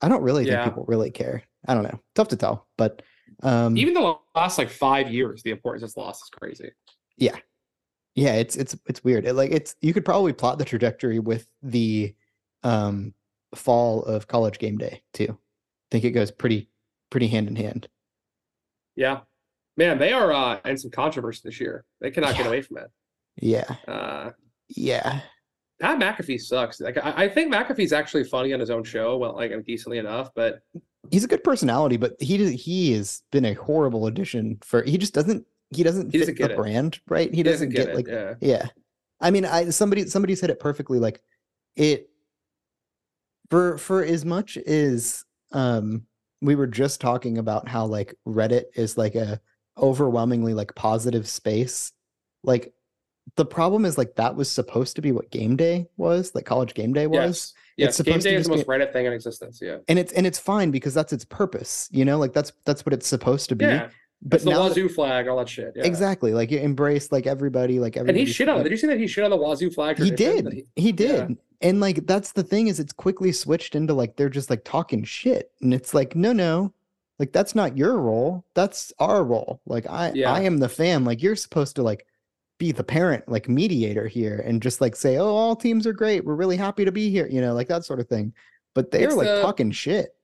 I 0.01 0.09
don't 0.09 0.21
really 0.21 0.45
yeah. 0.45 0.63
think 0.63 0.73
people 0.73 0.85
really 0.87 1.11
care. 1.11 1.43
I 1.67 1.73
don't 1.73 1.83
know. 1.83 1.99
Tough 2.15 2.29
to 2.29 2.35
tell, 2.35 2.67
but 2.77 3.01
um 3.43 3.77
even 3.77 3.93
the 3.93 4.15
last 4.35 4.57
like 4.57 4.69
five 4.69 5.11
years, 5.11 5.41
the 5.43 5.51
importance 5.51 5.83
of 5.83 5.89
this 5.89 5.97
loss 5.97 6.21
is 6.21 6.29
crazy. 6.29 6.71
Yeah, 7.17 7.37
yeah. 8.15 8.33
It's 8.33 8.55
it's 8.55 8.77
it's 8.87 9.03
weird. 9.03 9.25
It, 9.25 9.33
like 9.33 9.51
it's 9.51 9.75
you 9.81 9.93
could 9.93 10.05
probably 10.05 10.33
plot 10.33 10.59
the 10.59 10.65
trajectory 10.65 11.19
with 11.19 11.47
the 11.61 12.15
um 12.63 13.13
fall 13.55 14.03
of 14.03 14.27
college 14.27 14.59
game 14.59 14.77
day 14.77 15.01
too. 15.13 15.29
I 15.29 15.87
think 15.91 16.05
it 16.05 16.11
goes 16.11 16.31
pretty 16.31 16.69
pretty 17.09 17.27
hand 17.27 17.47
in 17.47 17.55
hand. 17.55 17.87
Yeah, 18.95 19.21
man, 19.77 19.97
they 19.97 20.13
are 20.13 20.31
uh 20.31 20.59
in 20.65 20.77
some 20.77 20.91
controversy 20.91 21.41
this 21.43 21.59
year. 21.59 21.85
They 21.99 22.11
cannot 22.11 22.31
yeah. 22.31 22.37
get 22.37 22.47
away 22.47 22.61
from 22.61 22.77
it. 22.77 22.91
Yeah. 23.41 23.75
Uh, 23.87 24.31
yeah. 24.69 25.21
Pat 25.81 25.99
McAfee 25.99 26.39
sucks. 26.39 26.79
Like 26.79 26.97
I, 26.97 27.23
I, 27.23 27.29
think 27.29 27.51
McAfee's 27.51 27.91
actually 27.91 28.23
funny 28.23 28.53
on 28.53 28.59
his 28.59 28.69
own 28.69 28.83
show, 28.83 29.17
well, 29.17 29.35
like 29.35 29.51
decently 29.65 29.97
enough, 29.97 30.29
but 30.35 30.59
he's 31.09 31.23
a 31.23 31.27
good 31.27 31.43
personality. 31.43 31.97
But 31.97 32.15
he 32.19 32.55
he 32.55 32.93
has 32.93 33.23
been 33.31 33.45
a 33.45 33.53
horrible 33.53 34.07
addition 34.07 34.59
for. 34.63 34.83
He 34.83 34.97
just 34.97 35.13
doesn't. 35.13 35.45
He 35.71 35.83
doesn't 35.83 36.11
he 36.11 36.19
fit 36.19 36.37
doesn't 36.37 36.47
the 36.47 36.53
it. 36.53 36.57
brand, 36.57 36.99
right? 37.07 37.31
He, 37.31 37.37
he 37.37 37.43
doesn't, 37.43 37.73
doesn't, 37.73 37.93
get, 37.93 37.95
get 37.95 37.95
like 37.95 38.39
yeah. 38.41 38.59
yeah. 38.61 38.67
I 39.19 39.31
mean, 39.31 39.45
I 39.45 39.69
somebody 39.69 40.05
somebody 40.05 40.35
said 40.35 40.51
it 40.51 40.59
perfectly. 40.59 40.99
Like 40.99 41.21
it 41.75 42.09
for 43.49 43.77
for 43.79 44.03
as 44.03 44.23
much 44.23 44.57
as 44.57 45.25
um 45.51 46.05
we 46.41 46.55
were 46.55 46.67
just 46.67 47.01
talking 47.01 47.37
about 47.37 47.67
how 47.67 47.85
like 47.85 48.15
Reddit 48.27 48.65
is 48.75 48.97
like 48.97 49.15
a 49.15 49.39
overwhelmingly 49.77 50.53
like 50.53 50.75
positive 50.75 51.27
space. 51.27 51.91
Like 52.43 52.73
the 53.35 53.45
problem 53.45 53.85
is 53.85 53.97
like 53.97 54.15
that 54.15 54.35
was 54.35 54.51
supposed 54.51 54.95
to 54.95 55.01
be 55.01 55.11
what 55.11 55.29
game 55.31 55.55
day 55.55 55.87
was, 55.97 56.33
like 56.35 56.45
college 56.45 56.73
game 56.73 56.93
day 56.93 57.07
was. 57.07 57.53
Yes, 57.77 57.99
yes. 57.99 58.01
game 58.01 58.19
day 58.19 58.35
is 58.35 58.45
the 58.45 58.51
most 58.51 58.67
be... 58.67 58.73
Reddit 58.73 58.93
thing 58.93 59.05
in 59.05 59.13
existence. 59.13 59.59
Yeah, 59.61 59.77
and 59.87 59.97
it's 59.97 60.11
and 60.13 60.27
it's 60.27 60.39
fine 60.39 60.71
because 60.71 60.93
that's 60.93 61.13
its 61.13 61.25
purpose. 61.25 61.87
You 61.91 62.05
know, 62.05 62.17
like 62.17 62.33
that's 62.33 62.51
that's 62.65 62.85
what 62.85 62.93
it's 62.93 63.07
supposed 63.07 63.49
to 63.49 63.55
be. 63.55 63.65
Yeah. 63.65 63.89
But 64.23 64.43
the 64.43 64.51
Wazoo 64.51 64.83
that, 64.83 64.93
flag, 64.93 65.27
all 65.27 65.37
that 65.37 65.49
shit. 65.49 65.73
Yeah. 65.75 65.83
Exactly. 65.83 66.33
Like 66.33 66.51
you 66.51 66.59
embrace 66.59 67.11
like 67.11 67.25
everybody, 67.25 67.79
like 67.79 67.97
everybody. 67.97 68.19
And 68.19 68.27
he 68.27 68.31
shit 68.31 68.49
on. 68.49 68.61
Did 68.61 68.71
you 68.71 68.77
see 68.77 68.87
that 68.87 68.99
he 68.99 69.07
shit 69.07 69.23
on 69.23 69.31
the 69.31 69.37
Wazoo 69.37 69.71
flag? 69.71 69.97
He 69.97 70.11
did. 70.11 70.53
He, 70.53 70.65
he, 70.75 70.91
did. 70.91 71.29
Yeah. 71.29 71.35
And 71.61 71.79
like 71.79 72.05
that's 72.05 72.31
the 72.33 72.43
thing 72.43 72.67
is, 72.67 72.79
it's 72.79 72.93
quickly 72.93 73.31
switched 73.31 73.73
into 73.73 73.95
like 73.95 74.17
they're 74.17 74.29
just 74.29 74.51
like 74.51 74.63
talking 74.63 75.03
shit, 75.03 75.51
and 75.61 75.73
it's 75.73 75.95
like 75.95 76.15
no, 76.15 76.33
no, 76.33 76.71
like 77.17 77.31
that's 77.31 77.55
not 77.55 77.77
your 77.77 77.97
role. 77.99 78.45
That's 78.53 78.93
our 78.99 79.23
role. 79.23 79.59
Like 79.65 79.87
I, 79.89 80.11
yeah. 80.13 80.31
I 80.31 80.41
am 80.41 80.57
the 80.57 80.69
fan. 80.69 81.03
Like 81.03 81.23
you're 81.23 81.35
supposed 81.35 81.75
to 81.77 81.83
like 81.83 82.05
be 82.61 82.71
the 82.71 82.83
parent 82.83 83.27
like 83.27 83.49
mediator 83.49 84.07
here 84.07 84.43
and 84.45 84.61
just 84.61 84.81
like 84.81 84.95
say, 84.95 85.17
"Oh, 85.17 85.35
all 85.35 85.55
teams 85.55 85.87
are 85.87 85.93
great. 85.93 86.23
We're 86.23 86.35
really 86.35 86.57
happy 86.57 86.85
to 86.85 86.91
be 86.91 87.09
here," 87.09 87.27
you 87.27 87.41
know, 87.41 87.55
like 87.55 87.67
that 87.69 87.85
sort 87.85 87.99
of 87.99 88.07
thing. 88.07 88.33
But 88.75 88.91
they're 88.91 89.07
it's 89.07 89.15
like 89.15 89.27
the, 89.27 89.41
talking 89.41 89.71
shit. 89.71 90.15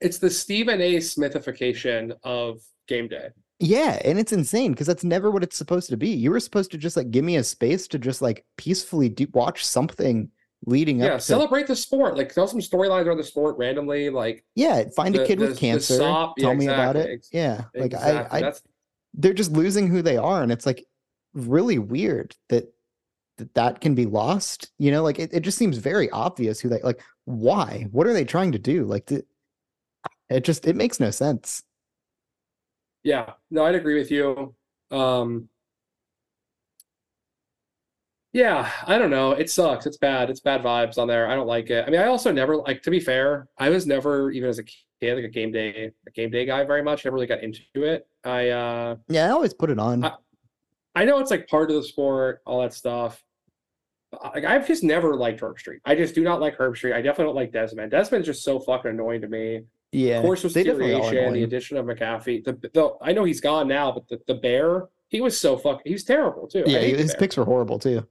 It's 0.00 0.18
the 0.18 0.28
Stephen 0.28 0.80
A. 0.80 0.96
Smithification 0.96 2.16
of 2.24 2.60
game 2.88 3.06
day. 3.06 3.28
Yeah, 3.60 4.00
and 4.04 4.18
it's 4.18 4.32
insane 4.32 4.72
because 4.72 4.88
that's 4.88 5.04
never 5.04 5.30
what 5.30 5.44
it's 5.44 5.56
supposed 5.56 5.88
to 5.90 5.96
be. 5.96 6.08
You 6.08 6.32
were 6.32 6.40
supposed 6.40 6.72
to 6.72 6.78
just 6.78 6.96
like 6.96 7.12
give 7.12 7.24
me 7.24 7.36
a 7.36 7.44
space 7.44 7.86
to 7.88 7.98
just 7.98 8.22
like 8.22 8.44
peacefully 8.56 9.08
do- 9.08 9.28
watch 9.32 9.64
something 9.64 10.28
leading 10.66 10.98
yeah, 10.98 11.06
up. 11.06 11.12
Yeah, 11.12 11.18
celebrate 11.18 11.68
the 11.68 11.76
sport. 11.76 12.16
Like 12.16 12.34
tell 12.34 12.48
some 12.48 12.58
storylines 12.58 13.06
around 13.06 13.18
the 13.18 13.24
sport 13.24 13.56
randomly. 13.56 14.10
Like 14.10 14.44
yeah, 14.56 14.82
find 14.96 15.14
the, 15.14 15.22
a 15.22 15.26
kid 15.28 15.38
the, 15.38 15.46
with 15.46 15.60
cancer. 15.60 15.98
Tell 15.98 16.34
yeah, 16.36 16.54
me 16.54 16.64
exactly. 16.64 16.72
about 16.72 16.96
it. 16.96 17.26
Yeah, 17.30 17.64
like 17.72 17.92
exactly. 17.92 18.42
I, 18.42 18.48
I 18.48 18.52
they're 19.14 19.32
just 19.32 19.52
losing 19.52 19.86
who 19.86 20.02
they 20.02 20.16
are, 20.16 20.42
and 20.42 20.50
it's 20.50 20.66
like 20.66 20.84
really 21.38 21.78
weird 21.78 22.36
that 22.48 22.72
that, 23.38 23.54
that 23.54 23.80
can 23.80 23.94
be 23.94 24.06
lost. 24.06 24.70
You 24.78 24.90
know, 24.90 25.02
like 25.02 25.18
it, 25.18 25.32
it 25.32 25.40
just 25.40 25.58
seems 25.58 25.78
very 25.78 26.10
obvious 26.10 26.60
who 26.60 26.68
they 26.68 26.80
like. 26.82 27.00
Why? 27.24 27.86
What 27.90 28.06
are 28.06 28.12
they 28.12 28.24
trying 28.24 28.52
to 28.52 28.58
do? 28.58 28.84
Like, 28.84 29.06
the, 29.06 29.24
it 30.28 30.44
just 30.44 30.66
it 30.66 30.76
makes 30.76 31.00
no 31.00 31.10
sense. 31.10 31.62
Yeah, 33.02 33.32
no, 33.50 33.64
I'd 33.64 33.74
agree 33.74 33.98
with 33.98 34.10
you. 34.10 34.54
Um, 34.90 35.48
yeah, 38.32 38.70
I 38.86 38.98
don't 38.98 39.10
know. 39.10 39.32
It 39.32 39.50
sucks. 39.50 39.86
It's 39.86 39.96
bad. 39.96 40.28
It's 40.30 40.40
bad 40.40 40.62
vibes 40.62 40.98
on 40.98 41.08
there. 41.08 41.28
I 41.28 41.34
don't 41.34 41.46
like 41.46 41.70
it. 41.70 41.84
I 41.86 41.90
mean, 41.90 42.00
I 42.00 42.06
also 42.06 42.30
never 42.30 42.56
like 42.56 42.82
to 42.82 42.90
be 42.90 43.00
fair. 43.00 43.48
I 43.56 43.70
was 43.70 43.86
never 43.86 44.30
even 44.30 44.48
as 44.48 44.58
a 44.58 44.64
kid 44.64 45.14
like 45.14 45.24
a 45.24 45.28
game 45.28 45.52
day 45.52 45.92
a 46.06 46.10
game 46.10 46.30
day 46.30 46.44
guy 46.44 46.64
very 46.64 46.82
much. 46.82 47.04
Never 47.04 47.14
really 47.14 47.26
got 47.26 47.42
into 47.42 47.62
it. 47.74 48.06
I 48.24 48.50
uh 48.50 48.96
yeah, 49.08 49.26
I 49.26 49.30
always 49.30 49.54
put 49.54 49.70
it 49.70 49.78
on. 49.78 50.04
I, 50.04 50.12
I 50.98 51.04
know 51.04 51.20
it's 51.20 51.30
like 51.30 51.46
part 51.46 51.70
of 51.70 51.76
the 51.76 51.84
sport, 51.84 52.40
all 52.44 52.60
that 52.62 52.74
stuff. 52.74 53.22
Like 54.34 54.44
I've 54.44 54.66
just 54.66 54.82
never 54.82 55.14
liked 55.14 55.40
Herbstreit. 55.40 55.78
I 55.84 55.94
just 55.94 56.12
do 56.12 56.24
not 56.24 56.40
like 56.40 56.58
Herbstreit. 56.58 56.92
I 56.92 57.02
definitely 57.02 57.26
don't 57.26 57.36
like 57.36 57.52
Desmond. 57.52 57.92
Desmond's 57.92 58.26
just 58.26 58.42
so 58.42 58.58
fucking 58.58 58.90
annoying 58.90 59.20
to 59.20 59.28
me. 59.28 59.62
Yeah, 59.92 60.22
course 60.22 60.42
was 60.42 60.54
deterioration, 60.54 61.34
the 61.34 61.44
addition 61.44 61.76
of 61.76 61.86
McAfee. 61.86 62.42
The, 62.42 62.52
the 62.74 62.96
I 63.00 63.12
know 63.12 63.22
he's 63.22 63.40
gone 63.40 63.68
now, 63.68 63.92
but 63.92 64.08
the, 64.08 64.20
the 64.26 64.34
bear, 64.34 64.88
he 65.08 65.20
was 65.20 65.38
so 65.38 65.56
fucking. 65.56 65.82
He 65.84 65.92
was 65.92 66.02
terrible 66.02 66.48
too. 66.48 66.64
Yeah, 66.66 66.80
his 66.80 67.14
picks 67.14 67.36
were 67.36 67.44
horrible 67.44 67.78
too. 67.78 68.04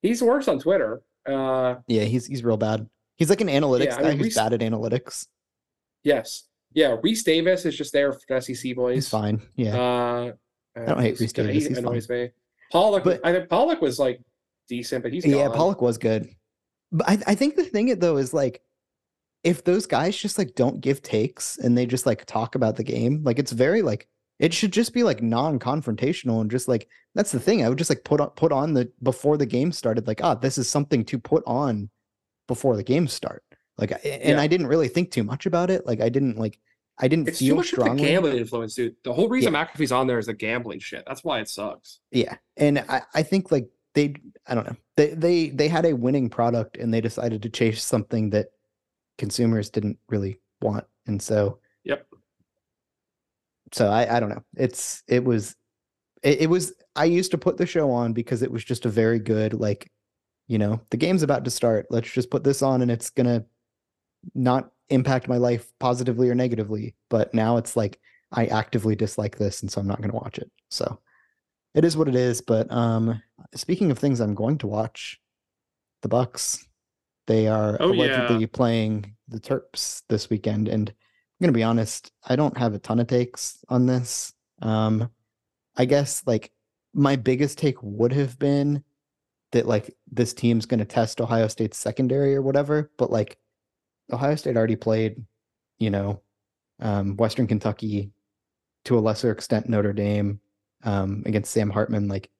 He's 0.00 0.22
worse 0.22 0.48
on 0.48 0.58
Twitter. 0.58 1.02
Uh, 1.28 1.76
yeah, 1.86 2.04
he's 2.04 2.26
he's 2.26 2.42
real 2.42 2.56
bad. 2.56 2.88
He's 3.16 3.28
like 3.28 3.42
an 3.42 3.48
analytics 3.48 3.84
yeah, 3.84 4.00
guy 4.00 4.06
I 4.06 4.08
mean, 4.10 4.18
who's 4.18 4.24
Reese, 4.24 4.36
bad 4.36 4.54
at 4.54 4.60
analytics. 4.60 5.26
Yes. 6.02 6.44
Yeah, 6.72 6.96
Rece 6.96 7.24
Davis 7.24 7.66
is 7.66 7.76
just 7.76 7.92
there 7.92 8.14
for 8.14 8.40
SEC 8.40 8.74
boys. 8.74 8.94
He's 8.94 9.08
fine. 9.08 9.42
Yeah. 9.54 9.78
Uh, 9.78 10.32
I 10.76 10.84
don't 10.86 11.00
hate 11.00 11.18
Davis. 11.18 11.66
He 11.66 11.74
annoys 11.74 12.08
me. 12.08 12.30
Pollack, 12.70 13.04
but, 13.04 13.20
I 13.24 13.32
think 13.32 13.48
Pollack 13.48 13.80
was 13.82 13.98
like 13.98 14.20
decent, 14.68 15.02
but 15.02 15.12
he's 15.12 15.26
yeah, 15.26 15.48
Pollack 15.48 15.82
was 15.82 15.98
good. 15.98 16.28
But 16.90 17.08
I, 17.08 17.18
I 17.28 17.34
think 17.34 17.56
the 17.56 17.64
thing 17.64 17.98
though 17.98 18.16
is 18.16 18.32
like 18.32 18.62
if 19.44 19.64
those 19.64 19.86
guys 19.86 20.16
just 20.16 20.38
like 20.38 20.54
don't 20.54 20.80
give 20.80 21.02
takes 21.02 21.58
and 21.58 21.76
they 21.76 21.84
just 21.84 22.06
like 22.06 22.24
talk 22.24 22.54
about 22.54 22.76
the 22.76 22.84
game, 22.84 23.22
like 23.24 23.38
it's 23.38 23.52
very 23.52 23.82
like 23.82 24.08
it 24.38 24.54
should 24.54 24.72
just 24.72 24.94
be 24.94 25.02
like 25.02 25.22
non-confrontational 25.22 26.40
and 26.40 26.50
just 26.50 26.68
like 26.68 26.88
that's 27.14 27.32
the 27.32 27.40
thing. 27.40 27.64
I 27.64 27.68
would 27.68 27.78
just 27.78 27.90
like 27.90 28.04
put 28.04 28.20
on 28.20 28.30
put 28.30 28.52
on 28.52 28.72
the 28.72 28.90
before 29.02 29.36
the 29.36 29.46
game 29.46 29.72
started, 29.72 30.06
like, 30.06 30.22
ah, 30.22 30.34
this 30.34 30.58
is 30.58 30.68
something 30.68 31.04
to 31.06 31.18
put 31.18 31.42
on 31.46 31.90
before 32.48 32.76
the 32.76 32.82
game 32.82 33.06
start. 33.06 33.42
Like 33.78 33.92
and 34.04 34.22
yeah. 34.22 34.40
I 34.40 34.46
didn't 34.46 34.66
really 34.66 34.88
think 34.88 35.10
too 35.10 35.24
much 35.24 35.46
about 35.46 35.70
it. 35.70 35.86
Like 35.86 36.00
I 36.00 36.08
didn't 36.08 36.38
like 36.38 36.58
I 36.98 37.08
didn't 37.08 37.28
it's 37.28 37.38
feel 37.38 37.54
too 37.54 37.56
much 37.56 37.68
strongly. 37.68 38.02
the 38.02 38.08
gambling 38.08 38.36
influence, 38.36 38.74
dude. 38.74 38.96
The 39.02 39.12
whole 39.12 39.28
reason 39.28 39.52
yeah. 39.52 39.66
McAfee's 39.66 39.92
on 39.92 40.06
there 40.06 40.18
is 40.18 40.26
the 40.26 40.34
gambling 40.34 40.78
shit. 40.78 41.04
That's 41.06 41.24
why 41.24 41.40
it 41.40 41.48
sucks. 41.48 42.00
Yeah, 42.10 42.36
and 42.56 42.78
I, 42.88 43.02
I 43.14 43.22
think 43.22 43.50
like 43.50 43.68
they, 43.94 44.14
I 44.46 44.54
don't 44.54 44.66
know, 44.66 44.76
they 44.96 45.08
they 45.08 45.48
they 45.50 45.68
had 45.68 45.86
a 45.86 45.96
winning 45.96 46.28
product 46.28 46.76
and 46.76 46.92
they 46.92 47.00
decided 47.00 47.42
to 47.42 47.48
chase 47.48 47.82
something 47.84 48.30
that 48.30 48.48
consumers 49.18 49.70
didn't 49.70 49.98
really 50.08 50.38
want, 50.60 50.84
and 51.06 51.20
so 51.20 51.58
yep. 51.84 52.06
So 53.72 53.88
I 53.88 54.16
I 54.16 54.20
don't 54.20 54.30
know. 54.30 54.44
It's 54.56 55.02
it 55.08 55.24
was 55.24 55.56
it, 56.22 56.42
it 56.42 56.50
was 56.50 56.74
I 56.94 57.06
used 57.06 57.30
to 57.30 57.38
put 57.38 57.56
the 57.56 57.66
show 57.66 57.90
on 57.90 58.12
because 58.12 58.42
it 58.42 58.50
was 58.50 58.64
just 58.64 58.84
a 58.84 58.90
very 58.90 59.18
good 59.18 59.54
like, 59.54 59.90
you 60.46 60.58
know, 60.58 60.80
the 60.90 60.96
game's 60.96 61.22
about 61.22 61.44
to 61.44 61.50
start. 61.50 61.86
Let's 61.90 62.10
just 62.10 62.30
put 62.30 62.44
this 62.44 62.62
on 62.62 62.82
and 62.82 62.90
it's 62.90 63.10
gonna 63.10 63.44
not 64.34 64.71
impact 64.90 65.28
my 65.28 65.38
life 65.38 65.72
positively 65.78 66.28
or 66.28 66.34
negatively. 66.34 66.94
But 67.08 67.32
now 67.34 67.56
it's 67.56 67.76
like 67.76 68.00
I 68.32 68.46
actively 68.46 68.96
dislike 68.96 69.38
this, 69.38 69.62
and 69.62 69.70
so 69.70 69.80
I'm 69.80 69.86
not 69.86 69.98
going 69.98 70.10
to 70.10 70.16
watch 70.16 70.38
it. 70.38 70.50
So 70.70 70.98
it 71.74 71.84
is 71.84 71.96
what 71.96 72.08
it 72.08 72.14
is. 72.14 72.40
But 72.40 72.70
um, 72.70 73.22
speaking 73.54 73.90
of 73.90 73.98
things 73.98 74.20
I'm 74.20 74.34
going 74.34 74.58
to 74.58 74.66
watch, 74.66 75.20
the 76.02 76.08
Bucks 76.08 76.66
they 77.26 77.46
are 77.46 77.76
oh, 77.80 77.92
allegedly 77.92 78.40
yeah. 78.40 78.46
playing 78.52 79.14
the 79.28 79.38
Terps 79.38 80.02
this 80.08 80.28
weekend, 80.28 80.68
and 80.68 80.88
I'm 80.88 81.44
gonna 81.44 81.52
be 81.52 81.62
honest. 81.62 82.10
I 82.24 82.36
don't 82.36 82.56
have 82.58 82.74
a 82.74 82.78
ton 82.78 83.00
of 83.00 83.06
takes 83.06 83.64
on 83.68 83.86
this. 83.86 84.32
Um, 84.60 85.10
I 85.76 85.84
guess 85.84 86.22
like 86.26 86.52
my 86.94 87.16
biggest 87.16 87.58
take 87.58 87.82
would 87.82 88.12
have 88.12 88.38
been 88.38 88.84
that 89.52 89.66
like 89.66 89.94
this 90.10 90.34
team's 90.34 90.66
gonna 90.66 90.84
test 90.84 91.20
Ohio 91.20 91.48
State's 91.48 91.78
secondary 91.78 92.34
or 92.34 92.42
whatever, 92.42 92.90
but 92.98 93.10
like 93.10 93.38
Ohio 94.12 94.36
State 94.36 94.56
already 94.56 94.76
played, 94.76 95.22
you 95.78 95.90
know, 95.90 96.20
um, 96.80 97.16
Western 97.16 97.46
Kentucky, 97.46 98.10
to 98.84 98.98
a 98.98 99.00
lesser 99.00 99.30
extent 99.30 99.68
Notre 99.68 99.92
Dame 99.92 100.40
um, 100.84 101.22
against 101.26 101.52
Sam 101.52 101.70
Hartman. 101.70 102.08
Like, 102.08 102.30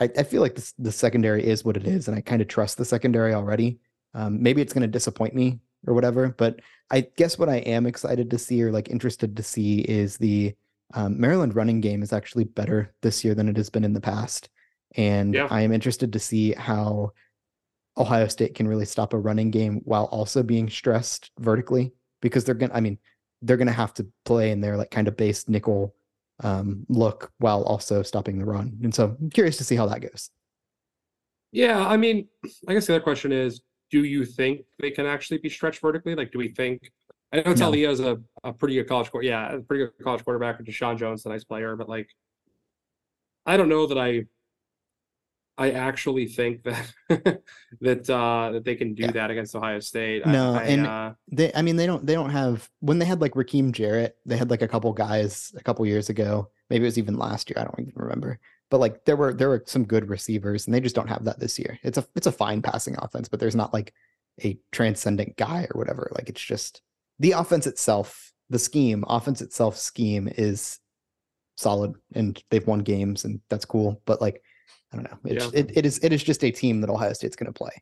I, 0.00 0.10
I 0.16 0.22
feel 0.22 0.40
like 0.40 0.54
this, 0.54 0.72
the 0.78 0.92
secondary 0.92 1.44
is 1.46 1.64
what 1.64 1.76
it 1.76 1.86
is, 1.86 2.08
and 2.08 2.16
I 2.16 2.20
kind 2.20 2.42
of 2.42 2.48
trust 2.48 2.78
the 2.78 2.84
secondary 2.84 3.34
already. 3.34 3.78
Um, 4.14 4.42
maybe 4.42 4.60
it's 4.60 4.72
going 4.72 4.82
to 4.82 4.88
disappoint 4.88 5.34
me 5.34 5.60
or 5.86 5.94
whatever, 5.94 6.28
but 6.36 6.60
I 6.90 7.06
guess 7.16 7.38
what 7.38 7.48
I 7.48 7.56
am 7.56 7.86
excited 7.86 8.30
to 8.30 8.38
see 8.38 8.62
or 8.62 8.70
like 8.70 8.88
interested 8.88 9.36
to 9.36 9.42
see 9.42 9.80
is 9.80 10.16
the 10.16 10.54
um, 10.94 11.18
Maryland 11.20 11.56
running 11.56 11.80
game 11.80 12.02
is 12.02 12.12
actually 12.12 12.44
better 12.44 12.94
this 13.00 13.24
year 13.24 13.34
than 13.34 13.48
it 13.48 13.56
has 13.56 13.70
been 13.70 13.84
in 13.84 13.94
the 13.94 14.00
past, 14.00 14.48
and 14.96 15.34
yeah. 15.34 15.48
I 15.50 15.62
am 15.62 15.72
interested 15.72 16.12
to 16.12 16.18
see 16.18 16.52
how 16.52 17.12
Ohio 17.96 18.26
State 18.26 18.54
can 18.54 18.66
really 18.66 18.84
stop 18.84 19.12
a 19.12 19.18
running 19.18 19.50
game 19.50 19.80
while 19.84 20.04
also 20.06 20.42
being 20.42 20.68
stressed 20.68 21.30
vertically 21.38 21.92
because 22.20 22.44
they're 22.44 22.54
gonna. 22.54 22.74
I 22.74 22.80
mean, 22.80 22.98
they're 23.42 23.56
gonna 23.56 23.72
have 23.72 23.94
to 23.94 24.06
play 24.24 24.50
in 24.50 24.60
their 24.60 24.76
like 24.76 24.90
kind 24.90 25.08
of 25.08 25.16
base 25.16 25.48
nickel 25.48 25.94
um, 26.42 26.86
look 26.88 27.32
while 27.38 27.62
also 27.64 28.02
stopping 28.02 28.38
the 28.38 28.44
run, 28.44 28.78
and 28.82 28.94
so 28.94 29.16
I'm 29.20 29.30
curious 29.30 29.56
to 29.58 29.64
see 29.64 29.76
how 29.76 29.86
that 29.86 30.00
goes. 30.00 30.30
Yeah, 31.52 31.86
I 31.86 31.96
mean, 31.96 32.28
I 32.68 32.74
guess 32.74 32.86
the 32.86 32.94
other 32.94 33.02
question 33.02 33.30
is, 33.32 33.60
do 33.90 34.04
you 34.04 34.24
think 34.24 34.62
they 34.78 34.90
can 34.90 35.06
actually 35.06 35.38
be 35.38 35.50
stretched 35.50 35.80
vertically? 35.80 36.14
Like, 36.14 36.32
do 36.32 36.38
we 36.38 36.48
think? 36.48 36.90
I 37.34 37.36
know 37.36 37.54
Taulia 37.54 37.88
is 37.88 38.00
a, 38.00 38.18
a 38.44 38.52
pretty 38.52 38.74
good 38.74 38.88
college, 38.88 39.10
quarterback. 39.10 39.52
yeah, 39.52 39.56
a 39.56 39.60
pretty 39.60 39.84
good 39.84 40.04
college 40.04 40.22
quarterback, 40.22 40.62
Jeshaun 40.62 40.98
Jones, 40.98 41.24
a 41.24 41.30
nice 41.30 41.44
player, 41.44 41.76
but 41.76 41.88
like, 41.88 42.08
I 43.46 43.56
don't 43.56 43.70
know 43.70 43.86
that 43.86 43.96
I 43.96 44.24
I 45.58 45.72
actually 45.72 46.26
think 46.26 46.62
that 46.62 46.92
that 47.80 48.10
uh 48.10 48.52
that 48.52 48.64
they 48.64 48.74
can 48.74 48.94
do 48.94 49.04
yeah. 49.04 49.12
that 49.12 49.30
against 49.30 49.54
Ohio 49.54 49.80
State. 49.80 50.26
No, 50.26 50.54
I, 50.54 50.62
and 50.64 50.86
uh, 50.86 51.12
they 51.30 51.52
I 51.54 51.62
mean 51.62 51.76
they 51.76 51.86
don't 51.86 52.04
they 52.06 52.14
don't 52.14 52.30
have 52.30 52.68
when 52.80 52.98
they 52.98 53.04
had 53.04 53.20
like 53.20 53.32
Rakim 53.34 53.72
Jarrett, 53.72 54.16
they 54.24 54.36
had 54.36 54.50
like 54.50 54.62
a 54.62 54.68
couple 54.68 54.92
guys 54.92 55.52
a 55.56 55.62
couple 55.62 55.84
years 55.86 56.08
ago. 56.08 56.48
Maybe 56.70 56.84
it 56.84 56.88
was 56.88 56.98
even 56.98 57.18
last 57.18 57.50
year, 57.50 57.56
I 57.58 57.64
don't 57.64 57.80
even 57.80 57.92
remember. 57.96 58.38
But 58.70 58.80
like 58.80 59.04
there 59.04 59.16
were 59.16 59.34
there 59.34 59.50
were 59.50 59.62
some 59.66 59.84
good 59.84 60.08
receivers 60.08 60.66
and 60.66 60.74
they 60.74 60.80
just 60.80 60.94
don't 60.94 61.08
have 61.08 61.24
that 61.24 61.38
this 61.38 61.58
year. 61.58 61.78
It's 61.82 61.98
a 61.98 62.06
it's 62.16 62.26
a 62.26 62.32
fine 62.32 62.62
passing 62.62 62.96
offense, 62.98 63.28
but 63.28 63.38
there's 63.38 63.56
not 63.56 63.74
like 63.74 63.92
a 64.42 64.58
transcendent 64.70 65.36
guy 65.36 65.68
or 65.72 65.78
whatever. 65.78 66.10
Like 66.14 66.30
it's 66.30 66.40
just 66.40 66.80
the 67.18 67.32
offense 67.32 67.66
itself, 67.66 68.32
the 68.48 68.58
scheme, 68.58 69.04
offense 69.06 69.42
itself 69.42 69.76
scheme 69.76 70.28
is 70.28 70.78
solid 71.56 71.94
and 72.14 72.42
they've 72.50 72.66
won 72.66 72.80
games 72.80 73.26
and 73.26 73.40
that's 73.50 73.66
cool. 73.66 74.00
But 74.06 74.22
like 74.22 74.42
I 74.92 74.96
don't 74.96 75.10
know. 75.10 75.18
It's, 75.24 75.44
yeah. 75.52 75.60
it, 75.60 75.70
it 75.76 75.86
is 75.86 75.98
it 76.02 76.12
is 76.12 76.22
just 76.22 76.44
a 76.44 76.50
team 76.50 76.80
that 76.80 76.90
Ohio 76.90 77.12
State's 77.12 77.36
going 77.36 77.52
to 77.52 77.52
play. 77.52 77.72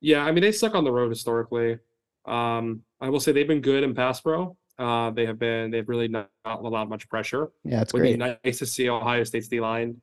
Yeah, 0.00 0.24
I 0.24 0.32
mean 0.32 0.42
they 0.42 0.52
suck 0.52 0.74
on 0.74 0.84
the 0.84 0.92
road 0.92 1.10
historically. 1.10 1.78
Um, 2.26 2.82
I 3.00 3.08
will 3.08 3.20
say 3.20 3.32
they've 3.32 3.48
been 3.48 3.60
good 3.60 3.82
in 3.82 3.94
pass 3.94 4.20
pro. 4.20 4.56
Uh, 4.78 5.10
they 5.10 5.26
have 5.26 5.38
been 5.38 5.70
they've 5.70 5.88
really 5.88 6.08
not, 6.08 6.30
not 6.44 6.62
allowed 6.62 6.88
much 6.88 7.08
pressure. 7.08 7.48
Yeah, 7.64 7.82
it's 7.82 7.92
Would 7.92 8.00
great. 8.00 8.18
Be 8.18 8.38
nice 8.44 8.58
to 8.58 8.66
see 8.66 8.88
Ohio 8.88 9.24
State's 9.24 9.48
D 9.48 9.60
line. 9.60 10.00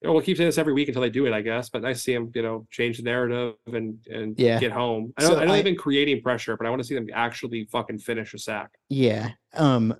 You 0.00 0.06
know, 0.06 0.12
we'll 0.12 0.22
keep 0.22 0.36
saying 0.36 0.48
this 0.48 0.58
every 0.58 0.72
week 0.72 0.86
until 0.88 1.02
they 1.02 1.10
do 1.10 1.26
it, 1.26 1.32
I 1.32 1.42
guess. 1.42 1.68
But 1.68 1.82
nice 1.82 1.96
to 1.96 2.02
see 2.02 2.14
them, 2.14 2.30
you 2.34 2.42
know, 2.42 2.66
change 2.70 2.98
the 2.98 3.02
narrative 3.02 3.54
and 3.66 3.98
and 4.06 4.38
yeah. 4.38 4.58
get 4.58 4.72
home. 4.72 5.12
I 5.18 5.22
know, 5.22 5.28
so 5.30 5.38
I 5.38 5.44
know 5.44 5.52
I, 5.52 5.56
they've 5.56 5.64
been 5.64 5.76
creating 5.76 6.22
pressure, 6.22 6.56
but 6.56 6.66
I 6.66 6.70
want 6.70 6.80
to 6.80 6.86
see 6.86 6.94
them 6.94 7.08
actually 7.12 7.64
fucking 7.70 7.98
finish 7.98 8.32
a 8.32 8.38
sack. 8.38 8.70
Yeah. 8.88 9.30
Um, 9.54 9.94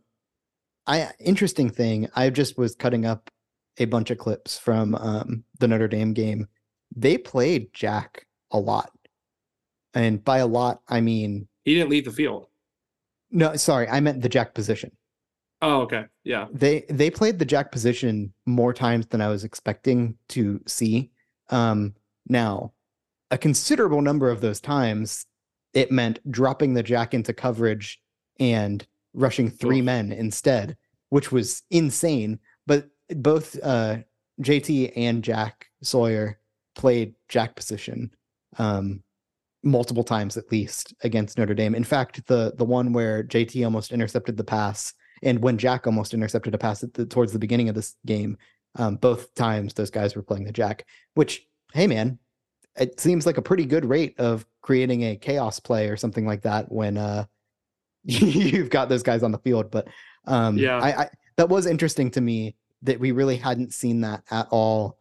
I 0.87 1.11
interesting 1.19 1.69
thing. 1.69 2.09
I 2.15 2.31
just 2.31 2.57
was 2.57 2.75
cutting 2.75 3.05
up 3.05 3.29
a 3.79 3.87
bunch 3.87 4.11
of 4.11 4.19
clips 4.19 4.59
from 4.59 4.95
um, 4.95 5.45
the 5.59 5.69
Notre 5.69 5.89
Dame 5.89 6.13
game. 6.13 6.47
They 6.95 7.19
played 7.19 7.73
Jack 7.73 8.27
a 8.51 8.59
lot. 8.59 8.91
And 9.95 10.23
by 10.23 10.39
a 10.39 10.47
lot, 10.47 10.83
I 10.89 11.01
mean 11.01 11.49
he 11.65 11.75
didn't 11.75 11.91
leave 11.91 12.05
the 12.05 12.13
field. 12.13 12.47
No, 13.31 13.57
sorry, 13.57 13.89
I 13.89 14.01
meant 14.01 14.23
the 14.23 14.29
Jack 14.29 14.55
position. 14.55 14.93
Oh, 15.61 15.81
okay. 15.83 16.05
Yeah. 16.25 16.47
They 16.53 16.85
they 16.89 17.11
played 17.11 17.39
the 17.39 17.45
Jack 17.45 17.73
position 17.73 18.33
more 18.47 18.73
times 18.73 19.07
than 19.07 19.21
I 19.21 19.29
was 19.29 19.45
expecting 19.45 20.17
to 20.31 20.61
see. 20.67 21.11
Um, 21.51 21.95
now, 22.29 22.73
a 23.31 23.39
considerable 23.39 24.03
number 24.03 24.31
of 24.31 24.41
those 24.41 24.61
times, 24.61 25.27
it 25.75 25.91
meant 25.91 26.21
dropping 26.31 26.75
the 26.75 26.83
Jack 26.83 27.13
into 27.13 27.33
coverage 27.33 28.01
and 28.39 28.87
rushing 29.15 29.51
three 29.51 29.81
Oof. 29.81 29.85
men 29.85 30.13
instead, 30.13 30.77
which 31.09 31.33
was 31.33 31.63
insane. 31.71 32.39
But 32.67 32.89
both 33.17 33.59
uh, 33.63 33.99
JT 34.43 34.93
and 34.97 35.23
Jack 35.23 35.67
Sawyer 35.83 36.39
played 36.75 37.15
Jack 37.29 37.57
position 37.57 38.11
um, 38.59 39.03
multiple 39.63 40.05
times 40.05 40.37
at 40.37 40.51
least 40.53 40.95
against 41.03 41.39
Notre 41.39 41.55
Dame. 41.55 41.75
In 41.75 41.85
fact, 41.85 42.27
the 42.27 42.55
the 42.57 42.65
one 42.65 42.93
where 42.93 43.23
JT 43.25 43.65
almost 43.65 43.93
intercepted 43.93 44.37
the 44.37 44.45
pass, 44.45 44.95
and 45.23 45.43
when 45.43 45.59
Jack 45.59 45.87
almost 45.87 46.15
intercepted 46.15 46.55
a 46.55 46.59
pass 46.59 46.81
the, 46.81 47.07
towards 47.07 47.33
the 47.33 47.39
beginning 47.39 47.69
of 47.69 47.75
this 47.75 47.97
game, 48.07 48.37
um, 48.77 48.97
both 48.97 49.35
times 49.35 49.75
those 49.75 49.91
guys 49.91 50.15
were 50.15 50.23
playing 50.23 50.45
the 50.45 50.53
Jack. 50.53 50.87
Which, 51.15 51.47
hey 51.73 51.87
man, 51.87 52.19
it 52.79 53.01
seems 53.01 53.27
like 53.27 53.39
a 53.39 53.43
pretty 53.43 53.65
good 53.65 53.85
rate 53.85 54.19
of 54.19 54.47
creating 54.63 55.03
a 55.03 55.17
chaos 55.17 55.59
play 55.59 55.89
or 55.89 55.97
something 55.97 56.27
like 56.27 56.43
that 56.43 56.71
when 56.71 56.97
uh, 56.97 57.25
you've 58.05 58.71
got 58.71 58.89
those 58.89 59.03
guys 59.03 59.23
on 59.23 59.33
the 59.33 59.39
field. 59.39 59.71
But 59.71 59.89
um, 60.27 60.57
yeah, 60.57 60.79
I, 60.79 61.03
I 61.03 61.09
that 61.37 61.49
was 61.49 61.67
interesting 61.67 62.11
to 62.13 62.21
me 62.21 62.55
that 62.83 63.01
we 63.01 63.13
really 63.13 63.37
hadn't 63.37 63.75
seen 63.75 64.01
that 64.03 64.23
at 64.31 64.49
all 64.51 64.99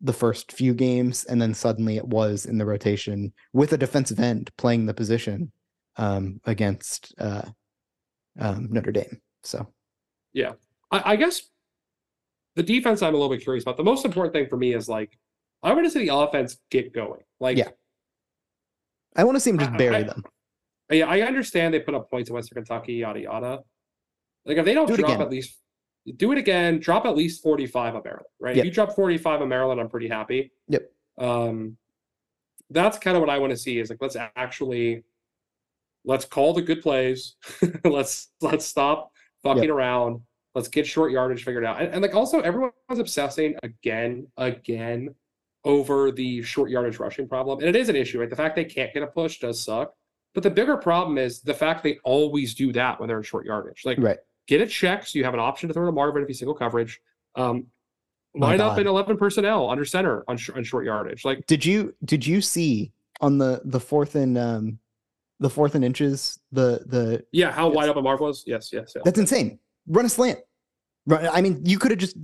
the 0.00 0.12
first 0.12 0.52
few 0.52 0.74
games, 0.74 1.24
and 1.24 1.42
then 1.42 1.54
suddenly 1.54 1.96
it 1.96 2.06
was 2.06 2.46
in 2.46 2.58
the 2.58 2.64
rotation 2.64 3.32
with 3.52 3.72
a 3.72 3.78
defensive 3.78 4.20
end 4.20 4.50
playing 4.56 4.86
the 4.86 4.94
position 4.94 5.50
um, 5.96 6.40
against 6.44 7.14
uh, 7.18 7.42
um, 8.38 8.68
Notre 8.70 8.92
Dame. 8.92 9.20
So, 9.42 9.66
yeah, 10.32 10.52
I, 10.90 11.12
I, 11.12 11.16
guess 11.16 11.42
the 12.54 12.62
defense 12.62 13.02
I'm 13.02 13.14
a 13.14 13.16
little 13.16 13.34
bit 13.34 13.42
curious 13.42 13.64
about. 13.64 13.76
The 13.76 13.84
most 13.84 14.04
important 14.04 14.32
thing 14.32 14.48
for 14.48 14.56
me 14.56 14.74
is 14.74 14.88
like 14.88 15.18
I 15.62 15.72
want 15.72 15.86
to 15.86 15.90
see 15.90 16.06
the 16.06 16.14
offense 16.14 16.58
get 16.70 16.92
going. 16.92 17.22
Like, 17.40 17.56
yeah, 17.56 17.70
I 19.16 19.24
want 19.24 19.36
to 19.36 19.40
see 19.40 19.50
them 19.50 19.58
just 19.58 19.76
bury 19.76 19.96
I, 19.96 20.02
them. 20.04 20.22
Yeah, 20.90 21.06
I 21.06 21.22
understand 21.22 21.74
they 21.74 21.80
put 21.80 21.94
up 21.94 22.10
points 22.10 22.30
in 22.30 22.34
Western 22.34 22.56
Kentucky, 22.56 22.94
yada 22.94 23.20
yada. 23.20 23.60
Like 24.44 24.56
if 24.56 24.64
they 24.64 24.74
don't 24.74 24.86
Do 24.86 24.96
drop 24.96 25.20
at 25.20 25.30
least 25.30 25.58
do 26.12 26.32
it 26.32 26.38
again, 26.38 26.78
drop 26.78 27.06
at 27.06 27.16
least 27.16 27.42
45 27.42 27.96
on 27.96 28.02
Maryland, 28.04 28.26
right? 28.40 28.56
Yep. 28.56 28.62
If 28.62 28.66
you 28.66 28.72
drop 28.72 28.94
45 28.94 29.42
on 29.42 29.48
Maryland, 29.48 29.80
I'm 29.80 29.88
pretty 29.88 30.08
happy. 30.08 30.52
Yep. 30.68 30.90
Um, 31.18 31.76
that's 32.70 32.98
kind 32.98 33.16
of 33.16 33.20
what 33.20 33.30
I 33.30 33.38
want 33.38 33.50
to 33.50 33.56
see 33.56 33.78
is 33.78 33.90
like, 33.90 33.98
let's 34.00 34.16
actually, 34.36 35.04
let's 36.04 36.24
call 36.24 36.52
the 36.52 36.62
good 36.62 36.82
plays. 36.82 37.36
let's, 37.84 38.28
let's 38.40 38.66
stop 38.66 39.12
fucking 39.42 39.64
yep. 39.64 39.72
around. 39.72 40.20
Let's 40.54 40.68
get 40.68 40.86
short 40.86 41.12
yardage 41.12 41.44
figured 41.44 41.64
out. 41.64 41.80
And, 41.80 41.92
and 41.92 42.02
like 42.02 42.14
also 42.14 42.40
everyone's 42.40 42.72
obsessing 42.90 43.54
again, 43.62 44.26
again 44.36 45.14
over 45.64 46.10
the 46.10 46.42
short 46.42 46.70
yardage 46.70 46.98
rushing 46.98 47.28
problem. 47.28 47.60
And 47.60 47.68
it 47.68 47.76
is 47.76 47.88
an 47.88 47.96
issue, 47.96 48.20
right? 48.20 48.30
The 48.30 48.36
fact 48.36 48.56
they 48.56 48.64
can't 48.64 48.92
get 48.92 49.02
a 49.02 49.06
push 49.06 49.38
does 49.38 49.62
suck. 49.62 49.92
But 50.34 50.42
the 50.42 50.50
bigger 50.50 50.76
problem 50.76 51.18
is 51.18 51.40
the 51.40 51.54
fact 51.54 51.82
they 51.82 51.98
always 52.04 52.54
do 52.54 52.72
that 52.72 53.00
when 53.00 53.08
they're 53.08 53.18
in 53.18 53.24
short 53.24 53.46
yardage. 53.46 53.82
Like 53.84 53.98
right 53.98 54.18
get 54.48 54.60
a 54.60 54.66
check 54.66 55.06
so 55.06 55.18
you 55.18 55.24
have 55.24 55.34
an 55.34 55.40
option 55.40 55.68
to 55.68 55.74
throw 55.74 55.86
to 55.86 55.92
Marvin 55.92 56.22
if 56.22 56.28
he's 56.28 56.38
single 56.38 56.54
coverage. 56.54 57.00
Um, 57.36 57.66
line 58.34 58.60
up 58.60 58.78
in 58.78 58.86
11 58.86 59.16
personnel 59.16 59.70
under 59.70 59.84
center 59.84 60.24
on, 60.26 60.36
sh- 60.36 60.50
on 60.50 60.64
short 60.64 60.84
yardage. 60.84 61.24
Like, 61.24 61.46
did 61.46 61.64
you 61.64 61.94
did 62.04 62.26
you 62.26 62.40
see 62.40 62.92
on 63.20 63.38
the 63.38 63.60
the 63.64 63.78
fourth 63.78 64.14
and 64.16 64.36
um 64.36 64.78
the 65.40 65.50
fourth 65.50 65.74
and 65.76 65.84
inches 65.84 66.40
the 66.50 66.82
the 66.86 67.24
yeah 67.30 67.52
how 67.52 67.68
wide 67.68 67.88
open 67.88 68.02
Marv 68.02 68.20
was? 68.20 68.42
Yes, 68.46 68.70
yes, 68.72 68.92
yes. 68.94 69.04
That's 69.04 69.18
insane. 69.18 69.58
Run 69.86 70.06
a 70.06 70.08
slant. 70.08 70.40
Run, 71.06 71.28
I 71.32 71.40
mean, 71.40 71.60
you 71.64 71.78
could 71.78 71.90
have 71.92 72.00
just 72.00 72.16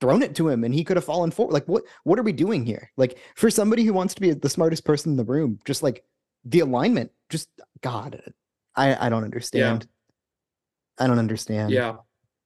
thrown 0.00 0.22
it 0.22 0.34
to 0.36 0.48
him 0.48 0.64
and 0.64 0.74
he 0.74 0.84
could 0.84 0.96
have 0.96 1.04
fallen 1.04 1.30
forward. 1.30 1.52
Like, 1.52 1.66
what 1.66 1.82
what 2.04 2.18
are 2.18 2.22
we 2.22 2.32
doing 2.32 2.64
here? 2.64 2.90
Like, 2.96 3.18
for 3.34 3.50
somebody 3.50 3.84
who 3.84 3.92
wants 3.92 4.14
to 4.14 4.20
be 4.20 4.32
the 4.32 4.48
smartest 4.48 4.84
person 4.84 5.12
in 5.12 5.16
the 5.16 5.24
room, 5.24 5.58
just 5.64 5.82
like 5.82 6.04
the 6.44 6.60
alignment, 6.60 7.10
just 7.28 7.48
God, 7.82 8.22
I 8.76 9.06
I 9.06 9.08
don't 9.08 9.24
understand. 9.24 9.86
I 11.00 11.06
don't 11.06 11.18
understand. 11.18 11.72
Yeah. 11.72 11.96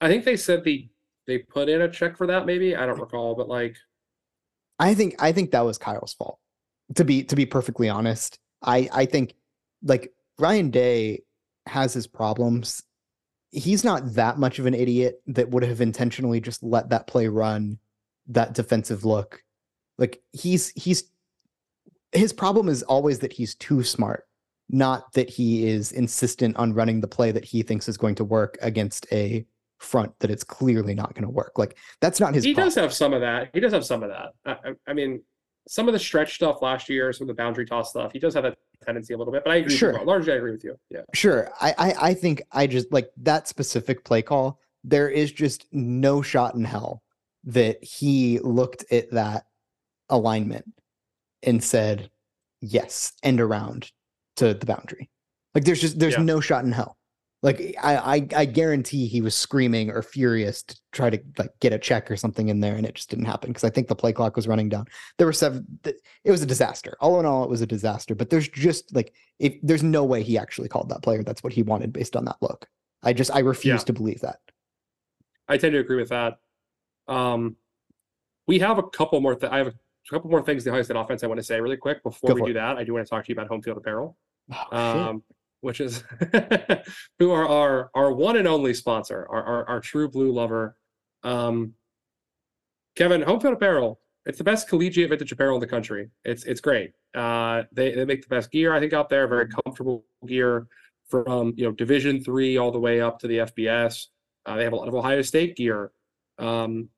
I 0.01 0.09
think 0.09 0.25
they 0.25 0.37
said 0.37 0.65
the 0.65 0.89
they 1.27 1.39
put 1.39 1.69
in 1.69 1.83
a 1.83 1.91
check 1.91 2.17
for 2.17 2.27
that, 2.27 2.47
maybe. 2.47 2.77
I 2.77 2.87
don't 2.87 3.01
recall, 3.01 3.35
but 3.35 3.49
like 3.49 3.77
I 4.79 4.95
think 4.95 5.17
I 5.19 5.33
think 5.33 5.51
that 5.51 5.65
was 5.65 5.79
Kyle's 5.79 6.15
fault. 6.15 6.39
To 6.97 7.05
be 7.05 7.25
to 7.25 7.37
be 7.37 7.47
perfectly 7.47 7.89
honest. 7.89 8.39
I 8.63 8.89
I 8.93 9.07
think 9.07 9.35
like 9.83 10.13
Ryan 10.39 10.71
Day 10.71 11.23
has 11.67 11.95
his 11.95 12.07
problems. 12.07 12.83
He's 13.51 13.85
not 13.85 14.15
that 14.15 14.39
much 14.39 14.59
of 14.59 14.67
an 14.67 14.75
idiot 14.75 15.23
that 15.29 15.49
would 15.51 15.63
have 15.63 15.81
intentionally 15.81 16.41
just 16.41 16.63
let 16.63 16.91
that 16.91 17.07
play 17.07 17.29
run 17.29 17.79
that 18.29 18.55
defensive 18.55 19.05
look. 19.05 19.43
Like 19.99 20.23
he's 20.33 20.71
he's 20.71 21.05
his 22.13 22.33
problem 22.33 22.69
is 22.69 22.83
always 22.83 23.21
that 23.21 23.33
he's 23.33 23.55
too 23.55 23.83
smart 23.83 24.27
not 24.71 25.13
that 25.13 25.29
he 25.29 25.67
is 25.67 25.93
insistent 25.93 26.57
on 26.57 26.73
running 26.73 27.01
the 27.01 27.09
play 27.09 27.33
that 27.33 27.45
he 27.45 27.63
thinks 27.63 27.89
is 27.89 27.97
going 27.97 28.15
to 28.17 28.25
work 28.25 28.57
against 28.63 29.07
a 29.13 29.45
front 29.79 30.13
that 30.21 30.31
it's 30.31 30.45
clearly 30.45 30.95
not 30.95 31.15
going 31.15 31.25
to 31.25 31.31
work. 31.31 31.59
Like 31.59 31.77
that's 32.01 32.21
not 32.21 32.35
his. 32.35 32.45
He 32.45 32.55
problem. 32.55 32.69
does 32.69 32.75
have 32.77 32.93
some 32.93 33.13
of 33.13 33.21
that. 33.21 33.51
He 33.53 33.61
does 33.61 33.73
have 33.73 33.85
some 33.85 34.03
of 34.03 34.11
that. 34.11 34.33
I, 34.47 34.75
I, 34.87 34.93
mean, 34.93 35.23
some 35.69 35.89
of 35.89 35.93
the 35.93 35.99
stretch 35.99 36.35
stuff 36.35 36.63
last 36.63 36.89
year, 36.89 37.13
some 37.13 37.29
of 37.29 37.37
the 37.37 37.41
boundary 37.41 37.67
toss 37.67 37.91
stuff. 37.91 38.13
He 38.13 38.19
does 38.19 38.35
have 38.35 38.45
a 38.45 38.57
tendency 38.85 39.15
a 39.15 39.19
little 39.19 39.33
bit, 39.33 39.45
but 39.45 39.53
I 39.53 39.57
agree. 39.57 39.77
Sure, 39.77 40.03
largely 40.05 40.33
I 40.33 40.37
agree 40.37 40.53
with 40.53 40.65
you. 40.65 40.79
Yeah, 40.91 41.03
sure. 41.13 41.51
I, 41.61 41.75
I 41.79 41.95
I 42.09 42.15
think 42.15 42.43
I 42.53 42.67
just 42.67 42.93
like 42.93 43.11
that 43.19 43.49
specific 43.49 44.05
play 44.05 44.23
call. 44.23 44.59
There 44.83 45.09
is 45.09 45.33
just 45.33 45.67
no 45.73 46.23
shot 46.23 46.55
in 46.55 46.65
hell 46.65 47.03
that 47.45 47.83
he 47.83 48.39
looked 48.41 48.91
at 48.91 49.11
that 49.13 49.47
alignment 50.09 50.65
and 51.43 51.63
said, 51.63 52.11
"Yes, 52.61 53.13
end 53.23 53.41
around 53.41 53.91
to 54.37 54.55
the 54.55 54.67
boundary." 54.67 55.11
Like 55.55 55.65
there's 55.65 55.81
just 55.81 55.99
there's 55.99 56.15
yeah. 56.15 56.23
no 56.23 56.41
shot 56.41 56.65
in 56.65 56.73
hell. 56.73 56.99
Like 57.43 57.77
I, 57.83 57.97
I 57.97 58.29
I 58.35 58.45
guarantee 58.47 59.07
he 59.07 59.21
was 59.21 59.35
screaming 59.35 59.91
or 59.91 60.01
furious 60.03 60.63
to 60.63 60.77
try 60.93 61.11
to 61.11 61.19
like 61.39 61.51
get 61.61 61.75
a 61.75 61.79
check 61.79 62.11
or 62.11 62.17
something 62.17 62.49
in 62.49 62.61
there, 62.61 62.75
and 62.75 62.87
it 62.87 62.95
just 62.95 63.11
didn't 63.11 63.27
happen 63.27 63.51
because 63.51 63.65
I 63.65 63.71
think 63.71 63.87
the 63.87 63.95
play 63.95 64.15
clock 64.15 64.35
was 64.35 64.49
running 64.49 64.71
down. 64.71 64.87
There 65.19 65.27
were 65.27 65.33
seven. 65.35 65.67
It 65.85 66.31
was 66.31 66.43
a 66.43 66.47
disaster. 66.47 66.97
All 67.01 67.21
in 67.21 67.27
all, 67.27 67.45
it 67.45 67.51
was 67.51 67.61
a 67.61 67.67
disaster. 67.67 68.15
But 68.15 68.31
there's 68.31 68.49
just 68.49 68.95
like 68.95 69.13
if 69.39 69.57
there's 69.63 69.83
no 69.83 70.05
way 70.05 70.23
he 70.23 70.39
actually 70.39 70.69
called 70.69 70.89
that 70.89 71.03
player. 71.03 71.23
That's 71.23 71.43
what 71.43 71.53
he 71.53 71.63
wanted 71.63 71.93
based 71.93 72.17
on 72.17 72.25
that 72.25 72.37
look. 72.41 72.67
I 73.03 73.13
just 73.13 73.31
I 73.31 73.41
refuse 73.41 73.83
yeah. 73.83 73.85
to 73.85 73.93
believe 73.93 74.23
that. 74.23 74.39
I 75.47 75.59
tend 75.59 75.75
to 75.75 75.81
agree 75.81 75.99
with 75.99 76.09
that. 76.09 76.39
Um, 77.07 77.57
we 78.47 78.59
have 78.61 78.79
a 78.79 78.83
couple 78.83 79.21
more. 79.21 79.35
Th- 79.35 79.53
I 79.53 79.59
have 79.59 79.67
a 79.67 79.75
couple 80.11 80.31
more 80.31 80.43
things 80.43 80.65
the 80.65 80.71
Ohio 80.71 80.83
State 80.83 80.97
offense 80.97 81.23
I 81.25 81.27
want 81.27 81.39
to 81.39 81.45
say 81.45 81.61
really 81.61 81.77
quick 81.77 82.03
before 82.03 82.29
Go 82.29 82.35
we 82.35 82.41
do 82.43 82.51
it. 82.51 82.55
that. 82.55 82.77
I 82.77 82.85
do 82.85 82.95
want 82.95 83.07
to 83.07 83.11
talk 83.11 83.25
to 83.25 83.29
you 83.29 83.35
about 83.35 83.49
home 83.49 83.63
field 83.63 83.79
apparel. 83.79 84.17
Oh, 84.53 84.77
um, 84.77 85.23
which 85.61 85.81
is 85.81 86.05
who 87.19 87.31
are 87.33 87.49
our 87.49 87.91
our 87.95 88.13
one 88.13 88.37
and 88.37 88.47
only 88.47 88.75
sponsor, 88.75 89.27
our 89.31 89.43
our, 89.43 89.69
our 89.69 89.81
true 89.81 90.09
blue 90.09 90.31
lover. 90.33 90.77
Um, 91.23 91.73
Kevin, 92.97 93.23
Home 93.23 93.41
Field 93.41 93.55
Apparel. 93.55 94.01
It's 94.27 94.39
the 94.39 94.45
best 94.45 94.69
collegiate 94.69 95.11
vintage 95.11 95.33
apparel 95.33 95.57
in 95.57 95.61
the 95.61 95.67
country. 95.67 96.11
It's 96.25 96.45
it's 96.45 96.61
great. 96.61 96.93
Uh, 97.15 97.65
they 97.73 97.95
they 97.95 98.05
make 98.05 98.23
the 98.23 98.29
best 98.29 98.51
gear 98.51 98.75
I 98.75 98.81
think 98.81 98.93
out 98.93 99.09
there. 99.09 99.27
Very 99.27 99.49
comfortable 99.49 100.05
gear 100.27 100.67
from 101.09 101.55
you 101.57 101.65
know 101.65 101.73
Division 101.73 102.23
three 102.23 102.57
all 102.57 102.71
the 102.71 102.79
way 102.79 103.01
up 103.01 103.19
to 103.21 103.27
the 103.27 103.39
FBS. 103.39 104.07
Uh, 104.47 104.57
they 104.57 104.65
have 104.65 104.73
a 104.73 104.77
lot 104.77 104.89
of 104.89 104.95
Ohio 104.95 105.23
State 105.23 105.57
gear. 105.57 105.91
Um, 106.39 106.89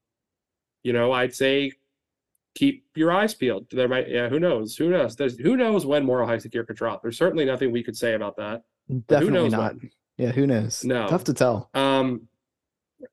you 0.83 0.93
know, 0.93 1.13
I'd 1.13 1.35
say 1.35 1.73
keep 2.57 2.85
your 2.95 3.13
eyes 3.13 3.35
peeled. 3.35 3.67
There 3.71 3.87
might, 3.87 4.09
yeah, 4.09 4.29
who 4.29 4.41
knows? 4.41 4.77
Who 4.77 4.89
knows? 4.89 5.15
There's 5.15 5.39
who 5.39 5.57
knows 5.57 5.87
when 5.87 6.05
Moral 6.05 6.27
High 6.27 6.39
Gear 6.39 6.65
could 6.65 6.77
drop. 6.77 7.03
There's 7.03 7.19
certainly 7.19 7.45
nothing 7.45 7.71
we 7.71 7.85
could 7.85 7.97
say 7.97 8.15
about 8.15 8.37
that. 8.37 8.63
Definitely 9.07 9.51
not. 9.51 9.75
When. 9.75 9.91
Yeah, 10.17 10.33
who 10.33 10.47
knows? 10.47 10.83
No, 10.83 11.07
tough 11.07 11.25
to 11.25 11.35
tell. 11.35 11.69
Um, 11.75 12.29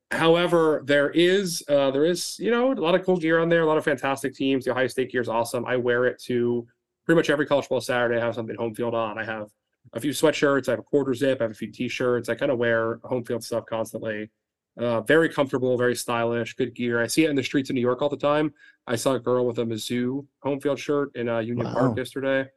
however, 0.09 0.81
there 0.85 1.11
is 1.11 1.63
uh, 1.67 1.91
there 1.91 2.05
is 2.05 2.39
you 2.39 2.49
know 2.49 2.71
a 2.71 2.73
lot 2.73 2.95
of 2.95 3.05
cool 3.05 3.17
gear 3.17 3.39
on 3.39 3.49
there, 3.49 3.61
a 3.61 3.65
lot 3.65 3.77
of 3.77 3.83
fantastic 3.83 4.33
teams. 4.33 4.65
The 4.65 4.71
Ohio 4.71 4.87
State 4.87 5.11
gear 5.11 5.21
is 5.21 5.29
awesome. 5.29 5.65
I 5.65 5.75
wear 5.75 6.05
it 6.05 6.21
to 6.23 6.65
pretty 7.05 7.17
much 7.17 7.29
every 7.29 7.45
college 7.45 7.65
football 7.65 7.81
Saturday. 7.81 8.19
I 8.19 8.25
have 8.25 8.35
something 8.35 8.55
home 8.55 8.73
field 8.73 8.95
on. 8.95 9.19
I 9.19 9.25
have 9.25 9.49
a 9.91 9.99
few 9.99 10.11
sweatshirts. 10.11 10.69
I 10.69 10.71
have 10.71 10.79
a 10.79 10.83
quarter 10.83 11.13
zip. 11.13 11.41
I 11.41 11.43
have 11.43 11.51
a 11.51 11.55
few 11.55 11.69
t-shirts. 11.69 12.29
I 12.29 12.35
kind 12.35 12.51
of 12.51 12.57
wear 12.57 12.99
home 13.03 13.25
field 13.25 13.43
stuff 13.43 13.65
constantly. 13.65 14.31
Uh, 14.77 15.01
very 15.01 15.29
comfortable, 15.29 15.77
very 15.77 15.95
stylish, 15.95 16.55
good 16.55 16.73
gear. 16.73 17.01
I 17.01 17.07
see 17.07 17.25
it 17.25 17.29
in 17.29 17.35
the 17.35 17.43
streets 17.43 17.69
of 17.69 17.75
New 17.75 17.81
York 17.81 18.01
all 18.01 18.09
the 18.09 18.17
time. 18.17 18.53
I 18.87 18.95
saw 18.95 19.13
a 19.13 19.19
girl 19.19 19.45
with 19.45 19.59
a 19.59 19.63
Mizzou 19.63 20.25
home 20.41 20.59
field 20.59 20.79
shirt 20.79 21.15
in 21.15 21.29
uh, 21.29 21.39
Union 21.39 21.67
wow. 21.67 21.73
Park 21.73 21.97
yesterday, 21.97 22.49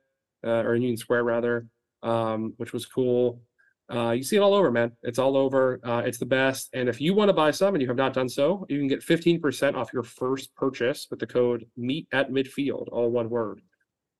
uh, 0.44 0.62
or 0.62 0.74
Union 0.76 0.96
Square 0.96 1.24
rather, 1.24 1.66
um, 2.02 2.54
which 2.56 2.72
was 2.72 2.86
cool. 2.86 3.42
Uh, 3.92 4.10
you 4.10 4.22
see 4.22 4.36
it 4.36 4.40
all 4.40 4.54
over, 4.54 4.70
man. 4.70 4.92
It's 5.02 5.18
all 5.18 5.36
over. 5.36 5.78
Uh, 5.84 6.02
it's 6.04 6.18
the 6.18 6.26
best. 6.26 6.70
And 6.72 6.88
if 6.88 7.00
you 7.00 7.14
want 7.14 7.28
to 7.28 7.32
buy 7.32 7.50
some 7.50 7.74
and 7.74 7.82
you 7.82 7.88
have 7.88 7.96
not 7.96 8.14
done 8.14 8.28
so, 8.28 8.66
you 8.68 8.78
can 8.78 8.88
get 8.88 9.00
15% 9.00 9.74
off 9.74 9.92
your 9.92 10.02
first 10.02 10.54
purchase 10.56 11.06
with 11.10 11.20
the 11.20 11.26
code 11.26 11.66
meet 11.76 12.08
at 12.12 12.30
midfield, 12.30 12.88
all 12.90 13.10
one 13.10 13.30
word. 13.30 13.60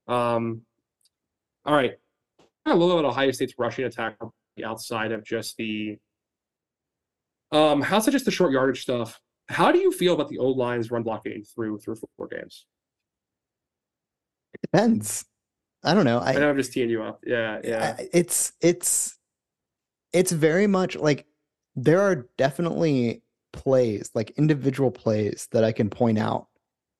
Um, 0.07 0.63
all 1.65 1.75
right. 1.75 1.95
A 2.67 2.75
little 2.75 2.97
bit 2.97 3.05
of 3.05 3.11
Ohio 3.11 3.31
State's 3.33 3.55
rushing 3.59 3.87
attack 3.87 4.17
outside 4.65 5.13
of 5.13 5.25
just 5.25 5.57
the 5.57 5.99
um, 7.53 7.81
how's 7.81 8.07
it 8.09 8.13
just 8.13 8.25
the 8.25 8.31
short 8.31 8.53
yardage 8.53 8.83
stuff? 8.83 9.21
How 9.49 9.71
do 9.71 9.79
you 9.79 9.93
feel 9.93 10.15
about 10.15 10.29
the 10.29 10.39
old 10.39 10.57
lines 10.57 10.91
run 10.91 11.03
blocking 11.03 11.45
through 11.45 11.79
through 11.79 11.97
four 12.17 12.29
games? 12.29 12.67
It 14.55 14.61
depends. 14.63 15.25
I 15.85 15.95
don't 15.95 16.05
know. 16.05 16.19
I, 16.19 16.31
I 16.31 16.35
know 16.35 16.51
I'm 16.51 16.57
just 16.57 16.73
teeing 16.73 16.91
you 16.91 17.03
up. 17.03 17.21
Yeah, 17.25 17.61
yeah. 17.63 17.97
It's 18.13 18.53
it's 18.61 19.19
it's 20.13 20.33
very 20.33 20.67
much 20.67 20.97
like 20.97 21.27
there 21.77 22.01
are 22.01 22.27
definitely 22.39 23.23
plays, 23.53 24.11
like 24.15 24.31
individual 24.33 24.91
plays 24.91 25.49
that 25.53 25.63
I 25.63 25.73
can 25.73 25.91
point 25.91 26.19
out 26.19 26.49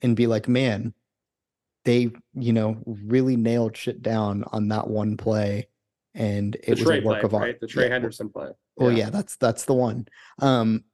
and 0.03 0.15
be 0.15 0.27
like, 0.27 0.49
man, 0.49 0.95
they, 1.85 2.11
you 2.35 2.53
know, 2.53 2.77
really 2.85 3.37
nailed 3.37 3.77
shit 3.77 4.03
down 4.03 4.45
on 4.53 4.69
that 4.69 4.87
one 4.87 5.17
play 5.17 5.69
and 6.15 6.57
it 6.57 6.67
the 6.67 6.71
was 6.73 6.83
a 6.83 7.01
work 7.01 7.03
play, 7.03 7.21
of 7.21 7.35
art. 7.35 7.43
Right? 7.43 7.61
The 7.61 7.67
Trey 7.67 7.85
yeah. 7.87 7.93
Henderson 7.93 8.29
play. 8.29 8.49
Oh 8.79 8.89
yeah. 8.89 8.97
yeah, 8.97 9.11
that's 9.11 9.37
that's 9.37 9.65
the 9.65 9.75
one. 9.75 10.07
Um, 10.41 10.85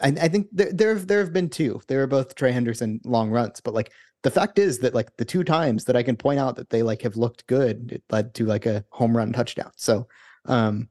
I, 0.00 0.08
I 0.08 0.28
think 0.28 0.48
there 0.52 0.72
there 0.72 0.94
have, 0.94 1.06
there 1.06 1.20
have 1.20 1.32
been 1.32 1.48
two. 1.48 1.80
They 1.88 1.96
were 1.96 2.06
both 2.06 2.34
Trey 2.34 2.52
Henderson 2.52 3.00
long 3.04 3.30
runs, 3.30 3.60
but 3.60 3.74
like 3.74 3.92
the 4.22 4.30
fact 4.30 4.58
is 4.58 4.78
that 4.80 4.94
like 4.94 5.16
the 5.16 5.24
two 5.24 5.44
times 5.44 5.84
that 5.84 5.96
I 5.96 6.02
can 6.02 6.16
point 6.16 6.40
out 6.40 6.56
that 6.56 6.70
they 6.70 6.82
like 6.82 7.02
have 7.02 7.16
looked 7.16 7.46
good, 7.46 7.92
it 7.92 8.02
led 8.10 8.34
to 8.34 8.44
like 8.44 8.66
a 8.66 8.84
home 8.90 9.16
run 9.16 9.32
touchdown. 9.32 9.70
So, 9.76 10.08
um, 10.46 10.88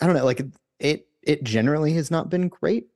I 0.00 0.06
don't 0.06 0.16
know, 0.16 0.24
like 0.24 0.42
it 0.78 1.06
it 1.22 1.44
generally 1.44 1.92
has 1.94 2.10
not 2.10 2.30
been 2.30 2.48
great 2.48 2.86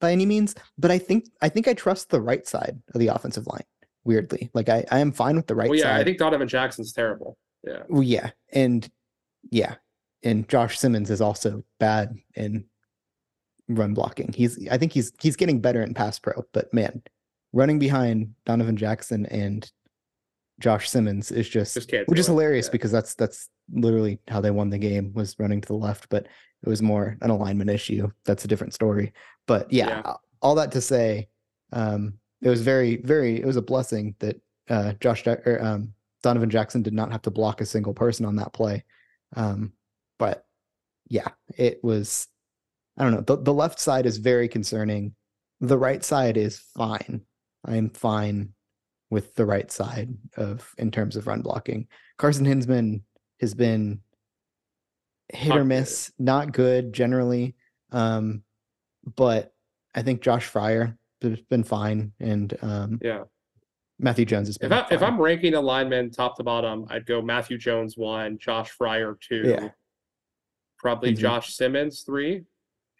by 0.00 0.12
any 0.12 0.26
means, 0.26 0.54
but 0.78 0.90
I 0.90 0.98
think 0.98 1.26
I 1.40 1.48
think 1.48 1.68
I 1.68 1.74
trust 1.74 2.10
the 2.10 2.20
right 2.20 2.46
side 2.46 2.80
of 2.94 3.00
the 3.00 3.08
offensive 3.08 3.46
line. 3.46 3.64
Weirdly, 4.04 4.50
like 4.54 4.68
I 4.68 4.84
I 4.90 4.98
am 5.00 5.12
fine 5.12 5.36
with 5.36 5.46
the 5.46 5.54
right. 5.54 5.68
Well, 5.68 5.78
yeah, 5.78 5.84
side. 5.84 6.00
I 6.00 6.04
think 6.04 6.18
Donovan 6.18 6.48
Jackson's 6.48 6.92
terrible. 6.92 7.36
Yeah. 7.62 7.82
Well, 7.88 8.02
yeah, 8.02 8.30
and 8.52 8.90
yeah, 9.50 9.74
and 10.22 10.48
Josh 10.48 10.78
Simmons 10.78 11.10
is 11.10 11.20
also 11.20 11.64
bad 11.78 12.14
in 12.34 12.64
run 13.68 13.94
blocking. 13.94 14.32
He's 14.32 14.68
I 14.68 14.78
think 14.78 14.92
he's 14.92 15.12
he's 15.20 15.36
getting 15.36 15.60
better 15.60 15.82
in 15.82 15.94
pass 15.94 16.18
pro, 16.18 16.44
but 16.52 16.72
man, 16.74 17.02
running 17.52 17.78
behind 17.78 18.34
Donovan 18.44 18.76
Jackson 18.76 19.26
and 19.26 19.70
Josh 20.58 20.90
Simmons 20.90 21.30
is 21.32 21.48
just, 21.48 21.74
just 21.74 21.90
which 22.06 22.18
is 22.18 22.26
hilarious 22.26 22.66
yeah. 22.66 22.72
because 22.72 22.92
that's 22.92 23.14
that's 23.14 23.48
literally 23.72 24.18
how 24.28 24.40
they 24.40 24.50
won 24.50 24.70
the 24.70 24.78
game 24.78 25.12
was 25.14 25.36
running 25.38 25.60
to 25.60 25.68
the 25.68 25.74
left, 25.74 26.08
but 26.10 26.26
it 26.62 26.68
was 26.68 26.82
more 26.82 27.16
an 27.22 27.30
alignment 27.30 27.70
issue. 27.70 28.10
That's 28.24 28.44
a 28.44 28.48
different 28.48 28.74
story. 28.74 29.12
But 29.46 29.72
yeah, 29.72 30.02
yeah. 30.04 30.14
all 30.42 30.54
that 30.56 30.72
to 30.72 30.80
say, 30.80 31.28
um, 31.72 32.14
it 32.42 32.48
was 32.48 32.60
very 32.60 32.96
very 32.96 33.40
it 33.40 33.46
was 33.46 33.56
a 33.56 33.62
blessing 33.62 34.14
that 34.18 34.40
uh, 34.68 34.92
Josh 35.00 35.26
or 35.26 35.58
um, 35.62 35.94
Donovan 36.22 36.50
Jackson 36.50 36.82
did 36.82 36.92
not 36.92 37.10
have 37.12 37.22
to 37.22 37.30
block 37.30 37.60
a 37.60 37.66
single 37.66 37.94
person 37.94 38.26
on 38.26 38.36
that 38.36 38.52
play. 38.52 38.84
Um, 39.34 39.72
but 40.20 40.44
yeah, 41.08 41.28
it 41.58 41.82
was, 41.82 42.28
I 42.96 43.02
don't 43.02 43.14
know. 43.14 43.22
The, 43.22 43.42
the 43.42 43.52
left 43.52 43.80
side 43.80 44.06
is 44.06 44.18
very 44.18 44.46
concerning. 44.46 45.16
The 45.60 45.78
right 45.78 46.04
side 46.04 46.36
is 46.36 46.58
fine. 46.58 47.22
I'm 47.66 47.90
fine 47.90 48.50
with 49.10 49.34
the 49.34 49.46
right 49.46 49.72
side 49.72 50.10
of 50.36 50.72
in 50.78 50.92
terms 50.92 51.16
of 51.16 51.26
run 51.26 51.42
blocking. 51.42 51.88
Carson 52.16 52.46
Hinzman 52.46 53.00
has 53.40 53.54
been 53.54 54.02
hit 55.32 55.56
or 55.56 55.64
miss, 55.64 56.12
not 56.18 56.52
good 56.52 56.92
generally. 56.92 57.56
Um, 57.90 58.42
but 59.16 59.52
I 59.94 60.02
think 60.02 60.20
Josh 60.20 60.48
Fryar 60.48 60.96
has 61.22 61.40
been 61.48 61.64
fine. 61.64 62.12
And 62.20 62.56
um, 62.62 62.98
yeah, 63.02 63.24
Matthew 63.98 64.26
Jones 64.26 64.48
is. 64.48 64.58
If, 64.60 64.70
I, 64.70 64.86
if 64.90 65.02
I'm 65.02 65.20
ranking 65.20 65.54
a 65.54 65.60
lineman 65.60 66.10
top 66.10 66.36
to 66.36 66.44
bottom, 66.44 66.86
I'd 66.88 67.06
go 67.06 67.20
Matthew 67.20 67.58
Jones 67.58 67.96
one, 67.96 68.38
Josh 68.38 68.70
Fryar 68.78 69.18
two, 69.20 69.42
yeah. 69.46 69.68
Probably 70.80 71.12
Josh 71.12 71.54
Simmons 71.54 72.00
three, 72.02 72.44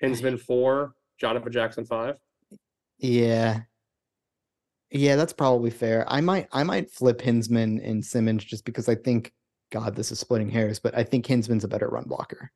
Hinzman 0.03 0.39
four, 0.39 0.95
Jonathan 1.19 1.51
Jackson 1.51 1.85
five. 1.85 2.17
Yeah, 2.99 3.63
yeah, 4.91 5.17
that's 5.17 5.33
probably 5.33 5.71
fair. 5.71 6.05
I 6.07 6.21
might 6.21 6.47
I 6.53 6.63
might 6.63 6.91
flip 6.91 7.21
Hinzman 7.21 7.83
and 7.83 8.05
Simmons 8.05 8.45
just 8.45 8.65
because 8.65 8.89
I 8.89 8.95
think 8.95 9.33
God, 9.71 9.95
this 9.95 10.13
is 10.13 10.19
splitting 10.19 10.51
hairs, 10.51 10.79
but 10.79 10.97
I 10.97 11.05
think 11.05 11.27
Hinzman's 11.27 11.65
a 11.65 11.69
better 11.69 11.89
run 11.89 12.05
blocker. 12.05 12.51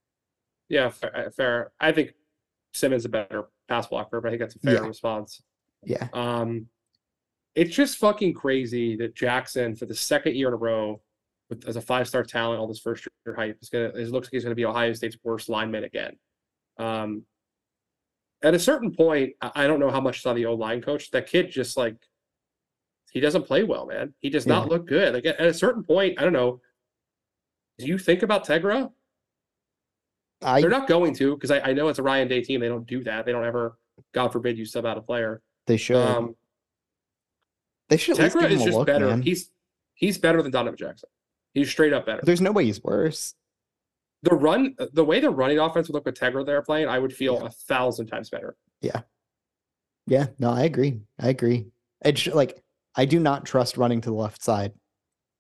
Yeah, 0.69 0.91
fair. 0.91 1.33
fair. 1.37 1.73
I 1.81 1.93
think 1.93 2.13
Simmons 2.73 3.05
a 3.05 3.09
better 3.09 3.45
pass 3.69 3.87
blocker, 3.87 4.21
but 4.21 4.29
I 4.29 4.31
think 4.33 4.41
that's 4.41 4.57
a 4.57 4.59
fair 4.59 4.75
yeah. 4.75 4.81
response. 4.81 5.43
Yeah. 5.85 6.09
Um, 6.13 6.67
it's 7.55 7.75
just 7.75 7.99
fucking 7.99 8.35
crazy 8.35 8.97
that 8.97 9.15
Jackson, 9.15 9.77
for 9.77 9.87
the 9.87 9.95
second 9.95 10.35
year 10.35 10.49
in 10.49 10.55
a 10.55 10.57
row, 10.57 11.01
with, 11.51 11.69
as 11.69 11.77
a 11.77 11.81
five 11.81 12.09
star 12.09 12.23
talent, 12.23 12.61
all 12.61 12.67
this 12.67 12.81
first 12.81 13.07
year 13.27 13.35
hype, 13.35 13.59
is 13.61 13.69
gonna. 13.69 13.87
It 13.87 14.09
looks 14.11 14.27
like 14.27 14.33
he's 14.33 14.45
gonna 14.45 14.55
be 14.55 14.65
Ohio 14.65 14.93
State's 14.93 15.17
worst 15.23 15.49
lineman 15.49 15.85
again. 15.85 16.17
Um, 16.79 17.25
at 18.43 18.55
a 18.55 18.59
certain 18.59 18.93
point, 18.93 19.33
I 19.41 19.67
don't 19.67 19.81
know 19.81 19.91
how 19.91 20.01
much 20.01 20.23
saw 20.23 20.35
the 20.35 20.47
O 20.47 20.55
line 20.55 20.83
coach. 20.83 21.11
That 21.11 21.27
kid 21.27 21.51
just 21.51 21.77
like 21.77 21.97
he 23.11 23.21
doesn't 23.21 23.45
play 23.45 23.63
well, 23.63 23.87
man. 23.87 24.13
He 24.21 24.29
does 24.29 24.47
not 24.47 24.65
yeah. 24.65 24.71
look 24.71 24.87
good. 24.87 25.15
Like 25.15 25.25
at, 25.25 25.41
at, 25.41 25.47
a 25.47 25.55
certain 25.55 25.85
point, 25.85 26.21
I 26.21 26.25
don't 26.25 26.33
know. 26.33 26.61
Do 27.79 27.87
you 27.87 27.97
think 27.97 28.23
about 28.23 28.47
Tegra? 28.47 28.91
I, 30.43 30.61
They're 30.61 30.69
not 30.69 30.89
going 30.89 31.15
to 31.15 31.35
because 31.35 31.51
I, 31.51 31.61
I, 31.61 31.73
know 31.73 31.89
it's 31.89 31.99
a 31.99 32.03
Ryan 32.03 32.29
Day 32.29 32.43
team. 32.43 32.61
They 32.61 32.69
don't 32.69 32.87
do 32.87 33.03
that. 33.05 33.25
They 33.25 33.33
don't 33.33 33.45
ever, 33.45 33.79
God 34.13 34.29
forbid, 34.29 34.59
you 34.59 34.65
sub 34.65 34.85
out 34.85 34.99
a 34.99 35.01
player. 35.01 35.43
They 35.67 35.77
should. 35.77 35.97
Um, 35.97 36.37
they 37.89 37.97
should. 37.97 38.17
Tegra 38.17 38.51
is 38.51 38.63
just 38.63 38.77
look, 38.77 38.87
better. 38.87 39.07
Man. 39.07 39.23
He's 39.23 39.51
he's 39.95 40.19
better 40.19 40.43
than 40.43 40.51
Donovan 40.51 40.77
Jackson. 40.77 41.09
He's 41.55 41.71
straight 41.71 41.93
up 41.93 42.07
better. 42.07 42.21
There's 42.23 42.41
no 42.41 42.53
way 42.53 42.65
he's 42.65 42.83
worse. 42.83 43.35
The 44.23 44.35
run, 44.35 44.75
the 44.93 45.05
way 45.05 45.21
the 45.21 45.31
running 45.31 45.59
offense 45.59 45.89
would 45.89 45.95
look 45.95 46.05
with 46.05 46.19
Tegra 46.19 46.45
they're 46.45 46.63
playing, 46.63 46.89
I 46.89 46.99
would 46.99 47.13
feel 47.13 47.35
yeah. 47.35 47.47
a 47.47 47.51
thousand 47.51 48.07
times 48.07 48.31
better. 48.31 48.57
Yeah. 48.81 49.03
Yeah. 50.07 50.27
No, 50.39 50.51
I 50.51 50.63
agree. 50.63 51.01
I 51.21 51.29
agree. 51.29 51.67
It's 52.05 52.27
like 52.27 52.63
I 52.97 53.05
do 53.05 53.21
not 53.21 53.45
trust 53.45 53.77
running 53.77 54.01
to 54.03 54.11
the 54.11 54.17
left 54.17 54.43
side 54.43 54.73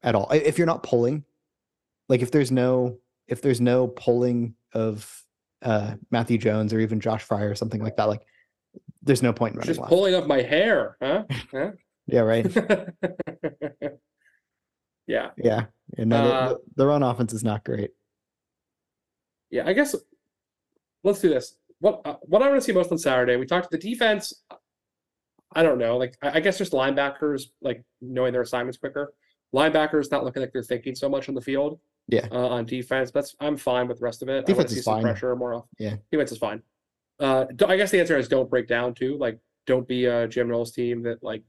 at 0.02 0.14
all. 0.14 0.30
If 0.30 0.58
you're 0.58 0.66
not 0.66 0.82
pulling, 0.82 1.24
like 2.08 2.22
if 2.22 2.30
there's 2.30 2.52
no 2.52 2.98
if 3.26 3.42
there's 3.42 3.60
no 3.60 3.88
pulling 3.88 4.54
of 4.72 5.24
uh 5.62 5.94
Matthew 6.10 6.38
Jones 6.38 6.72
or 6.72 6.80
even 6.80 7.00
Josh 7.00 7.26
Fryar 7.26 7.50
or 7.50 7.54
something 7.54 7.82
like 7.82 7.96
that, 7.96 8.08
like 8.08 8.22
there's 9.02 9.22
no 9.22 9.32
point 9.32 9.54
in 9.54 9.58
running. 9.58 9.68
Just 9.68 9.80
left. 9.80 9.90
pulling 9.90 10.14
up 10.14 10.26
my 10.26 10.42
hair, 10.42 10.96
huh? 11.02 11.24
huh? 11.50 11.70
yeah, 12.06 12.20
right. 12.20 12.46
yeah. 15.06 15.30
Yeah. 15.36 15.66
And 15.98 16.12
uh, 16.12 16.48
the, 16.48 16.60
the 16.76 16.86
run 16.86 17.02
offense 17.02 17.32
is 17.32 17.44
not 17.44 17.64
great. 17.64 17.90
Yeah, 19.50 19.64
I 19.66 19.72
guess 19.72 19.94
let's 21.02 21.20
do 21.20 21.28
this. 21.28 21.56
What 21.80 22.00
uh, 22.04 22.16
what 22.22 22.42
I 22.42 22.48
want 22.48 22.60
to 22.60 22.64
see 22.64 22.72
most 22.72 22.90
on 22.90 22.98
Saturday, 22.98 23.36
we 23.36 23.46
talked 23.46 23.70
to 23.70 23.76
the 23.76 23.90
defense. 23.90 24.42
I 25.54 25.62
don't 25.62 25.78
know. 25.78 25.96
Like 25.96 26.16
I, 26.22 26.38
I 26.38 26.40
guess 26.40 26.58
just 26.58 26.72
linebackers, 26.72 27.44
like 27.60 27.84
knowing 28.00 28.32
their 28.32 28.42
assignments 28.42 28.78
quicker. 28.78 29.12
Linebackers 29.54 30.10
not 30.10 30.24
looking 30.24 30.42
like 30.42 30.52
they're 30.52 30.62
thinking 30.62 30.94
so 30.94 31.08
much 31.08 31.28
on 31.28 31.34
the 31.34 31.40
field. 31.40 31.78
Yeah. 32.08 32.26
Uh, 32.32 32.48
on 32.48 32.64
defense, 32.64 33.10
that's 33.10 33.36
I'm 33.40 33.56
fine 33.56 33.86
with 33.86 33.98
the 33.98 34.04
rest 34.04 34.22
of 34.22 34.28
it. 34.28 34.46
Defense 34.46 34.72
I 34.72 34.76
is 34.76 34.84
see 34.84 34.90
fine. 34.90 35.02
pressure 35.02 35.36
more 35.36 35.54
often. 35.54 35.68
Yeah. 35.78 35.96
Defense 36.10 36.32
is 36.32 36.38
fine. 36.38 36.62
Uh, 37.20 37.44
I 37.66 37.76
guess 37.76 37.90
the 37.90 38.00
answer 38.00 38.18
is 38.18 38.26
don't 38.26 38.50
break 38.50 38.66
down 38.66 38.94
too. 38.94 39.16
Like 39.16 39.38
don't 39.66 39.86
be 39.86 40.06
a 40.06 40.26
Jim 40.26 40.48
Knowles 40.48 40.72
team 40.72 41.02
that 41.02 41.22
like. 41.22 41.42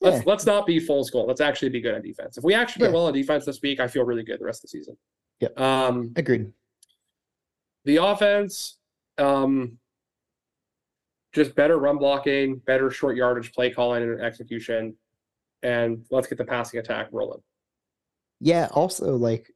Let's 0.00 0.18
yeah. 0.18 0.22
let's 0.26 0.46
not 0.46 0.66
be 0.66 0.78
full 0.78 1.04
school. 1.04 1.26
Let's 1.26 1.40
actually 1.40 1.70
be 1.70 1.80
good 1.80 1.94
on 1.94 2.02
defense. 2.02 2.38
If 2.38 2.44
we 2.44 2.54
actually 2.54 2.80
play 2.80 2.88
yeah. 2.88 2.94
well 2.94 3.06
on 3.06 3.12
defense 3.12 3.44
this 3.44 3.60
week, 3.62 3.80
I 3.80 3.88
feel 3.88 4.04
really 4.04 4.22
good 4.22 4.40
the 4.40 4.44
rest 4.44 4.58
of 4.64 4.70
the 4.70 4.78
season. 4.78 4.96
Yep. 5.40 5.58
Um, 5.60 6.12
Agreed. 6.16 6.52
The 7.84 7.96
offense, 7.96 8.78
um, 9.18 9.78
just 11.32 11.54
better 11.54 11.78
run 11.78 11.98
blocking, 11.98 12.56
better 12.56 12.90
short 12.90 13.16
yardage 13.16 13.52
play 13.52 13.70
calling 13.70 14.02
and 14.02 14.20
execution, 14.20 14.96
and 15.62 16.04
let's 16.10 16.28
get 16.28 16.38
the 16.38 16.44
passing 16.44 16.78
attack 16.78 17.08
rolling. 17.10 17.42
Yeah. 18.40 18.68
Also, 18.72 19.16
like 19.16 19.52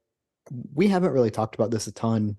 we 0.74 0.89
haven't 0.89 1.12
really 1.12 1.31
talked 1.31 1.55
about 1.55 1.70
this 1.70 1.86
a 1.86 1.93
ton, 1.93 2.36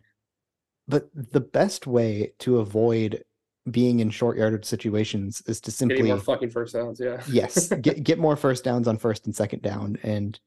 but 0.87 1.09
the 1.13 1.39
best 1.41 1.87
way 1.87 2.33
to 2.39 2.57
avoid 2.59 3.23
being 3.69 3.99
in 3.99 4.09
short 4.09 4.37
yardage 4.37 4.65
situations 4.65 5.41
is 5.45 5.61
to 5.61 5.71
simply 5.71 5.97
Getting 5.97 6.11
more 6.11 6.19
fucking 6.19 6.49
first 6.49 6.73
downs. 6.73 6.99
Yeah. 6.99 7.21
yes, 7.27 7.67
get 7.81 8.03
get 8.03 8.19
more 8.19 8.35
first 8.35 8.63
downs 8.63 8.87
on 8.87 8.97
first 8.97 9.25
and 9.25 9.35
second 9.35 9.61
down, 9.61 9.97
and 10.03 10.39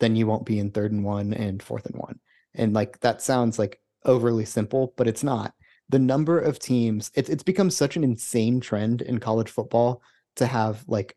then 0.00 0.16
you 0.16 0.26
won't 0.26 0.46
be 0.46 0.58
in 0.58 0.70
third 0.70 0.92
and 0.92 1.04
one 1.04 1.32
and 1.32 1.62
fourth 1.62 1.86
and 1.86 1.96
one. 1.96 2.18
And 2.54 2.72
like 2.72 3.00
that 3.00 3.22
sounds 3.22 3.58
like 3.58 3.80
overly 4.04 4.44
simple, 4.44 4.92
but 4.96 5.08
it's 5.08 5.22
not. 5.22 5.54
The 5.88 5.98
number 5.98 6.38
of 6.38 6.58
teams, 6.58 7.10
it's 7.14 7.28
it's 7.28 7.42
become 7.42 7.70
such 7.70 7.96
an 7.96 8.04
insane 8.04 8.60
trend 8.60 9.02
in 9.02 9.18
college 9.18 9.50
football 9.50 10.02
to 10.36 10.46
have 10.46 10.84
like 10.88 11.16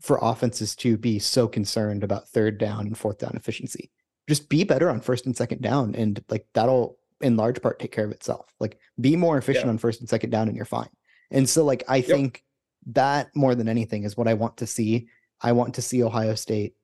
for 0.00 0.18
offenses 0.20 0.74
to 0.76 0.96
be 0.96 1.18
so 1.18 1.48
concerned 1.48 2.04
about 2.04 2.28
third 2.28 2.58
down 2.58 2.86
and 2.86 2.98
fourth 2.98 3.18
down 3.18 3.32
efficiency. 3.34 3.90
Just 4.28 4.48
be 4.48 4.64
better 4.64 4.90
on 4.90 5.00
first 5.00 5.26
and 5.26 5.36
second 5.36 5.62
down, 5.62 5.94
and 5.94 6.22
like 6.28 6.46
that'll 6.52 6.98
in 7.20 7.36
large 7.36 7.60
part 7.62 7.78
take 7.78 7.92
care 7.92 8.04
of 8.04 8.10
itself. 8.10 8.52
Like 8.60 8.78
be 9.00 9.16
more 9.16 9.38
efficient 9.38 9.66
yeah. 9.66 9.70
on 9.70 9.78
first 9.78 10.00
and 10.00 10.08
second 10.08 10.30
down, 10.30 10.48
and 10.48 10.56
you're 10.56 10.64
fine. 10.64 10.88
And 11.30 11.48
so, 11.48 11.64
like 11.64 11.84
I 11.88 11.96
yep. 11.96 12.06
think 12.06 12.44
that 12.86 13.34
more 13.34 13.54
than 13.54 13.68
anything 13.68 14.04
is 14.04 14.16
what 14.16 14.28
I 14.28 14.34
want 14.34 14.58
to 14.58 14.66
see. 14.66 15.08
I 15.40 15.52
want 15.52 15.74
to 15.74 15.82
see 15.82 16.02
Ohio 16.02 16.34
State 16.34 16.74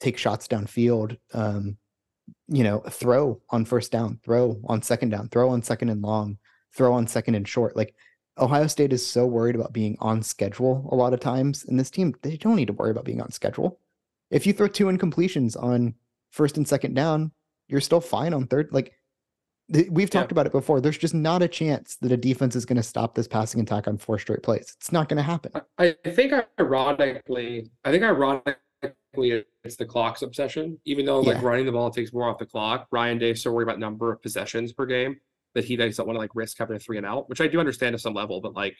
take 0.00 0.18
shots 0.18 0.48
downfield. 0.48 1.18
Um, 1.32 1.76
you 2.48 2.64
know, 2.64 2.80
throw 2.80 3.40
on 3.50 3.64
first 3.64 3.92
down, 3.92 4.18
throw 4.24 4.60
on 4.64 4.82
second 4.82 5.10
down, 5.10 5.28
throw 5.28 5.50
on 5.50 5.62
second 5.62 5.90
and 5.90 6.02
long, 6.02 6.38
throw 6.74 6.92
on 6.92 7.06
second 7.06 7.34
and 7.34 7.46
short. 7.46 7.76
Like 7.76 7.94
Ohio 8.38 8.66
State 8.66 8.92
is 8.92 9.06
so 9.06 9.26
worried 9.26 9.54
about 9.54 9.72
being 9.72 9.96
on 10.00 10.22
schedule 10.22 10.88
a 10.90 10.96
lot 10.96 11.12
of 11.12 11.20
times. 11.20 11.64
And 11.64 11.78
this 11.78 11.90
team, 11.90 12.14
they 12.22 12.36
don't 12.36 12.56
need 12.56 12.66
to 12.66 12.72
worry 12.72 12.90
about 12.90 13.04
being 13.04 13.20
on 13.20 13.30
schedule. 13.30 13.78
If 14.30 14.46
you 14.46 14.52
throw 14.52 14.68
two 14.68 14.86
incompletions 14.86 15.60
on 15.60 15.94
first 16.30 16.56
and 16.56 16.66
second 16.66 16.94
down, 16.94 17.30
you're 17.68 17.80
still 17.80 18.00
fine 18.00 18.34
on 18.34 18.46
third. 18.46 18.68
Like 18.72 18.92
we've 19.90 20.10
talked 20.10 20.30
yeah. 20.30 20.34
about 20.34 20.46
it 20.46 20.52
before. 20.52 20.80
There's 20.80 20.98
just 20.98 21.14
not 21.14 21.42
a 21.42 21.48
chance 21.48 21.96
that 21.96 22.12
a 22.12 22.16
defense 22.16 22.56
is 22.56 22.64
going 22.64 22.76
to 22.76 22.82
stop 22.82 23.14
this 23.14 23.28
passing 23.28 23.60
attack 23.60 23.88
on 23.88 23.96
four 23.96 24.18
straight 24.18 24.42
plays. 24.42 24.74
It's 24.76 24.92
not 24.92 25.08
going 25.08 25.16
to 25.18 25.22
happen. 25.22 25.52
I, 25.78 25.94
think 26.04 26.32
ironically, 26.58 27.70
I 27.84 27.90
think 27.90 28.04
ironically, 28.04 29.44
it's 29.64 29.76
the 29.76 29.86
clock's 29.86 30.22
obsession. 30.22 30.78
Even 30.84 31.06
though 31.06 31.20
like 31.20 31.36
yeah. 31.36 31.46
running 31.46 31.66
the 31.66 31.72
ball 31.72 31.90
takes 31.90 32.12
more 32.12 32.28
off 32.28 32.38
the 32.38 32.46
clock, 32.46 32.86
Ryan 32.90 33.18
Day's 33.18 33.42
so 33.42 33.52
worried 33.52 33.64
about 33.64 33.78
number 33.78 34.12
of 34.12 34.22
possessions 34.22 34.72
per 34.72 34.86
game 34.86 35.16
that 35.54 35.64
he 35.64 35.76
doesn't 35.76 36.04
want 36.06 36.16
to 36.16 36.20
like 36.20 36.34
risk 36.34 36.58
having 36.58 36.76
a 36.76 36.80
three 36.80 36.96
and 36.96 37.06
out, 37.06 37.28
which 37.28 37.40
I 37.40 37.46
do 37.46 37.60
understand 37.60 37.94
to 37.94 37.98
some 37.98 38.14
level, 38.14 38.40
but 38.40 38.54
like 38.54 38.76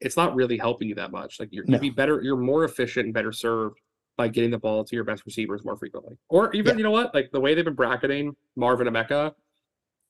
it's 0.00 0.16
not 0.16 0.34
really 0.34 0.58
helping 0.58 0.88
you 0.88 0.94
that 0.96 1.12
much. 1.12 1.38
Like 1.38 1.48
you're 1.52 1.64
no. 1.66 1.74
you'd 1.74 1.80
be 1.80 1.90
better, 1.90 2.20
you're 2.22 2.36
more 2.36 2.64
efficient 2.64 3.06
and 3.06 3.14
better 3.14 3.32
served 3.32 3.78
by 4.16 4.28
getting 4.28 4.50
the 4.50 4.58
ball 4.58 4.84
to 4.84 4.94
your 4.94 5.04
best 5.04 5.24
receivers 5.24 5.64
more 5.64 5.76
frequently. 5.76 6.18
Or 6.28 6.52
even, 6.52 6.72
yeah. 6.72 6.78
you 6.78 6.82
know 6.84 6.90
what, 6.90 7.14
like 7.14 7.30
the 7.32 7.40
way 7.40 7.54
they've 7.54 7.64
been 7.64 7.74
bracketing 7.74 8.36
Marvin 8.56 8.86
Emeka, 8.86 9.32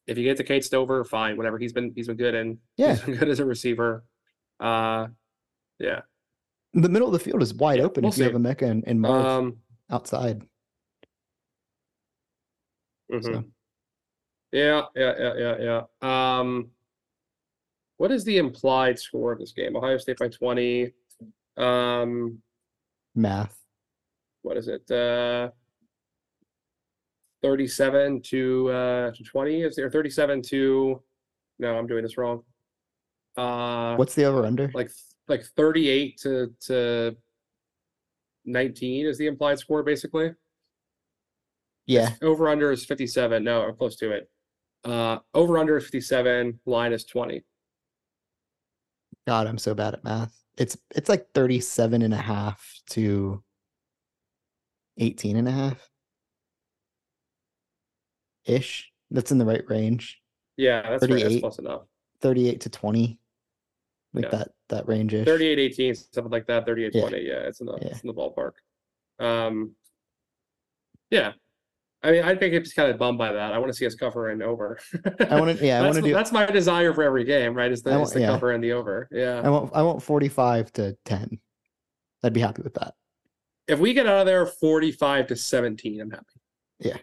if 0.06 0.18
you 0.18 0.24
get 0.24 0.36
to 0.38 0.44
Cade 0.44 0.64
Stover, 0.64 1.04
fine, 1.04 1.36
whatever. 1.36 1.58
He's 1.58 1.72
been 1.72 1.92
he's 1.94 2.06
been 2.06 2.16
good 2.16 2.34
and 2.34 2.58
yeah, 2.76 2.96
good 3.06 3.28
as 3.28 3.40
a 3.40 3.44
receiver. 3.44 4.04
Uh 4.60 5.08
yeah 5.78 6.02
the 6.74 6.88
middle 6.88 7.08
of 7.08 7.12
the 7.12 7.18
field 7.18 7.42
is 7.42 7.54
wide 7.54 7.78
yeah, 7.78 7.84
open 7.84 8.02
we'll 8.02 8.10
if 8.10 8.16
see. 8.16 8.24
you 8.24 8.30
have 8.30 8.40
Emeka 8.40 8.62
and, 8.62 8.84
and 8.86 9.00
Marv 9.00 9.24
um, 9.24 9.56
outside. 9.90 10.42
Mm-hmm. 13.12 13.22
So. 13.22 13.44
Yeah, 14.52 14.82
yeah, 14.96 15.12
yeah, 15.18 15.34
yeah, 15.36 15.82
yeah. 16.02 16.38
Um, 16.38 16.70
what 17.98 18.10
is 18.10 18.24
the 18.24 18.38
implied 18.38 18.98
score 18.98 19.32
of 19.32 19.38
this 19.38 19.52
game? 19.52 19.76
Ohio 19.76 19.98
State 19.98 20.18
by 20.18 20.28
20. 20.28 20.92
Um, 21.56 22.38
Math. 23.14 23.58
What 24.40 24.56
is 24.56 24.68
it? 24.68 24.90
Uh, 24.90 25.50
37 27.42 28.22
to 28.22 28.70
uh 28.70 29.10
to 29.12 29.24
20 29.24 29.62
is 29.62 29.76
there 29.76 29.90
37 29.90 30.42
to 30.42 31.02
no 31.58 31.76
i'm 31.76 31.86
doing 31.86 32.02
this 32.02 32.16
wrong 32.16 32.42
uh 33.36 33.96
what's 33.96 34.14
the 34.14 34.24
over 34.24 34.44
under 34.46 34.70
like 34.74 34.90
like 35.28 35.44
38 35.56 36.18
to 36.18 36.54
to 36.60 37.16
19 38.44 39.06
is 39.06 39.18
the 39.18 39.26
implied 39.26 39.58
score 39.58 39.82
basically. 39.82 40.32
Yeah. 41.86 42.10
Over 42.22 42.48
under 42.48 42.70
is 42.70 42.84
57. 42.84 43.42
No, 43.42 43.62
I'm 43.62 43.76
close 43.76 43.96
to 43.96 44.12
it. 44.12 44.30
Uh 44.84 45.18
over 45.34 45.58
under 45.58 45.76
is 45.76 45.84
57, 45.84 46.60
line 46.66 46.92
is 46.92 47.04
20. 47.04 47.42
God, 49.26 49.46
I'm 49.46 49.58
so 49.58 49.74
bad 49.74 49.94
at 49.94 50.04
math. 50.04 50.36
It's 50.58 50.76
it's 50.94 51.08
like 51.08 51.28
37 51.34 52.02
and 52.02 52.12
a 52.12 52.18
half 52.18 52.80
to 52.90 53.42
18 54.98 55.36
and 55.36 55.48
a 55.48 55.52
half 55.52 55.88
ish. 58.44 58.90
That's 59.10 59.30
in 59.30 59.38
the 59.38 59.44
right 59.44 59.62
range. 59.68 60.20
Yeah, 60.56 60.82
that's 60.82 61.08
right. 61.08 61.22
That's 61.22 61.40
close 61.40 61.58
enough. 61.58 61.82
38 62.20 62.60
to 62.62 62.70
20 62.70 63.18
like 64.14 64.24
yeah. 64.24 64.30
that 64.30 64.48
that 64.68 64.88
range 64.88 65.12
38 65.12 65.58
18 65.58 65.94
something 65.94 66.30
like 66.30 66.46
that 66.46 66.64
38 66.66 66.94
yeah. 66.94 67.00
20 67.00 67.16
yeah 67.22 67.32
it's 67.34 67.60
in 67.60 67.66
the 67.66 67.78
yeah. 67.80 67.88
it's 67.88 68.00
in 68.00 68.06
the 68.06 68.14
ballpark 68.14 68.52
um 69.18 69.72
yeah 71.10 71.32
I 72.04 72.10
mean, 72.10 72.24
I 72.24 72.34
think 72.34 72.52
it's 72.52 72.72
kind 72.72 72.90
of 72.90 72.98
bummed 72.98 73.18
by 73.18 73.32
that. 73.32 73.52
I 73.52 73.58
want 73.58 73.70
to 73.70 73.76
see 73.78 73.86
us 73.86 73.94
cover 73.94 74.30
and 74.30 74.42
over. 74.42 74.76
I 75.30 75.40
want 75.40 75.56
to, 75.56 75.64
yeah, 75.64 75.78
I 75.78 75.82
want 75.84 75.94
to 75.94 76.02
do. 76.02 76.12
That's 76.12 76.32
my 76.32 76.46
desire 76.46 76.92
for 76.92 77.04
every 77.04 77.22
game, 77.22 77.54
right? 77.54 77.70
Is 77.70 77.82
the, 77.82 77.92
want, 77.92 78.02
is 78.02 78.12
the 78.12 78.26
cover 78.26 78.50
and 78.50 78.64
the 78.64 78.72
over. 78.72 79.08
Yeah. 79.12 79.40
I 79.44 79.48
want, 79.48 79.70
I 79.72 79.82
want 79.82 80.02
forty-five 80.02 80.72
to 80.72 80.96
ten. 81.04 81.38
I'd 82.24 82.32
be 82.32 82.40
happy 82.40 82.62
with 82.62 82.74
that. 82.74 82.94
If 83.68 83.78
we 83.78 83.94
get 83.94 84.08
out 84.08 84.18
of 84.18 84.26
there 84.26 84.44
forty-five 84.46 85.28
to 85.28 85.36
seventeen, 85.36 86.00
I'm 86.00 86.10
happy. 86.10 86.40
Yeah. 86.80 86.96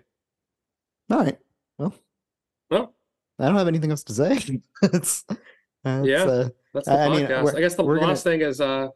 All 1.11 1.19
right. 1.19 1.37
Well. 1.77 1.93
Well. 2.69 2.93
I 3.39 3.45
don't 3.45 3.55
have 3.55 3.67
anything 3.67 3.91
else 3.91 4.03
to 4.03 4.13
say. 4.13 4.37
it's, 4.83 5.25
yeah. 5.85 6.23
Uh, 6.23 6.49
that's 6.73 6.87
the 6.87 6.93
I 6.93 7.07
podcast. 7.07 7.45
Mean, 7.45 7.55
I 7.55 7.59
guess 7.59 7.75
the 7.75 7.83
last 7.83 7.99
gonna... 8.01 8.15
thing 8.15 8.41
is 8.41 8.61
uh, 8.61 8.89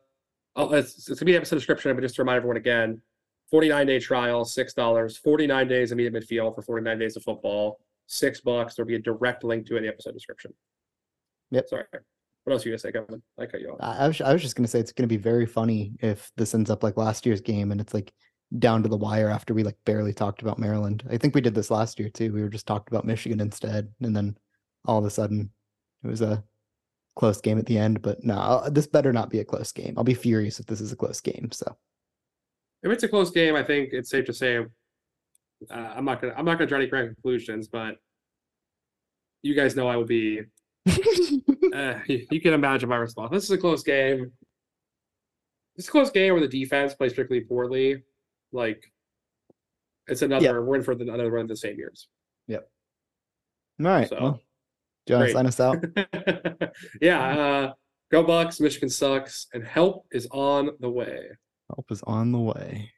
oh, 0.56 0.74
it's, 0.74 1.10
it's 1.10 1.20
gonna 1.20 1.26
be 1.26 1.36
episode 1.36 1.56
description, 1.56 1.96
but 1.96 2.02
just 2.02 2.16
to 2.16 2.22
remind 2.22 2.38
everyone 2.38 2.58
again, 2.58 3.02
49 3.50 3.88
day 3.88 4.00
trial, 4.00 4.46
six 4.46 4.74
dollars, 4.74 5.18
49 5.18 5.68
days 5.68 5.92
of 5.92 5.98
Meet 5.98 6.08
at 6.08 6.14
Midfield 6.14 6.56
for 6.56 6.62
49 6.62 7.00
days 7.00 7.16
of 7.16 7.24
football, 7.24 7.80
six 8.08 8.42
bucks. 8.42 8.76
There'll 8.76 8.88
be 8.88 8.96
a 8.96 9.00
direct 9.00 9.44
link 9.44 9.66
to 9.68 9.76
it 9.76 9.78
in 9.78 9.84
the 9.84 9.90
episode 9.90 10.14
description. 10.14 10.54
Yep. 11.52 11.70
Sorry. 11.70 11.84
What 12.44 12.54
else 12.54 12.66
are 12.66 12.70
you 12.70 12.74
gonna 12.74 12.80
say, 12.80 12.92
Kevin? 12.92 13.22
I 13.40 13.46
cut 13.46 13.62
you 13.62 13.70
off. 13.70 13.78
I 13.80 14.08
was 14.08 14.20
I 14.20 14.34
was 14.34 14.42
just 14.42 14.56
gonna 14.56 14.68
say 14.68 14.80
it's 14.80 14.92
gonna 14.92 15.08
be 15.08 15.18
very 15.18 15.46
funny 15.46 15.94
if 16.02 16.32
this 16.36 16.54
ends 16.54 16.70
up 16.70 16.84
like 16.84 16.98
last 16.98 17.26
year's 17.26 17.42
game 17.42 17.72
and 17.72 17.80
it's 17.80 17.94
like 17.94 18.12
down 18.60 18.84
to 18.84 18.90
the 18.90 18.98
wire 18.98 19.30
after 19.30 19.54
we 19.54 19.64
like 19.64 19.78
barely 19.86 20.14
talked 20.14 20.42
about 20.42 20.60
Maryland. 20.60 21.04
I 21.10 21.18
think 21.18 21.34
we 21.34 21.42
did 21.42 21.56
this 21.56 21.72
last 21.72 22.00
year 22.00 22.10
too. 22.10 22.32
We 22.32 22.42
were 22.42 22.50
just 22.50 22.68
talked 22.68 22.90
about 22.90 23.06
Michigan 23.06 23.40
instead, 23.40 23.92
and 24.02 24.16
then 24.16 24.38
all 24.86 25.00
of 25.00 25.06
a 25.06 25.10
sudden 25.10 25.50
it 26.04 26.08
was 26.08 26.22
a 26.22 26.44
close 27.16 27.42
game 27.42 27.58
at 27.58 27.66
the 27.66 27.78
end. 27.78 28.02
But 28.02 28.24
no, 28.24 28.68
this 28.70 28.88
better 28.88 29.14
not 29.14 29.30
be 29.30 29.40
a 29.40 29.46
close 29.46 29.72
game. 29.72 29.96
I'll 29.98 30.04
be 30.04 30.14
furious 30.14 30.60
if 30.60 30.66
this 30.66 30.82
is 30.82 30.92
a 30.92 30.96
close 30.96 31.22
game. 31.22 31.50
So 31.52 31.76
if 32.84 32.92
it's 32.92 33.04
a 33.04 33.08
close 33.08 33.32
game, 33.32 33.56
I 33.56 33.64
think 33.64 33.90
it's 33.94 34.10
safe 34.10 34.26
to 34.26 34.34
say 34.34 34.66
uh, 35.70 35.94
I'm 35.96 36.06
not 36.06 36.22
gonna 36.22 36.34
I'm 36.38 36.46
not 36.46 36.58
gonna 36.58 36.68
draw 36.68 36.78
any 36.78 36.88
grand 36.88 37.10
conclusions, 37.10 37.68
but 37.68 37.96
you 39.42 39.56
guys 39.56 39.76
know 39.76 39.88
I 39.88 39.96
will 39.96 40.06
be. 40.06 40.42
uh, 41.74 42.00
you, 42.08 42.28
you, 42.30 42.42
can 42.42 42.54
imagine 42.54 42.90
my 42.90 42.98
response. 42.98 43.32
This 43.32 43.46
is 43.46 43.52
a 43.52 43.58
close 43.58 43.84
game. 43.84 44.32
It's 45.76 45.88
a 45.88 45.92
close 45.92 46.12
game 46.12 46.34
where 46.34 46.42
the 46.42 46.48
defense 46.48 46.94
plays 46.94 47.14
particularly 47.14 47.46
poorly. 47.46 48.04
Like, 48.54 48.92
it's 50.08 50.22
another. 50.22 50.46
Yep. 50.46 50.56
We're 50.64 50.76
in 50.76 50.84
for 50.84 50.96
the, 50.96 51.04
another 51.04 51.32
run 51.32 51.44
of 51.44 51.48
the 51.50 51.58
same 51.58 51.78
years. 51.78 52.08
Yep. 52.48 52.70
All 53.82 53.86
right. 53.88 54.08
So, 54.10 54.18
well, 54.22 54.42
do 55.06 55.14
you 55.14 55.20
want 55.20 55.28
to 55.28 55.34
sign 55.34 55.48
us 55.48 55.60
out? 55.60 55.84
yeah. 57.02 57.38
Uh, 57.38 57.74
go 58.12 58.24
Bucks. 58.24 58.60
Michigan 58.60 58.90
sucks, 58.90 59.48
and 59.54 59.66
help 59.66 60.06
is 60.12 60.28
on 60.32 60.70
the 60.80 60.90
way. 60.90 61.28
Help 61.76 61.92
is 61.92 62.04
on 62.04 62.32
the 62.32 62.40
way. 62.40 62.92